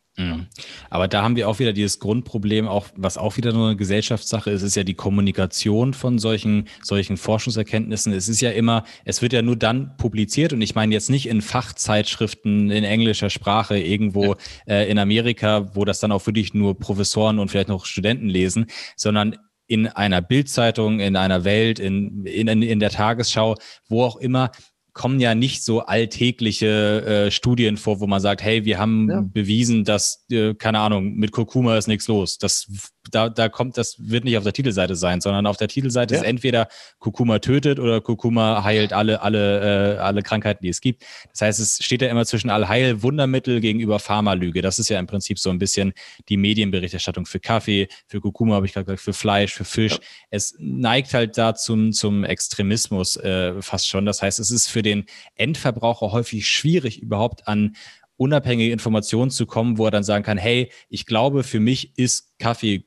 Aber 0.91 1.09
da 1.09 1.23
haben 1.23 1.37
wir 1.37 1.49
auch 1.49 1.59
wieder 1.59 1.73
dieses 1.73 1.99
Grundproblem, 1.99 2.69
auch 2.69 2.87
was 2.97 3.19
auch 3.19 3.37
wieder 3.37 3.53
nur 3.53 3.69
eine 3.69 3.77
Gesellschaftssache 3.77 4.51
ist, 4.51 4.63
ist 4.63 4.77
ja 4.77 4.85
die 4.85 4.95
Kommunikation 4.95 5.95
von 5.95 6.19
solchen 6.19 6.69
solchen 6.83 7.17
Forschungserkenntnissen. 7.17 8.13
Es 8.13 8.29
ist 8.29 8.41
ja 8.41 8.51
immer, 8.51 8.85
es 9.05 9.23
wird 9.23 9.33
ja 9.33 9.43
nur 9.43 9.57
dann 9.57 9.97
publiziert 9.97 10.53
und 10.53 10.61
ich 10.61 10.75
meine 10.75 10.93
jetzt 10.93 11.11
nicht 11.11 11.27
in 11.27 11.43
Fachzeitschriften 11.43 12.71
in 12.71 12.85
englischer 12.85 13.31
Sprache 13.31 13.79
irgendwo 13.79 14.35
ja. 14.67 14.75
äh, 14.75 14.91
in 14.91 14.99
Amerika, 14.99 15.75
wo 15.75 15.85
das 15.85 16.01
dann 16.01 16.13
auch 16.13 16.27
wirklich 16.27 16.55
nur 16.55 16.79
Professoren 16.79 17.39
und 17.39 17.51
vielleicht 17.51 17.69
noch 17.69 17.87
Studenten 17.87 18.29
lesen, 18.29 18.67
sondern 18.97 19.37
in 19.71 19.87
einer 19.87 20.21
Bildzeitung, 20.21 20.99
in 20.99 21.15
einer 21.15 21.45
Welt, 21.45 21.79
in, 21.79 22.27
in, 22.27 22.49
in 22.61 22.81
der 22.81 22.91
Tagesschau, 22.91 23.55
wo 23.89 24.03
auch 24.03 24.17
immer, 24.17 24.51
kommen 24.93 25.21
ja 25.21 25.35
nicht 25.35 25.65
so 25.65 25.81
alltägliche 25.81 27.27
äh, 27.27 27.31
Studien 27.31 27.77
vor, 27.77 28.01
wo 28.01 28.07
man 28.07 28.21
sagt, 28.21 28.43
hey, 28.43 28.65
wir 28.65 28.79
haben 28.79 29.11
ja. 29.11 29.21
bewiesen, 29.21 29.85
dass, 29.85 30.25
äh, 30.31 30.55
keine 30.55 30.81
Ahnung, 30.81 31.15
mit 31.15 31.33
Kurkuma 31.33 31.77
ist 31.77 31.89
nichts 31.89 32.09
los. 32.09 32.39
Das 32.39 32.69
da, 33.11 33.29
da 33.29 33.49
kommt, 33.49 33.77
das 33.77 33.97
wird 33.99 34.25
nicht 34.25 34.37
auf 34.37 34.45
der 34.45 34.53
Titelseite 34.53 34.95
sein, 34.95 35.21
sondern 35.21 35.47
auf 35.47 35.57
der 35.57 35.69
Titelseite 35.69 36.15
ja. 36.15 36.21
ist 36.21 36.27
entweder 36.27 36.69
Kurkuma 36.99 37.39
tötet 37.39 37.79
oder 37.79 38.01
Kurkuma 38.01 38.63
heilt 38.65 38.93
alle, 38.93 39.23
alle, 39.23 39.97
äh, 39.97 39.99
alle 39.99 40.23
Krankheiten, 40.23 40.63
die 40.63 40.69
es 40.69 40.81
gibt. 40.81 41.03
Das 41.31 41.41
heißt, 41.41 41.61
es 41.61 41.79
steht 41.83 42.03
ja 42.03 42.09
immer 42.09 42.27
zwischen 42.27 42.51
Allheil 42.51 43.03
Wundermittel 43.03 43.61
gegenüber 43.61 43.99
Pharmalüge. 43.99 44.63
Das 44.63 44.79
ist 44.79 44.89
ja 44.89 44.99
im 44.99 45.07
Prinzip 45.07 45.39
so 45.39 45.51
ein 45.51 45.59
bisschen 45.59 45.93
die 46.29 46.37
Medienberichterstattung 46.37 47.27
für 47.27 47.41
Kaffee, 47.41 47.89
für 48.07 48.21
Kurkuma 48.21 48.57
habe 48.57 48.67
ich 48.67 48.75
gerade 48.75 48.85
gesagt, 48.85 49.01
für 49.01 49.13
Fleisch, 49.13 49.53
für 49.53 49.65
Fisch. 49.65 49.93
Ja. 49.93 49.99
Es 50.31 50.55
neigt 50.59 51.15
halt 51.15 51.39
da 51.39 51.55
zum, 51.55 51.93
zum 51.93 52.25
Extremismus 52.25 53.17
äh, 53.17 53.61
fast 53.63 53.89
schon. 53.89 54.07
Das 54.07 54.23
heißt, 54.23 54.39
es 54.41 54.51
ist 54.51 54.69
für 54.69 54.80
den 54.83 55.05
Endverbraucher 55.35 56.13
häufig 56.13 56.47
schwierig, 56.47 57.01
überhaupt 57.03 57.49
an 57.49 57.77
unabhängige 58.17 58.73
Informationen 58.73 59.31
zu 59.31 59.47
kommen, 59.47 59.79
wo 59.79 59.87
er 59.87 59.91
dann 59.91 60.05
sagen 60.05 60.25
kann, 60.25 60.37
hey, 60.37 60.71
ich 60.89 61.07
glaube, 61.07 61.43
für 61.43 61.61
mich 61.61 61.97
ist 61.97 62.39
Kaffee 62.39 62.85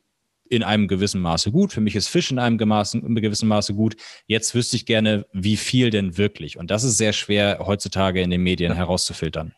in 0.48 0.62
einem 0.62 0.88
gewissen 0.88 1.22
Maße 1.22 1.52
gut. 1.52 1.74
Für 1.74 1.82
mich 1.82 1.96
ist 1.96 2.08
Fisch 2.08 2.30
in 2.30 2.38
einem 2.38 2.58
gewissen 2.58 3.48
Maße 3.48 3.74
gut. 3.74 3.96
Jetzt 4.28 4.54
wüsste 4.54 4.76
ich 4.76 4.86
gerne, 4.86 5.26
wie 5.34 5.58
viel 5.58 5.90
denn 5.90 6.18
wirklich. 6.18 6.60
Und 6.60 6.70
das 6.70 6.84
ist 6.84 6.98
sehr 6.98 7.14
schwer 7.14 7.64
heutzutage 7.66 8.22
in 8.22 8.30
den 8.30 8.42
Medien 8.42 8.76
herauszufiltern. 8.76 9.54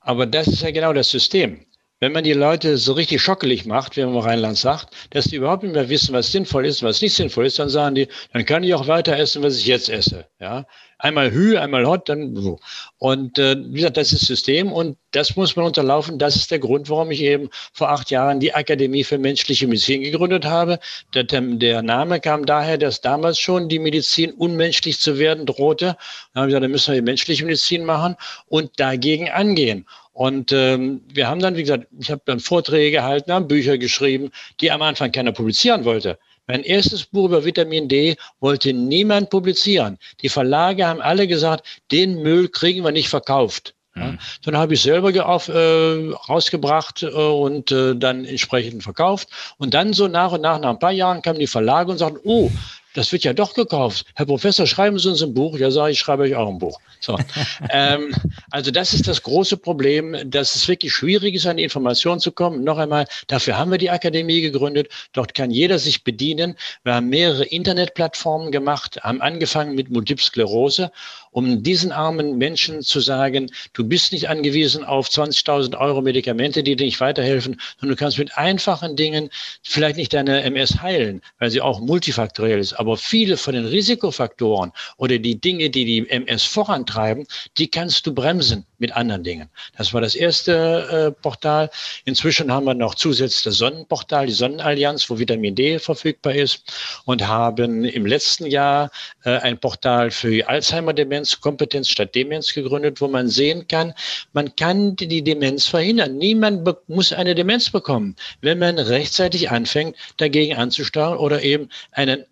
Aber 0.00 0.26
das 0.26 0.48
ist 0.48 0.60
ja 0.60 0.70
genau 0.70 0.92
das 0.92 1.08
System. 1.08 1.64
Wenn 2.00 2.12
man 2.12 2.24
die 2.24 2.34
Leute 2.34 2.76
so 2.76 2.92
richtig 2.92 3.22
schockelig 3.22 3.64
macht, 3.64 3.96
wie 3.96 4.02
man 4.02 4.10
im 4.10 4.18
Rheinland 4.18 4.58
sagt, 4.58 4.94
dass 5.10 5.24
die 5.24 5.36
überhaupt 5.36 5.62
nicht 5.62 5.74
mehr 5.74 5.88
wissen, 5.88 6.12
was 6.12 6.30
sinnvoll 6.30 6.66
ist, 6.66 6.82
was 6.82 7.00
nicht 7.00 7.14
sinnvoll 7.14 7.46
ist, 7.46 7.58
dann 7.58 7.70
sagen 7.70 7.94
die, 7.94 8.08
dann 8.34 8.44
kann 8.44 8.62
ich 8.62 8.74
auch 8.74 8.88
weiter 8.88 9.16
essen, 9.16 9.42
was 9.42 9.56
ich 9.56 9.66
jetzt 9.66 9.88
esse. 9.88 10.26
Ja, 10.38 10.66
einmal 11.04 11.32
Hü, 11.32 11.58
einmal 11.58 11.86
Hot, 11.86 12.08
dann 12.08 12.34
so. 12.34 12.58
Und 12.98 13.38
äh, 13.38 13.56
wie 13.58 13.74
gesagt, 13.74 13.98
das 13.98 14.12
ist 14.12 14.26
System 14.26 14.72
und 14.72 14.96
das 15.10 15.36
muss 15.36 15.54
man 15.54 15.66
unterlaufen. 15.66 16.18
Das 16.18 16.34
ist 16.34 16.50
der 16.50 16.58
Grund, 16.58 16.88
warum 16.88 17.10
ich 17.10 17.20
eben 17.20 17.50
vor 17.72 17.90
acht 17.90 18.10
Jahren 18.10 18.40
die 18.40 18.54
Akademie 18.54 19.04
für 19.04 19.18
menschliche 19.18 19.66
Medizin 19.66 20.02
gegründet 20.02 20.46
habe. 20.46 20.78
Der, 21.12 21.24
der 21.24 21.82
Name 21.82 22.20
kam 22.20 22.46
daher, 22.46 22.78
dass 22.78 23.02
damals 23.02 23.38
schon 23.38 23.68
die 23.68 23.78
Medizin 23.78 24.32
unmenschlich 24.32 24.98
zu 24.98 25.18
werden 25.18 25.44
drohte. 25.44 25.96
Dann 26.32 26.42
habe 26.42 26.46
ich 26.46 26.52
gesagt, 26.52 26.64
dann 26.64 26.70
müssen 26.70 26.94
wir 26.94 27.00
die 27.00 27.06
menschliche 27.06 27.44
Medizin 27.44 27.84
machen 27.84 28.16
und 28.48 28.80
dagegen 28.80 29.28
angehen. 29.28 29.86
Und 30.14 30.52
ähm, 30.52 31.02
wir 31.12 31.28
haben 31.28 31.40
dann, 31.40 31.56
wie 31.56 31.62
gesagt, 31.62 31.88
ich 31.98 32.10
habe 32.10 32.22
dann 32.24 32.40
Vorträge 32.40 32.92
gehalten, 32.92 33.32
haben 33.32 33.48
Bücher 33.48 33.76
geschrieben, 33.76 34.30
die 34.60 34.70
am 34.70 34.80
Anfang 34.80 35.12
keiner 35.12 35.32
publizieren 35.32 35.84
wollte. 35.84 36.18
Mein 36.46 36.62
erstes 36.62 37.06
Buch 37.06 37.26
über 37.26 37.44
Vitamin 37.44 37.88
D 37.88 38.16
wollte 38.40 38.72
niemand 38.72 39.30
publizieren. 39.30 39.98
Die 40.20 40.28
Verlage 40.28 40.86
haben 40.86 41.00
alle 41.00 41.26
gesagt, 41.26 41.64
den 41.90 42.22
Müll 42.22 42.48
kriegen 42.48 42.84
wir 42.84 42.92
nicht 42.92 43.08
verkauft. 43.08 43.74
Ja, 43.96 44.12
mhm. 44.12 44.18
dann 44.44 44.56
habe 44.56 44.74
ich 44.74 44.82
selber 44.82 45.26
auf, 45.26 45.48
äh, 45.48 46.10
rausgebracht 46.28 47.04
äh, 47.04 47.06
und 47.06 47.70
äh, 47.70 47.94
dann 47.94 48.24
entsprechend 48.24 48.82
verkauft. 48.82 49.28
Und 49.56 49.72
dann 49.72 49.92
so 49.92 50.08
nach 50.08 50.32
und 50.32 50.40
nach, 50.40 50.58
nach 50.58 50.70
ein 50.70 50.78
paar 50.78 50.90
Jahren 50.90 51.22
kamen 51.22 51.38
die 51.38 51.46
Verlage 51.46 51.92
und 51.92 51.98
sagten, 51.98 52.18
oh, 52.24 52.50
das 52.94 53.12
wird 53.12 53.24
ja 53.24 53.32
doch 53.32 53.54
gekauft. 53.54 54.06
Herr 54.14 54.26
Professor, 54.26 54.66
schreiben 54.66 54.98
Sie 54.98 55.10
uns 55.10 55.22
ein 55.22 55.34
Buch. 55.34 55.58
Ja, 55.58 55.70
sage 55.70 55.92
ich, 55.92 55.98
schreibe 55.98 56.22
euch 56.22 56.34
auch 56.34 56.48
ein 56.48 56.58
Buch. 56.58 56.80
So. 57.00 57.18
ähm, 57.70 58.14
also 58.50 58.70
das 58.70 58.94
ist 58.94 59.06
das 59.06 59.22
große 59.22 59.56
Problem, 59.56 60.16
dass 60.30 60.54
es 60.54 60.66
wirklich 60.66 60.92
schwierig 60.92 61.34
ist, 61.34 61.46
an 61.46 61.58
die 61.58 61.64
Informationen 61.64 62.20
zu 62.20 62.32
kommen. 62.32 62.64
Noch 62.64 62.78
einmal, 62.78 63.06
dafür 63.26 63.58
haben 63.58 63.70
wir 63.70 63.78
die 63.78 63.90
Akademie 63.90 64.40
gegründet. 64.40 64.88
Dort 65.12 65.34
kann 65.34 65.50
jeder 65.50 65.78
sich 65.78 66.04
bedienen. 66.04 66.56
Wir 66.84 66.94
haben 66.94 67.08
mehrere 67.08 67.44
Internetplattformen 67.44 68.52
gemacht, 68.52 68.98
haben 69.02 69.20
angefangen 69.20 69.74
mit 69.74 69.90
Multiple 69.90 70.24
Sklerose, 70.24 70.90
um 71.34 71.64
diesen 71.64 71.90
armen 71.90 72.38
Menschen 72.38 72.82
zu 72.82 73.00
sagen, 73.00 73.50
du 73.72 73.82
bist 73.84 74.12
nicht 74.12 74.28
angewiesen 74.28 74.84
auf 74.84 75.08
20.000 75.08 75.76
Euro 75.76 76.00
Medikamente, 76.00 76.62
die 76.62 76.76
dir 76.76 76.86
nicht 76.86 77.00
weiterhelfen, 77.00 77.60
sondern 77.80 77.96
du 77.96 78.00
kannst 78.00 78.18
mit 78.18 78.38
einfachen 78.38 78.94
Dingen 78.94 79.30
vielleicht 79.62 79.96
nicht 79.96 80.14
deine 80.14 80.44
MS 80.44 80.80
heilen, 80.80 81.20
weil 81.40 81.50
sie 81.50 81.60
auch 81.60 81.80
multifaktoriell 81.80 82.60
ist. 82.60 82.74
Aber 82.74 82.96
viele 82.96 83.36
von 83.36 83.54
den 83.54 83.66
Risikofaktoren 83.66 84.70
oder 84.96 85.18
die 85.18 85.40
Dinge, 85.40 85.70
die 85.70 85.84
die 85.84 86.08
MS 86.08 86.44
vorantreiben, 86.44 87.26
die 87.58 87.66
kannst 87.66 88.06
du 88.06 88.14
bremsen 88.14 88.64
mit 88.84 88.94
anderen 88.94 89.24
Dingen. 89.24 89.48
Das 89.78 89.94
war 89.94 90.02
das 90.02 90.14
erste 90.14 90.52
äh, 90.52 91.22
Portal. 91.22 91.70
Inzwischen 92.04 92.52
haben 92.52 92.66
wir 92.66 92.74
noch 92.74 92.94
zusätzlich 92.94 93.44
das 93.44 93.56
Sonnenportal, 93.56 94.26
die 94.26 94.34
Sonnenallianz, 94.34 95.08
wo 95.08 95.18
Vitamin 95.18 95.54
D 95.54 95.78
verfügbar 95.78 96.34
ist 96.34 96.62
und 97.06 97.26
haben 97.26 97.84
im 97.86 98.04
letzten 98.04 98.44
Jahr 98.44 98.90
äh, 99.24 99.38
ein 99.38 99.56
Portal 99.58 100.10
für 100.10 100.46
Alzheimer-Demenz, 100.46 101.40
Kompetenz 101.40 101.88
statt 101.88 102.14
Demenz 102.14 102.52
gegründet, 102.52 103.00
wo 103.00 103.08
man 103.08 103.28
sehen 103.28 103.66
kann, 103.68 103.94
man 104.34 104.54
kann 104.54 104.96
die 104.96 105.24
Demenz 105.24 105.66
verhindern. 105.66 106.18
Niemand 106.18 106.68
muss 106.86 107.14
eine 107.14 107.34
Demenz 107.34 107.70
bekommen, 107.70 108.16
wenn 108.42 108.58
man 108.58 108.78
rechtzeitig 108.78 109.50
anfängt, 109.50 109.96
dagegen 110.18 110.56
anzusteuern 110.56 111.16
oder 111.16 111.42
eben 111.42 111.70
einen 111.92 112.26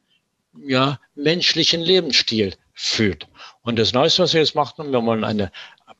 ja, 0.66 1.00
menschlichen 1.14 1.80
Lebensstil 1.80 2.52
führt. 2.74 3.26
Und 3.62 3.78
das 3.78 3.92
Neueste, 3.92 4.22
was 4.22 4.34
wir 4.34 4.40
jetzt 4.40 4.54
machen, 4.54 4.90
wir 4.90 5.04
wollen 5.04 5.24
eine 5.24 5.52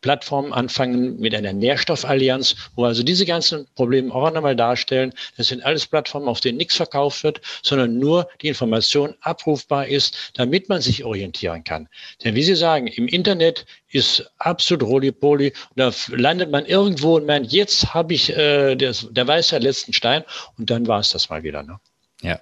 Plattform 0.02 0.52
anfangen 0.52 1.18
mit 1.18 1.34
einer 1.34 1.52
Nährstoffallianz, 1.52 2.56
wo 2.74 2.84
also 2.84 3.02
diese 3.02 3.24
ganzen 3.24 3.66
Probleme 3.74 4.14
auch 4.14 4.30
nochmal 4.30 4.56
darstellen. 4.56 5.14
Das 5.36 5.48
sind 5.48 5.64
alles 5.64 5.86
Plattformen, 5.86 6.28
auf 6.28 6.40
denen 6.40 6.58
nichts 6.58 6.76
verkauft 6.76 7.24
wird, 7.24 7.40
sondern 7.62 7.98
nur 7.98 8.28
die 8.42 8.48
Information 8.48 9.14
abrufbar 9.22 9.86
ist, 9.86 10.32
damit 10.34 10.68
man 10.68 10.82
sich 10.82 11.04
orientieren 11.04 11.64
kann. 11.64 11.88
Denn 12.22 12.34
wie 12.34 12.42
Sie 12.42 12.56
sagen, 12.56 12.88
im 12.88 13.08
Internet 13.08 13.64
ist 13.90 14.30
absolut 14.38 14.82
Roly-Poly. 14.82 15.52
Da 15.76 15.92
landet 16.08 16.50
man 16.50 16.66
irgendwo 16.66 17.16
und 17.16 17.26
meint, 17.26 17.52
jetzt 17.52 17.94
habe 17.94 18.14
ich 18.14 18.36
äh, 18.36 18.74
das, 18.74 19.06
der 19.10 19.26
weiße 19.26 19.58
letzten 19.58 19.92
Stein 19.92 20.24
und 20.58 20.70
dann 20.70 20.86
war 20.86 21.00
es 21.00 21.10
das 21.10 21.30
mal 21.30 21.42
wieder. 21.42 21.62
Ne? 21.62 21.78
Ja. 22.22 22.40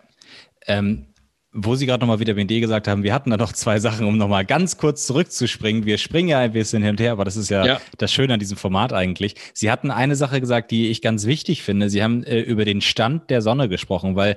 Ähm, 0.67 1.07
wo 1.53 1.75
Sie 1.75 1.87
gerade 1.87 2.01
nochmal 2.01 2.21
Vitamin 2.21 2.47
D 2.47 2.61
gesagt 2.61 2.87
haben, 2.87 3.03
wir 3.03 3.13
hatten 3.13 3.31
da 3.31 3.37
noch 3.37 3.53
zwei 3.53 3.81
Sachen, 3.81 4.07
um 4.07 4.17
nochmal 4.17 4.45
ganz 4.45 4.77
kurz 4.77 5.07
zurückzuspringen. 5.07 5.85
Wir 5.85 5.99
springen 5.99 6.29
ja 6.29 6.39
ein 6.39 6.53
bisschen 6.53 6.83
hin 6.83 6.93
und 6.93 7.01
her, 7.01 7.13
aber 7.13 7.25
das 7.25 7.37
ist 7.37 7.51
ja, 7.51 7.67
ja, 7.67 7.81
das 7.99 8.13
Schöne 8.13 8.35
an 8.35 8.41
diesem 8.41 8.57
Format 8.57 8.93
eigentlich. 8.93 9.35
Sie 9.53 9.71
hatten 9.71 9.91
eine 9.91 10.15
Sache 10.15 10.41
gesagt, 10.41 10.71
die 10.71 10.91
ich 10.91 11.03
ganz 11.03 11.27
wichtig 11.27 11.63
finde. 11.63 11.91
Sie 11.91 12.03
haben 12.03 12.23
äh, 12.23 12.41
über 12.41 12.65
den 12.65 12.81
Stand 12.81 13.31
der 13.31 13.43
Sonne 13.43 13.69
gesprochen, 13.69 14.15
weil 14.15 14.37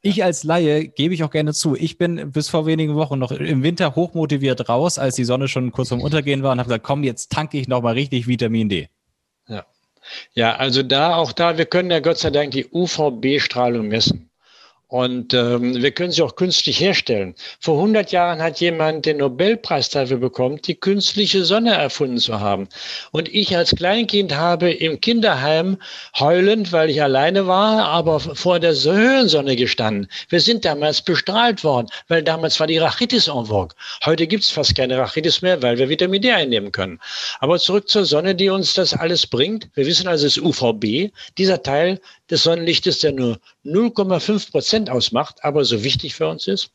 ich 0.00 0.22
als 0.22 0.44
Laie 0.44 0.88
gebe 0.88 1.14
ich 1.14 1.24
auch 1.24 1.30
gerne 1.30 1.54
zu. 1.54 1.74
Ich 1.74 1.98
bin 1.98 2.30
bis 2.30 2.48
vor 2.48 2.66
wenigen 2.66 2.94
Wochen 2.94 3.18
noch 3.18 3.32
im 3.32 3.62
Winter 3.62 3.94
hochmotiviert 3.94 4.68
raus, 4.68 4.98
als 4.98 5.16
die 5.16 5.24
Sonne 5.24 5.48
schon 5.48 5.72
kurz 5.72 5.88
vorm 5.88 6.02
Untergehen 6.02 6.42
war 6.42 6.52
und 6.52 6.58
habe 6.58 6.68
gesagt, 6.68 6.84
komm, 6.84 7.04
jetzt 7.04 7.32
tanke 7.32 7.58
ich 7.58 7.68
nochmal 7.68 7.94
richtig 7.94 8.26
Vitamin 8.26 8.68
D. 8.68 8.88
Ja. 9.48 9.64
Ja, 10.34 10.56
also 10.56 10.82
da, 10.82 11.16
auch 11.16 11.32
da, 11.32 11.58
wir 11.58 11.66
können 11.66 11.90
ja 11.90 12.00
Gott 12.00 12.18
sei 12.18 12.30
Dank 12.30 12.52
die 12.52 12.66
UVB-Strahlung 12.70 13.88
messen. 13.88 14.27
Und 14.88 15.34
ähm, 15.34 15.82
wir 15.82 15.90
können 15.90 16.12
sie 16.12 16.22
auch 16.22 16.34
künstlich 16.34 16.80
herstellen. 16.80 17.34
Vor 17.60 17.74
100 17.74 18.10
Jahren 18.10 18.42
hat 18.42 18.58
jemand 18.58 19.04
den 19.04 19.18
Nobelpreis 19.18 19.90
dafür 19.90 20.16
bekommen, 20.16 20.62
die 20.64 20.76
künstliche 20.76 21.44
Sonne 21.44 21.74
erfunden 21.74 22.16
zu 22.16 22.40
haben. 22.40 22.68
Und 23.12 23.28
ich 23.28 23.54
als 23.54 23.76
Kleinkind 23.76 24.34
habe 24.34 24.70
im 24.70 24.98
Kinderheim 24.98 25.76
heulend, 26.18 26.72
weil 26.72 26.88
ich 26.88 27.02
alleine 27.02 27.46
war, 27.46 27.84
aber 27.84 28.18
vor 28.18 28.60
der 28.60 28.72
Höhensonne 28.72 29.56
gestanden. 29.56 30.08
Wir 30.30 30.40
sind 30.40 30.64
damals 30.64 31.02
bestrahlt 31.02 31.64
worden, 31.64 31.88
weil 32.08 32.22
damals 32.22 32.58
war 32.58 32.66
die 32.66 32.78
Rachitis 32.78 33.28
en 33.28 33.44
vogue. 33.44 33.76
Heute 34.06 34.26
gibt's 34.26 34.50
fast 34.50 34.74
keine 34.74 34.96
Rachitis 34.96 35.42
mehr, 35.42 35.60
weil 35.60 35.76
wir 35.76 35.90
Vitamin 35.90 36.22
D 36.22 36.32
einnehmen 36.32 36.72
können. 36.72 36.98
Aber 37.40 37.58
zurück 37.58 37.90
zur 37.90 38.06
Sonne, 38.06 38.34
die 38.34 38.48
uns 38.48 38.72
das 38.72 38.94
alles 38.94 39.26
bringt. 39.26 39.68
Wir 39.74 39.84
wissen 39.84 40.08
also, 40.08 40.26
es 40.26 40.38
ist 40.38 40.42
UVB. 40.42 41.12
Dieser 41.36 41.62
Teil 41.62 42.00
des 42.30 42.42
Sonnenlichtes, 42.42 43.00
der 43.00 43.12
nur 43.12 43.38
0,5 43.64 44.50
Prozent 44.50 44.90
ausmacht, 44.90 45.42
aber 45.42 45.64
so 45.64 45.82
wichtig 45.82 46.14
für 46.14 46.28
uns 46.28 46.46
ist. 46.46 46.70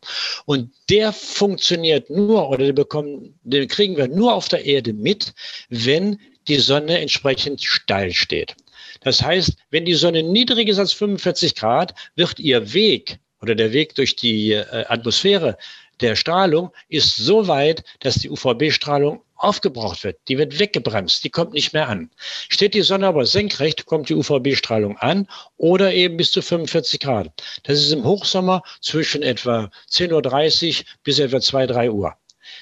Und 0.46 0.72
der 0.90 1.14
funktioniert 1.14 2.10
nur 2.10 2.50
oder 2.50 2.66
den, 2.66 2.76
bekommen, 2.76 3.40
den 3.44 3.68
kriegen 3.68 3.98
wir 3.98 4.08
nur 4.08 4.34
auf 4.34 4.48
der 4.48 4.66
Erde 4.66 4.94
mit, 4.94 5.34
wenn 5.70 6.20
die 6.48 6.60
Sonne 6.60 7.00
entsprechend 7.00 7.64
steil 7.64 8.14
steht. 8.14 8.56
Das 9.02 9.22
heißt, 9.22 9.54
wenn 9.70 9.86
die 9.86 9.94
Sonne 9.94 10.24
niedriger 10.24 10.72
ist 10.72 10.80
als 10.80 10.94
45 10.94 11.56
Grad, 11.56 11.94
wird 12.16 12.40
ihr 12.40 12.74
Weg 12.74 13.20
oder 13.42 13.56
der 13.56 13.74
Weg 13.74 13.96
durch 13.96 14.16
die 14.16 14.54
äh, 14.54 14.86
Atmosphäre 14.88 15.58
der 16.02 16.16
Strahlung 16.16 16.72
ist 16.90 17.16
so 17.16 17.48
weit, 17.48 17.84
dass 18.00 18.16
die 18.16 18.30
UVB-Strahlung 18.30 19.22
aufgebraucht 19.44 20.04
wird. 20.04 20.18
Die 20.28 20.38
wird 20.38 20.60
weggebremst, 20.60 21.24
die 21.24 21.30
kommt 21.30 21.54
nicht 21.54 21.74
mehr 21.74 21.90
an. 21.90 22.10
Steht 22.50 22.74
die 22.74 22.82
Sonne 22.82 23.08
aber 23.08 23.26
senkrecht, 23.26 23.86
kommt 23.86 24.10
die 24.10 24.16
UVB-Strahlung 24.16 24.98
an 24.98 25.28
oder 25.58 25.94
eben 25.94 26.18
bis 26.18 26.32
zu 26.32 26.42
45 26.42 27.00
Grad. 27.00 27.30
Das 27.64 27.80
ist 27.80 27.92
im 27.92 28.04
Hochsommer 28.04 28.64
zwischen 28.82 29.22
etwa 29.22 29.70
10.30 29.90 30.80
Uhr 30.80 30.86
bis 31.04 31.20
etwa 31.20 31.42
2, 31.42 31.68
3 31.68 31.92
Uhr. 31.92 32.14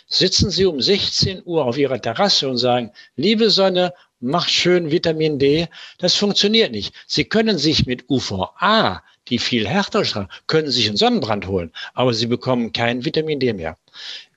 Sitzen 0.08 0.50
Sie 0.50 0.66
um 0.66 0.82
16 0.82 1.42
Uhr 1.46 1.66
auf 1.66 1.78
Ihrer 1.78 2.02
Terrasse 2.02 2.50
und 2.50 2.58
sagen, 2.58 2.92
liebe 3.16 3.50
Sonne, 3.50 3.94
mach 4.20 4.48
schön 4.48 4.92
Vitamin 4.92 5.40
D. 5.40 5.68
Das 5.98 6.16
funktioniert 6.16 6.72
nicht. 6.72 6.94
Sie 7.08 7.26
können 7.26 7.58
sich 7.58 7.86
mit 7.86 8.10
UVA 8.10 9.02
die 9.28 9.40
viel 9.40 9.68
härter 9.68 10.06
strahlen, 10.06 10.30
können 10.48 10.72
sich 10.72 10.88
einen 10.88 10.98
Sonnenbrand 10.98 11.48
holen, 11.48 11.72
aber 11.94 12.14
sie 12.14 12.28
bekommen 12.28 12.74
kein 12.74 13.06
Vitamin 13.06 13.40
D 13.40 13.54
mehr. 13.54 13.78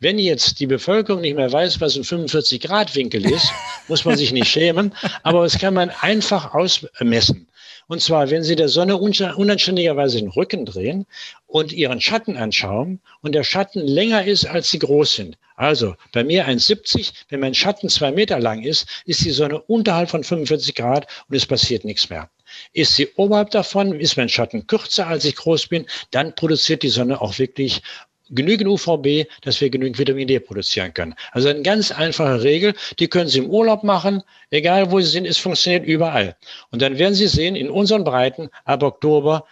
Wenn 0.01 0.19
jetzt 0.19 0.61
die 0.61 0.67
Bevölkerung 0.67 1.21
nicht 1.21 1.37
mehr 1.37 1.53
weiß, 1.53 1.81
was 1.81 1.97
ein 1.97 2.05
45 2.05 2.61
Grad 2.61 2.95
Winkel 2.95 3.25
ist, 3.31 3.49
muss 3.89 4.05
man 4.05 4.17
sich 4.17 4.33
nicht 4.33 4.49
schämen, 4.49 4.95
aber 5.23 5.43
das 5.43 5.59
kann 5.59 5.75
man 5.75 5.91
einfach 6.01 6.55
ausmessen. 6.55 7.47
Und 7.87 8.01
zwar, 8.01 8.31
wenn 8.31 8.43
Sie 8.43 8.57
der 8.57 8.69
Sonne 8.69 8.97
unanständigerweise 8.97 10.19
den 10.19 10.29
Rücken 10.29 10.65
drehen 10.65 11.07
und 11.47 11.73
Ihren 11.73 12.01
Schatten 12.01 12.37
anschauen 12.37 13.01
und 13.21 13.35
der 13.35 13.45
Schatten 13.45 13.81
länger 13.81 14.25
ist, 14.25 14.47
als 14.47 14.71
Sie 14.71 14.79
groß 14.79 15.15
sind. 15.15 15.37
Also 15.57 15.95
bei 16.13 16.25
mir 16.25 16.49
1,70, 16.49 17.13
wenn 17.29 17.41
mein 17.41 17.55
Schatten 17.55 17.89
zwei 17.89 18.11
Meter 18.11 18.41
lang 18.41 18.63
ist, 18.63 18.89
ist 19.05 19.25
die 19.25 19.31
Sonne 19.31 19.61
unterhalb 19.61 20.11
von 20.11 20.25
45 20.25 20.75
Grad 20.75 21.07
und 21.29 21.37
es 21.37 21.47
passiert 21.47 21.85
nichts 21.85 22.11
mehr. 22.11 22.29
Ist 22.73 22.97
sie 22.97 23.09
oberhalb 23.17 23.51
davon, 23.51 23.99
ist 23.99 24.17
mein 24.17 24.29
Schatten 24.29 24.67
kürzer, 24.67 25.07
als 25.07 25.25
ich 25.25 25.37
groß 25.37 25.69
bin, 25.69 25.87
dann 26.11 26.35
produziert 26.35 26.83
die 26.83 26.89
Sonne 26.89 27.21
auch 27.21 27.39
wirklich 27.39 27.83
genügend 28.31 28.69
UVB, 28.69 29.29
dass 29.43 29.61
wir 29.61 29.71
genügend 29.71 29.99
Vitamin 29.99 30.29
D 30.29 30.39
produzieren 30.39 30.95
können. 30.95 31.15
Also 31.33 31.49
eine 31.49 31.63
ganz 31.63 31.91
einfache 31.91 32.43
Regel, 32.43 32.75
die 32.99 33.09
können 33.09 33.29
Sie 33.29 33.39
im 33.39 33.51
Urlaub 33.51 33.85
machen, 33.85 34.23
egal 34.51 34.91
wo 34.91 35.01
Sie 35.01 35.11
sind, 35.11 35.27
es 35.27 35.39
funktioniert 35.39 35.85
überall. 35.87 36.37
Und 36.71 36.83
dann 36.83 36.99
werden 36.99 37.15
Sie 37.15 37.29
sehen, 37.29 37.57
in 37.57 37.71
unseren 37.71 38.05
Breiten 38.05 38.51
ab 38.65 38.83
Oktober, 38.83 39.45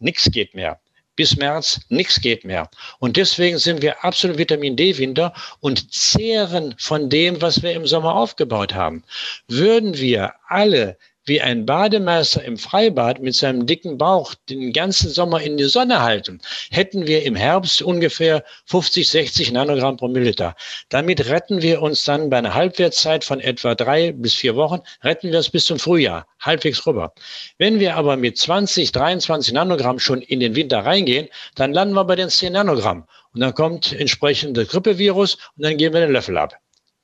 nichts 0.00 0.30
geht 0.30 0.54
mehr. 0.54 0.80
Bis 1.16 1.36
März 1.36 1.80
nichts 1.90 2.20
geht 2.20 2.44
mehr. 2.44 2.68
Und 2.98 3.16
deswegen 3.16 3.58
sind 3.58 3.82
wir 3.82 4.04
absolut 4.04 4.36
Vitamin 4.36 4.74
D-Winter 4.74 5.32
und 5.60 5.92
zehren 5.92 6.74
von 6.78 7.08
dem, 7.08 7.40
was 7.40 7.62
wir 7.62 7.72
im 7.72 7.86
Sommer 7.86 8.16
aufgebaut 8.16 8.74
haben. 8.74 9.04
Würden 9.46 9.96
wir 9.96 10.34
alle 10.48 10.96
wie 11.24 11.40
ein 11.40 11.66
Bademeister 11.66 12.44
im 12.44 12.58
Freibad 12.58 13.20
mit 13.20 13.34
seinem 13.34 13.66
dicken 13.66 13.98
Bauch 13.98 14.34
den 14.48 14.72
ganzen 14.72 15.10
Sommer 15.10 15.40
in 15.40 15.56
die 15.56 15.64
Sonne 15.64 16.02
halten, 16.02 16.40
hätten 16.70 17.06
wir 17.06 17.22
im 17.24 17.34
Herbst 17.34 17.82
ungefähr 17.82 18.44
50, 18.66 19.08
60 19.08 19.52
Nanogramm 19.52 19.96
pro 19.96 20.08
Milliliter. 20.08 20.54
Damit 20.88 21.26
retten 21.26 21.62
wir 21.62 21.82
uns 21.82 22.04
dann 22.04 22.30
bei 22.30 22.38
einer 22.38 22.54
Halbwertszeit 22.54 23.24
von 23.24 23.40
etwa 23.40 23.74
drei 23.74 24.12
bis 24.12 24.34
vier 24.34 24.56
Wochen, 24.56 24.80
retten 25.02 25.32
wir 25.32 25.38
es 25.38 25.50
bis 25.50 25.66
zum 25.66 25.78
Frühjahr, 25.78 26.26
halbwegs 26.40 26.86
rüber. 26.86 27.14
Wenn 27.58 27.80
wir 27.80 27.96
aber 27.96 28.16
mit 28.16 28.38
20, 28.38 28.92
23 28.92 29.54
Nanogramm 29.54 29.98
schon 29.98 30.22
in 30.22 30.40
den 30.40 30.54
Winter 30.54 30.80
reingehen, 30.80 31.28
dann 31.54 31.72
landen 31.72 31.94
wir 31.94 32.04
bei 32.04 32.16
den 32.16 32.28
10 32.28 32.52
Nanogramm. 32.52 33.06
Und 33.32 33.40
dann 33.40 33.54
kommt 33.54 33.92
entsprechend 33.92 34.56
das 34.56 34.68
Grippevirus 34.68 35.34
und 35.56 35.64
dann 35.64 35.76
geben 35.76 35.94
wir 35.94 36.02
den 36.02 36.12
Löffel 36.12 36.38
ab. 36.38 36.54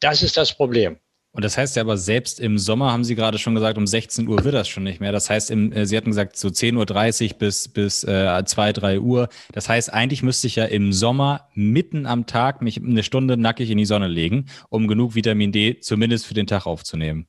Das 0.01 0.23
ist 0.23 0.37
das 0.37 0.55
Problem. 0.55 0.99
Und 1.33 1.45
das 1.45 1.57
heißt 1.57 1.77
ja 1.77 1.83
aber, 1.83 1.97
selbst 1.97 2.41
im 2.41 2.59
Sommer 2.59 2.91
haben 2.91 3.05
Sie 3.05 3.15
gerade 3.15 3.39
schon 3.39 3.55
gesagt, 3.55 3.79
um 3.79 3.87
16 3.87 4.27
Uhr 4.27 4.43
wird 4.43 4.55
das 4.55 4.69
schon 4.69 4.83
nicht 4.83 5.01
mehr. 5.01 5.13
Das 5.13 5.31
heißt, 5.31 5.51
im, 5.51 5.73
äh, 5.73 5.87
Sie 5.87 5.97
hatten 5.97 6.11
gesagt, 6.11 6.37
so 6.37 6.49
10.30 6.49 7.33
Uhr 7.33 7.39
bis, 7.39 7.69
bis 7.69 8.03
äh, 8.03 8.43
2, 8.45 8.73
3 8.73 9.01
Uhr. 9.01 9.29
Das 9.53 9.69
heißt, 9.69 9.93
eigentlich 9.93 10.25
müsste 10.25 10.49
ich 10.49 10.57
ja 10.57 10.65
im 10.65 10.93
Sommer 10.93 11.49
mitten 11.55 12.07
am 12.07 12.27
Tag 12.27 12.63
mich 12.63 12.79
eine 12.79 13.05
Stunde 13.05 13.37
nackig 13.37 13.71
in 13.71 13.79
die 13.79 13.85
Sonne 13.85 14.09
legen, 14.09 14.47
um 14.71 14.89
genug 14.89 15.15
Vitamin 15.15 15.53
D 15.53 15.79
zumindest 15.79 16.27
für 16.27 16.35
den 16.35 16.49
Tag 16.49 16.67
aufzunehmen. 16.67 17.29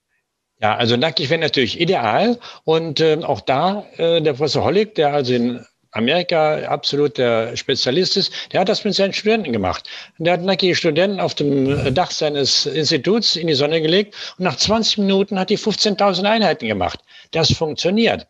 Ja, 0.59 0.75
also 0.75 0.95
nackig 0.95 1.29
wäre 1.29 1.39
natürlich 1.39 1.79
ideal. 1.79 2.39
Und 2.63 2.99
äh, 2.99 3.19
auch 3.23 3.41
da, 3.41 3.85
äh, 3.97 4.21
der 4.21 4.33
Professor 4.33 4.63
Hollig, 4.63 4.95
der 4.95 5.13
also 5.13 5.33
in 5.33 5.65
Amerika 5.91 6.63
absolut 6.67 7.17
der 7.17 7.55
Spezialist 7.57 8.17
ist, 8.17 8.31
der 8.51 8.61
hat 8.61 8.69
das 8.69 8.83
mit 8.83 8.95
seinen 8.95 9.13
Studenten 9.13 9.51
gemacht. 9.51 9.89
Der 10.17 10.33
hat 10.33 10.41
nackige 10.41 10.75
Studenten 10.75 11.19
auf 11.19 11.35
dem 11.35 11.93
Dach 11.93 12.11
seines 12.11 12.65
Instituts 12.65 13.35
in 13.35 13.47
die 13.47 13.53
Sonne 13.53 13.81
gelegt 13.81 14.15
und 14.37 14.45
nach 14.45 14.55
20 14.55 14.99
Minuten 14.99 15.37
hat 15.37 15.49
die 15.49 15.57
15.000 15.57 16.23
Einheiten 16.23 16.67
gemacht. 16.67 16.99
Das 17.31 17.51
funktioniert. 17.51 18.27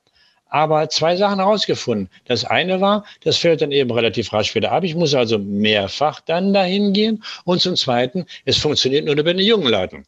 Aber 0.50 0.90
zwei 0.90 1.16
Sachen 1.16 1.40
herausgefunden. 1.40 2.10
Das 2.26 2.44
eine 2.44 2.82
war, 2.82 3.06
das 3.24 3.38
fällt 3.38 3.62
dann 3.62 3.72
eben 3.72 3.92
relativ 3.92 4.34
rasch 4.34 4.54
wieder 4.54 4.72
ab. 4.72 4.84
Ich 4.84 4.96
muss 4.96 5.14
also 5.14 5.40
mehrfach 5.40 6.20
dann 6.20 6.52
dahin 6.52 6.92
gehen. 6.92 7.24
Und 7.46 7.62
zum 7.62 7.78
Zweiten, 7.78 8.26
es 8.44 8.58
funktioniert 8.58 9.06
nur 9.06 9.16
bei 9.16 9.32
den 9.32 9.40
jungen 9.40 9.70
Leuten. 9.70 10.06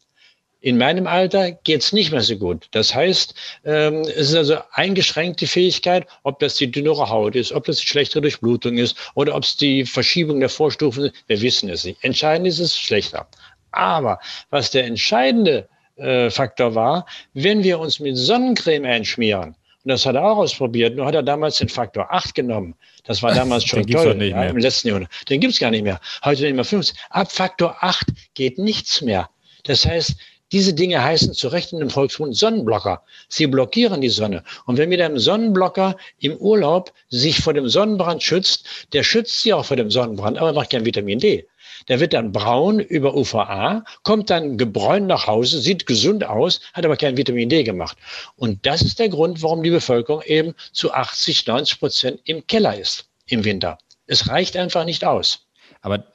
In 0.64 0.78
meinem 0.78 1.06
Alter 1.06 1.52
geht's 1.52 1.92
nicht 1.92 2.10
mehr 2.10 2.22
so 2.22 2.36
gut. 2.36 2.68
Das 2.70 2.94
heißt, 2.94 3.34
ähm, 3.66 4.00
es 4.00 4.30
ist 4.30 4.34
also 4.34 4.56
eingeschränkte 4.72 5.46
Fähigkeit, 5.46 6.06
ob 6.22 6.38
das 6.38 6.54
die 6.54 6.70
dünnere 6.70 7.10
Haut 7.10 7.36
ist, 7.36 7.52
ob 7.52 7.66
das 7.66 7.80
die 7.80 7.86
schlechtere 7.86 8.22
Durchblutung 8.22 8.78
ist 8.78 8.96
oder 9.14 9.34
ob 9.34 9.42
es 9.42 9.58
die 9.58 9.84
Verschiebung 9.84 10.40
der 10.40 10.48
Vorstufen 10.48 11.04
ist. 11.04 11.14
Wir 11.26 11.42
wissen 11.42 11.68
es 11.68 11.84
nicht. 11.84 12.02
Entscheidend 12.02 12.48
ist 12.48 12.60
es 12.60 12.78
schlechter. 12.78 13.26
Aber 13.72 14.18
was 14.48 14.70
der 14.70 14.86
entscheidende 14.86 15.68
äh, 15.96 16.30
Faktor 16.30 16.74
war, 16.74 17.04
wenn 17.34 17.62
wir 17.62 17.78
uns 17.78 18.00
mit 18.00 18.16
Sonnencreme 18.16 18.86
einschmieren, 18.86 19.48
und 19.48 19.90
das 19.90 20.06
hat 20.06 20.14
er 20.14 20.24
auch 20.24 20.38
ausprobiert, 20.38 20.96
nur 20.96 21.04
hat 21.04 21.14
er 21.14 21.22
damals 21.22 21.58
den 21.58 21.68
Faktor 21.68 22.10
8 22.10 22.34
genommen. 22.34 22.74
Das 23.04 23.22
war 23.22 23.34
damals 23.34 23.66
schon 23.66 23.86
toll, 23.86 24.22
ja, 24.22 24.44
im 24.44 24.56
letzten 24.56 24.88
Jahrhundert. 24.88 25.12
Den 25.28 25.42
gibt's 25.42 25.58
gar 25.58 25.70
nicht 25.70 25.84
mehr. 25.84 26.00
Heute 26.24 26.44
nicht 26.44 26.54
mehr 26.54 26.64
50. 26.64 26.96
Ab 27.10 27.30
Faktor 27.30 27.76
8 27.80 28.06
geht 28.32 28.56
nichts 28.56 29.02
mehr. 29.02 29.28
Das 29.64 29.84
heißt, 29.86 30.16
diese 30.54 30.72
Dinge 30.72 31.02
heißen 31.02 31.34
zu 31.34 31.48
Recht 31.48 31.72
in 31.72 31.80
dem 31.80 31.90
Volksmund 31.90 32.36
Sonnenblocker. 32.36 33.02
Sie 33.28 33.48
blockieren 33.48 34.00
die 34.00 34.08
Sonne. 34.08 34.44
Und 34.66 34.78
wenn 34.78 34.88
mit 34.88 35.00
einem 35.00 35.18
Sonnenblocker 35.18 35.96
im 36.20 36.36
Urlaub 36.36 36.92
sich 37.08 37.40
vor 37.40 37.54
dem 37.54 37.68
Sonnenbrand 37.68 38.22
schützt, 38.22 38.64
der 38.92 39.02
schützt 39.02 39.42
sie 39.42 39.52
auch 39.52 39.64
vor 39.64 39.76
dem 39.76 39.90
Sonnenbrand, 39.90 40.38
aber 40.38 40.52
macht 40.52 40.70
kein 40.70 40.84
Vitamin 40.84 41.18
D. 41.18 41.48
Der 41.88 41.98
wird 41.98 42.12
dann 42.12 42.30
braun 42.30 42.78
über 42.78 43.16
UVA, 43.16 43.84
kommt 44.04 44.30
dann 44.30 44.56
gebräunt 44.56 45.08
nach 45.08 45.26
Hause, 45.26 45.58
sieht 45.58 45.86
gesund 45.86 46.22
aus, 46.22 46.60
hat 46.72 46.84
aber 46.84 46.96
kein 46.96 47.16
Vitamin 47.16 47.48
D 47.48 47.64
gemacht. 47.64 47.98
Und 48.36 48.64
das 48.64 48.80
ist 48.80 49.00
der 49.00 49.08
Grund, 49.08 49.42
warum 49.42 49.64
die 49.64 49.70
Bevölkerung 49.70 50.22
eben 50.22 50.54
zu 50.72 50.92
80, 50.92 51.48
90 51.48 51.80
Prozent 51.80 52.20
im 52.26 52.46
Keller 52.46 52.78
ist 52.78 53.08
im 53.26 53.44
Winter. 53.44 53.76
Es 54.06 54.28
reicht 54.28 54.56
einfach 54.56 54.84
nicht 54.84 55.04
aus. 55.04 55.43
Aber 55.84 56.06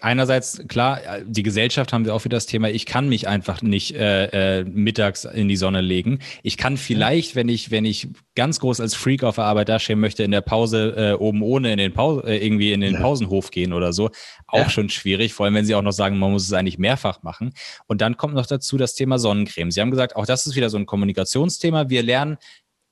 einerseits, 0.00 0.66
klar, 0.66 0.98
die 1.26 1.42
Gesellschaft 1.42 1.92
haben 1.92 2.06
wir 2.06 2.14
auch 2.14 2.24
wieder 2.24 2.38
das 2.38 2.46
Thema, 2.46 2.70
ich 2.70 2.86
kann 2.86 3.06
mich 3.06 3.28
einfach 3.28 3.60
nicht 3.60 3.94
äh, 3.94 4.60
äh, 4.60 4.64
mittags 4.64 5.26
in 5.26 5.46
die 5.46 5.56
Sonne 5.56 5.82
legen. 5.82 6.20
Ich 6.42 6.56
kann 6.56 6.78
vielleicht, 6.78 7.36
wenn 7.36 7.50
ich, 7.50 7.70
wenn 7.70 7.84
ich 7.84 8.08
ganz 8.34 8.60
groß 8.60 8.80
als 8.80 8.94
Freak 8.94 9.22
auf 9.22 9.34
der 9.34 9.44
Arbeit 9.44 9.68
dastehen 9.68 10.00
möchte, 10.00 10.22
in 10.22 10.30
der 10.30 10.40
Pause 10.40 10.94
äh, 10.96 11.12
oben 11.12 11.42
ohne 11.42 11.70
in 11.70 11.76
den 11.76 11.92
Pause, 11.92 12.22
äh, 12.26 12.42
irgendwie 12.42 12.72
in 12.72 12.80
den 12.80 12.94
ja. 12.94 13.00
Pausenhof 13.00 13.50
gehen 13.50 13.74
oder 13.74 13.92
so, 13.92 14.08
auch 14.46 14.60
ja. 14.60 14.70
schon 14.70 14.88
schwierig, 14.88 15.34
vor 15.34 15.44
allem 15.44 15.54
wenn 15.54 15.66
sie 15.66 15.74
auch 15.74 15.82
noch 15.82 15.92
sagen, 15.92 16.18
man 16.18 16.32
muss 16.32 16.44
es 16.44 16.54
eigentlich 16.54 16.78
mehrfach 16.78 17.22
machen. 17.22 17.52
Und 17.86 18.00
dann 18.00 18.16
kommt 18.16 18.32
noch 18.32 18.46
dazu 18.46 18.78
das 18.78 18.94
Thema 18.94 19.18
Sonnencreme. 19.18 19.70
Sie 19.70 19.82
haben 19.82 19.90
gesagt, 19.90 20.16
auch 20.16 20.24
das 20.24 20.46
ist 20.46 20.56
wieder 20.56 20.70
so 20.70 20.78
ein 20.78 20.86
Kommunikationsthema. 20.86 21.90
Wir 21.90 22.02
lernen 22.02 22.38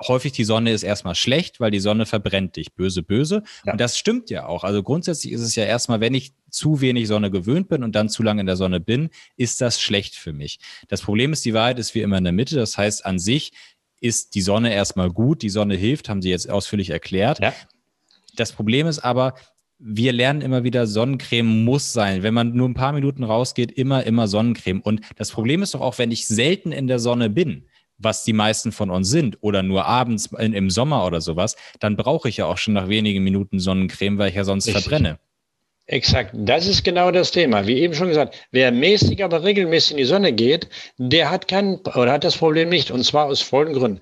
häufig 0.00 0.32
die 0.32 0.44
Sonne 0.44 0.72
ist 0.72 0.82
erstmal 0.82 1.14
schlecht, 1.14 1.60
weil 1.60 1.70
die 1.70 1.80
Sonne 1.80 2.06
verbrennt 2.06 2.56
dich. 2.56 2.72
Böse, 2.72 3.02
böse. 3.02 3.42
Ja. 3.64 3.72
Und 3.72 3.80
das 3.80 3.98
stimmt 3.98 4.30
ja 4.30 4.46
auch. 4.46 4.64
Also 4.64 4.82
grundsätzlich 4.82 5.32
ist 5.32 5.40
es 5.40 5.54
ja 5.56 5.64
erstmal, 5.64 6.00
wenn 6.00 6.14
ich 6.14 6.32
zu 6.50 6.80
wenig 6.80 7.08
Sonne 7.08 7.30
gewöhnt 7.30 7.68
bin 7.68 7.82
und 7.82 7.94
dann 7.94 8.08
zu 8.08 8.22
lange 8.22 8.40
in 8.40 8.46
der 8.46 8.56
Sonne 8.56 8.80
bin, 8.80 9.10
ist 9.36 9.60
das 9.60 9.80
schlecht 9.80 10.14
für 10.14 10.32
mich. 10.32 10.60
Das 10.88 11.02
Problem 11.02 11.32
ist, 11.32 11.44
die 11.44 11.54
Wahrheit 11.54 11.78
ist 11.78 11.94
wie 11.94 12.00
immer 12.00 12.18
in 12.18 12.24
der 12.24 12.32
Mitte. 12.32 12.56
Das 12.56 12.78
heißt, 12.78 13.04
an 13.04 13.18
sich 13.18 13.52
ist 14.00 14.34
die 14.34 14.42
Sonne 14.42 14.72
erstmal 14.72 15.10
gut. 15.10 15.42
Die 15.42 15.50
Sonne 15.50 15.74
hilft, 15.74 16.08
haben 16.08 16.22
Sie 16.22 16.30
jetzt 16.30 16.48
ausführlich 16.48 16.90
erklärt. 16.90 17.40
Ja. 17.40 17.52
Das 18.36 18.52
Problem 18.52 18.86
ist 18.86 19.00
aber, 19.00 19.34
wir 19.80 20.12
lernen 20.12 20.40
immer 20.40 20.64
wieder, 20.64 20.86
Sonnencreme 20.86 21.64
muss 21.64 21.92
sein. 21.92 22.22
Wenn 22.22 22.34
man 22.34 22.52
nur 22.52 22.68
ein 22.68 22.74
paar 22.74 22.92
Minuten 22.92 23.22
rausgeht, 23.22 23.70
immer, 23.72 24.04
immer 24.04 24.26
Sonnencreme. 24.26 24.80
Und 24.80 25.00
das 25.16 25.30
Problem 25.30 25.62
ist 25.62 25.74
doch 25.74 25.80
auch, 25.80 25.98
wenn 25.98 26.10
ich 26.10 26.26
selten 26.26 26.72
in 26.72 26.88
der 26.88 26.98
Sonne 26.98 27.30
bin, 27.30 27.67
was 27.98 28.24
die 28.24 28.32
meisten 28.32 28.72
von 28.72 28.90
uns 28.90 29.10
sind, 29.10 29.38
oder 29.40 29.62
nur 29.62 29.86
abends 29.86 30.30
in, 30.38 30.52
im 30.52 30.70
Sommer 30.70 31.04
oder 31.04 31.20
sowas, 31.20 31.56
dann 31.80 31.96
brauche 31.96 32.28
ich 32.28 32.38
ja 32.38 32.46
auch 32.46 32.58
schon 32.58 32.74
nach 32.74 32.88
wenigen 32.88 33.22
Minuten 33.24 33.58
Sonnencreme, 33.58 34.18
weil 34.18 34.30
ich 34.30 34.36
ja 34.36 34.44
sonst 34.44 34.66
Richtig. 34.66 34.84
verbrenne. 34.84 35.18
Exakt, 35.86 36.32
das 36.34 36.66
ist 36.66 36.84
genau 36.84 37.10
das 37.10 37.30
Thema. 37.30 37.66
Wie 37.66 37.78
eben 37.78 37.94
schon 37.94 38.08
gesagt, 38.08 38.36
wer 38.50 38.70
mäßig, 38.70 39.24
aber 39.24 39.42
regelmäßig 39.42 39.92
in 39.92 39.96
die 39.96 40.04
Sonne 40.04 40.32
geht, 40.34 40.68
der 40.98 41.30
hat 41.30 41.48
kein 41.48 41.76
oder 41.76 42.12
hat 42.12 42.24
das 42.24 42.36
Problem 42.36 42.68
nicht. 42.68 42.90
Und 42.90 43.04
zwar 43.04 43.24
aus 43.24 43.40
folgenden 43.40 43.80
Gründen. 43.80 44.00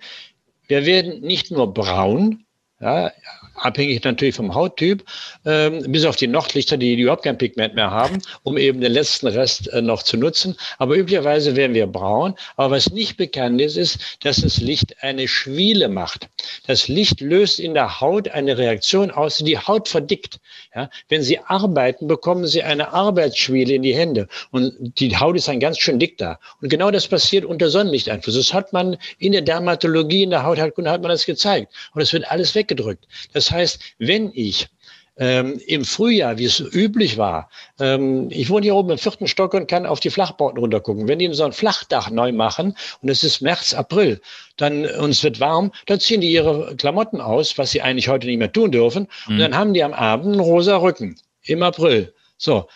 Wir 0.66 0.84
werden 0.84 1.20
nicht 1.20 1.52
nur 1.52 1.72
braun, 1.72 2.44
ja, 2.80 3.12
abhängig 3.56 4.02
natürlich 4.04 4.34
vom 4.34 4.54
Hauttyp, 4.54 5.04
ähm, 5.44 5.84
bis 5.90 6.04
auf 6.04 6.16
die 6.16 6.26
Nordlichter, 6.26 6.76
die, 6.76 6.96
die 6.96 7.02
überhaupt 7.02 7.24
kein 7.24 7.38
Pigment 7.38 7.74
mehr 7.74 7.90
haben, 7.90 8.18
um 8.42 8.56
eben 8.56 8.80
den 8.80 8.92
letzten 8.92 9.26
Rest 9.26 9.72
äh, 9.72 9.82
noch 9.82 10.02
zu 10.02 10.16
nutzen. 10.16 10.56
Aber 10.78 10.96
üblicherweise 10.96 11.56
werden 11.56 11.74
wir 11.74 11.86
braun. 11.86 12.34
Aber 12.56 12.76
was 12.76 12.90
nicht 12.90 13.16
bekannt 13.16 13.60
ist, 13.60 13.76
ist, 13.76 14.18
dass 14.22 14.38
das 14.38 14.58
Licht 14.58 14.96
eine 15.02 15.28
Schwiele 15.28 15.88
macht. 15.88 16.28
Das 16.66 16.88
Licht 16.88 17.20
löst 17.20 17.60
in 17.60 17.74
der 17.74 18.00
Haut 18.00 18.28
eine 18.28 18.58
Reaktion 18.58 19.10
aus, 19.10 19.38
die 19.38 19.44
die 19.44 19.58
Haut 19.58 19.88
verdickt. 19.88 20.40
Ja? 20.76 20.90
Wenn 21.08 21.22
Sie 21.22 21.38
arbeiten, 21.38 22.06
bekommen 22.06 22.46
Sie 22.46 22.62
eine 22.62 22.92
Arbeitsschwiele 22.92 23.74
in 23.74 23.82
die 23.82 23.96
Hände. 23.96 24.28
Und 24.50 24.74
die 25.00 25.16
Haut 25.16 25.34
ist 25.36 25.48
dann 25.48 25.58
ganz 25.58 25.78
schön 25.78 25.98
dick 25.98 26.18
da. 26.18 26.38
Und 26.60 26.68
genau 26.68 26.90
das 26.90 27.08
passiert 27.08 27.46
unter 27.46 27.70
Sonnenlichteinfluss. 27.70 28.36
Das 28.36 28.52
hat 28.52 28.74
man 28.74 28.98
in 29.18 29.32
der 29.32 29.40
Dermatologie, 29.40 30.24
in 30.24 30.30
der 30.30 30.44
Hautheilkunde 30.44 30.90
hat 30.90 31.00
man 31.00 31.10
das 31.10 31.24
gezeigt. 31.24 31.72
Und 31.94 32.02
es 32.02 32.12
wird 32.12 32.30
alles 32.30 32.54
weggedrückt. 32.54 33.06
Das 33.32 33.50
heißt, 33.50 33.80
wenn 33.98 34.30
ich 34.34 34.68
ähm, 35.18 35.60
im 35.66 35.84
Frühjahr, 35.84 36.38
wie 36.38 36.44
es 36.44 36.60
üblich 36.60 37.16
war, 37.16 37.48
ähm, 37.80 38.28
ich 38.30 38.50
wohne 38.50 38.64
hier 38.64 38.74
oben 38.74 38.90
im 38.90 38.98
vierten 38.98 39.26
Stock 39.26 39.54
und 39.54 39.66
kann 39.66 39.86
auf 39.86 40.00
die 40.00 40.10
Flachbauten 40.10 40.58
runtergucken. 40.58 41.08
Wenn 41.08 41.18
die 41.18 41.32
so 41.32 41.44
ein 41.44 41.52
Flachdach 41.52 42.10
neu 42.10 42.32
machen 42.32 42.76
und 43.02 43.08
es 43.08 43.24
ist 43.24 43.40
März, 43.40 43.74
April, 43.74 44.20
dann 44.56 44.84
und 44.84 45.10
es 45.10 45.22
wird 45.22 45.40
warm, 45.40 45.72
dann 45.86 46.00
ziehen 46.00 46.20
die 46.20 46.30
ihre 46.30 46.76
Klamotten 46.76 47.20
aus, 47.20 47.56
was 47.58 47.70
sie 47.70 47.82
eigentlich 47.82 48.08
heute 48.08 48.26
nicht 48.26 48.38
mehr 48.38 48.52
tun 48.52 48.70
dürfen. 48.70 49.08
Mhm. 49.26 49.34
Und 49.34 49.38
dann 49.38 49.56
haben 49.56 49.74
die 49.74 49.82
am 49.82 49.94
Abend 49.94 50.32
einen 50.32 50.40
rosa 50.40 50.76
Rücken 50.76 51.16
im 51.42 51.62
April. 51.62 52.12
So, 52.38 52.68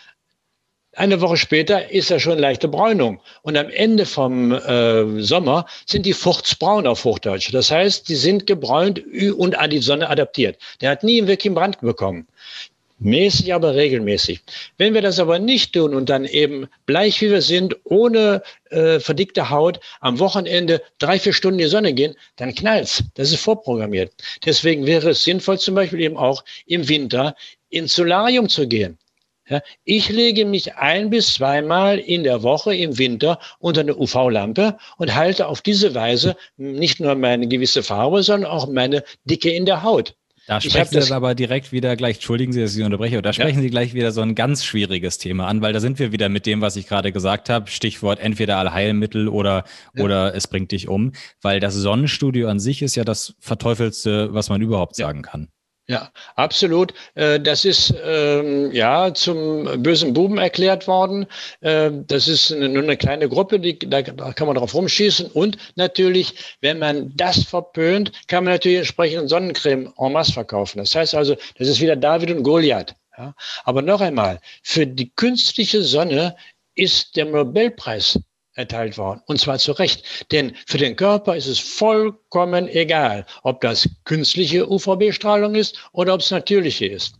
eine 1.01 1.19
Woche 1.19 1.37
später 1.37 1.89
ist 1.89 2.11
ja 2.11 2.19
schon 2.19 2.37
leichte 2.37 2.67
Bräunung. 2.67 3.21
Und 3.41 3.57
am 3.57 3.71
Ende 3.71 4.05
vom 4.05 4.51
äh, 4.51 5.19
Sommer 5.23 5.65
sind 5.87 6.05
die 6.05 6.13
fuchtsbraun 6.13 6.85
auf 6.85 7.05
Hochdeutsch. 7.05 7.51
Das 7.51 7.71
heißt, 7.71 8.07
die 8.07 8.15
sind 8.15 8.45
gebräunt 8.45 9.01
und 9.35 9.57
an 9.57 9.71
die 9.71 9.79
Sonne 9.79 10.07
adaptiert. 10.07 10.59
Der 10.79 10.91
hat 10.91 11.03
nie 11.03 11.25
wirklich 11.25 11.47
einen 11.47 11.55
Brand 11.55 11.81
bekommen. 11.81 12.27
Mäßig, 12.99 13.51
aber 13.51 13.73
regelmäßig. 13.73 14.41
Wenn 14.77 14.93
wir 14.93 15.01
das 15.01 15.17
aber 15.17 15.39
nicht 15.39 15.73
tun 15.73 15.95
und 15.95 16.07
dann 16.07 16.23
eben 16.23 16.67
bleich 16.85 17.19
wie 17.21 17.31
wir 17.31 17.41
sind, 17.41 17.75
ohne 17.83 18.43
äh, 18.69 18.99
verdickte 18.99 19.49
Haut, 19.49 19.79
am 20.01 20.19
Wochenende 20.19 20.83
drei, 20.99 21.17
vier 21.17 21.33
Stunden 21.33 21.57
in 21.57 21.65
die 21.65 21.71
Sonne 21.71 21.93
gehen, 21.95 22.13
dann 22.35 22.53
knallt's. 22.53 23.03
Das 23.15 23.31
ist 23.31 23.41
vorprogrammiert. 23.41 24.13
Deswegen 24.45 24.85
wäre 24.85 25.09
es 25.09 25.23
sinnvoll, 25.23 25.57
zum 25.57 25.73
Beispiel 25.73 26.01
eben 26.01 26.15
auch 26.15 26.43
im 26.67 26.87
Winter 26.87 27.35
ins 27.71 27.95
Solarium 27.95 28.47
zu 28.49 28.67
gehen. 28.67 28.99
Ja, 29.51 29.61
ich 29.83 30.07
lege 30.07 30.45
mich 30.45 30.75
ein 30.75 31.09
bis 31.09 31.33
zweimal 31.33 31.99
in 31.99 32.23
der 32.23 32.41
Woche 32.41 32.73
im 32.73 32.97
Winter 32.97 33.37
unter 33.59 33.81
eine 33.81 33.97
UV-Lampe 33.97 34.77
und 34.95 35.13
halte 35.13 35.47
auf 35.47 35.61
diese 35.61 35.93
Weise 35.93 36.37
nicht 36.55 37.01
nur 37.01 37.15
meine 37.15 37.49
gewisse 37.49 37.83
Farbe, 37.83 38.23
sondern 38.23 38.49
auch 38.49 38.69
meine 38.69 39.03
Dicke 39.25 39.49
in 39.49 39.65
der 39.65 39.83
Haut. 39.83 40.15
Da 40.47 40.61
sprechen 40.61 40.87
Sie 40.91 40.95
das 40.95 41.11
aber 41.11 41.35
direkt 41.35 41.73
wieder 41.73 41.97
gleich, 41.97 42.15
entschuldigen 42.15 42.53
Sie, 42.53 42.61
dass 42.61 42.71
ich 42.71 42.77
Sie 42.77 42.83
unterbreche, 42.83 43.15
aber 43.15 43.23
da 43.23 43.33
sprechen 43.33 43.57
ja. 43.57 43.63
Sie 43.63 43.69
gleich 43.69 43.93
wieder 43.93 44.13
so 44.13 44.21
ein 44.21 44.35
ganz 44.35 44.63
schwieriges 44.63 45.17
Thema 45.17 45.47
an, 45.47 45.61
weil 45.61 45.73
da 45.73 45.81
sind 45.81 45.99
wir 45.99 46.13
wieder 46.13 46.29
mit 46.29 46.45
dem, 46.45 46.61
was 46.61 46.77
ich 46.77 46.87
gerade 46.87 47.11
gesagt 47.11 47.49
habe, 47.49 47.69
Stichwort 47.69 48.21
entweder 48.21 48.57
Allheilmittel 48.57 49.27
oder, 49.27 49.65
ja. 49.93 50.03
oder 50.03 50.33
es 50.33 50.47
bringt 50.47 50.71
dich 50.71 50.87
um, 50.87 51.11
weil 51.41 51.59
das 51.59 51.75
Sonnenstudio 51.75 52.47
an 52.47 52.59
sich 52.59 52.81
ist 52.81 52.95
ja 52.95 53.03
das 53.03 53.35
Verteufelste, 53.39 54.33
was 54.33 54.47
man 54.47 54.61
überhaupt 54.61 54.97
ja. 54.97 55.07
sagen 55.07 55.23
kann. 55.23 55.49
Ja, 55.91 56.09
absolut. 56.37 56.93
Äh, 57.15 57.41
das 57.41 57.65
ist 57.65 57.93
ähm, 58.05 58.71
ja 58.71 59.13
zum 59.13 59.83
bösen 59.83 60.13
Buben 60.13 60.37
erklärt 60.37 60.87
worden. 60.87 61.27
Äh, 61.59 61.91
das 62.07 62.29
ist 62.29 62.49
nur 62.51 62.81
eine 62.81 62.95
kleine 62.95 63.27
Gruppe, 63.27 63.59
die, 63.59 63.77
da, 63.77 64.01
kann 64.01 64.47
man 64.47 64.55
drauf 64.55 64.73
rumschießen. 64.73 65.31
Und 65.31 65.57
natürlich, 65.75 66.33
wenn 66.61 66.79
man 66.79 67.11
das 67.17 67.43
verpönt, 67.43 68.13
kann 68.29 68.45
man 68.45 68.53
natürlich 68.53 68.77
entsprechend 68.77 69.27
Sonnencreme 69.27 69.93
en 69.97 70.13
masse 70.13 70.31
verkaufen. 70.31 70.77
Das 70.77 70.95
heißt 70.95 71.13
also, 71.13 71.35
das 71.57 71.67
ist 71.67 71.81
wieder 71.81 71.97
David 71.97 72.31
und 72.31 72.43
Goliath. 72.43 72.95
Aber 73.65 73.81
noch 73.81 73.99
einmal, 73.99 74.39
für 74.63 74.87
die 74.87 75.11
künstliche 75.13 75.83
Sonne 75.83 76.37
ist 76.73 77.17
der 77.17 77.25
Nobelpreis 77.25 78.17
erteilt 78.61 78.97
worden. 78.97 79.21
Und 79.25 79.39
zwar 79.39 79.59
zu 79.59 79.73
Recht. 79.73 80.25
Denn 80.31 80.55
für 80.65 80.77
den 80.77 80.95
Körper 80.95 81.35
ist 81.35 81.47
es 81.47 81.59
vollkommen 81.59 82.67
egal, 82.67 83.25
ob 83.43 83.61
das 83.61 83.89
künstliche 84.05 84.69
UVB-Strahlung 84.69 85.55
ist 85.55 85.77
oder 85.91 86.13
ob 86.13 86.21
es 86.21 86.31
natürliche 86.31 86.85
ist. 86.85 87.15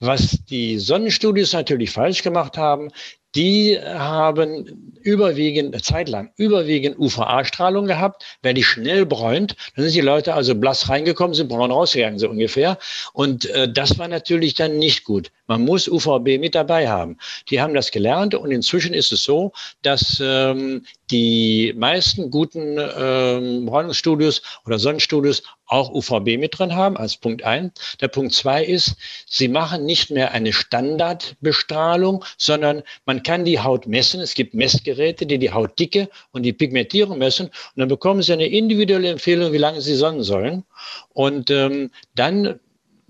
Was 0.00 0.38
die 0.50 0.78
Sonnenstudios 0.78 1.52
natürlich 1.52 1.90
falsch 1.90 2.22
gemacht 2.22 2.56
haben, 2.58 2.90
die 3.34 3.78
haben 3.80 4.94
überwiegend, 5.02 5.74
eine 5.74 5.82
Zeit 5.82 6.08
lang, 6.08 6.30
überwiegend 6.36 6.98
UVA-Strahlung 6.98 7.86
gehabt. 7.86 8.24
Wenn 8.42 8.54
die 8.54 8.62
schnell 8.62 9.04
bräunt, 9.04 9.56
dann 9.76 9.84
sind 9.84 9.94
die 9.94 10.00
Leute 10.00 10.34
also 10.34 10.54
blass 10.54 10.88
reingekommen, 10.88 11.34
sind 11.34 11.48
braun 11.48 11.70
rausgegangen, 11.70 12.18
so 12.18 12.28
ungefähr. 12.28 12.78
Und 13.12 13.46
äh, 13.50 13.70
das 13.70 13.98
war 13.98 14.08
natürlich 14.08 14.54
dann 14.54 14.78
nicht 14.78 15.04
gut. 15.04 15.30
Man 15.46 15.62
muss 15.62 15.88
UVB 15.88 16.38
mit 16.38 16.54
dabei 16.54 16.88
haben. 16.88 17.18
Die 17.50 17.60
haben 17.60 17.74
das 17.74 17.90
gelernt 17.90 18.34
und 18.34 18.50
inzwischen 18.50 18.94
ist 18.94 19.12
es 19.12 19.24
so, 19.24 19.52
dass 19.82 20.22
ähm, 20.24 20.86
die 21.10 21.74
meisten 21.76 22.30
guten 22.30 22.78
ähm, 22.78 23.66
Bräunungsstudios 23.66 24.42
oder 24.64 24.78
Sonnenstudios 24.78 25.42
auch 25.66 25.90
UVB 25.92 26.38
mit 26.38 26.58
drin 26.58 26.74
haben, 26.74 26.96
als 26.96 27.16
Punkt 27.16 27.42
ein. 27.42 27.72
Der 28.00 28.08
Punkt 28.08 28.34
zwei 28.34 28.64
ist, 28.64 28.96
sie 29.26 29.48
machen 29.48 29.86
nicht 29.86 30.10
mehr 30.10 30.32
eine 30.32 30.52
Standardbestrahlung, 30.52 32.24
sondern 32.36 32.82
man 33.06 33.22
kann 33.22 33.44
die 33.44 33.60
Haut 33.60 33.86
messen. 33.86 34.20
Es 34.20 34.34
gibt 34.34 34.54
Messgeräte, 34.54 35.26
die 35.26 35.38
die 35.38 35.52
Hautdicke 35.52 36.08
und 36.32 36.42
die 36.42 36.52
Pigmentierung 36.52 37.18
messen. 37.18 37.46
Und 37.46 37.52
dann 37.76 37.88
bekommen 37.88 38.22
sie 38.22 38.32
eine 38.32 38.46
individuelle 38.46 39.08
Empfehlung, 39.08 39.52
wie 39.52 39.58
lange 39.58 39.80
sie 39.80 39.94
sonnen 39.94 40.22
sollen. 40.22 40.64
Und 41.12 41.50
ähm, 41.50 41.90
dann 42.14 42.60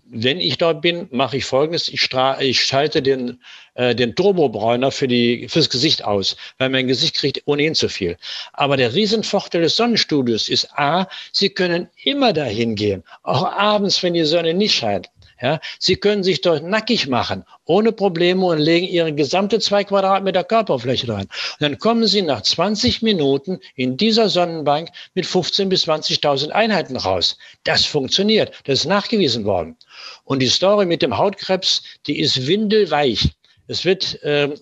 wenn 0.06 0.40
ich 0.40 0.58
dort 0.58 0.82
bin, 0.82 1.08
mache 1.10 1.38
ich 1.38 1.44
Folgendes. 1.44 1.88
Ich, 1.88 2.08
ich 2.40 2.62
schalte 2.62 3.02
den, 3.02 3.40
äh, 3.74 3.94
den 3.94 4.14
Turbobräuner 4.14 4.90
für 4.90 5.08
die, 5.08 5.48
fürs 5.48 5.70
Gesicht 5.70 6.04
aus, 6.04 6.36
weil 6.58 6.68
mein 6.68 6.86
Gesicht 6.86 7.16
kriegt 7.16 7.42
ohnehin 7.46 7.74
zu 7.74 7.88
viel. 7.88 8.16
Aber 8.52 8.76
der 8.76 8.94
Riesenvorteil 8.94 9.62
des 9.62 9.76
Sonnenstudios 9.76 10.48
ist 10.48 10.68
A, 10.78 11.08
Sie 11.32 11.50
können 11.50 11.88
immer 12.02 12.32
dahin 12.32 12.74
gehen, 12.74 13.02
auch 13.22 13.44
abends, 13.44 14.02
wenn 14.02 14.14
die 14.14 14.24
Sonne 14.24 14.54
nicht 14.54 14.74
scheint. 14.74 15.10
Ja, 15.40 15.60
Sie 15.78 15.96
können 15.96 16.22
sich 16.22 16.40
dort 16.40 16.64
nackig 16.64 17.08
machen, 17.08 17.44
ohne 17.64 17.92
Probleme 17.92 18.44
und 18.46 18.58
legen 18.58 18.86
Ihre 18.86 19.12
gesamte 19.12 19.58
zwei 19.58 19.84
Quadratmeter 19.84 20.44
Körperfläche 20.44 21.08
rein. 21.08 21.24
Und 21.24 21.60
dann 21.60 21.78
kommen 21.78 22.06
Sie 22.06 22.22
nach 22.22 22.42
20 22.42 23.02
Minuten 23.02 23.60
in 23.74 23.96
dieser 23.96 24.28
Sonnenbank 24.28 24.90
mit 25.14 25.26
15.000 25.26 25.68
bis 25.68 25.88
20.000 25.88 26.50
Einheiten 26.50 26.96
raus. 26.96 27.36
Das 27.64 27.84
funktioniert. 27.84 28.52
Das 28.64 28.80
ist 28.80 28.86
nachgewiesen 28.86 29.44
worden. 29.44 29.76
Und 30.24 30.40
die 30.40 30.48
Story 30.48 30.86
mit 30.86 31.02
dem 31.02 31.18
Hautkrebs, 31.18 31.82
die 32.06 32.20
ist 32.20 32.46
windelweich. 32.46 33.30
Es 33.66 33.84
wird 33.84 34.18
ähm, 34.22 34.54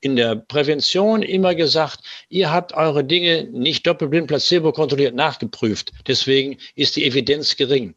in 0.00 0.16
der 0.16 0.36
Prävention 0.36 1.22
immer 1.22 1.54
gesagt, 1.54 2.00
ihr 2.28 2.50
habt 2.50 2.72
eure 2.72 3.04
Dinge 3.04 3.44
nicht 3.52 3.86
doppelblind 3.86 4.28
placebo 4.28 4.72
kontrolliert 4.72 5.14
nachgeprüft. 5.14 5.92
Deswegen 6.06 6.56
ist 6.74 6.96
die 6.96 7.04
Evidenz 7.04 7.56
gering. 7.56 7.94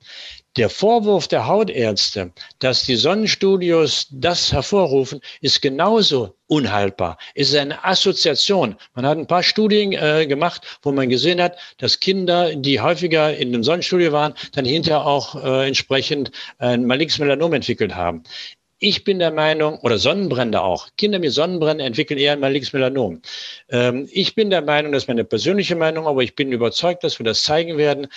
Der 0.56 0.70
Vorwurf 0.70 1.28
der 1.28 1.48
Hautärzte, 1.48 2.32
dass 2.60 2.84
die 2.84 2.96
Sonnenstudios 2.96 4.06
das 4.12 4.54
hervorrufen, 4.54 5.20
ist 5.42 5.64
genauso 5.64 6.36
unhaltbar. 6.46 7.18
Es 7.34 7.50
ist 7.50 7.56
eine 7.56 7.84
Assoziation. 7.84 8.76
Man 8.94 9.08
hat 9.08 9.18
ein 9.18 9.26
paar 9.26 9.42
Studien 9.42 9.94
äh, 9.94 10.28
gemacht, 10.28 10.80
wo 10.84 10.92
man 10.92 11.10
gesehen 11.10 11.42
hat, 11.42 11.58
dass 11.80 12.00
Kinder, 12.00 12.56
die 12.56 12.80
häufiger 12.80 13.36
in 13.36 13.52
dem 13.52 13.64
Sonnenstudio 13.64 14.12
waren, 14.12 14.36
dann 14.52 14.66
hinterher 14.66 15.08
auch 15.08 15.44
äh, 15.44 15.68
entsprechend 15.68 16.30
ein 16.60 16.86
malignes 16.86 17.18
Melanom 17.18 17.54
entwickelt 17.54 17.96
haben. 17.96 18.22
Ich 18.86 19.06
bin 19.06 19.20
der 19.20 19.32
Meinung, 19.32 19.80
oder 19.80 19.98
Sonnenbrände 19.98 20.62
auch, 20.62 20.90
Kinder 20.98 21.18
mit 21.18 21.32
Sonnenbränden 21.32 21.88
entwickeln 21.88 22.20
eher 22.20 22.34
ein 22.34 22.42
malignes 22.42 22.74
Melanom. 22.74 23.22
Ähm, 23.70 24.10
ich 24.12 24.36
bin 24.36 24.50
der 24.50 24.62
Meinung, 24.62 24.92
das 24.92 25.04
ist 25.04 25.08
meine 25.08 25.24
persönliche 25.24 25.78
Meinung, 25.78 26.06
aber 26.06 26.22
ich 26.22 26.36
bin 26.36 26.52
überzeugt, 26.52 27.02
dass 27.06 27.18
wir 27.18 27.24
das 27.24 27.44
zeigen 27.44 27.78
werden, 27.78 28.08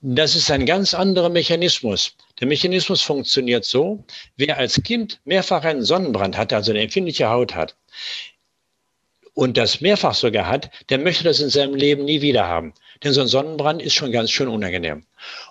das 0.00 0.34
ist 0.34 0.50
ein 0.50 0.64
ganz 0.64 0.94
anderer 0.94 1.28
Mechanismus. 1.28 2.16
Der 2.40 2.46
Mechanismus 2.46 3.02
funktioniert 3.02 3.66
so, 3.66 4.02
wer 4.38 4.56
als 4.56 4.82
Kind 4.82 5.20
mehrfach 5.26 5.62
einen 5.62 5.84
Sonnenbrand 5.84 6.38
hat, 6.38 6.54
also 6.54 6.70
eine 6.70 6.80
empfindliche 6.80 7.28
Haut 7.28 7.54
hat, 7.54 7.76
und 9.34 9.58
das 9.58 9.82
mehrfach 9.82 10.14
sogar 10.14 10.46
hat, 10.46 10.70
der 10.88 11.00
möchte 11.00 11.24
das 11.24 11.40
in 11.40 11.50
seinem 11.50 11.74
Leben 11.74 12.06
nie 12.06 12.22
wieder 12.22 12.46
haben. 12.48 12.72
Denn 13.04 13.12
so 13.12 13.20
ein 13.20 13.26
Sonnenbrand 13.26 13.82
ist 13.82 13.94
schon 13.94 14.12
ganz 14.12 14.30
schön 14.30 14.48
unangenehm. 14.48 15.04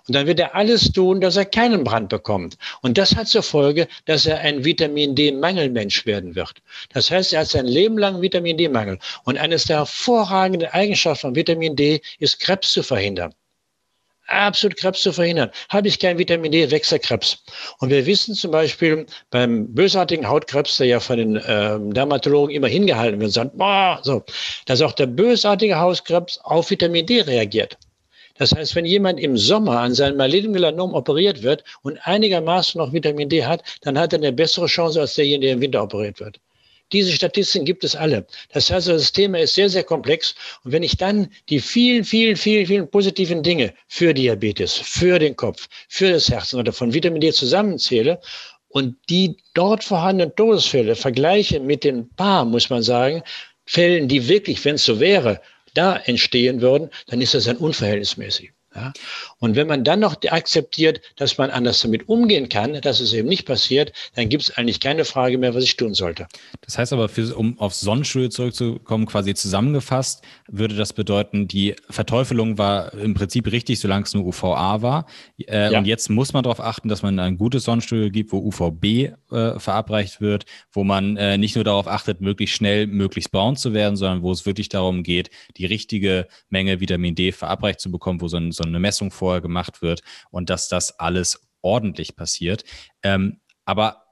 Und 0.08 0.16
dann 0.16 0.28
wird 0.28 0.40
er 0.40 0.56
alles 0.56 0.92
tun, 0.92 1.22
dass 1.22 1.38
er 1.38 1.46
keinen 1.46 1.84
Brand 1.84 2.10
bekommt. 2.10 2.58
Und 2.82 2.98
das 2.98 3.16
hat 3.16 3.28
zur 3.28 3.44
Folge, 3.44 3.88
dass 4.06 4.26
er 4.26 4.40
ein 4.40 4.66
Vitamin 4.66 5.16
D-Mangelmensch 5.16 6.06
werden 6.06 6.36
wird. 6.36 6.62
Das 6.94 7.12
heißt, 7.12 7.34
er 7.34 7.42
hat 7.42 7.50
sein 7.50 7.68
Leben 7.68 7.98
lang 7.98 8.22
Vitamin 8.22 8.58
D-Mangel. 8.58 8.98
Und 9.24 9.38
eines 9.38 9.66
der 9.66 9.78
hervorragenden 9.78 10.70
Eigenschaften 10.70 11.22
von 11.22 11.36
Vitamin 11.36 11.76
D 11.76 12.02
ist, 12.20 12.40
Krebs 12.40 12.74
zu 12.74 12.84
verhindern 12.84 13.34
absolut 14.34 14.78
Krebs 14.78 15.02
zu 15.02 15.14
verhindern. 15.14 15.50
Habe 15.70 15.88
ich 15.88 16.00
kein 16.00 16.18
Vitamin 16.18 16.52
D, 16.52 16.70
wächst 16.72 16.94
Krebs. 17.02 17.44
Und 17.80 17.90
wir 17.90 18.06
wissen 18.06 18.36
zum 18.36 18.52
Beispiel 18.52 19.06
beim 19.32 19.74
bösartigen 19.74 20.28
Hautkrebs, 20.28 20.78
der 20.78 20.88
ja 20.88 21.00
von 21.00 21.18
den 21.18 21.36
äh, 21.38 21.80
Dermatologen 21.80 22.56
immer 22.56 22.68
hingehalten 22.68 23.20
wird, 23.20 23.32
sagt, 23.32 23.58
boah, 23.58 24.00
so, 24.04 24.24
dass 24.66 24.82
auch 24.82 24.94
der 24.94 25.08
bösartige 25.08 25.80
Hautkrebs 25.80 26.40
auf 26.44 26.70
Vitamin 26.70 27.06
D 27.06 27.22
reagiert. 27.22 27.78
Das 28.38 28.52
heißt, 28.52 28.76
wenn 28.76 28.86
jemand 28.86 29.20
im 29.20 29.38
Sommer 29.38 29.80
an 29.80 29.94
seinem 29.94 30.18
malignen 30.18 30.54
Melanom 30.54 30.94
operiert 30.94 31.44
wird 31.44 31.64
und 31.84 32.00
einigermaßen 32.00 32.80
noch 32.80 32.92
Vitamin 32.92 33.30
D 33.30 33.46
hat, 33.46 33.64
dann 33.82 33.98
hat 33.98 34.14
er 34.14 34.20
eine 34.20 34.34
bessere 34.34 34.66
Chance 34.66 35.02
als 35.02 35.14
derjenige, 35.16 35.48
der 35.48 35.54
im 35.54 35.62
Winter 35.62 35.84
operiert 35.84 36.20
wird. 36.20 36.40
Diese 36.94 37.12
Statistiken 37.12 37.66
gibt 37.66 37.84
es 37.84 37.96
alle. 37.96 38.26
Das 38.54 38.72
heißt, 38.72 38.88
das 38.88 39.12
Thema 39.12 39.40
ist 39.40 39.56
sehr, 39.56 39.70
sehr 39.70 39.84
komplex. 39.84 40.36
Und 40.64 40.72
wenn 40.72 40.84
ich 40.84 40.96
dann 40.96 41.30
die 41.50 41.60
vielen, 41.60 42.04
vielen, 42.04 42.36
vielen, 42.36 42.68
vielen 42.68 42.90
positiven 42.90 43.44
Dinge 43.44 43.74
für 43.88 44.14
Diabetes, 44.14 44.74
für 44.78 45.20
den 45.20 45.36
Kopf, 45.36 45.68
für 45.90 46.12
das 46.12 46.30
Herz 46.30 46.54
oder 46.54 46.72
von 46.72 46.94
Vitamin 46.94 47.22
D 47.22 47.34
zusammenzähle 47.34 48.22
und 48.70 48.96
die 49.10 49.38
dort 49.54 49.84
vorhandenen 49.84 50.36
Todesfälle 50.36 50.96
vergleiche 50.96 51.60
mit 51.60 51.84
den 51.84 52.10
paar, 52.16 52.46
muss 52.46 52.70
man 52.70 52.84
sagen, 52.84 53.24
Fällen, 53.66 54.08
die 54.08 54.28
wirklich, 54.28 54.64
wenn 54.66 54.76
es 54.76 54.86
so 54.86 55.00
wäre, 55.00 55.42
da 55.74 55.96
entstehen 55.96 56.62
würden, 56.62 56.90
dann 57.08 57.22
ist 57.22 57.34
das 57.34 57.48
ein 57.48 57.58
unverhältnismäßig. 57.58 58.52
Ja? 58.76 58.94
Und 59.44 59.58
wenn 59.58 59.68
man 59.68 59.84
dann 59.84 60.00
noch 60.00 60.16
akzeptiert, 60.30 61.02
dass 61.18 61.38
man 61.38 61.50
anders 61.50 61.82
damit 61.82 62.08
umgehen 62.08 62.48
kann, 62.48 62.80
dass 62.80 63.02
es 63.02 63.12
eben 63.12 63.28
nicht 63.28 63.46
passiert, 63.46 63.92
dann 64.16 64.30
gibt 64.30 64.44
es 64.44 64.52
eigentlich 64.52 64.80
keine 64.80 65.04
Frage 65.04 65.38
mehr, 65.38 65.54
was 65.54 65.66
ich 65.66 65.76
tun 65.76 65.94
sollte. 65.94 66.28
Das 66.62 66.78
heißt 66.78 66.94
aber, 66.94 67.10
für, 67.10 67.36
um 67.36 67.60
auf 67.60 67.74
Sonnenstudio 67.74 68.30
zurückzukommen, 68.30 69.06
quasi 69.06 69.34
zusammengefasst, 69.34 70.24
würde 70.50 70.76
das 70.76 70.94
bedeuten, 70.94 71.50
die 71.50 71.76
Verteufelung 71.90 72.58
war 72.58 72.94
im 72.94 73.16
Prinzip 73.16 73.52
richtig, 73.52 73.82
solange 73.82 74.06
es 74.06 74.14
nur 74.14 74.26
UVA 74.28 74.82
war. 74.82 75.08
Äh, 75.46 75.74
ja. 75.74 75.78
Und 75.78 75.88
jetzt 75.88 76.10
muss 76.10 76.32
man 76.32 76.44
darauf 76.44 76.62
achten, 76.62 76.88
dass 76.88 77.02
man 77.02 77.20
ein 77.20 77.38
gutes 77.38 77.66
Sonnenstudio 77.66 78.12
gibt, 78.12 78.32
wo 78.32 78.38
UVB 78.38 79.12
äh, 79.30 79.60
verabreicht 79.60 80.22
wird, 80.22 80.46
wo 80.72 80.86
man 80.86 81.18
äh, 81.18 81.38
nicht 81.38 81.56
nur 81.56 81.66
darauf 81.66 81.90
achtet, 81.90 82.22
möglichst 82.22 82.56
schnell, 82.56 82.88
möglichst 82.88 83.34
braun 83.34 83.58
zu 83.58 83.74
werden, 83.74 83.98
sondern 83.98 84.22
wo 84.22 84.32
es 84.32 84.46
wirklich 84.46 84.70
darum 84.70 85.04
geht, 85.04 85.32
die 85.58 85.66
richtige 85.66 86.30
Menge 86.50 86.80
Vitamin 86.80 87.14
D 87.14 87.34
verabreicht 87.34 87.82
zu 87.82 87.92
bekommen, 87.92 88.22
wo 88.22 88.30
so 88.30 88.38
ein, 88.38 88.54
so 88.54 88.64
eine 88.64 88.80
Messung 88.80 89.12
vorher 89.34 89.42
gemacht 89.42 89.82
wird 89.82 90.02
und 90.30 90.50
dass 90.50 90.68
das 90.68 91.00
alles 91.00 91.48
ordentlich 91.62 92.16
passiert. 92.16 92.64
Ähm, 93.02 93.40
aber 93.66 94.04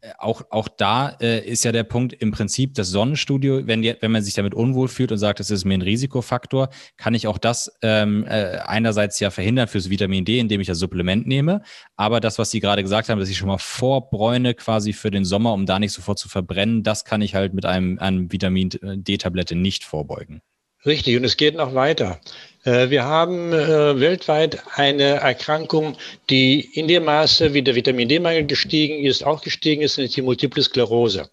äh, 0.00 0.12
auch, 0.18 0.42
auch 0.50 0.68
da 0.68 1.10
äh, 1.20 1.46
ist 1.46 1.64
ja 1.64 1.72
der 1.72 1.82
Punkt 1.84 2.14
im 2.14 2.30
Prinzip 2.30 2.74
das 2.74 2.88
Sonnenstudio, 2.88 3.66
wenn, 3.66 3.82
die, 3.82 3.94
wenn 4.00 4.12
man 4.12 4.22
sich 4.22 4.34
damit 4.34 4.54
unwohl 4.54 4.88
fühlt 4.88 5.12
und 5.12 5.18
sagt, 5.18 5.40
das 5.40 5.50
ist 5.50 5.64
mir 5.64 5.74
ein 5.74 5.82
Risikofaktor, 5.82 6.70
kann 6.96 7.14
ich 7.14 7.26
auch 7.26 7.36
das 7.36 7.76
ähm, 7.82 8.24
äh, 8.26 8.58
einerseits 8.64 9.20
ja 9.20 9.30
verhindern 9.30 9.68
fürs 9.68 9.90
Vitamin 9.90 10.24
D, 10.24 10.38
indem 10.38 10.60
ich 10.60 10.68
das 10.68 10.78
Supplement 10.78 11.26
nehme. 11.26 11.62
Aber 11.96 12.20
das, 12.20 12.38
was 12.38 12.50
Sie 12.50 12.60
gerade 12.60 12.82
gesagt 12.82 13.08
haben, 13.08 13.18
dass 13.18 13.28
ich 13.28 13.36
schon 13.36 13.48
mal 13.48 13.58
vorbräune 13.58 14.54
quasi 14.54 14.92
für 14.92 15.10
den 15.10 15.24
Sommer, 15.24 15.52
um 15.52 15.66
da 15.66 15.78
nicht 15.78 15.92
sofort 15.92 16.18
zu 16.18 16.28
verbrennen, 16.28 16.82
das 16.82 17.04
kann 17.04 17.20
ich 17.20 17.34
halt 17.34 17.52
mit 17.52 17.66
einem, 17.66 17.98
einem 17.98 18.32
Vitamin 18.32 18.70
D-Tablette 18.70 19.56
nicht 19.56 19.84
vorbeugen. 19.84 20.40
Richtig, 20.86 21.16
und 21.16 21.24
es 21.24 21.36
geht 21.36 21.56
noch 21.56 21.74
weiter. 21.74 22.20
Äh, 22.64 22.88
wir 22.88 23.04
haben 23.04 23.52
äh, 23.52 24.00
weltweit 24.00 24.62
eine 24.74 25.04
Erkrankung, 25.04 25.96
die 26.30 26.60
in 26.60 26.88
dem 26.88 27.04
Maße, 27.04 27.52
wie 27.52 27.62
der 27.62 27.74
Vitamin 27.74 28.08
D-Mangel 28.08 28.46
gestiegen 28.46 29.04
ist, 29.04 29.22
auch 29.24 29.42
gestiegen 29.42 29.82
ist, 29.82 29.98
nämlich 29.98 30.14
die 30.14 30.22
Multiple 30.22 30.62
Sklerose. 30.62 31.28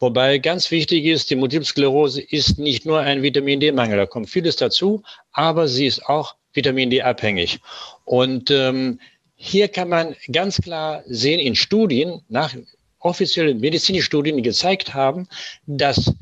Wobei 0.00 0.38
ganz 0.38 0.70
wichtig 0.72 1.04
ist, 1.04 1.30
die 1.30 1.36
Multiple 1.36 1.64
Sklerose 1.64 2.20
ist 2.20 2.58
nicht 2.58 2.84
nur 2.84 2.98
ein 3.00 3.22
Vitamin 3.22 3.60
D-Mangel, 3.60 3.96
da 3.96 4.06
kommt 4.06 4.28
vieles 4.28 4.56
dazu, 4.56 5.02
aber 5.32 5.68
sie 5.68 5.86
ist 5.86 6.04
auch 6.06 6.34
Vitamin 6.52 6.90
D-abhängig. 6.90 7.60
Und 8.04 8.50
ähm, 8.50 8.98
hier 9.36 9.68
kann 9.68 9.88
man 9.88 10.16
ganz 10.32 10.60
klar 10.60 11.02
sehen 11.06 11.38
in 11.38 11.54
Studien, 11.54 12.22
nach 12.28 12.54
offiziellen 12.98 13.60
medizinischen 13.60 14.04
Studien, 14.04 14.36
die 14.36 14.42
gezeigt 14.42 14.94
haben, 14.94 15.28
dass 15.66 16.12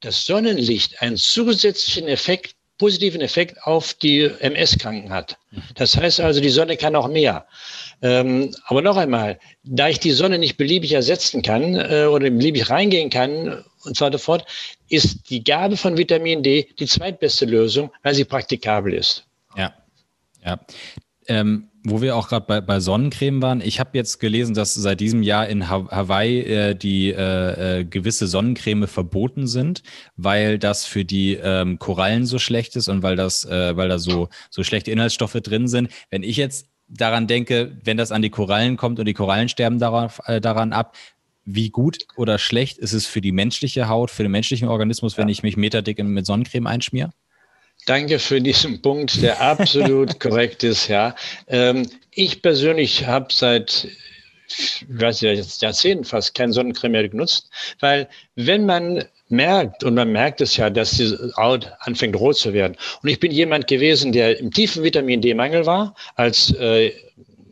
das 0.00 0.24
Sonnenlicht 0.24 1.00
einen 1.02 1.16
zusätzlichen 1.16 2.08
Effekt, 2.08 2.54
positiven 2.78 3.20
Effekt 3.20 3.60
auf 3.64 3.94
die 3.94 4.30
MS-Kranken 4.38 5.10
hat. 5.10 5.36
Das 5.74 5.96
heißt 5.96 6.20
also, 6.20 6.40
die 6.40 6.48
Sonne 6.48 6.76
kann 6.76 6.94
auch 6.94 7.08
mehr. 7.08 7.46
Ähm, 8.02 8.54
aber 8.66 8.82
noch 8.82 8.96
einmal, 8.96 9.40
da 9.64 9.88
ich 9.88 9.98
die 9.98 10.12
Sonne 10.12 10.38
nicht 10.38 10.56
beliebig 10.56 10.92
ersetzen 10.92 11.42
kann 11.42 11.74
äh, 11.74 12.06
oder 12.06 12.30
beliebig 12.30 12.70
reingehen 12.70 13.10
kann 13.10 13.64
und 13.84 13.96
so 13.96 14.04
weiter 14.04 14.20
fort, 14.20 14.46
ist 14.88 15.28
die 15.30 15.42
Gabe 15.42 15.76
von 15.76 15.96
Vitamin 15.96 16.42
D 16.42 16.68
die 16.78 16.86
zweitbeste 16.86 17.46
Lösung, 17.46 17.90
weil 18.04 18.14
sie 18.14 18.24
praktikabel 18.24 18.94
ist. 18.94 19.24
Ja, 19.56 19.74
ja. 20.44 20.60
Ähm, 21.26 21.68
Wo 21.90 22.02
wir 22.02 22.16
auch 22.16 22.28
gerade 22.28 22.46
bei, 22.46 22.60
bei 22.60 22.80
Sonnencreme 22.80 23.40
waren, 23.40 23.60
ich 23.60 23.80
habe 23.80 23.90
jetzt 23.94 24.18
gelesen, 24.18 24.54
dass 24.54 24.74
seit 24.74 25.00
diesem 25.00 25.22
Jahr 25.22 25.48
in 25.48 25.68
Hawaii 25.70 26.40
äh, 26.40 26.74
die 26.74 27.10
äh, 27.10 27.80
äh, 27.80 27.84
gewisse 27.84 28.26
Sonnencreme 28.26 28.86
verboten 28.86 29.46
sind, 29.46 29.82
weil 30.16 30.58
das 30.58 30.84
für 30.84 31.04
die 31.04 31.34
ähm, 31.34 31.78
Korallen 31.78 32.26
so 32.26 32.38
schlecht 32.38 32.76
ist 32.76 32.88
und 32.88 33.02
weil 33.02 33.16
das, 33.16 33.44
äh, 33.44 33.76
weil 33.76 33.88
da 33.88 33.98
so, 33.98 34.28
so 34.50 34.62
schlechte 34.62 34.90
Inhaltsstoffe 34.90 35.40
drin 35.42 35.66
sind. 35.66 35.90
Wenn 36.10 36.22
ich 36.22 36.36
jetzt 36.36 36.66
daran 36.88 37.26
denke, 37.26 37.78
wenn 37.84 37.96
das 37.96 38.12
an 38.12 38.22
die 38.22 38.30
Korallen 38.30 38.76
kommt 38.76 38.98
und 38.98 39.06
die 39.06 39.14
Korallen 39.14 39.48
sterben 39.48 39.78
darauf, 39.78 40.20
äh, 40.26 40.40
daran 40.40 40.72
ab, 40.72 40.94
wie 41.44 41.70
gut 41.70 42.06
oder 42.16 42.38
schlecht 42.38 42.76
ist 42.76 42.92
es 42.92 43.06
für 43.06 43.22
die 43.22 43.32
menschliche 43.32 43.88
Haut, 43.88 44.10
für 44.10 44.22
den 44.22 44.32
menschlichen 44.32 44.68
Organismus, 44.68 45.16
wenn 45.16 45.28
ja. 45.28 45.32
ich 45.32 45.42
mich 45.42 45.56
meterdick 45.56 46.02
mit 46.02 46.26
Sonnencreme 46.26 46.66
einschmiere? 46.66 47.10
Danke 47.88 48.18
für 48.18 48.38
diesen 48.38 48.82
Punkt, 48.82 49.22
der 49.22 49.40
absolut 49.40 50.20
korrekt 50.20 50.62
ist. 50.62 50.88
Ja, 50.88 51.14
ähm, 51.46 51.88
ich 52.10 52.42
persönlich 52.42 53.06
habe 53.06 53.28
seit 53.30 53.88
ich 54.46 54.84
weiß 54.88 55.22
nicht, 55.22 55.62
Jahrzehnten 55.62 56.04
fast 56.04 56.34
kein 56.34 56.52
Sonnencreme 56.52 56.92
mehr 56.92 57.08
genutzt, 57.08 57.50
weil 57.80 58.08
wenn 58.34 58.66
man 58.66 59.04
merkt, 59.28 59.84
und 59.84 59.94
man 59.94 60.10
merkt 60.10 60.40
es 60.40 60.56
ja, 60.56 60.70
dass 60.70 60.92
die 60.92 61.14
Haut 61.36 61.70
anfängt 61.80 62.16
rot 62.16 62.36
zu 62.36 62.52
werden. 62.52 62.76
Und 63.02 63.08
ich 63.08 63.20
bin 63.20 63.30
jemand 63.30 63.66
gewesen, 63.66 64.12
der 64.12 64.38
im 64.38 64.50
tiefen 64.50 64.82
Vitamin 64.82 65.20
D-Mangel 65.20 65.64
war, 65.64 65.94
als 66.16 66.52
äh, 66.56 66.92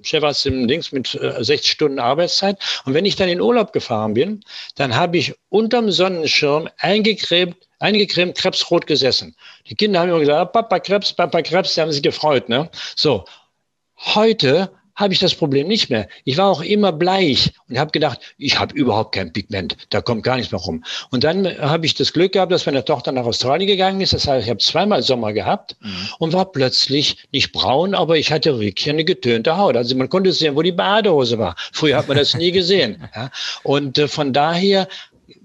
Chefarzt 0.03 0.47
im 0.47 0.69
Dings 0.69 0.93
mit 0.93 1.15
äh, 1.15 1.43
60 1.43 1.73
Stunden 1.73 1.99
Arbeitszeit. 1.99 2.59
Und 2.85 2.95
wenn 2.95 3.05
ich 3.05 3.17
dann 3.17 3.29
in 3.29 3.41
Urlaub 3.41 3.73
gefahren 3.73 4.15
bin, 4.15 4.43
dann 4.77 4.95
habe 4.95 5.19
ich 5.19 5.35
unterm 5.49 5.91
Sonnenschirm 5.91 6.69
eingecremt, 6.79 7.57
eingecremt 7.78 8.36
krebsrot 8.36 8.86
gesessen. 8.86 9.36
Die 9.69 9.74
Kinder 9.74 10.01
haben 10.01 10.09
immer 10.09 10.20
gesagt, 10.20 10.39
ah, 10.39 10.44
Papa 10.44 10.78
Krebs, 10.81 11.12
Papa 11.12 11.43
Krebs, 11.43 11.74
die 11.74 11.81
haben 11.81 11.93
sich 11.93 12.03
gefreut. 12.03 12.48
Ne? 12.48 12.70
So, 12.94 13.24
heute 13.97 14.70
habe 14.97 15.12
ich 15.12 15.20
das 15.20 15.35
Problem 15.35 15.69
nicht 15.69 15.90
mehr. 15.90 16.09
Ich 16.24 16.39
war 16.39 16.47
auch 16.47 16.62
immer 16.62 16.90
bleich 16.90 17.53
und 17.69 17.78
habe 17.78 17.90
gedacht, 17.90 18.19
ich 18.39 18.59
habe 18.59 18.74
überhaupt 18.74 19.15
kein 19.15 19.32
Pigment, 19.32 19.77
da 19.90 20.01
kommt 20.01 20.23
gar 20.23 20.36
nichts 20.36 20.51
mehr 20.51 20.61
rum. 20.61 20.82
Und 21.11 21.23
dann 21.23 21.47
habe 21.59 21.85
ich 21.85 21.94
das 21.94 22.15
Glück 22.15 22.32
gehabt, 22.32 22.51
dass 22.51 22.65
meine 22.65 22.85
Tochter 22.85 23.12
nach 23.12 23.27
Australien 23.27 23.69
gegangen 23.69 24.01
ist. 24.01 24.15
Das 24.15 24.27
heißt, 24.27 24.44
ich 24.44 24.51
habe 24.51 24.59
zweimal 24.59 25.03
Sommer 25.03 25.35
gehabt 25.35 25.77
mhm. 25.81 26.09
und 26.19 26.32
war 26.32 26.51
plötzlich 26.51 27.28
nicht 27.31 27.53
braun, 27.53 27.94
aber 27.94 28.16
ich 28.16 28.32
hatte 28.32 28.59
wirklich 28.59 28.89
eine 28.89 29.05
getönte 29.05 29.59
Haut. 29.59 29.77
Also 29.77 29.94
man 29.97 30.09
konnte 30.09 30.32
sehen, 30.32 30.57
wo 30.57 30.62
die 30.62 30.73
Badehose 30.73 31.39
war. 31.39 31.55
Früher 31.73 31.98
hat 31.98 32.09
man 32.09 32.16
das 32.16 32.35
nie 32.35 32.51
gesehen. 32.51 32.97
Ja. 33.16 33.31
Und 33.62 33.97
äh, 33.98 34.09
von 34.09 34.32
daher 34.32 34.89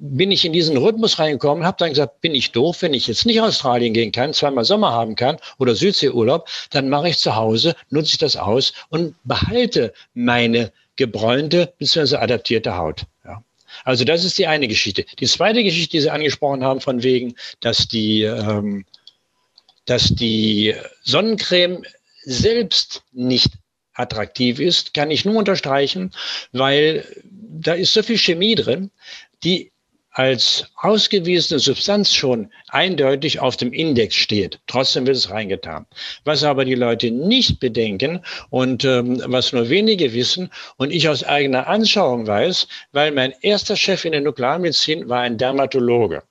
bin 0.04 0.32
ich 0.32 0.44
in 0.46 0.52
diesen 0.52 0.78
Rhythmus 0.78 1.20
reingekommen, 1.20 1.64
habe 1.64 1.78
dann 1.78 1.90
gesagt, 1.90 2.22
bin 2.22 2.34
ich 2.34 2.52
doof, 2.52 2.82
wenn 2.82 2.96
ich 2.96 3.06
jetzt 3.06 3.26
nicht 3.28 3.40
Australien 3.40 3.94
gehen 3.94 4.12
kann, 4.12 4.34
zweimal 4.34 4.66
Sommer 4.66 4.92
haben 4.92 5.16
kann 5.16 5.38
oder 5.60 5.76
Südseeurlaub, 5.76 6.50
dann 6.72 6.90
mache 6.90 7.10
ich 7.10 7.20
zu 7.20 7.36
Hause, 7.36 7.76
nutze 7.92 8.14
ich 8.14 8.18
das 8.18 8.36
aus 8.36 8.74
und 8.90 9.16
behalte 9.24 9.94
meine 10.16 10.72
gebräunte 10.96 11.72
bzw. 11.78 12.16
adaptierte 12.16 12.76
Haut. 12.76 13.04
Ja. 13.24 13.44
Also 13.84 14.04
das 14.04 14.24
ist 14.24 14.40
die 14.40 14.48
eine 14.48 14.68
Geschichte. 14.68 15.06
Die 15.20 15.28
zweite 15.28 15.64
Geschichte, 15.64 15.92
die 15.92 16.02
Sie 16.02 16.10
angesprochen 16.10 16.64
haben, 16.64 16.82
von 16.82 17.04
wegen, 17.04 17.36
dass 17.60 17.88
die, 17.88 18.24
ähm, 18.24 18.86
dass 19.86 20.06
die 20.06 20.74
Sonnencreme 21.04 21.84
selbst 22.24 23.04
nicht 23.12 23.52
attraktiv 23.94 24.60
ist, 24.60 24.96
kann 24.96 25.12
ich 25.12 25.26
nur 25.26 25.36
unterstreichen, 25.36 26.12
weil 26.54 27.06
da 27.24 27.74
ist 27.74 27.94
so 27.94 28.02
viel 28.02 28.18
Chemie 28.18 28.56
drin, 28.56 28.90
die 29.44 29.71
als 30.12 30.66
ausgewiesene 30.76 31.60
Substanz 31.60 32.14
schon 32.14 32.52
eindeutig 32.68 33.40
auf 33.40 33.56
dem 33.56 33.72
Index 33.72 34.16
steht. 34.16 34.60
Trotzdem 34.68 35.08
wird 35.08 35.16
es 35.16 35.30
reingetan. 35.30 35.86
Was 36.26 36.44
aber 36.44 36.66
die 36.66 36.76
Leute 36.76 37.12
nicht 37.12 37.60
bedenken 37.60 38.24
und 38.50 38.84
ähm, 38.84 39.22
was 39.26 39.54
nur 39.54 39.70
wenige 39.70 40.14
wissen 40.14 40.52
und 40.78 40.92
ich 40.92 41.08
aus 41.08 41.24
eigener 41.24 41.68
Anschauung 41.68 42.28
weiß, 42.28 42.68
weil 42.92 43.12
mein 43.12 43.34
erster 43.42 43.78
Chef 43.78 44.04
in 44.04 44.12
der 44.12 44.22
Nuklearmedizin 44.22 45.08
war 45.08 45.22
ein 45.22 45.38
Dermatologe. 45.38 46.24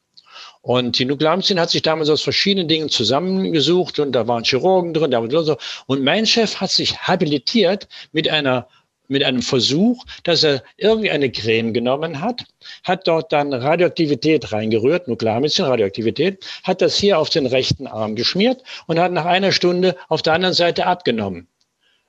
Und 0.63 0.99
die 0.99 1.07
Nuklearmedizin 1.07 1.59
hat 1.59 1.71
sich 1.71 1.81
damals 1.81 2.11
aus 2.11 2.21
verschiedenen 2.21 2.69
Dingen 2.69 2.91
zusammengesucht 2.91 3.99
und 3.99 4.13
da 4.13 4.29
waren 4.29 4.45
Chirurgen 4.45 4.93
drin. 4.93 5.11
Da 5.11 5.23
war 5.23 5.43
so. 5.43 5.57
Und 5.87 6.05
mein 6.05 6.27
Chef 6.27 6.57
hat 6.57 6.71
sich 6.71 6.99
habilitiert 6.99 7.89
mit 8.13 8.29
einer 8.29 8.69
mit 9.11 9.25
einem 9.25 9.43
Versuch, 9.43 10.05
dass 10.23 10.45
er 10.45 10.63
irgendwie 10.77 11.11
eine 11.11 11.31
Creme 11.31 11.73
genommen 11.73 12.21
hat, 12.21 12.45
hat 12.85 13.07
dort 13.07 13.33
dann 13.33 13.53
Radioaktivität 13.53 14.53
reingerührt, 14.53 15.09
Nuklearmedizin, 15.09 15.65
Radioaktivität, 15.65 16.45
hat 16.63 16.81
das 16.81 16.97
hier 16.97 17.19
auf 17.19 17.31
den 17.31 17.47
rechten 17.47 17.87
Arm 17.87 18.15
geschmiert 18.15 18.63
und 18.87 18.99
hat 18.99 19.13
nach 19.13 19.27
einer 19.27 19.53
Stunde 19.53 19.97
auf 20.09 20.23
der 20.23 20.35
anderen 20.35 20.55
Seite 20.55 20.87
abgenommen. 20.87 21.49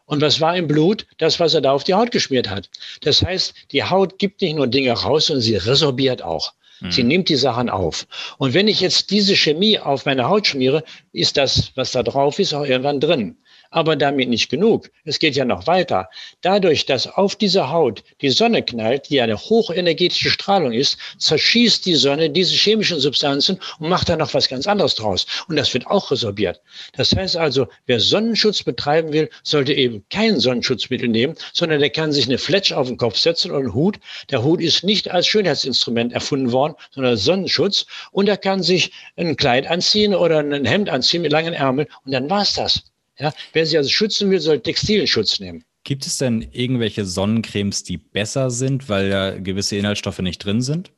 Und 0.06 0.22
was 0.22 0.42
war 0.42 0.56
im 0.56 0.68
Blut? 0.68 1.08
Das, 1.18 1.40
was 1.40 1.54
er 1.54 1.62
da 1.62 1.72
auf 1.72 1.86
die 1.86 1.94
Haut 1.94 2.12
geschmiert 2.12 2.50
hat. 2.50 2.70
Das 3.02 3.22
heißt, 3.22 3.54
die 3.72 3.84
Haut 3.84 4.20
gibt 4.20 4.42
nicht 4.42 4.56
nur 4.56 4.68
Dinge 4.68 4.92
raus, 4.92 5.28
sondern 5.28 5.42
sie 5.42 5.56
resorbiert 5.56 6.22
auch. 6.22 6.54
Sie 6.90 7.04
mhm. 7.04 7.10
nimmt 7.10 7.30
die 7.30 7.36
Sachen 7.36 7.70
auf. 7.70 8.08
Und 8.38 8.54
wenn 8.54 8.68
ich 8.68 8.82
jetzt 8.82 9.12
diese 9.12 9.36
Chemie 9.36 9.78
auf 9.78 10.06
meine 10.06 10.28
Haut 10.28 10.48
schmiere, 10.48 10.84
ist 11.14 11.38
das, 11.38 11.72
was 11.76 11.92
da 11.92 12.02
drauf 12.02 12.40
ist, 12.40 12.54
auch 12.54 12.66
irgendwann 12.66 13.00
drin. 13.00 13.38
Aber 13.72 13.96
damit 13.96 14.30
nicht 14.30 14.50
genug. 14.50 14.92
Es 15.06 15.18
geht 15.18 15.36
ja 15.36 15.46
noch 15.46 15.66
weiter. 15.66 16.10
Dadurch, 16.42 16.86
dass 16.86 17.08
auf 17.08 17.36
diese 17.36 17.72
Haut 17.72 18.04
die 18.22 18.30
Sonne 18.30 18.64
knallt, 18.64 19.10
die 19.10 19.22
eine 19.22 19.38
hochenergetische 19.38 20.30
Strahlung 20.30 20.74
ist, 20.74 20.98
zerschießt 21.18 21.86
die 21.86 21.96
Sonne 21.96 22.30
diese 22.30 22.54
chemischen 22.54 23.00
Substanzen 23.00 23.60
und 23.80 23.90
macht 23.90 24.10
da 24.10 24.18
noch 24.18 24.34
was 24.34 24.50
ganz 24.50 24.68
anderes 24.68 24.96
draus. 24.96 25.26
Und 25.48 25.56
das 25.56 25.74
wird 25.74 25.88
auch 25.88 26.12
resorbiert. 26.12 26.62
Das 26.94 27.16
heißt 27.16 27.38
also, 27.38 27.68
wer 27.86 28.00
Sonnenschutz 28.00 28.62
betreiben 28.62 29.14
will, 29.14 29.30
sollte 29.44 29.74
eben 29.74 30.04
kein 30.10 30.40
Sonnenschutzmittel 30.40 31.08
nehmen, 31.08 31.36
sondern 31.54 31.80
der 31.80 31.90
kann 31.90 32.12
sich 32.12 32.26
eine 32.26 32.38
Fletsch 32.38 32.74
auf 32.74 32.88
den 32.88 32.98
Kopf 32.98 33.18
setzen 33.18 33.52
oder 33.52 33.62
einen 33.62 33.74
Hut. 33.74 34.00
Der 34.30 34.44
Hut 34.44 34.60
ist 34.60 34.84
nicht 34.84 35.10
als 35.10 35.28
Schönheitsinstrument 35.28 36.12
erfunden 36.12 36.52
worden, 36.52 36.76
sondern 36.92 37.14
als 37.14 37.24
Sonnenschutz. 37.24 37.86
Und 38.12 38.28
er 38.28 38.38
kann 38.38 38.64
sich 38.64 38.92
ein 39.16 39.38
Kleid 39.38 39.66
anziehen 39.66 40.14
oder 40.14 40.40
ein 40.40 40.66
Hemd 40.66 40.90
anziehen 40.90 41.22
mit 41.22 41.32
langen 41.32 41.54
Ärmeln. 41.54 41.88
Und 42.06 42.12
dann 42.12 42.30
war's 42.30 42.54
das. 42.54 42.91
Ja, 43.22 43.32
wer 43.54 43.66
sich 43.68 43.78
also 43.78 43.90
schützen 43.90 44.32
will, 44.32 44.40
soll 44.40 44.60
Textilschutz 44.60 45.40
nehmen. 45.40 45.64
Gibt 45.84 46.08
es 46.08 46.18
denn 46.18 46.48
irgendwelche 46.52 47.06
Sonnencremes, 47.06 47.84
die 47.84 47.98
besser 47.98 48.50
sind, 48.50 48.90
weil 48.90 49.10
da 49.10 49.38
gewisse 49.38 49.76
Inhaltsstoffe 49.76 50.20
nicht 50.20 50.44
drin 50.44 50.62
sind? 50.62 50.92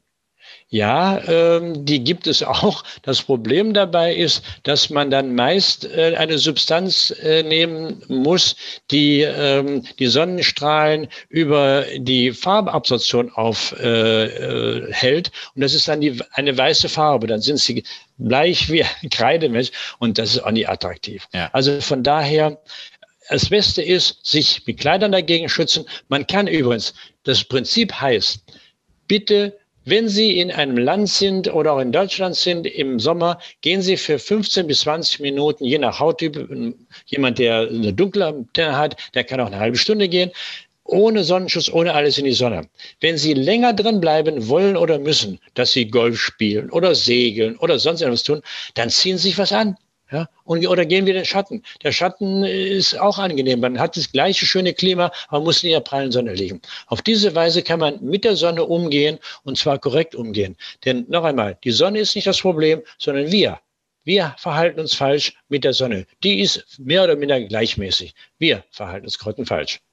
Ja, 0.70 1.22
ähm, 1.28 1.86
die 1.86 2.04
gibt 2.04 2.28
es 2.28 2.42
auch. 2.42 2.84
Das 3.04 3.22
Problem 3.22 3.74
dabei 3.74 4.16
ist, 4.16 4.44
dass 4.64 4.90
man 4.90 5.12
dann 5.12 5.36
meist 5.36 5.86
äh, 5.86 6.16
eine 6.16 6.38
Substanz 6.38 7.12
äh, 7.22 7.44
nehmen 7.44 8.04
muss, 8.08 8.56
die 8.90 9.22
ähm, 9.22 9.84
die 10.00 10.08
Sonnenstrahlen 10.08 11.08
über 11.30 11.86
die 11.98 12.32
Farbabsorption 12.32 13.32
aufhält. 13.32 13.84
Äh, 13.84 14.88
äh, 14.88 14.94
hält. 14.94 15.32
und 15.56 15.62
das 15.62 15.74
ist 15.74 15.88
dann 15.88 16.02
die, 16.02 16.20
eine 16.32 16.58
weiße 16.58 16.90
Farbe. 16.90 17.28
Dann 17.28 17.42
sind 17.42 17.60
sie 17.60 17.84
bleich 18.18 18.72
wie 18.72 18.86
Kreidemilch 19.10 19.72
und 20.00 20.18
das 20.18 20.36
ist 20.36 20.44
auch 20.44 20.52
nicht 20.52 20.70
attraktiv. 20.70 21.28
Ja. 21.34 21.50
Also 21.54 21.82
von 21.82 22.04
daher, 22.04 22.60
das 23.30 23.50
Beste 23.50 23.82
ist, 23.82 24.26
sich 24.26 24.66
mit 24.66 24.80
Kleidern 24.80 25.12
dagegen 25.12 25.50
schützen. 25.50 25.86
Man 26.10 26.28
kann 26.28 26.48
übrigens, 26.48 26.94
das 27.24 27.44
Prinzip 27.44 27.94
heißt, 27.94 28.44
bitte 29.08 29.58
wenn 29.86 30.08
Sie 30.08 30.40
in 30.40 30.52
einem 30.52 30.78
Land 30.78 31.10
sind 31.10 31.54
oder 31.54 31.74
auch 31.74 31.80
in 31.80 31.92
Deutschland 31.92 32.36
sind 32.36 32.66
im 32.66 33.00
Sommer, 33.00 33.40
gehen 33.62 33.82
Sie 33.82 33.98
für 33.98 34.18
15 34.18 34.68
bis 34.68 34.82
20 34.82 35.20
Minuten, 35.20 35.66
je 35.66 35.78
nach 35.78 36.00
Hauttyp, 36.00 36.50
jemand, 37.08 37.38
der 37.38 37.68
eine 37.68 37.94
dunkle 37.94 38.28
Antenne 38.28 38.78
hat, 38.78 38.96
der 39.14 39.24
kann 39.24 39.42
auch 39.42 39.48
eine 39.48 39.60
halbe 39.60 39.78
Stunde 39.78 40.08
gehen, 40.08 40.32
ohne 40.86 41.24
Sonnenschutz, 41.24 41.70
ohne 41.70 41.94
alles 41.94 42.18
in 42.18 42.26
die 42.26 42.34
Sonne. 42.34 42.68
Wenn 43.00 43.18
Sie 43.18 43.34
länger 43.34 43.74
drin 43.74 44.02
bleiben 44.02 44.48
wollen 44.48 44.78
oder 44.78 45.00
müssen, 45.00 45.40
dass 45.54 45.72
Sie 45.72 45.88
Golf 45.88 46.20
spielen 46.20 46.70
oder 46.72 46.96
segeln 46.96 47.58
oder 47.58 47.80
sonst 47.80 48.02
etwas 48.02 48.24
tun, 48.24 48.42
dann 48.74 48.90
ziehen 48.90 49.18
Sie 49.18 49.30
sich 49.30 49.38
was 49.38 49.52
an. 49.52 49.78
Ja, 50.12 50.30
und, 50.44 50.68
oder 50.68 50.86
gehen 50.86 51.08
wir 51.08 51.14
in 51.14 51.22
den 51.22 51.26
Schatten. 51.26 51.64
Der 51.82 51.92
Schatten 51.92 52.44
ist 52.44 53.00
auch 53.00 53.18
angenehm. 53.18 53.62
Man 53.62 53.80
hat 53.80 53.98
das 53.98 54.12
gleiche 54.12 54.46
schöne 54.46 54.74
Klima, 54.74 55.12
aber 55.30 55.44
muss 55.44 55.64
in 55.64 55.72
der 55.72 55.80
prallen 55.80 56.12
Sonne 56.12 56.36
liegen. 56.36 56.62
Auf 56.86 57.02
diese 57.02 57.34
Weise 57.34 57.64
kann 57.64 57.80
man 57.80 58.04
mit 58.04 58.24
der 58.24 58.36
Sonne 58.36 58.64
umgehen 58.64 59.18
und 59.44 59.58
zwar 59.58 59.80
korrekt 59.80 60.14
umgehen. 60.14 60.56
Denn 60.86 61.06
noch 61.08 61.24
einmal, 61.24 61.58
die 61.64 61.72
Sonne 61.72 62.00
ist 62.00 62.16
nicht 62.16 62.28
das 62.28 62.42
Problem, 62.42 62.84
sondern 63.00 63.32
wir. 63.32 63.60
Wir 64.04 64.36
verhalten 64.38 64.82
uns 64.82 64.94
falsch 64.94 65.34
mit 65.48 65.64
der 65.64 65.74
Sonne. 65.74 66.06
Die 66.24 66.42
ist 66.42 66.78
mehr 66.78 67.06
oder 67.06 67.16
minder 67.16 67.42
gleichmäßig. 67.42 68.14
Wir 68.38 68.64
verhalten 68.70 69.06
uns 69.06 69.18
grottenfalsch. 69.18 69.80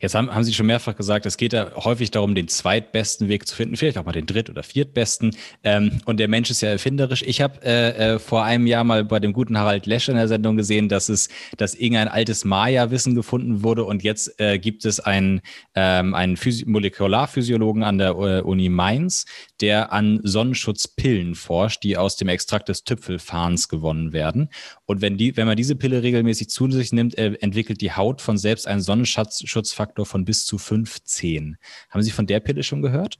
Jetzt 0.00 0.16
haben, 0.16 0.34
haben 0.34 0.42
Sie 0.42 0.52
schon 0.52 0.66
mehrfach 0.66 0.96
gesagt, 0.96 1.24
es 1.24 1.36
geht 1.36 1.52
da 1.52 1.70
häufig 1.76 2.10
darum, 2.10 2.34
den 2.34 2.48
zweitbesten 2.48 3.28
Weg 3.28 3.46
zu 3.46 3.54
finden, 3.54 3.76
vielleicht 3.76 3.96
auch 3.96 4.04
mal 4.04 4.12
den 4.12 4.26
dritt- 4.26 4.50
oder 4.50 4.64
viertbesten. 4.64 5.36
Ähm, 5.62 6.00
und 6.04 6.18
der 6.18 6.26
Mensch 6.26 6.50
ist 6.50 6.62
ja 6.62 6.70
erfinderisch. 6.70 7.22
Ich 7.22 7.40
habe 7.40 7.62
äh, 7.62 8.14
äh, 8.14 8.18
vor 8.18 8.42
einem 8.42 8.66
Jahr 8.66 8.82
mal 8.82 9.04
bei 9.04 9.20
dem 9.20 9.32
guten 9.32 9.56
Harald 9.56 9.86
Lesch 9.86 10.08
in 10.08 10.16
der 10.16 10.26
Sendung 10.26 10.56
gesehen, 10.56 10.88
dass 10.88 11.08
es, 11.08 11.28
dass 11.58 11.76
irgendein 11.76 12.08
altes 12.08 12.44
Maya-Wissen 12.44 13.14
gefunden 13.14 13.62
wurde 13.62 13.84
und 13.84 14.02
jetzt 14.02 14.40
äh, 14.40 14.58
gibt 14.58 14.84
es 14.84 14.98
einen, 14.98 15.42
ähm, 15.76 16.14
einen 16.14 16.36
Physi 16.36 16.64
Molekularphysiologen 16.66 17.84
an 17.84 17.98
der 17.98 18.10
äh, 18.10 18.40
Uni 18.40 18.68
Mainz, 18.68 19.26
der 19.60 19.92
an 19.92 20.20
Sonnenschutzpillen 20.24 21.36
forscht, 21.36 21.84
die 21.84 21.96
aus 21.96 22.16
dem 22.16 22.28
Extrakt 22.28 22.68
des 22.68 22.82
Tüpfelfarns 22.82 23.68
gewonnen 23.68 24.12
werden. 24.12 24.48
Und 24.86 25.02
wenn 25.02 25.16
die, 25.16 25.36
wenn 25.36 25.46
man 25.46 25.56
diese 25.56 25.76
Pille 25.76 26.02
regelmäßig 26.02 26.48
zu 26.48 26.68
sich 26.70 26.92
nimmt, 26.92 27.16
äh, 27.16 27.34
entwickelt 27.40 27.80
die 27.80 27.92
Haut 27.92 28.20
von 28.20 28.38
selbst 28.38 28.66
einen 28.66 28.80
Sonnenschutz 28.80 29.35
Schutzfaktor 29.44 30.06
von 30.06 30.24
bis 30.24 30.46
zu 30.46 30.58
15. 30.58 31.56
Haben 31.90 32.02
Sie 32.02 32.10
von 32.10 32.26
der 32.26 32.40
Pille 32.40 32.62
schon 32.62 32.82
gehört? 32.82 33.18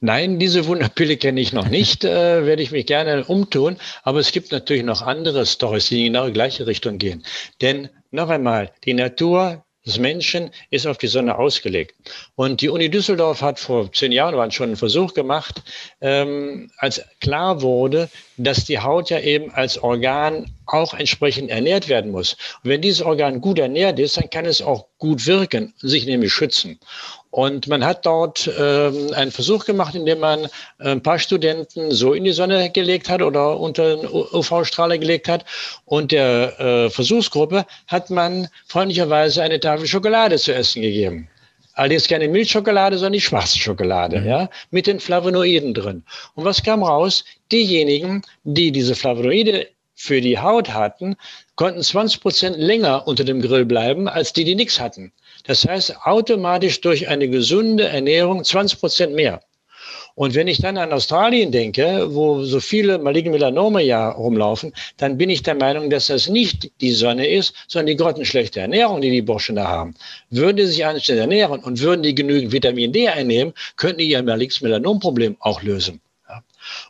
Nein, 0.00 0.38
diese 0.38 0.66
Wunderpille 0.66 1.16
kenne 1.16 1.40
ich 1.40 1.52
noch 1.52 1.68
nicht, 1.68 2.04
äh, 2.04 2.44
werde 2.44 2.62
ich 2.62 2.72
mich 2.72 2.86
gerne 2.86 3.24
umtun. 3.24 3.78
Aber 4.02 4.18
es 4.18 4.32
gibt 4.32 4.52
natürlich 4.52 4.82
noch 4.82 5.02
andere 5.02 5.46
Storys, 5.46 5.88
die 5.88 6.06
in 6.06 6.12
genau 6.12 6.26
die 6.26 6.32
gleiche 6.32 6.66
Richtung 6.66 6.98
gehen. 6.98 7.24
Denn 7.60 7.88
noch 8.10 8.28
einmal, 8.28 8.70
die 8.84 8.94
Natur 8.94 9.64
des 9.86 9.98
Menschen 9.98 10.50
ist 10.70 10.86
auf 10.86 10.98
die 10.98 11.06
Sonne 11.06 11.36
ausgelegt. 11.36 11.94
Und 12.36 12.60
die 12.60 12.70
Uni 12.70 12.88
Düsseldorf 12.88 13.42
hat 13.42 13.60
vor 13.60 13.92
zehn 13.92 14.12
Jahren 14.12 14.50
schon 14.50 14.68
einen 14.68 14.76
Versuch 14.76 15.12
gemacht, 15.14 15.62
ähm, 16.00 16.70
als 16.78 17.02
klar 17.20 17.60
wurde, 17.60 18.08
dass 18.36 18.64
die 18.64 18.78
Haut 18.78 19.10
ja 19.10 19.20
eben 19.20 19.52
als 19.52 19.78
Organ 19.78 20.50
auch 20.66 20.94
entsprechend 20.94 21.50
ernährt 21.50 21.88
werden 21.88 22.10
muss. 22.10 22.36
Und 22.62 22.70
wenn 22.70 22.80
dieses 22.80 23.02
Organ 23.02 23.40
gut 23.40 23.58
ernährt 23.58 23.98
ist, 23.98 24.16
dann 24.16 24.30
kann 24.30 24.46
es 24.46 24.62
auch 24.62 24.86
gut 24.98 25.26
wirken, 25.26 25.74
sich 25.78 26.06
nämlich 26.06 26.32
schützen. 26.32 26.80
Und 27.34 27.66
man 27.66 27.84
hat 27.84 28.06
dort 28.06 28.48
ähm, 28.60 29.12
einen 29.12 29.32
Versuch 29.32 29.64
gemacht, 29.64 29.96
indem 29.96 30.20
man 30.20 30.46
ein 30.78 31.02
paar 31.02 31.18
Studenten 31.18 31.90
so 31.90 32.12
in 32.12 32.22
die 32.22 32.30
Sonne 32.30 32.70
gelegt 32.70 33.08
hat 33.08 33.22
oder 33.22 33.58
unter 33.58 33.96
den 33.96 34.06
UV-Strahler 34.06 34.98
gelegt 34.98 35.26
hat. 35.26 35.44
Und 35.84 36.12
der 36.12 36.60
äh, 36.60 36.90
Versuchsgruppe 36.90 37.66
hat 37.88 38.08
man 38.10 38.46
freundlicherweise 38.68 39.42
eine 39.42 39.58
Tafel 39.58 39.88
Schokolade 39.88 40.38
zu 40.38 40.54
essen 40.54 40.80
gegeben. 40.80 41.28
Allerdings 41.72 42.06
keine 42.06 42.28
Milchschokolade, 42.28 42.98
sondern 42.98 43.14
die 43.14 43.20
schwarze 43.20 43.58
Schokolade, 43.58 44.20
mhm. 44.20 44.28
ja, 44.28 44.48
mit 44.70 44.86
den 44.86 45.00
Flavonoiden 45.00 45.74
drin. 45.74 46.04
Und 46.36 46.44
was 46.44 46.62
kam 46.62 46.84
raus? 46.84 47.24
Diejenigen, 47.50 48.22
die 48.44 48.70
diese 48.70 48.94
Flavonoide 48.94 49.66
für 49.96 50.20
die 50.20 50.38
Haut 50.38 50.72
hatten, 50.72 51.16
konnten 51.56 51.82
20 51.82 52.20
Prozent 52.20 52.56
länger 52.58 53.08
unter 53.08 53.24
dem 53.24 53.42
Grill 53.42 53.64
bleiben, 53.64 54.06
als 54.06 54.32
die, 54.32 54.44
die 54.44 54.54
nichts 54.54 54.78
hatten. 54.78 55.12
Das 55.44 55.66
heißt, 55.66 55.96
automatisch 56.04 56.80
durch 56.80 57.08
eine 57.08 57.28
gesunde 57.28 57.88
Ernährung 57.88 58.44
20 58.44 58.80
Prozent 58.80 59.14
mehr. 59.14 59.40
Und 60.16 60.34
wenn 60.34 60.46
ich 60.46 60.60
dann 60.60 60.78
an 60.78 60.92
Australien 60.92 61.50
denke, 61.50 62.14
wo 62.14 62.44
so 62.44 62.60
viele 62.60 62.98
maligne 62.98 63.32
Melanome 63.32 63.82
ja 63.82 64.10
rumlaufen, 64.10 64.72
dann 64.96 65.18
bin 65.18 65.28
ich 65.28 65.42
der 65.42 65.56
Meinung, 65.56 65.90
dass 65.90 66.06
das 66.06 66.28
nicht 66.28 66.70
die 66.80 66.92
Sonne 66.92 67.26
ist, 67.26 67.54
sondern 67.66 67.88
die 67.88 67.96
grottenschlechte 67.96 68.60
Ernährung, 68.60 69.00
die 69.00 69.10
die 69.10 69.22
Burschen 69.22 69.56
da 69.56 69.66
haben. 69.66 69.94
Würden 70.30 70.56
die 70.56 70.66
sich 70.66 70.86
anständig 70.86 71.20
ernähren 71.20 71.60
und 71.60 71.80
würden 71.80 72.02
die 72.02 72.14
genügend 72.14 72.52
Vitamin 72.52 72.92
D 72.92 73.08
einnehmen, 73.08 73.54
könnten 73.76 73.98
die 73.98 74.08
ihr 74.08 74.22
malignes 74.22 74.60
Melanomproblem 74.60 75.36
auch 75.40 75.62
lösen. 75.62 76.00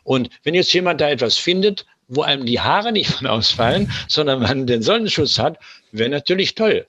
Und 0.03 0.29
wenn 0.43 0.53
jetzt 0.53 0.71
jemand 0.73 1.01
da 1.01 1.09
etwas 1.09 1.35
findet, 1.35 1.85
wo 2.07 2.21
einem 2.21 2.45
die 2.45 2.59
Haare 2.59 2.91
nicht 2.91 3.09
von 3.09 3.27
ausfallen, 3.27 3.91
sondern 4.07 4.41
man 4.41 4.67
den 4.67 4.83
Sonnenschutz 4.83 5.39
hat, 5.39 5.57
wäre 5.91 6.09
natürlich 6.09 6.53
toll. 6.53 6.85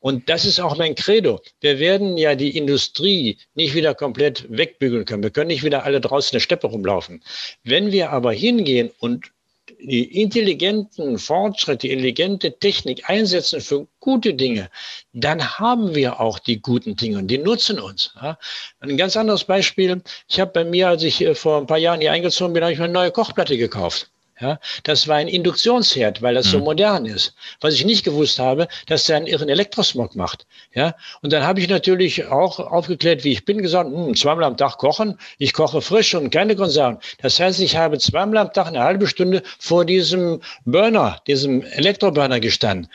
Und 0.00 0.28
das 0.28 0.44
ist 0.44 0.60
auch 0.60 0.76
mein 0.76 0.94
Credo. 0.94 1.40
Wir 1.60 1.78
werden 1.78 2.16
ja 2.16 2.34
die 2.34 2.56
Industrie 2.56 3.38
nicht 3.54 3.74
wieder 3.74 3.94
komplett 3.94 4.46
wegbügeln 4.48 5.04
können. 5.04 5.22
Wir 5.22 5.30
können 5.30 5.48
nicht 5.48 5.64
wieder 5.64 5.84
alle 5.84 6.00
draußen 6.00 6.30
in 6.30 6.36
der 6.36 6.40
Steppe 6.40 6.68
rumlaufen. 6.68 7.22
Wenn 7.64 7.90
wir 7.90 8.10
aber 8.10 8.32
hingehen 8.32 8.90
und 9.00 9.32
die 9.80 10.20
intelligenten 10.22 11.18
Fortschritte, 11.18 11.86
die 11.86 11.92
intelligente 11.92 12.58
Technik 12.58 13.08
einsetzen 13.08 13.60
für 13.60 13.86
gute 14.00 14.34
Dinge, 14.34 14.70
dann 15.12 15.58
haben 15.58 15.94
wir 15.94 16.20
auch 16.20 16.38
die 16.38 16.60
guten 16.60 16.96
Dinge 16.96 17.18
und 17.18 17.28
die 17.28 17.38
nutzen 17.38 17.78
uns. 17.78 18.12
Ein 18.80 18.96
ganz 18.96 19.16
anderes 19.16 19.44
Beispiel. 19.44 20.02
Ich 20.28 20.40
habe 20.40 20.52
bei 20.52 20.64
mir, 20.64 20.88
als 20.88 21.02
ich 21.02 21.26
vor 21.34 21.58
ein 21.58 21.66
paar 21.66 21.78
Jahren 21.78 22.00
hier 22.00 22.12
eingezogen 22.12 22.54
bin, 22.54 22.62
habe 22.62 22.72
ich 22.72 22.78
mir 22.78 22.84
eine 22.84 22.94
neue 22.94 23.10
Kochplatte 23.10 23.58
gekauft. 23.58 24.10
Ja, 24.40 24.60
das 24.84 25.08
war 25.08 25.16
ein 25.16 25.26
Induktionsherd, 25.26 26.22
weil 26.22 26.34
das 26.34 26.46
mhm. 26.46 26.50
so 26.50 26.58
modern 26.60 27.06
ist. 27.06 27.34
Was 27.60 27.74
ich 27.74 27.84
nicht 27.84 28.04
gewusst 28.04 28.38
habe, 28.38 28.68
dass 28.86 29.06
der 29.06 29.16
einen 29.16 29.26
irren 29.26 29.48
Elektrosmog 29.48 30.14
macht. 30.14 30.46
Ja, 30.72 30.94
und 31.22 31.32
dann 31.32 31.42
habe 31.42 31.60
ich 31.60 31.68
natürlich 31.68 32.26
auch 32.26 32.60
aufgeklärt, 32.60 33.24
wie 33.24 33.32
ich 33.32 33.44
bin, 33.44 33.62
gesagt, 33.62 33.90
hm, 33.90 34.14
zweimal 34.14 34.44
am 34.44 34.56
Tag 34.56 34.78
kochen. 34.78 35.18
Ich 35.38 35.52
koche 35.52 35.82
frisch 35.82 36.14
und 36.14 36.30
keine 36.30 36.54
Konserven. 36.54 36.98
Das 37.20 37.40
heißt, 37.40 37.58
ich 37.60 37.76
habe 37.76 37.98
zweimal 37.98 38.38
am 38.38 38.52
Tag 38.52 38.68
eine 38.68 38.80
halbe 38.80 39.08
Stunde 39.08 39.42
vor 39.58 39.84
diesem 39.84 40.40
Burner, 40.64 41.20
diesem 41.26 41.62
Elektroburner 41.62 42.38
gestanden. 42.38 42.88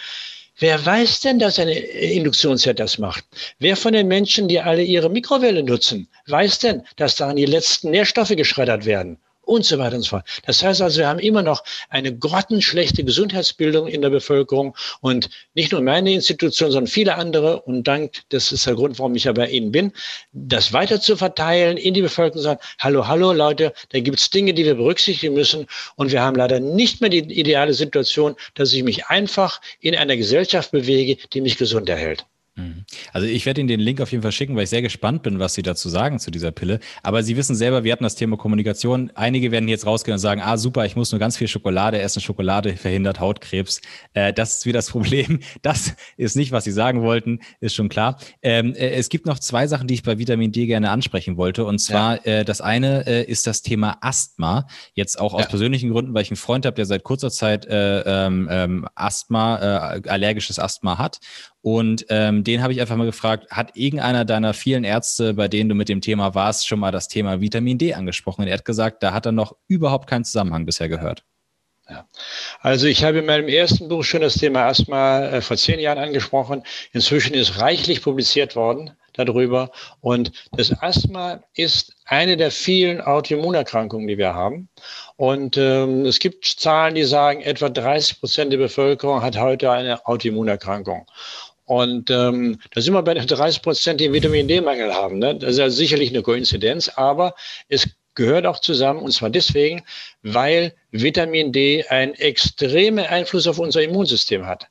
Wer 0.59 0.85
weiß 0.85 1.21
denn, 1.21 1.39
dass 1.39 1.59
ein 1.59 1.67
Induktionsherd 1.67 2.79
das 2.79 2.99
macht? 2.99 3.25
Wer 3.59 3.75
von 3.75 3.91
den 3.91 4.07
Menschen, 4.07 4.47
die 4.47 4.61
alle 4.61 4.83
ihre 4.83 5.09
Mikrowelle 5.09 5.63
nutzen, 5.63 6.07
weiß 6.27 6.59
denn, 6.59 6.83
dass 6.95 7.15
daran 7.15 7.35
die 7.35 7.45
letzten 7.45 7.89
Nährstoffe 7.89 8.35
geschreddert 8.35 8.85
werden? 8.85 9.17
Und 9.43 9.65
so 9.65 9.77
weiter 9.77 9.95
und 9.95 10.03
so 10.03 10.09
fort. 10.09 10.25
Das 10.45 10.63
heißt 10.63 10.81
also, 10.81 10.99
wir 10.99 11.07
haben 11.07 11.19
immer 11.19 11.41
noch 11.41 11.63
eine 11.89 12.15
grottenschlechte 12.15 13.03
Gesundheitsbildung 13.03 13.87
in 13.87 14.01
der 14.01 14.09
Bevölkerung 14.09 14.75
und 15.01 15.29
nicht 15.53 15.71
nur 15.71 15.81
meine 15.81 16.13
Institution, 16.13 16.71
sondern 16.71 16.87
viele 16.87 17.15
andere. 17.15 17.61
Und 17.61 17.87
dank, 17.87 18.21
das 18.29 18.51
ist 18.51 18.65
der 18.65 18.75
Grund, 18.75 18.99
warum 18.99 19.15
ich 19.15 19.25
ja 19.25 19.33
bei 19.33 19.47
Ihnen 19.47 19.71
bin, 19.71 19.91
das 20.31 20.73
weiter 20.73 21.01
zu 21.01 21.15
verteilen 21.15 21.77
in 21.77 21.93
die 21.93 22.01
Bevölkerung, 22.01 22.41
sagen, 22.41 22.59
hallo, 22.79 23.07
hallo 23.07 23.33
Leute, 23.33 23.73
da 23.89 23.99
gibt 23.99 24.19
es 24.19 24.29
Dinge, 24.29 24.53
die 24.53 24.65
wir 24.65 24.75
berücksichtigen 24.75 25.33
müssen. 25.33 25.67
Und 25.95 26.11
wir 26.11 26.21
haben 26.21 26.35
leider 26.35 26.59
nicht 26.59 27.01
mehr 27.01 27.09
die 27.09 27.19
ideale 27.19 27.73
Situation, 27.73 28.35
dass 28.55 28.73
ich 28.73 28.83
mich 28.83 29.07
einfach 29.07 29.61
in 29.79 29.95
einer 29.95 30.17
Gesellschaft 30.17 30.71
bewege, 30.71 31.17
die 31.33 31.41
mich 31.41 31.57
gesund 31.57 31.89
erhält. 31.89 32.25
Mhm. 32.55 32.85
Also 33.11 33.25
ich 33.25 33.45
werde 33.47 33.61
Ihnen 33.61 33.67
den 33.67 33.79
Link 33.79 33.99
auf 33.99 34.11
jeden 34.11 34.21
Fall 34.21 34.31
schicken, 34.31 34.55
weil 34.55 34.65
ich 34.65 34.69
sehr 34.69 34.83
gespannt 34.83 35.23
bin, 35.23 35.39
was 35.39 35.55
Sie 35.55 35.63
dazu 35.63 35.89
sagen 35.89 36.19
zu 36.19 36.29
dieser 36.29 36.51
Pille. 36.51 36.79
Aber 37.01 37.23
Sie 37.23 37.35
wissen 37.35 37.55
selber, 37.55 37.83
wir 37.83 37.91
hatten 37.91 38.03
das 38.03 38.15
Thema 38.15 38.37
Kommunikation. 38.37 39.11
Einige 39.15 39.51
werden 39.51 39.67
jetzt 39.67 39.87
rausgehen 39.87 40.13
und 40.13 40.19
sagen, 40.19 40.41
ah 40.41 40.57
super, 40.57 40.85
ich 40.85 40.95
muss 40.95 41.11
nur 41.11 41.19
ganz 41.19 41.35
viel 41.35 41.47
Schokolade 41.47 41.99
essen. 41.99 42.21
Schokolade 42.21 42.75
verhindert 42.77 43.19
Hautkrebs. 43.19 43.81
Äh, 44.13 44.33
das 44.33 44.55
ist 44.57 44.65
wieder 44.67 44.77
das 44.77 44.89
Problem. 44.91 45.39
Das 45.63 45.95
ist 46.17 46.35
nicht, 46.35 46.51
was 46.51 46.63
Sie 46.63 46.71
sagen 46.71 47.01
wollten, 47.01 47.39
ist 47.59 47.73
schon 47.73 47.89
klar. 47.89 48.19
Ähm, 48.43 48.75
äh, 48.75 48.91
es 48.91 49.09
gibt 49.09 49.25
noch 49.25 49.39
zwei 49.39 49.65
Sachen, 49.65 49.87
die 49.87 49.95
ich 49.95 50.03
bei 50.03 50.19
Vitamin 50.19 50.51
D 50.51 50.67
gerne 50.67 50.91
ansprechen 50.91 51.37
wollte. 51.37 51.65
Und 51.65 51.79
zwar 51.79 52.25
ja. 52.25 52.39
äh, 52.39 52.45
das 52.45 52.61
eine 52.61 53.07
äh, 53.07 53.23
ist 53.23 53.47
das 53.47 53.63
Thema 53.63 53.97
Asthma. 54.01 54.67
Jetzt 54.93 55.19
auch 55.19 55.33
aus 55.33 55.41
ja. 55.41 55.47
persönlichen 55.47 55.89
Gründen, 55.89 56.13
weil 56.13 56.21
ich 56.21 56.29
einen 56.29 56.37
Freund 56.37 56.67
habe, 56.67 56.75
der 56.75 56.85
seit 56.85 57.03
kurzer 57.03 57.31
Zeit 57.31 57.65
äh, 57.65 58.01
ähm, 58.01 58.47
ähm 58.51 58.87
Asthma, 58.93 59.95
äh, 59.95 60.07
allergisches 60.07 60.59
Asthma 60.59 60.99
hat. 60.99 61.19
Und 61.63 62.05
ähm, 62.09 62.43
den 62.43 62.61
habe 62.61 62.73
ich 62.73 62.81
einfach 62.81 62.97
mal 62.97 63.05
gefragt, 63.05 63.49
hat 63.49 63.77
irgendeiner 63.77 64.25
deiner 64.25 64.53
vielen 64.53 64.83
Ärzte, 64.83 65.33
bei 65.33 65.47
denen 65.47 65.69
du 65.69 65.75
mit 65.75 65.87
dem 65.87 66.01
Thema 66.01 66.35
warst, 66.35 66.67
schon 66.67 66.79
mal 66.79 66.91
das 66.91 67.07
Thema 67.07 67.39
Vitamin 67.39 67.77
D 67.77 67.93
angesprochen? 67.93 68.41
Und 68.41 68.49
er 68.49 68.55
hat 68.55 68.65
gesagt, 68.65 69.01
da 69.01 69.13
hat 69.13 69.25
er 69.25 69.31
noch 69.31 69.55
überhaupt 69.69 70.09
keinen 70.09 70.25
Zusammenhang 70.25 70.65
bisher 70.65 70.89
gehört. 70.89 71.23
Ja. 71.89 72.05
Also 72.59 72.87
ich 72.87 73.05
habe 73.05 73.19
in 73.19 73.25
meinem 73.25 73.47
ersten 73.47 73.87
Buch 73.87 74.03
schon 74.03 74.21
das 74.21 74.35
Thema 74.35 74.65
Asthma 74.67 75.25
äh, 75.25 75.41
vor 75.41 75.55
zehn 75.55 75.79
Jahren 75.79 75.99
angesprochen. 75.99 76.63
Inzwischen 76.91 77.33
ist 77.33 77.59
reichlich 77.59 78.01
publiziert 78.01 78.57
worden 78.57 78.91
darüber. 79.13 79.71
Und 80.01 80.31
das 80.53 80.73
Asthma 80.81 81.43
ist 81.55 81.93
eine 82.05 82.35
der 82.35 82.51
vielen 82.51 82.99
Autoimmunerkrankungen, 83.01 84.07
die 84.07 84.17
wir 84.17 84.33
haben. 84.33 84.69
Und 85.15 85.57
ähm, 85.57 86.05
es 86.05 86.19
gibt 86.19 86.45
Zahlen, 86.45 86.95
die 86.95 87.03
sagen, 87.03 87.41
etwa 87.41 87.69
30 87.69 88.19
Prozent 88.19 88.51
der 88.51 88.57
Bevölkerung 88.57 89.21
hat 89.21 89.37
heute 89.37 89.71
eine 89.71 90.05
Autoimmunerkrankung. 90.05 91.05
Und 91.65 92.09
ähm, 92.11 92.59
da 92.71 92.81
sind 92.81 92.93
wir 92.93 93.01
bei 93.03 93.13
den 93.13 93.25
30 93.25 93.61
Prozent, 93.61 94.01
die 94.01 94.11
Vitamin 94.11 94.47
D-Mangel 94.47 94.93
haben. 94.93 95.19
Ne? 95.19 95.35
Das 95.35 95.51
ist 95.51 95.59
ja 95.59 95.69
sicherlich 95.69 96.09
eine 96.09 96.21
Koinzidenz, 96.21 96.89
aber 96.89 97.35
es 97.69 97.87
gehört 98.15 98.45
auch 98.45 98.59
zusammen, 98.59 98.99
und 98.99 99.11
zwar 99.11 99.29
deswegen, 99.29 99.83
weil 100.21 100.73
Vitamin 100.91 101.51
D 101.51 101.85
einen 101.87 102.13
extremen 102.15 103.05
Einfluss 103.05 103.47
auf 103.47 103.59
unser 103.59 103.81
Immunsystem 103.81 104.45
hat. 104.45 104.67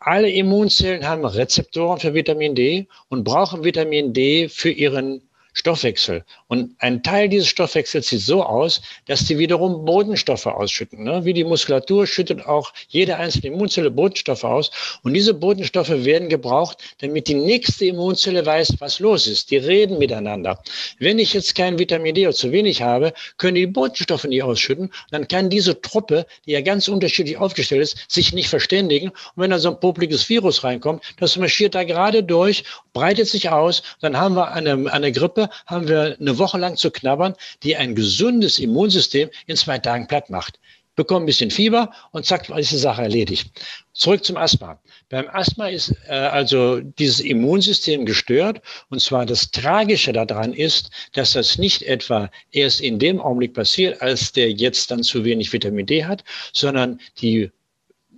Alle 0.00 0.30
Immunzellen 0.30 1.06
haben 1.06 1.24
Rezeptoren 1.24 1.98
für 1.98 2.14
Vitamin 2.14 2.54
D 2.54 2.86
und 3.08 3.24
brauchen 3.24 3.64
Vitamin 3.64 4.12
D 4.12 4.48
für 4.48 4.70
ihren 4.70 5.27
Stoffwechsel. 5.58 6.24
Und 6.46 6.76
ein 6.78 7.02
Teil 7.02 7.28
dieses 7.28 7.48
Stoffwechsels 7.48 8.08
sieht 8.08 8.20
so 8.20 8.44
aus, 8.44 8.80
dass 9.06 9.24
die 9.24 9.38
wiederum 9.38 9.84
Bodenstoffe 9.84 10.46
ausschütten. 10.46 11.02
Ne? 11.02 11.24
Wie 11.24 11.32
die 11.32 11.42
Muskulatur 11.42 12.06
schüttet 12.06 12.46
auch 12.46 12.72
jede 12.88 13.16
einzelne 13.16 13.54
Immunzelle 13.54 13.90
Bodenstoffe 13.90 14.44
aus. 14.44 14.70
Und 15.02 15.14
diese 15.14 15.34
Bodenstoffe 15.34 15.90
werden 15.90 16.28
gebraucht, 16.28 16.78
damit 17.00 17.26
die 17.26 17.34
nächste 17.34 17.86
Immunzelle 17.86 18.46
weiß, 18.46 18.74
was 18.78 19.00
los 19.00 19.26
ist. 19.26 19.50
Die 19.50 19.56
reden 19.56 19.98
miteinander. 19.98 20.62
Wenn 21.00 21.18
ich 21.18 21.34
jetzt 21.34 21.56
kein 21.56 21.78
Vitamin 21.78 22.14
D 22.14 22.26
oder 22.26 22.36
zu 22.36 22.52
wenig 22.52 22.82
habe, 22.82 23.12
können 23.36 23.56
die 23.56 23.66
Bodenstoffe 23.66 24.24
nicht 24.24 24.44
ausschütten. 24.44 24.90
Dann 25.10 25.26
kann 25.26 25.50
diese 25.50 25.80
Truppe, 25.80 26.24
die 26.46 26.52
ja 26.52 26.60
ganz 26.60 26.86
unterschiedlich 26.86 27.36
aufgestellt 27.36 27.82
ist, 27.82 27.98
sich 28.06 28.32
nicht 28.32 28.48
verständigen. 28.48 29.08
Und 29.08 29.42
wenn 29.42 29.50
da 29.50 29.58
so 29.58 29.70
ein 29.70 29.80
popliges 29.80 30.28
Virus 30.28 30.62
reinkommt, 30.62 31.02
das 31.18 31.36
marschiert 31.36 31.74
da 31.74 31.82
gerade 31.82 32.22
durch, 32.22 32.62
breitet 32.92 33.26
sich 33.26 33.50
aus, 33.50 33.82
dann 34.00 34.16
haben 34.16 34.36
wir 34.36 34.52
eine, 34.52 34.92
eine 34.92 35.10
Grippe, 35.10 35.47
haben 35.66 35.88
wir 35.88 36.16
eine 36.18 36.38
Woche 36.38 36.58
lang 36.58 36.76
zu 36.76 36.90
knabbern, 36.90 37.34
die 37.62 37.76
ein 37.76 37.94
gesundes 37.94 38.58
Immunsystem 38.58 39.30
in 39.46 39.56
zwei 39.56 39.78
Tagen 39.78 40.06
platt 40.06 40.30
macht 40.30 40.58
bekommen 40.98 41.22
ein 41.22 41.26
bisschen 41.26 41.50
Fieber 41.50 41.92
und 42.10 42.26
zack, 42.26 42.50
ist 42.50 42.72
die 42.72 42.76
Sache 42.76 43.02
erledigt. 43.02 43.48
Zurück 43.94 44.24
zum 44.24 44.36
Asthma. 44.36 44.78
Beim 45.08 45.28
Asthma 45.28 45.68
ist 45.68 45.94
äh, 46.08 46.12
also 46.12 46.80
dieses 46.80 47.20
Immunsystem 47.20 48.04
gestört. 48.04 48.60
Und 48.90 49.00
zwar 49.00 49.24
das 49.24 49.50
Tragische 49.52 50.12
daran 50.12 50.52
ist, 50.52 50.90
dass 51.12 51.32
das 51.32 51.56
nicht 51.56 51.82
etwa 51.82 52.30
erst 52.50 52.80
in 52.80 52.98
dem 52.98 53.20
Augenblick 53.20 53.54
passiert, 53.54 54.02
als 54.02 54.32
der 54.32 54.50
jetzt 54.50 54.90
dann 54.90 55.04
zu 55.04 55.24
wenig 55.24 55.52
Vitamin 55.52 55.86
D 55.86 56.04
hat, 56.04 56.24
sondern 56.52 57.00
die 57.22 57.50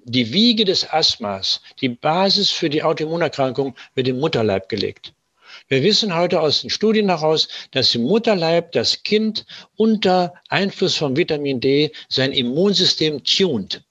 die 0.05 0.33
Wiege 0.33 0.65
des 0.65 0.89
Asthmas, 0.91 1.61
die 1.83 1.91
Basis 1.91 2.51
für 2.51 2.71
die 2.71 2.83
Autoimmunerkrankung 2.83 3.77
wird 3.95 4.09
im 4.09 4.19
Mutterleib 4.19 4.71
gelegt. 4.71 5.13
Wir 5.71 5.85
wissen 5.85 6.17
heute 6.17 6.41
aus 6.41 6.63
den 6.63 6.71
Studien 6.71 7.11
heraus, 7.11 7.47
dass 7.71 7.95
im 7.95 8.03
Mutterleib 8.03 8.73
das 8.73 9.05
Kind 9.05 9.47
unter 9.77 10.35
Einfluss 10.49 10.97
von 10.97 11.17
Vitamin 11.17 11.61
D 11.61 11.93
sein 12.09 12.33
Immunsystem 12.33 13.23
tunt. 13.23 13.85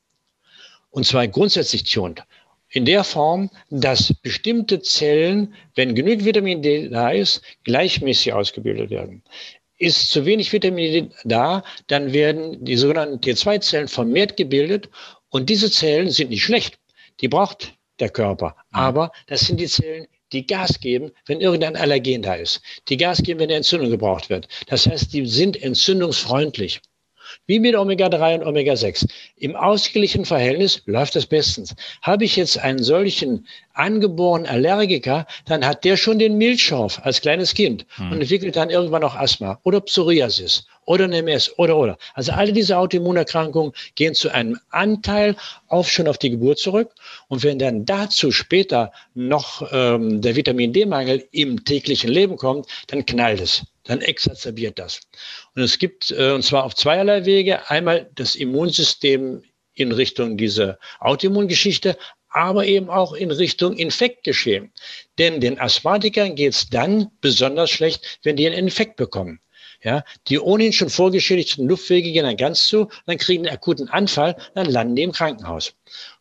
Und 0.89 1.05
zwar 1.05 1.25
grundsätzlich 1.29 1.85
tunt. 1.85 2.25
In 2.67 2.83
der 2.83 3.05
Form, 3.05 3.49
dass 3.69 4.13
bestimmte 4.13 4.81
Zellen, 4.81 5.53
wenn 5.75 5.95
genügend 5.95 6.25
Vitamin 6.25 6.61
D 6.61 6.89
da 6.89 7.11
ist, 7.11 7.41
gleichmäßig 7.63 8.33
ausgebildet 8.33 8.89
werden. 8.89 9.23
Ist 9.77 10.09
zu 10.09 10.25
wenig 10.25 10.51
Vitamin 10.51 10.91
D 10.91 11.09
da, 11.23 11.63
dann 11.87 12.11
werden 12.11 12.61
die 12.65 12.75
sogenannten 12.75 13.19
T2-Zellen 13.19 13.87
vermehrt 13.87 14.35
gebildet. 14.35 14.89
Und 15.29 15.49
diese 15.49 15.71
Zellen 15.71 16.09
sind 16.09 16.29
nicht 16.29 16.43
schlecht. 16.43 16.77
Die 17.21 17.29
braucht 17.29 17.73
der 18.01 18.09
Körper. 18.09 18.57
Mhm. 18.71 18.79
Aber 18.79 19.11
das 19.27 19.39
sind 19.39 19.61
die 19.61 19.67
Zellen, 19.67 20.07
die 20.31 20.45
Gas 20.45 20.79
geben, 20.79 21.11
wenn 21.25 21.41
irgendein 21.41 21.75
Allergen 21.75 22.21
da 22.21 22.35
ist. 22.35 22.61
Die 22.89 22.97
Gas 22.97 23.21
geben, 23.23 23.39
wenn 23.39 23.49
eine 23.49 23.57
Entzündung 23.57 23.89
gebraucht 23.89 24.29
wird. 24.29 24.47
Das 24.67 24.87
heißt, 24.87 25.13
die 25.13 25.25
sind 25.25 25.61
entzündungsfreundlich. 25.61 26.81
Wie 27.45 27.59
mit 27.59 27.75
Omega-3 27.75 28.39
und 28.39 28.47
Omega-6. 28.47 29.07
Im 29.37 29.55
ausgeglichenen 29.55 30.25
Verhältnis 30.25 30.81
läuft 30.85 31.15
das 31.15 31.25
bestens. 31.25 31.75
Habe 32.01 32.25
ich 32.25 32.35
jetzt 32.35 32.57
einen 32.57 32.81
solchen 32.81 33.47
angeborenen 33.73 34.47
Allergiker, 34.47 35.27
dann 35.45 35.65
hat 35.65 35.83
der 35.85 35.95
schon 35.95 36.19
den 36.19 36.37
Milchschorf 36.37 36.99
als 37.03 37.21
kleines 37.21 37.53
Kind 37.53 37.85
hm. 37.95 38.11
und 38.11 38.21
entwickelt 38.21 38.55
dann 38.55 38.69
irgendwann 38.69 39.03
auch 39.03 39.15
Asthma 39.15 39.59
oder 39.63 39.81
Psoriasis 39.81 40.65
oder 40.89 41.05
ein 41.05 41.13
MS 41.13 41.53
oder 41.59 41.77
oder. 41.77 41.97
Also 42.15 42.31
alle 42.31 42.51
diese 42.51 42.75
Autoimmunerkrankungen 42.75 43.73
gehen 43.93 44.15
zu 44.15 44.33
einem 44.33 44.59
Anteil 44.71 45.35
auf 45.67 45.87
schon 45.87 46.07
auf 46.07 46.17
die 46.17 46.31
Geburt 46.31 46.57
zurück. 46.57 46.95
Und 47.27 47.43
wenn 47.43 47.59
dann 47.59 47.85
dazu 47.85 48.31
später 48.31 48.91
noch 49.13 49.69
ähm, 49.71 50.19
der 50.19 50.35
Vitamin 50.35 50.73
D-Mangel 50.73 51.27
im 51.31 51.63
täglichen 51.63 52.09
Leben 52.09 52.37
kommt, 52.37 52.65
dann 52.87 53.05
knallt 53.05 53.39
es 53.39 53.63
dann 53.83 54.01
exacerbiert 54.01 54.77
das. 54.77 54.99
Und 55.55 55.63
es 55.63 55.79
gibt, 55.79 56.11
äh, 56.11 56.31
und 56.31 56.43
zwar 56.43 56.63
auf 56.63 56.75
zweierlei 56.75 57.25
Wege, 57.25 57.69
einmal 57.71 58.07
das 58.13 58.35
Immunsystem 58.35 59.41
in 59.73 59.91
Richtung 59.91 60.37
dieser 60.37 60.77
Autoimmungeschichte, 60.99 61.97
aber 62.29 62.65
eben 62.65 62.89
auch 62.89 63.13
in 63.13 63.31
Richtung 63.31 63.75
Infektgeschehen. 63.77 64.71
Denn 65.17 65.41
den 65.41 65.59
Asthmatikern 65.59 66.35
geht 66.35 66.53
es 66.53 66.69
dann 66.69 67.09
besonders 67.21 67.71
schlecht, 67.71 68.19
wenn 68.23 68.35
die 68.35 68.45
einen 68.45 68.57
Infekt 68.57 68.95
bekommen. 68.95 69.39
Ja, 69.81 70.03
die 70.27 70.39
ohnehin 70.39 70.73
schon 70.73 70.89
vorgeschädigten 70.89 71.67
Luftwege 71.67 72.11
gehen 72.11 72.25
dann 72.25 72.35
ganz 72.35 72.67
zu, 72.67 72.89
dann 73.05 73.17
kriegen 73.17 73.45
einen 73.45 73.55
akuten 73.55 73.87
Anfall, 73.87 74.35
dann 74.53 74.65
landen 74.65 74.95
die 74.95 75.03
im 75.03 75.13
Krankenhaus. 75.13 75.73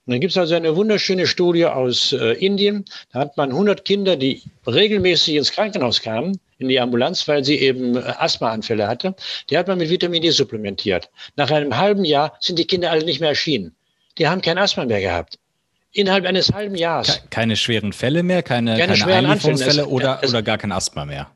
Und 0.07 0.13
dann 0.13 0.21
gibt 0.21 0.31
es 0.31 0.39
also 0.39 0.55
eine 0.55 0.77
wunderschöne 0.77 1.27
Studie 1.27 1.67
aus 1.67 2.13
äh, 2.13 2.33
Indien. 2.35 2.85
Da 3.13 3.19
hat 3.19 3.37
man 3.37 3.51
100 3.51 3.85
Kinder, 3.85 4.17
die 4.17 4.43
regelmäßig 4.67 5.35
ins 5.35 5.53
Krankenhaus 5.53 6.01
kamen, 6.01 6.39
in 6.59 6.69
die 6.69 6.81
Ambulanz, 6.81 7.27
weil 7.29 7.45
sie 7.45 7.57
eben 7.57 7.97
äh, 7.97 8.01
Asthmaanfälle 8.01 8.87
hatte. 8.87 9.15
Die 9.51 9.59
hat 9.59 9.67
man 9.67 9.77
mit 9.77 9.91
Vitamin 9.91 10.23
D 10.23 10.31
supplementiert. 10.31 11.11
Nach 11.37 11.51
einem 11.51 11.77
halben 11.77 12.05
Jahr 12.05 12.39
sind 12.41 12.59
die 12.59 12.65
Kinder 12.65 12.91
alle 12.91 13.05
nicht 13.05 13.21
mehr 13.21 13.31
erschienen. 13.31 13.75
Die 14.19 14.29
haben 14.29 14.41
kein 14.41 14.57
Asthma 14.57 14.85
mehr 14.85 15.01
gehabt. 15.01 15.39
Innerhalb 15.93 16.25
eines 16.27 16.53
halben 16.53 16.75
Jahres. 16.75 17.23
Keine 17.31 17.57
schweren 17.57 17.93
Fälle 17.93 18.23
mehr, 18.23 18.43
keine, 18.43 18.79
keine, 18.79 18.95
keine 18.95 19.29
Einlieferungsfälle 19.29 19.87
oder, 19.87 20.21
oder 20.27 20.43
gar 20.43 20.59
kein 20.59 20.73
Asthma 20.73 21.05
mehr. 21.05 21.31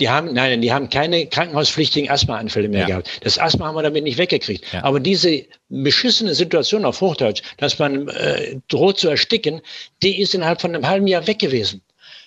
Die 0.00 0.08
haben, 0.08 0.32
nein, 0.32 0.60
die 0.60 0.72
haben 0.72 0.90
keine 0.90 1.26
krankenhauspflichtigen 1.26 2.10
Asthmaanfälle 2.10 2.68
mehr 2.68 2.80
ja. 2.80 2.86
gehabt. 2.86 3.10
Das 3.22 3.38
Asthma 3.38 3.66
haben 3.66 3.76
wir 3.76 3.82
damit 3.82 4.02
nicht 4.02 4.18
weggekriegt. 4.18 4.64
Ja. 4.72 4.82
Aber 4.82 4.98
diese 4.98 5.44
beschissene 5.68 6.34
Situation 6.34 6.84
auf 6.84 7.00
Hochdeutsch, 7.00 7.42
dass 7.58 7.78
man 7.78 8.08
äh, 8.08 8.56
droht 8.68 8.98
zu 8.98 9.08
ersticken, 9.08 9.60
die 10.02 10.20
ist 10.20 10.34
innerhalb 10.34 10.60
von 10.60 10.74
einem 10.74 10.86
halben 10.86 11.06
Jahr 11.06 11.26
weg 11.26 11.38
gewesen. 11.38 11.80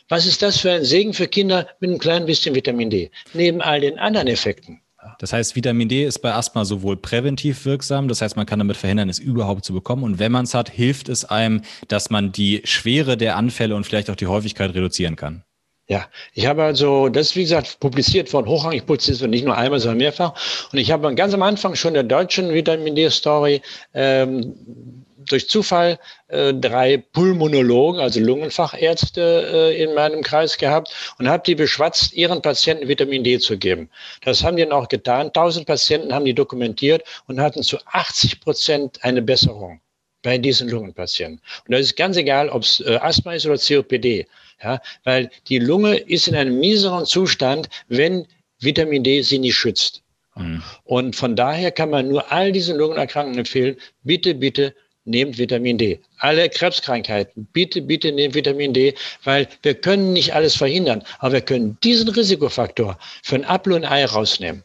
Was 0.10 0.26
ist 0.26 0.41
das 0.41 0.57
für 0.57 0.72
ein 0.72 0.85
Segen 0.85 1.14
für 1.14 1.27
Kinder 1.27 1.68
mit 1.81 1.89
einem 1.89 1.99
kleinen 1.99 2.26
bisschen 2.26 2.56
Vitamin 2.56 2.89
D? 2.89 3.11
Neben 3.34 3.61
all 3.61 3.81
den 3.81 3.99
anderen 3.99 4.27
Effekten. 4.27 4.81
Das 5.19 5.34
heißt, 5.34 5.56
Vitamin 5.56 5.89
D 5.89 6.06
ist 6.06 6.19
bei 6.19 6.34
Asthma 6.34 6.65
sowohl 6.65 6.98
präventiv 6.98 7.65
wirksam, 7.65 8.07
das 8.07 8.22
heißt, 8.22 8.35
man 8.35 8.45
kann 8.45 8.60
damit 8.60 8.77
verhindern, 8.77 9.10
es 9.10 9.19
überhaupt 9.19 9.65
zu 9.65 9.73
bekommen. 9.73 10.03
Und 10.03 10.19
wenn 10.19 10.31
man 10.31 10.45
es 10.45 10.53
hat, 10.53 10.69
hilft 10.69 11.10
es 11.10 11.26
einem, 11.26 11.61
dass 11.88 12.10
man 12.10 12.31
die 12.31 12.61
Schwere 12.65 13.18
der 13.18 13.35
Anfälle 13.35 13.76
und 13.76 13.85
vielleicht 13.85 14.10
auch 14.10 14.15
die 14.15 14.27
Häufigkeit 14.27 14.73
reduzieren 14.73 15.15
kann. 15.15 15.44
Ja, 15.89 16.07
ich 16.34 16.45
habe 16.47 16.64
also, 16.64 17.07
das 17.07 17.27
ist 17.27 17.35
wie 17.38 17.43
gesagt 17.43 17.80
publiziert 17.80 18.34
worden, 18.34 18.47
hochrangig 18.47 18.85
publiziert 18.85 19.22
worden, 19.22 19.31
nicht 19.31 19.45
nur 19.45 19.55
einmal, 19.57 19.80
sondern 19.80 19.99
mehrfach. 19.99 20.34
Und 20.73 20.80
ich 20.80 20.91
habe 20.91 21.15
ganz 21.15 21.34
am 21.34 21.41
Anfang 21.43 21.76
schon 21.76 21.93
der 21.93 22.03
deutschen 22.03 22.53
Vitamin 22.53 22.93
D-Story 22.95 23.61
ähm, 23.93 25.05
durch 25.30 25.49
Zufall 25.49 25.97
äh, 26.27 26.53
drei 26.53 26.97
Pulmonologen, 26.97 28.01
also 28.01 28.19
Lungenfachärzte 28.19 29.72
äh, 29.72 29.84
in 29.84 29.93
meinem 29.93 30.23
Kreis 30.23 30.57
gehabt 30.57 30.93
und 31.19 31.30
habe 31.30 31.43
die 31.45 31.55
beschwatzt, 31.55 32.14
ihren 32.14 32.41
Patienten 32.41 32.89
Vitamin 32.89 33.23
D 33.23 33.39
zu 33.39 33.57
geben. 33.57 33.89
Das 34.23 34.43
haben 34.43 34.57
die 34.57 34.64
dann 34.64 34.73
auch 34.73 34.89
getan. 34.89 35.27
1000 35.27 35.65
Patienten 35.65 36.14
haben 36.14 36.26
die 36.26 36.34
dokumentiert 36.34 37.03
und 37.27 37.39
hatten 37.39 37.64
zu 37.64 37.77
80 37.85 38.41
Prozent 38.41 39.03
eine 39.03 39.22
Besserung 39.22 39.80
bei 40.22 40.38
diesen 40.38 40.68
Lungenpatienten. 40.69 41.41
Und 41.65 41.72
das 41.72 41.81
ist 41.81 41.95
ganz 41.95 42.18
egal, 42.18 42.49
ob 42.49 42.64
es 42.64 42.81
äh, 42.81 42.97
Asthma 43.01 43.34
ist 43.34 43.45
oder 43.45 43.57
COPD. 43.57 44.27
Ja, 44.63 44.81
weil 45.03 45.29
die 45.49 45.59
Lunge 45.59 45.97
ist 45.97 46.27
in 46.27 46.35
einem 46.35 46.59
mieseren 46.59 47.05
Zustand, 47.05 47.69
wenn 47.89 48.25
Vitamin 48.59 49.03
D 49.03 49.21
sie 49.21 49.38
nicht 49.38 49.55
schützt. 49.55 50.01
Mhm. 50.35 50.63
Und 50.84 51.15
von 51.15 51.35
daher 51.35 51.71
kann 51.71 51.91
man 51.91 52.09
nur 52.09 52.31
all 52.31 52.51
diesen 52.51 52.77
Lungenerkrankungen 52.77 53.39
empfehlen, 53.39 53.77
bitte, 54.03 54.34
bitte 54.34 54.73
nehmt 55.05 55.38
Vitamin 55.38 55.77
D. 55.77 55.99
Alle 56.19 56.49
Krebskrankheiten, 56.49 57.47
bitte, 57.53 57.81
bitte 57.81 58.11
nehmt 58.11 58.35
Vitamin 58.35 58.73
D, 58.73 58.93
weil 59.23 59.47
wir 59.61 59.73
können 59.73 60.13
nicht 60.13 60.34
alles 60.34 60.55
verhindern, 60.55 61.03
aber 61.19 61.34
wir 61.34 61.41
können 61.41 61.77
diesen 61.84 62.09
Risikofaktor 62.09 62.97
für 63.23 63.35
ein 63.35 63.45
Apfel 63.45 63.73
und 63.73 63.85
ein 63.85 63.91
Ei 63.91 64.05
rausnehmen. 64.05 64.63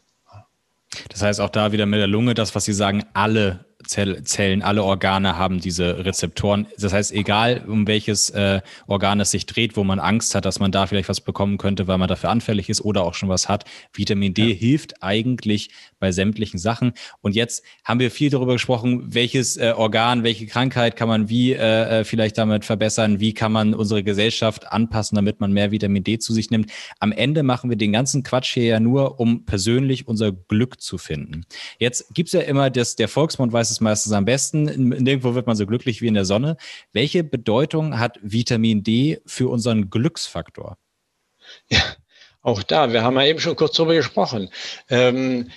Das 1.09 1.21
heißt 1.21 1.39
auch 1.39 1.49
da 1.49 1.71
wieder 1.71 1.85
mit 1.85 1.99
der 1.99 2.07
Lunge, 2.07 2.33
das, 2.33 2.53
was 2.53 2.65
Sie 2.65 2.73
sagen, 2.73 3.03
alle 3.13 3.65
Zellen, 3.83 4.61
alle 4.61 4.83
Organe 4.83 5.37
haben 5.37 5.59
diese 5.59 6.05
Rezeptoren. 6.05 6.67
Das 6.77 6.93
heißt, 6.93 7.11
egal 7.11 7.63
um 7.67 7.87
welches 7.87 8.29
äh, 8.31 8.61
Organ 8.87 9.19
es 9.19 9.31
sich 9.31 9.45
dreht, 9.45 9.75
wo 9.77 9.83
man 9.83 9.99
Angst 9.99 10.35
hat, 10.35 10.45
dass 10.45 10.59
man 10.59 10.71
da 10.71 10.87
vielleicht 10.87 11.09
was 11.09 11.21
bekommen 11.21 11.57
könnte, 11.57 11.87
weil 11.87 11.97
man 11.97 12.07
dafür 12.07 12.29
anfällig 12.29 12.69
ist 12.69 12.81
oder 12.81 13.03
auch 13.03 13.13
schon 13.13 13.29
was 13.29 13.49
hat, 13.49 13.65
Vitamin 13.93 14.33
D 14.33 14.49
ja. 14.49 14.55
hilft 14.55 15.03
eigentlich 15.03 15.69
bei 15.99 16.11
sämtlichen 16.11 16.59
Sachen. 16.59 16.93
Und 17.21 17.35
jetzt 17.35 17.63
haben 17.83 17.99
wir 17.99 18.11
viel 18.11 18.29
darüber 18.29 18.53
gesprochen, 18.53 19.13
welches 19.13 19.57
äh, 19.57 19.73
Organ, 19.75 20.23
welche 20.23 20.45
Krankheit 20.45 20.95
kann 20.95 21.07
man 21.07 21.29
wie 21.29 21.53
äh, 21.53 21.99
äh 21.99 22.03
vielleicht 22.03 22.37
damit 22.37 22.65
verbessern, 22.65 23.19
wie 23.19 23.33
kann 23.33 23.51
man 23.51 23.73
unsere 23.73 24.03
Gesellschaft 24.03 24.71
anpassen, 24.71 25.15
damit 25.15 25.39
man 25.39 25.53
mehr 25.53 25.71
Vitamin 25.71 26.03
D 26.03 26.19
zu 26.19 26.33
sich 26.33 26.51
nimmt. 26.51 26.71
Am 26.99 27.11
Ende 27.11 27.43
machen 27.43 27.69
wir 27.69 27.77
den 27.77 27.93
ganzen 27.93 28.23
Quatsch 28.23 28.53
hier 28.53 28.65
ja 28.65 28.79
nur, 28.79 29.19
um 29.19 29.45
persönlich 29.45 30.07
unser 30.07 30.31
Glück 30.31 30.81
zu 30.81 30.97
finden. 30.97 31.45
Jetzt 31.79 32.13
gibt's 32.13 32.33
ja 32.33 32.41
immer 32.41 32.69
das, 32.69 32.95
der 32.95 33.07
Volksmund 33.07 33.53
weiß 33.53 33.71
es 33.71 33.72
meistens 33.81 34.13
am 34.13 34.25
besten. 34.25 34.63
Nirgendwo 34.63 35.35
wird 35.35 35.47
man 35.47 35.55
so 35.55 35.65
glücklich 35.65 36.01
wie 36.01 36.07
in 36.07 36.13
der 36.13 36.25
Sonne. 36.25 36.57
Welche 36.91 37.23
Bedeutung 37.23 37.99
hat 37.99 38.19
Vitamin 38.21 38.83
D 38.83 39.21
für 39.25 39.49
unseren 39.49 39.89
Glücksfaktor? 39.89 40.77
Ja, 41.69 41.81
auch 42.41 42.63
da, 42.63 42.91
wir 42.91 43.03
haben 43.03 43.15
ja 43.15 43.25
eben 43.25 43.39
schon 43.39 43.55
kurz 43.55 43.75
darüber 43.75 43.95
gesprochen. 43.95 44.49
Ähm, 44.89 45.49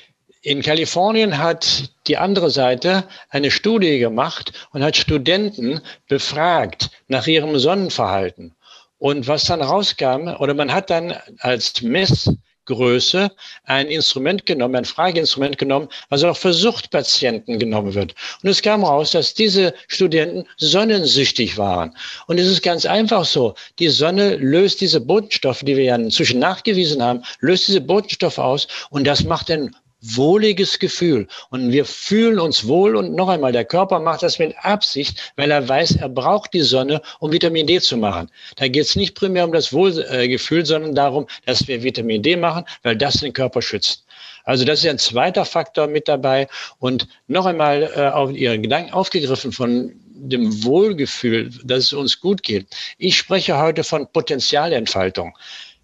in 0.43 0.63
Kalifornien 0.63 1.39
hat 1.39 1.91
die 2.07 2.17
andere 2.17 2.51
Seite 2.51 3.09
eine 3.31 3.51
Studie 3.51 3.99
gemacht 3.99 4.53
und 4.71 4.85
hat 4.85 4.97
Studenten 4.97 5.81
befragt 6.07 6.91
nach 7.09 7.27
ihrem 7.27 7.59
Sonnenverhalten. 7.59 8.55
Und 8.99 9.27
was 9.27 9.45
dann 9.45 9.61
rauskam, 9.61 10.29
oder 10.39 10.55
man 10.55 10.73
hat 10.73 10.91
dann 10.91 11.15
als 11.41 11.83
Mess 11.83 12.33
Größe 12.67 13.31
ein 13.65 13.87
Instrument 13.87 14.47
genommen, 14.47 14.77
ein 14.77 14.85
Frageinstrument 14.85 15.59
genommen, 15.59 15.89
was 16.09 16.23
auch 16.25 16.37
für 16.37 16.53
Suchtpatienten 16.53 17.59
genommen 17.59 17.95
wird. 17.95 18.15
Und 18.43 18.51
es 18.51 18.63
kam 18.63 18.85
raus, 18.85 19.13
dass 19.13 19.35
diese 19.35 19.75
Studenten 19.89 20.45
sonnensüchtig 20.59 21.57
waren. 21.59 21.97
Und 22.27 22.39
es 22.39 22.47
ist 22.47 22.63
ganz 22.63 22.85
einfach 22.85 23.25
so. 23.25 23.55
Die 23.79 23.89
Sonne 23.89 24.37
löst 24.37 24.81
diese 24.81 25.01
Botenstoffe, 25.01 25.61
die 25.61 25.77
wir 25.77 25.85
ja 25.85 25.97
inzwischen 25.97 26.41
nachgewiesen 26.41 27.03
haben, 27.03 27.23
löst 27.41 27.69
diese 27.69 27.81
Botenstoffe 27.81 28.39
aus 28.39 28.69
und 28.91 29.07
das 29.07 29.25
macht 29.25 29.51
einen 29.51 29.75
wohliges 30.01 30.79
Gefühl. 30.79 31.27
Und 31.51 31.73
wir 31.73 31.85
fühlen 31.85 32.39
uns 32.39 32.67
wohl. 32.67 32.97
Und 32.97 33.15
noch 33.15 33.29
einmal, 33.29 33.53
der 33.53 33.65
Körper 33.65 33.99
macht 33.99 34.23
das 34.23 34.39
mit 34.39 34.55
Absicht, 34.63 35.33
weil 35.37 35.51
er 35.51 35.69
weiß, 35.69 35.97
er 35.97 36.09
braucht 36.09 36.55
die 36.55 36.63
Sonne, 36.63 37.01
um 37.19 37.33
Vitamin 37.33 37.67
D 37.67 37.81
zu 37.81 37.97
machen. 37.97 38.31
Da 38.57 38.69
geht 38.69 38.85
es 38.85 38.97
nicht 38.97 39.15
primär 39.15 39.45
um 39.45 39.53
das 39.53 39.73
Wohlgefühl, 39.73 40.65
sondern 40.67 40.95
darum, 40.95 41.27
dass 41.45 41.67
wir 41.67 41.83
Vitamin 41.83 42.23
D 42.23 42.37
machen, 42.37 42.65
weil 42.83 42.97
das 42.97 43.15
den 43.15 43.33
Körper 43.33 43.63
schützt. 43.63 44.05
Also 44.45 44.65
das 44.65 44.81
ist 44.81 44.89
ein 44.89 44.99
zweiter 44.99 45.45
Faktor 45.45 45.89
mit 45.89 46.09
dabei. 46.09 46.49
Und 46.79 47.09
noch 47.27 47.47
einmal 47.47 47.91
äh, 47.95 48.09
auf 48.09 48.31
Ihren 48.33 48.63
Gedanken 48.63 48.93
aufgegriffen 48.93 49.53
von 49.53 49.93
dem 50.17 50.65
Wohlgefühl, 50.65 51.51
dass 51.65 51.85
es 51.85 51.93
uns 51.93 52.21
gut 52.21 52.43
geht. 52.43 52.67
Ich 52.99 53.17
spreche 53.17 53.59
heute 53.59 53.85
von 53.85 54.11
Potenzialentfaltung. 54.11 55.37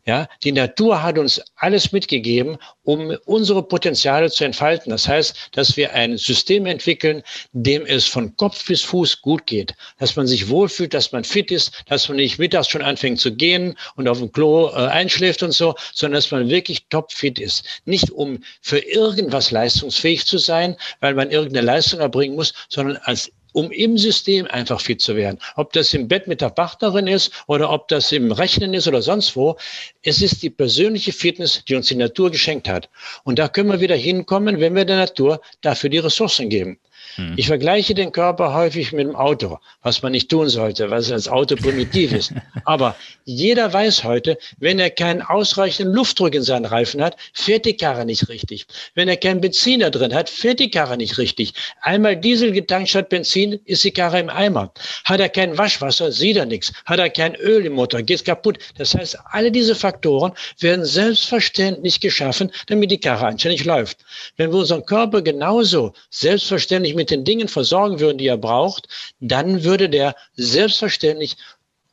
Ja, 0.05 0.27
die 0.43 0.51
Natur 0.51 1.01
hat 1.01 1.17
uns 1.17 1.41
alles 1.55 1.93
mitgegeben, 1.93 2.59
um 2.83 3.17
unsere 3.25 3.63
Potenziale 3.63 4.33
zu 4.33 4.45
entfalten. 4.45 4.91
Das 4.91 5.07
heißt, 5.07 5.51
dass 5.53 5.77
wir 5.77 5.95
ein 5.95 6.19
System 6.19 6.67
entwickeln, 6.67 7.23
dem 7.53 7.87
es 7.87 8.07
von 8.07 8.37
Kopf 8.37 8.67
bis 8.67 8.83
Fuß 8.83 9.21
gut 9.23 9.47
geht, 9.47 9.75
dass 9.99 10.17
man 10.17 10.27
sich 10.27 10.49
wohlfühlt, 10.49 10.93
dass 10.93 11.13
man 11.13 11.23
fit 11.23 11.53
ist, 11.53 11.85
dass 11.87 12.09
man 12.09 12.17
nicht 12.17 12.41
mittags 12.41 12.69
schon 12.69 12.83
anfängt 12.83 13.21
zu 13.21 13.33
gehen 13.33 13.79
und 13.95 14.09
auf 14.09 14.19
dem 14.19 14.33
Klo 14.33 14.71
äh, 14.71 14.89
einschläft 14.89 15.45
und 15.45 15.53
so, 15.53 15.77
sondern 15.93 16.19
dass 16.19 16.33
man 16.33 16.49
wirklich 16.49 16.89
topfit 16.89 17.39
ist. 17.39 17.65
Nicht 17.85 18.11
um 18.11 18.43
für 18.61 18.81
irgendwas 18.81 19.53
leistungsfähig 19.53 20.27
zu 20.27 20.39
sein, 20.39 20.77
weil 20.99 21.15
man 21.15 21.31
irgendeine 21.31 21.65
Leistung 21.65 22.01
erbringen 22.01 22.35
muss, 22.35 22.55
sondern 22.69 22.97
als 23.05 23.31
um 23.53 23.71
im 23.71 23.99
System 23.99 24.47
einfach 24.47 24.81
fit 24.81 25.01
zu 25.01 25.17
werden. 25.17 25.39
Ob 25.57 25.73
das 25.73 25.95
im 25.95 26.09
Bett 26.09 26.27
mit 26.27 26.41
der 26.41 26.51
Partnerin 26.51 27.07
ist 27.07 27.33
oder 27.47 27.71
ob 27.71 27.89
das 27.89 28.13
im 28.13 28.33
Rechnen 28.33 28.75
ist 28.75 28.89
oder 28.89 29.03
sonst 29.03 29.37
wo. 29.37 29.57
Es 30.03 30.23
ist 30.23 30.43
die 30.43 30.51
persönliche 30.51 31.13
Fitness, 31.13 31.65
die 31.65 31.75
uns 31.75 31.89
die 31.89 31.95
Natur 31.95 32.31
geschenkt 32.31 32.69
hat. 32.69 32.89
Und 33.25 33.39
da 33.39 33.49
können 33.49 33.71
wir 33.71 33.81
wieder 33.81 33.97
hinkommen, 33.97 34.61
wenn 34.61 34.75
wir 34.75 34.85
der 34.85 34.97
Natur 34.97 35.41
dafür 35.61 35.91
die 35.91 35.99
Ressourcen 35.99 36.49
geben. 36.49 36.79
Hm. 37.17 37.35
Ich 37.37 37.47
vergleiche 37.47 37.95
den 37.95 38.13
Körper 38.13 38.55
häufig 38.55 38.93
mit 38.93 39.07
dem 39.07 39.17
Auto, 39.17 39.59
was 39.83 40.03
man 40.03 40.13
nicht 40.13 40.31
tun 40.31 40.49
sollte, 40.49 40.91
weil 40.91 41.01
es 41.01 41.13
als 41.13 41.29
Auto 41.29 41.57
primitiv 41.57 42.13
ist. 42.13 42.33
Aber 42.65 42.97
jeder 43.25 43.73
weiß 43.73 44.05
heute, 44.05 44.39
wenn 44.59 44.79
er 44.79 44.91
keinen 44.91 45.23
ausreichenden 45.23 45.95
Luftdruck 45.95 46.35
in 46.35 46.43
seinen 46.43 46.65
Reifen 46.65 47.03
hat, 47.03 47.17
fährt 47.33 47.67
die 47.67 47.77
Karre 47.77 48.05
nicht 48.05 48.29
richtig. 48.29 48.67
Wenn 48.95 49.09
er 49.09 49.17
keinen 49.17 49.41
Benzin 49.41 49.81
da 49.81 49.91
drin 49.91 50.15
hat, 50.15 50.31
fährt 50.31 50.61
die 50.61 50.71
Karre 50.71 50.97
nicht 50.97 51.19
richtig. 51.19 51.53
Einmal 51.83 52.17
Diesel 52.17 52.53
getankt 52.53 52.91
statt 52.91 53.09
Benzin, 53.09 53.61
ist 53.65 53.85
die 53.85 53.91
Karre 53.91 54.21
im 54.21 54.31
Eimer. 54.31 54.73
Hat 55.05 55.21
er 55.21 55.29
kein 55.29 55.59
Waschwasser, 55.59 56.13
sieht 56.13 56.37
er 56.37 56.47
nichts. 56.47 56.73
Hat 56.87 56.99
er 56.99 57.11
kein 57.11 57.35
Öl 57.35 57.67
im 57.67 57.75
Motor, 57.75 58.03
geht 58.03 58.25
kaputt. 58.25 58.59
Das 58.79 58.95
heißt, 58.95 59.19
alle 59.27 59.51
diese 59.51 59.75
Faktoren 59.75 60.33
werden 60.61 60.85
selbstverständlich 60.85 62.01
geschaffen, 62.01 62.51
damit 62.67 62.91
die 62.91 62.99
Karre 62.99 63.27
anständig 63.27 63.65
läuft. 63.65 63.99
Wenn 64.37 64.51
wir 64.53 64.61
unseren 64.61 64.87
Körper 64.87 65.23
genauso 65.23 65.93
selbstverständlich 66.11 66.95
mit 66.95 67.02
mit 67.03 67.11
den 67.11 67.25
Dingen 67.25 67.49
versorgen 67.49 67.99
würden, 67.99 68.19
die 68.19 68.29
er 68.29 68.37
braucht, 68.37 68.87
dann 69.19 69.65
würde 69.65 69.89
der 69.89 70.15
selbstverständlich 70.35 71.37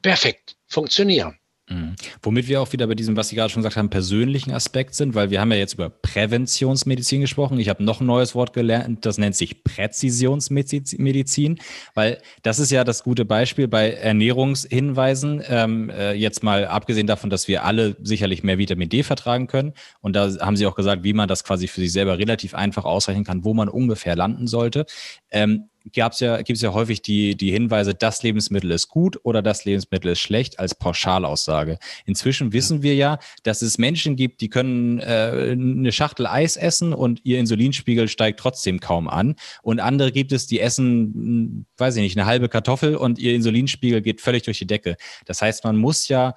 perfekt 0.04 0.56
funktionieren. 0.68 1.39
Mhm. 1.70 1.96
Womit 2.24 2.48
wir 2.48 2.62
auch 2.62 2.74
wieder 2.74 2.88
bei 2.88 2.96
diesem, 2.96 3.16
was 3.16 3.30
Sie 3.30 3.36
gerade 3.36 3.52
schon 3.52 3.62
gesagt 3.62 3.78
haben, 3.78 3.90
persönlichen 3.90 4.52
Aspekt 4.52 4.96
sind, 4.96 5.14
weil 5.14 5.30
wir 5.30 5.40
haben 5.40 5.52
ja 5.52 5.58
jetzt 5.58 5.76
über 5.76 5.90
Präventionsmedizin 5.90 7.22
gesprochen. 7.22 7.60
Ich 7.60 7.70
habe 7.70 7.84
noch 7.84 8.02
ein 8.02 8.08
neues 8.08 8.34
Wort 8.34 8.54
gelernt, 8.54 9.06
das 9.06 9.20
nennt 9.20 9.36
sich 9.36 9.64
Präzisionsmedizin, 9.64 11.60
weil 11.94 12.22
das 12.42 12.60
ist 12.60 12.72
ja 12.72 12.84
das 12.84 13.04
gute 13.04 13.24
Beispiel 13.26 13.68
bei 13.68 13.92
Ernährungshinweisen. 13.92 15.44
Ähm, 15.48 15.90
äh, 15.92 16.14
jetzt 16.14 16.44
mal 16.44 16.66
abgesehen 16.66 17.06
davon, 17.08 17.30
dass 17.30 17.48
wir 17.48 17.64
alle 17.64 17.96
sicherlich 18.02 18.44
mehr 18.44 18.58
Vitamin 18.58 18.90
D 18.90 19.04
vertragen 19.04 19.46
können. 19.48 19.74
Und 20.02 20.16
da 20.16 20.30
haben 20.40 20.58
Sie 20.58 20.66
auch 20.66 20.76
gesagt, 20.76 21.04
wie 21.04 21.14
man 21.14 21.28
das 21.28 21.44
quasi 21.44 21.68
für 21.68 21.82
sich 21.82 21.92
selber 21.92 22.18
relativ 22.18 22.56
einfach 22.56 22.86
ausrechnen 22.86 23.26
kann, 23.26 23.44
wo 23.44 23.54
man 23.54 23.70
ungefähr 23.70 24.16
landen 24.16 24.48
sollte. 24.48 24.86
Ähm, 25.32 25.66
gab's 25.94 26.20
ja, 26.20 26.38
gibt 26.38 26.58
es 26.58 26.62
ja 26.62 26.74
häufig 26.74 27.02
die, 27.02 27.36
die 27.36 27.52
Hinweise, 27.52 27.94
das 27.94 28.24
Lebensmittel 28.24 28.72
ist 28.72 28.88
gut 28.88 29.20
oder 29.24 29.42
das 29.42 29.66
Lebensmittel 29.66 30.12
ist 30.12 30.20
schlecht 30.20 30.60
als 30.60 30.76
Pauschalaussage. 30.76 31.80
Inzwischen 32.06 32.54
wissen 32.54 32.84
wir 32.84 32.96
ja, 32.96 33.20
dass 33.44 33.62
es 33.62 33.78
Menschen 33.78 34.16
gibt, 34.16 34.42
die 34.42 34.50
können 34.50 35.00
äh, 35.00 35.52
eine 35.52 35.92
Schachtel 35.92 36.28
Eis 36.28 36.58
essen 36.58 36.94
und 36.94 37.22
ihr 37.24 37.40
Insulinspiegel 37.40 38.08
steigt 38.08 38.40
trotzdem 38.40 38.80
kaum 38.80 39.08
an. 39.08 39.36
Und 39.62 39.80
andere 39.80 40.12
gibt 40.12 40.32
es, 40.32 40.48
die 40.48 40.60
essen, 40.60 41.14
hm, 41.14 41.66
weiß 41.78 41.96
ich 41.96 42.02
nicht, 42.02 42.18
eine 42.18 42.26
halbe 42.26 42.50
Kartoffel 42.50 42.96
und 42.96 43.20
ihr 43.20 43.36
Insulinspiegel 43.36 44.02
geht 44.02 44.22
völlig 44.22 44.44
durch 44.44 44.60
die 44.60 44.68
Decke. 44.68 44.98
Das 45.26 45.42
heißt, 45.42 45.64
man 45.64 45.78
muss 45.78 46.08
ja 46.08 46.34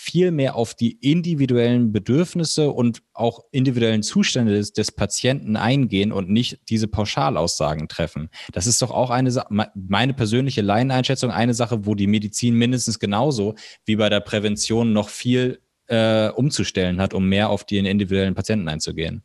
viel 0.00 0.30
mehr 0.30 0.56
auf 0.56 0.74
die 0.74 0.92
individuellen 0.92 1.92
Bedürfnisse 1.92 2.70
und 2.70 3.02
auch 3.12 3.40
individuellen 3.52 4.02
Zustände 4.02 4.54
des, 4.54 4.72
des, 4.72 4.92
Patienten 4.92 5.56
eingehen 5.56 6.10
und 6.10 6.30
nicht 6.30 6.58
diese 6.70 6.88
Pauschalaussagen 6.88 7.86
treffen. 7.86 8.30
Das 8.52 8.66
ist 8.66 8.80
doch 8.80 8.92
auch 8.92 9.10
eine 9.10 9.30
meine 9.74 10.14
persönliche 10.14 10.62
Laieneinschätzung, 10.62 11.30
eine 11.30 11.52
Sache, 11.52 11.84
wo 11.84 11.94
die 11.94 12.06
Medizin 12.06 12.54
mindestens 12.54 12.98
genauso 12.98 13.56
wie 13.84 13.96
bei 13.96 14.08
der 14.08 14.20
Prävention 14.20 14.94
noch 14.94 15.10
viel 15.10 15.60
äh, 15.88 16.30
umzustellen 16.30 16.98
hat, 16.98 17.12
um 17.12 17.28
mehr 17.28 17.50
auf 17.50 17.64
den 17.64 17.84
individuellen 17.84 18.34
Patienten 18.34 18.68
einzugehen. 18.68 19.22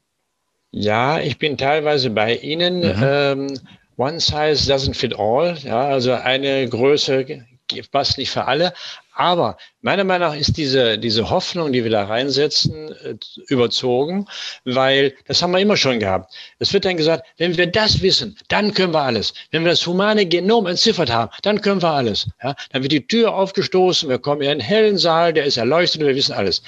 Ja, 0.72 1.22
ich 1.22 1.38
bin 1.38 1.58
teilweise 1.58 2.10
bei 2.10 2.36
Ihnen. 2.36 2.80
Mhm. 2.80 3.02
Ähm, 3.02 3.60
one 3.96 4.20
size 4.20 4.70
doesn't 4.70 4.94
fit 4.94 5.18
all. 5.18 5.56
Ja, 5.64 5.86
also 5.86 6.12
eine 6.12 6.68
Größe 6.68 7.46
passt 7.92 8.18
nicht 8.18 8.32
für 8.32 8.46
alle. 8.46 8.74
Aber 9.16 9.58
meiner 9.82 10.04
Meinung 10.04 10.30
nach 10.30 10.36
ist 10.36 10.58
diese, 10.58 10.98
diese 10.98 11.30
Hoffnung, 11.30 11.72
die 11.72 11.84
wir 11.84 11.92
da 11.92 12.04
reinsetzen, 12.04 12.92
äh, 12.92 13.16
überzogen, 13.48 14.28
weil 14.66 15.14
das 15.26 15.42
haben 15.42 15.52
wir 15.52 15.60
immer 15.60 15.78
schon 15.78 16.00
gehabt. 16.00 16.34
Es 16.60 16.74
wird 16.74 16.84
dann 16.84 16.98
gesagt, 16.98 17.26
wenn 17.38 17.56
wir 17.56 17.68
das 17.68 18.02
wissen, 18.02 18.38
dann 18.50 18.74
können 18.74 18.94
wir 18.94 19.02
alles. 19.02 19.34
Wenn 19.52 19.64
wir 19.64 19.72
das 19.72 19.88
humane 19.88 20.26
Genom 20.26 20.68
entziffert 20.68 21.10
haben, 21.10 21.32
dann 21.44 21.62
können 21.62 21.82
wir 21.82 21.92
alles. 21.92 22.28
Ja, 22.44 22.56
dann 22.72 22.82
wird 22.82 22.92
die 22.92 23.08
Tür 23.08 23.34
aufgestoßen, 23.34 24.10
wir 24.10 24.20
kommen 24.20 24.42
in 24.42 24.50
einen 24.50 24.60
hellen 24.60 24.98
Saal, 24.98 25.32
der 25.32 25.46
ist 25.46 25.56
erleuchtet 25.56 26.02
und 26.02 26.08
wir 26.08 26.16
wissen 26.16 26.34
alles. 26.34 26.62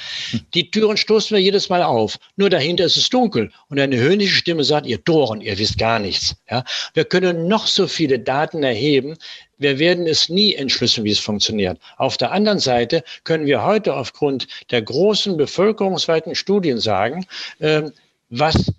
Die 0.53 0.72
Türen 0.72 0.95
stoßen 0.95 1.36
wir 1.36 1.44
jedes 1.44 1.68
Mal 1.68 1.84
auf. 1.84 2.18
Nur 2.38 2.49
dahinter 2.49 2.86
ist 2.86 2.95
es 2.95 3.10
dunkel 3.10 3.52
und 3.68 3.78
eine 3.78 3.98
höhnische 3.98 4.36
Stimme 4.36 4.64
sagt, 4.64 4.88
ihr 4.88 5.03
Toren, 5.03 5.41
ihr 5.41 5.57
wisst 5.57 5.78
gar 5.78 5.99
nichts. 5.99 6.38
Ja, 6.49 6.64
wir 6.94 7.03
können 7.03 7.49
noch 7.49 7.68
so 7.68 7.88
viele 7.88 8.19
Daten 8.19 8.64
erheben 8.64 9.18
wir 9.58 9.80
werden 9.80 10.08
es 10.08 10.30
nie 10.30 10.54
entschlüsseln, 10.54 11.06
wie 11.06 11.12
es 11.12 11.20
funktioniert. 11.20 11.80
Auf 11.98 12.18
der 12.18 12.32
anderen 12.32 12.60
Seite 12.60 13.04
können 13.24 13.46
wir 13.46 13.64
heute 13.64 13.96
aufgrund 13.96 14.48
der 14.72 14.82
großen 14.82 15.38
bevölkerungsweiten 15.38 16.36
Studien 16.36 16.80
sagen, 16.80 17.26
äh, 17.60 17.84
was 18.30 18.72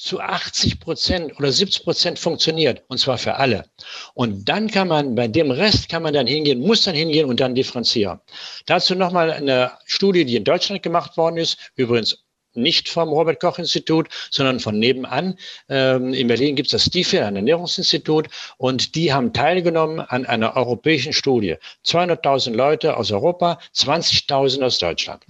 zu 0.00 0.18
80 0.18 0.80
Prozent 0.80 1.38
oder 1.38 1.52
70 1.52 1.84
Prozent 1.84 2.18
funktioniert, 2.18 2.82
und 2.88 2.98
zwar 2.98 3.18
für 3.18 3.34
alle. 3.36 3.66
Und 4.14 4.48
dann 4.48 4.70
kann 4.70 4.88
man, 4.88 5.14
bei 5.14 5.28
dem 5.28 5.50
Rest 5.50 5.90
kann 5.90 6.02
man 6.02 6.14
dann 6.14 6.26
hingehen, 6.26 6.60
muss 6.60 6.84
dann 6.84 6.94
hingehen 6.94 7.26
und 7.26 7.38
dann 7.38 7.54
differenzieren. 7.54 8.18
Dazu 8.64 8.94
nochmal 8.94 9.30
eine 9.30 9.72
Studie, 9.84 10.24
die 10.24 10.36
in 10.36 10.44
Deutschland 10.44 10.82
gemacht 10.82 11.18
worden 11.18 11.36
ist, 11.36 11.58
übrigens 11.76 12.24
nicht 12.54 12.88
vom 12.88 13.08
Robert 13.08 13.40
Koch 13.40 13.58
Institut, 13.58 14.08
sondern 14.30 14.60
von 14.60 14.78
nebenan. 14.78 15.36
Ähm, 15.68 16.14
in 16.14 16.28
Berlin 16.28 16.56
gibt 16.56 16.66
es 16.66 16.72
das 16.72 16.84
STIFE, 16.84 17.24
ein 17.24 17.36
Ernährungsinstitut, 17.36 18.28
und 18.56 18.94
die 18.94 19.12
haben 19.12 19.32
teilgenommen 19.32 20.00
an 20.00 20.26
einer 20.26 20.56
europäischen 20.56 21.12
Studie. 21.12 21.56
200.000 21.84 22.54
Leute 22.54 22.96
aus 22.96 23.12
Europa, 23.12 23.58
20.000 23.74 24.62
aus 24.62 24.78
Deutschland. 24.78 25.24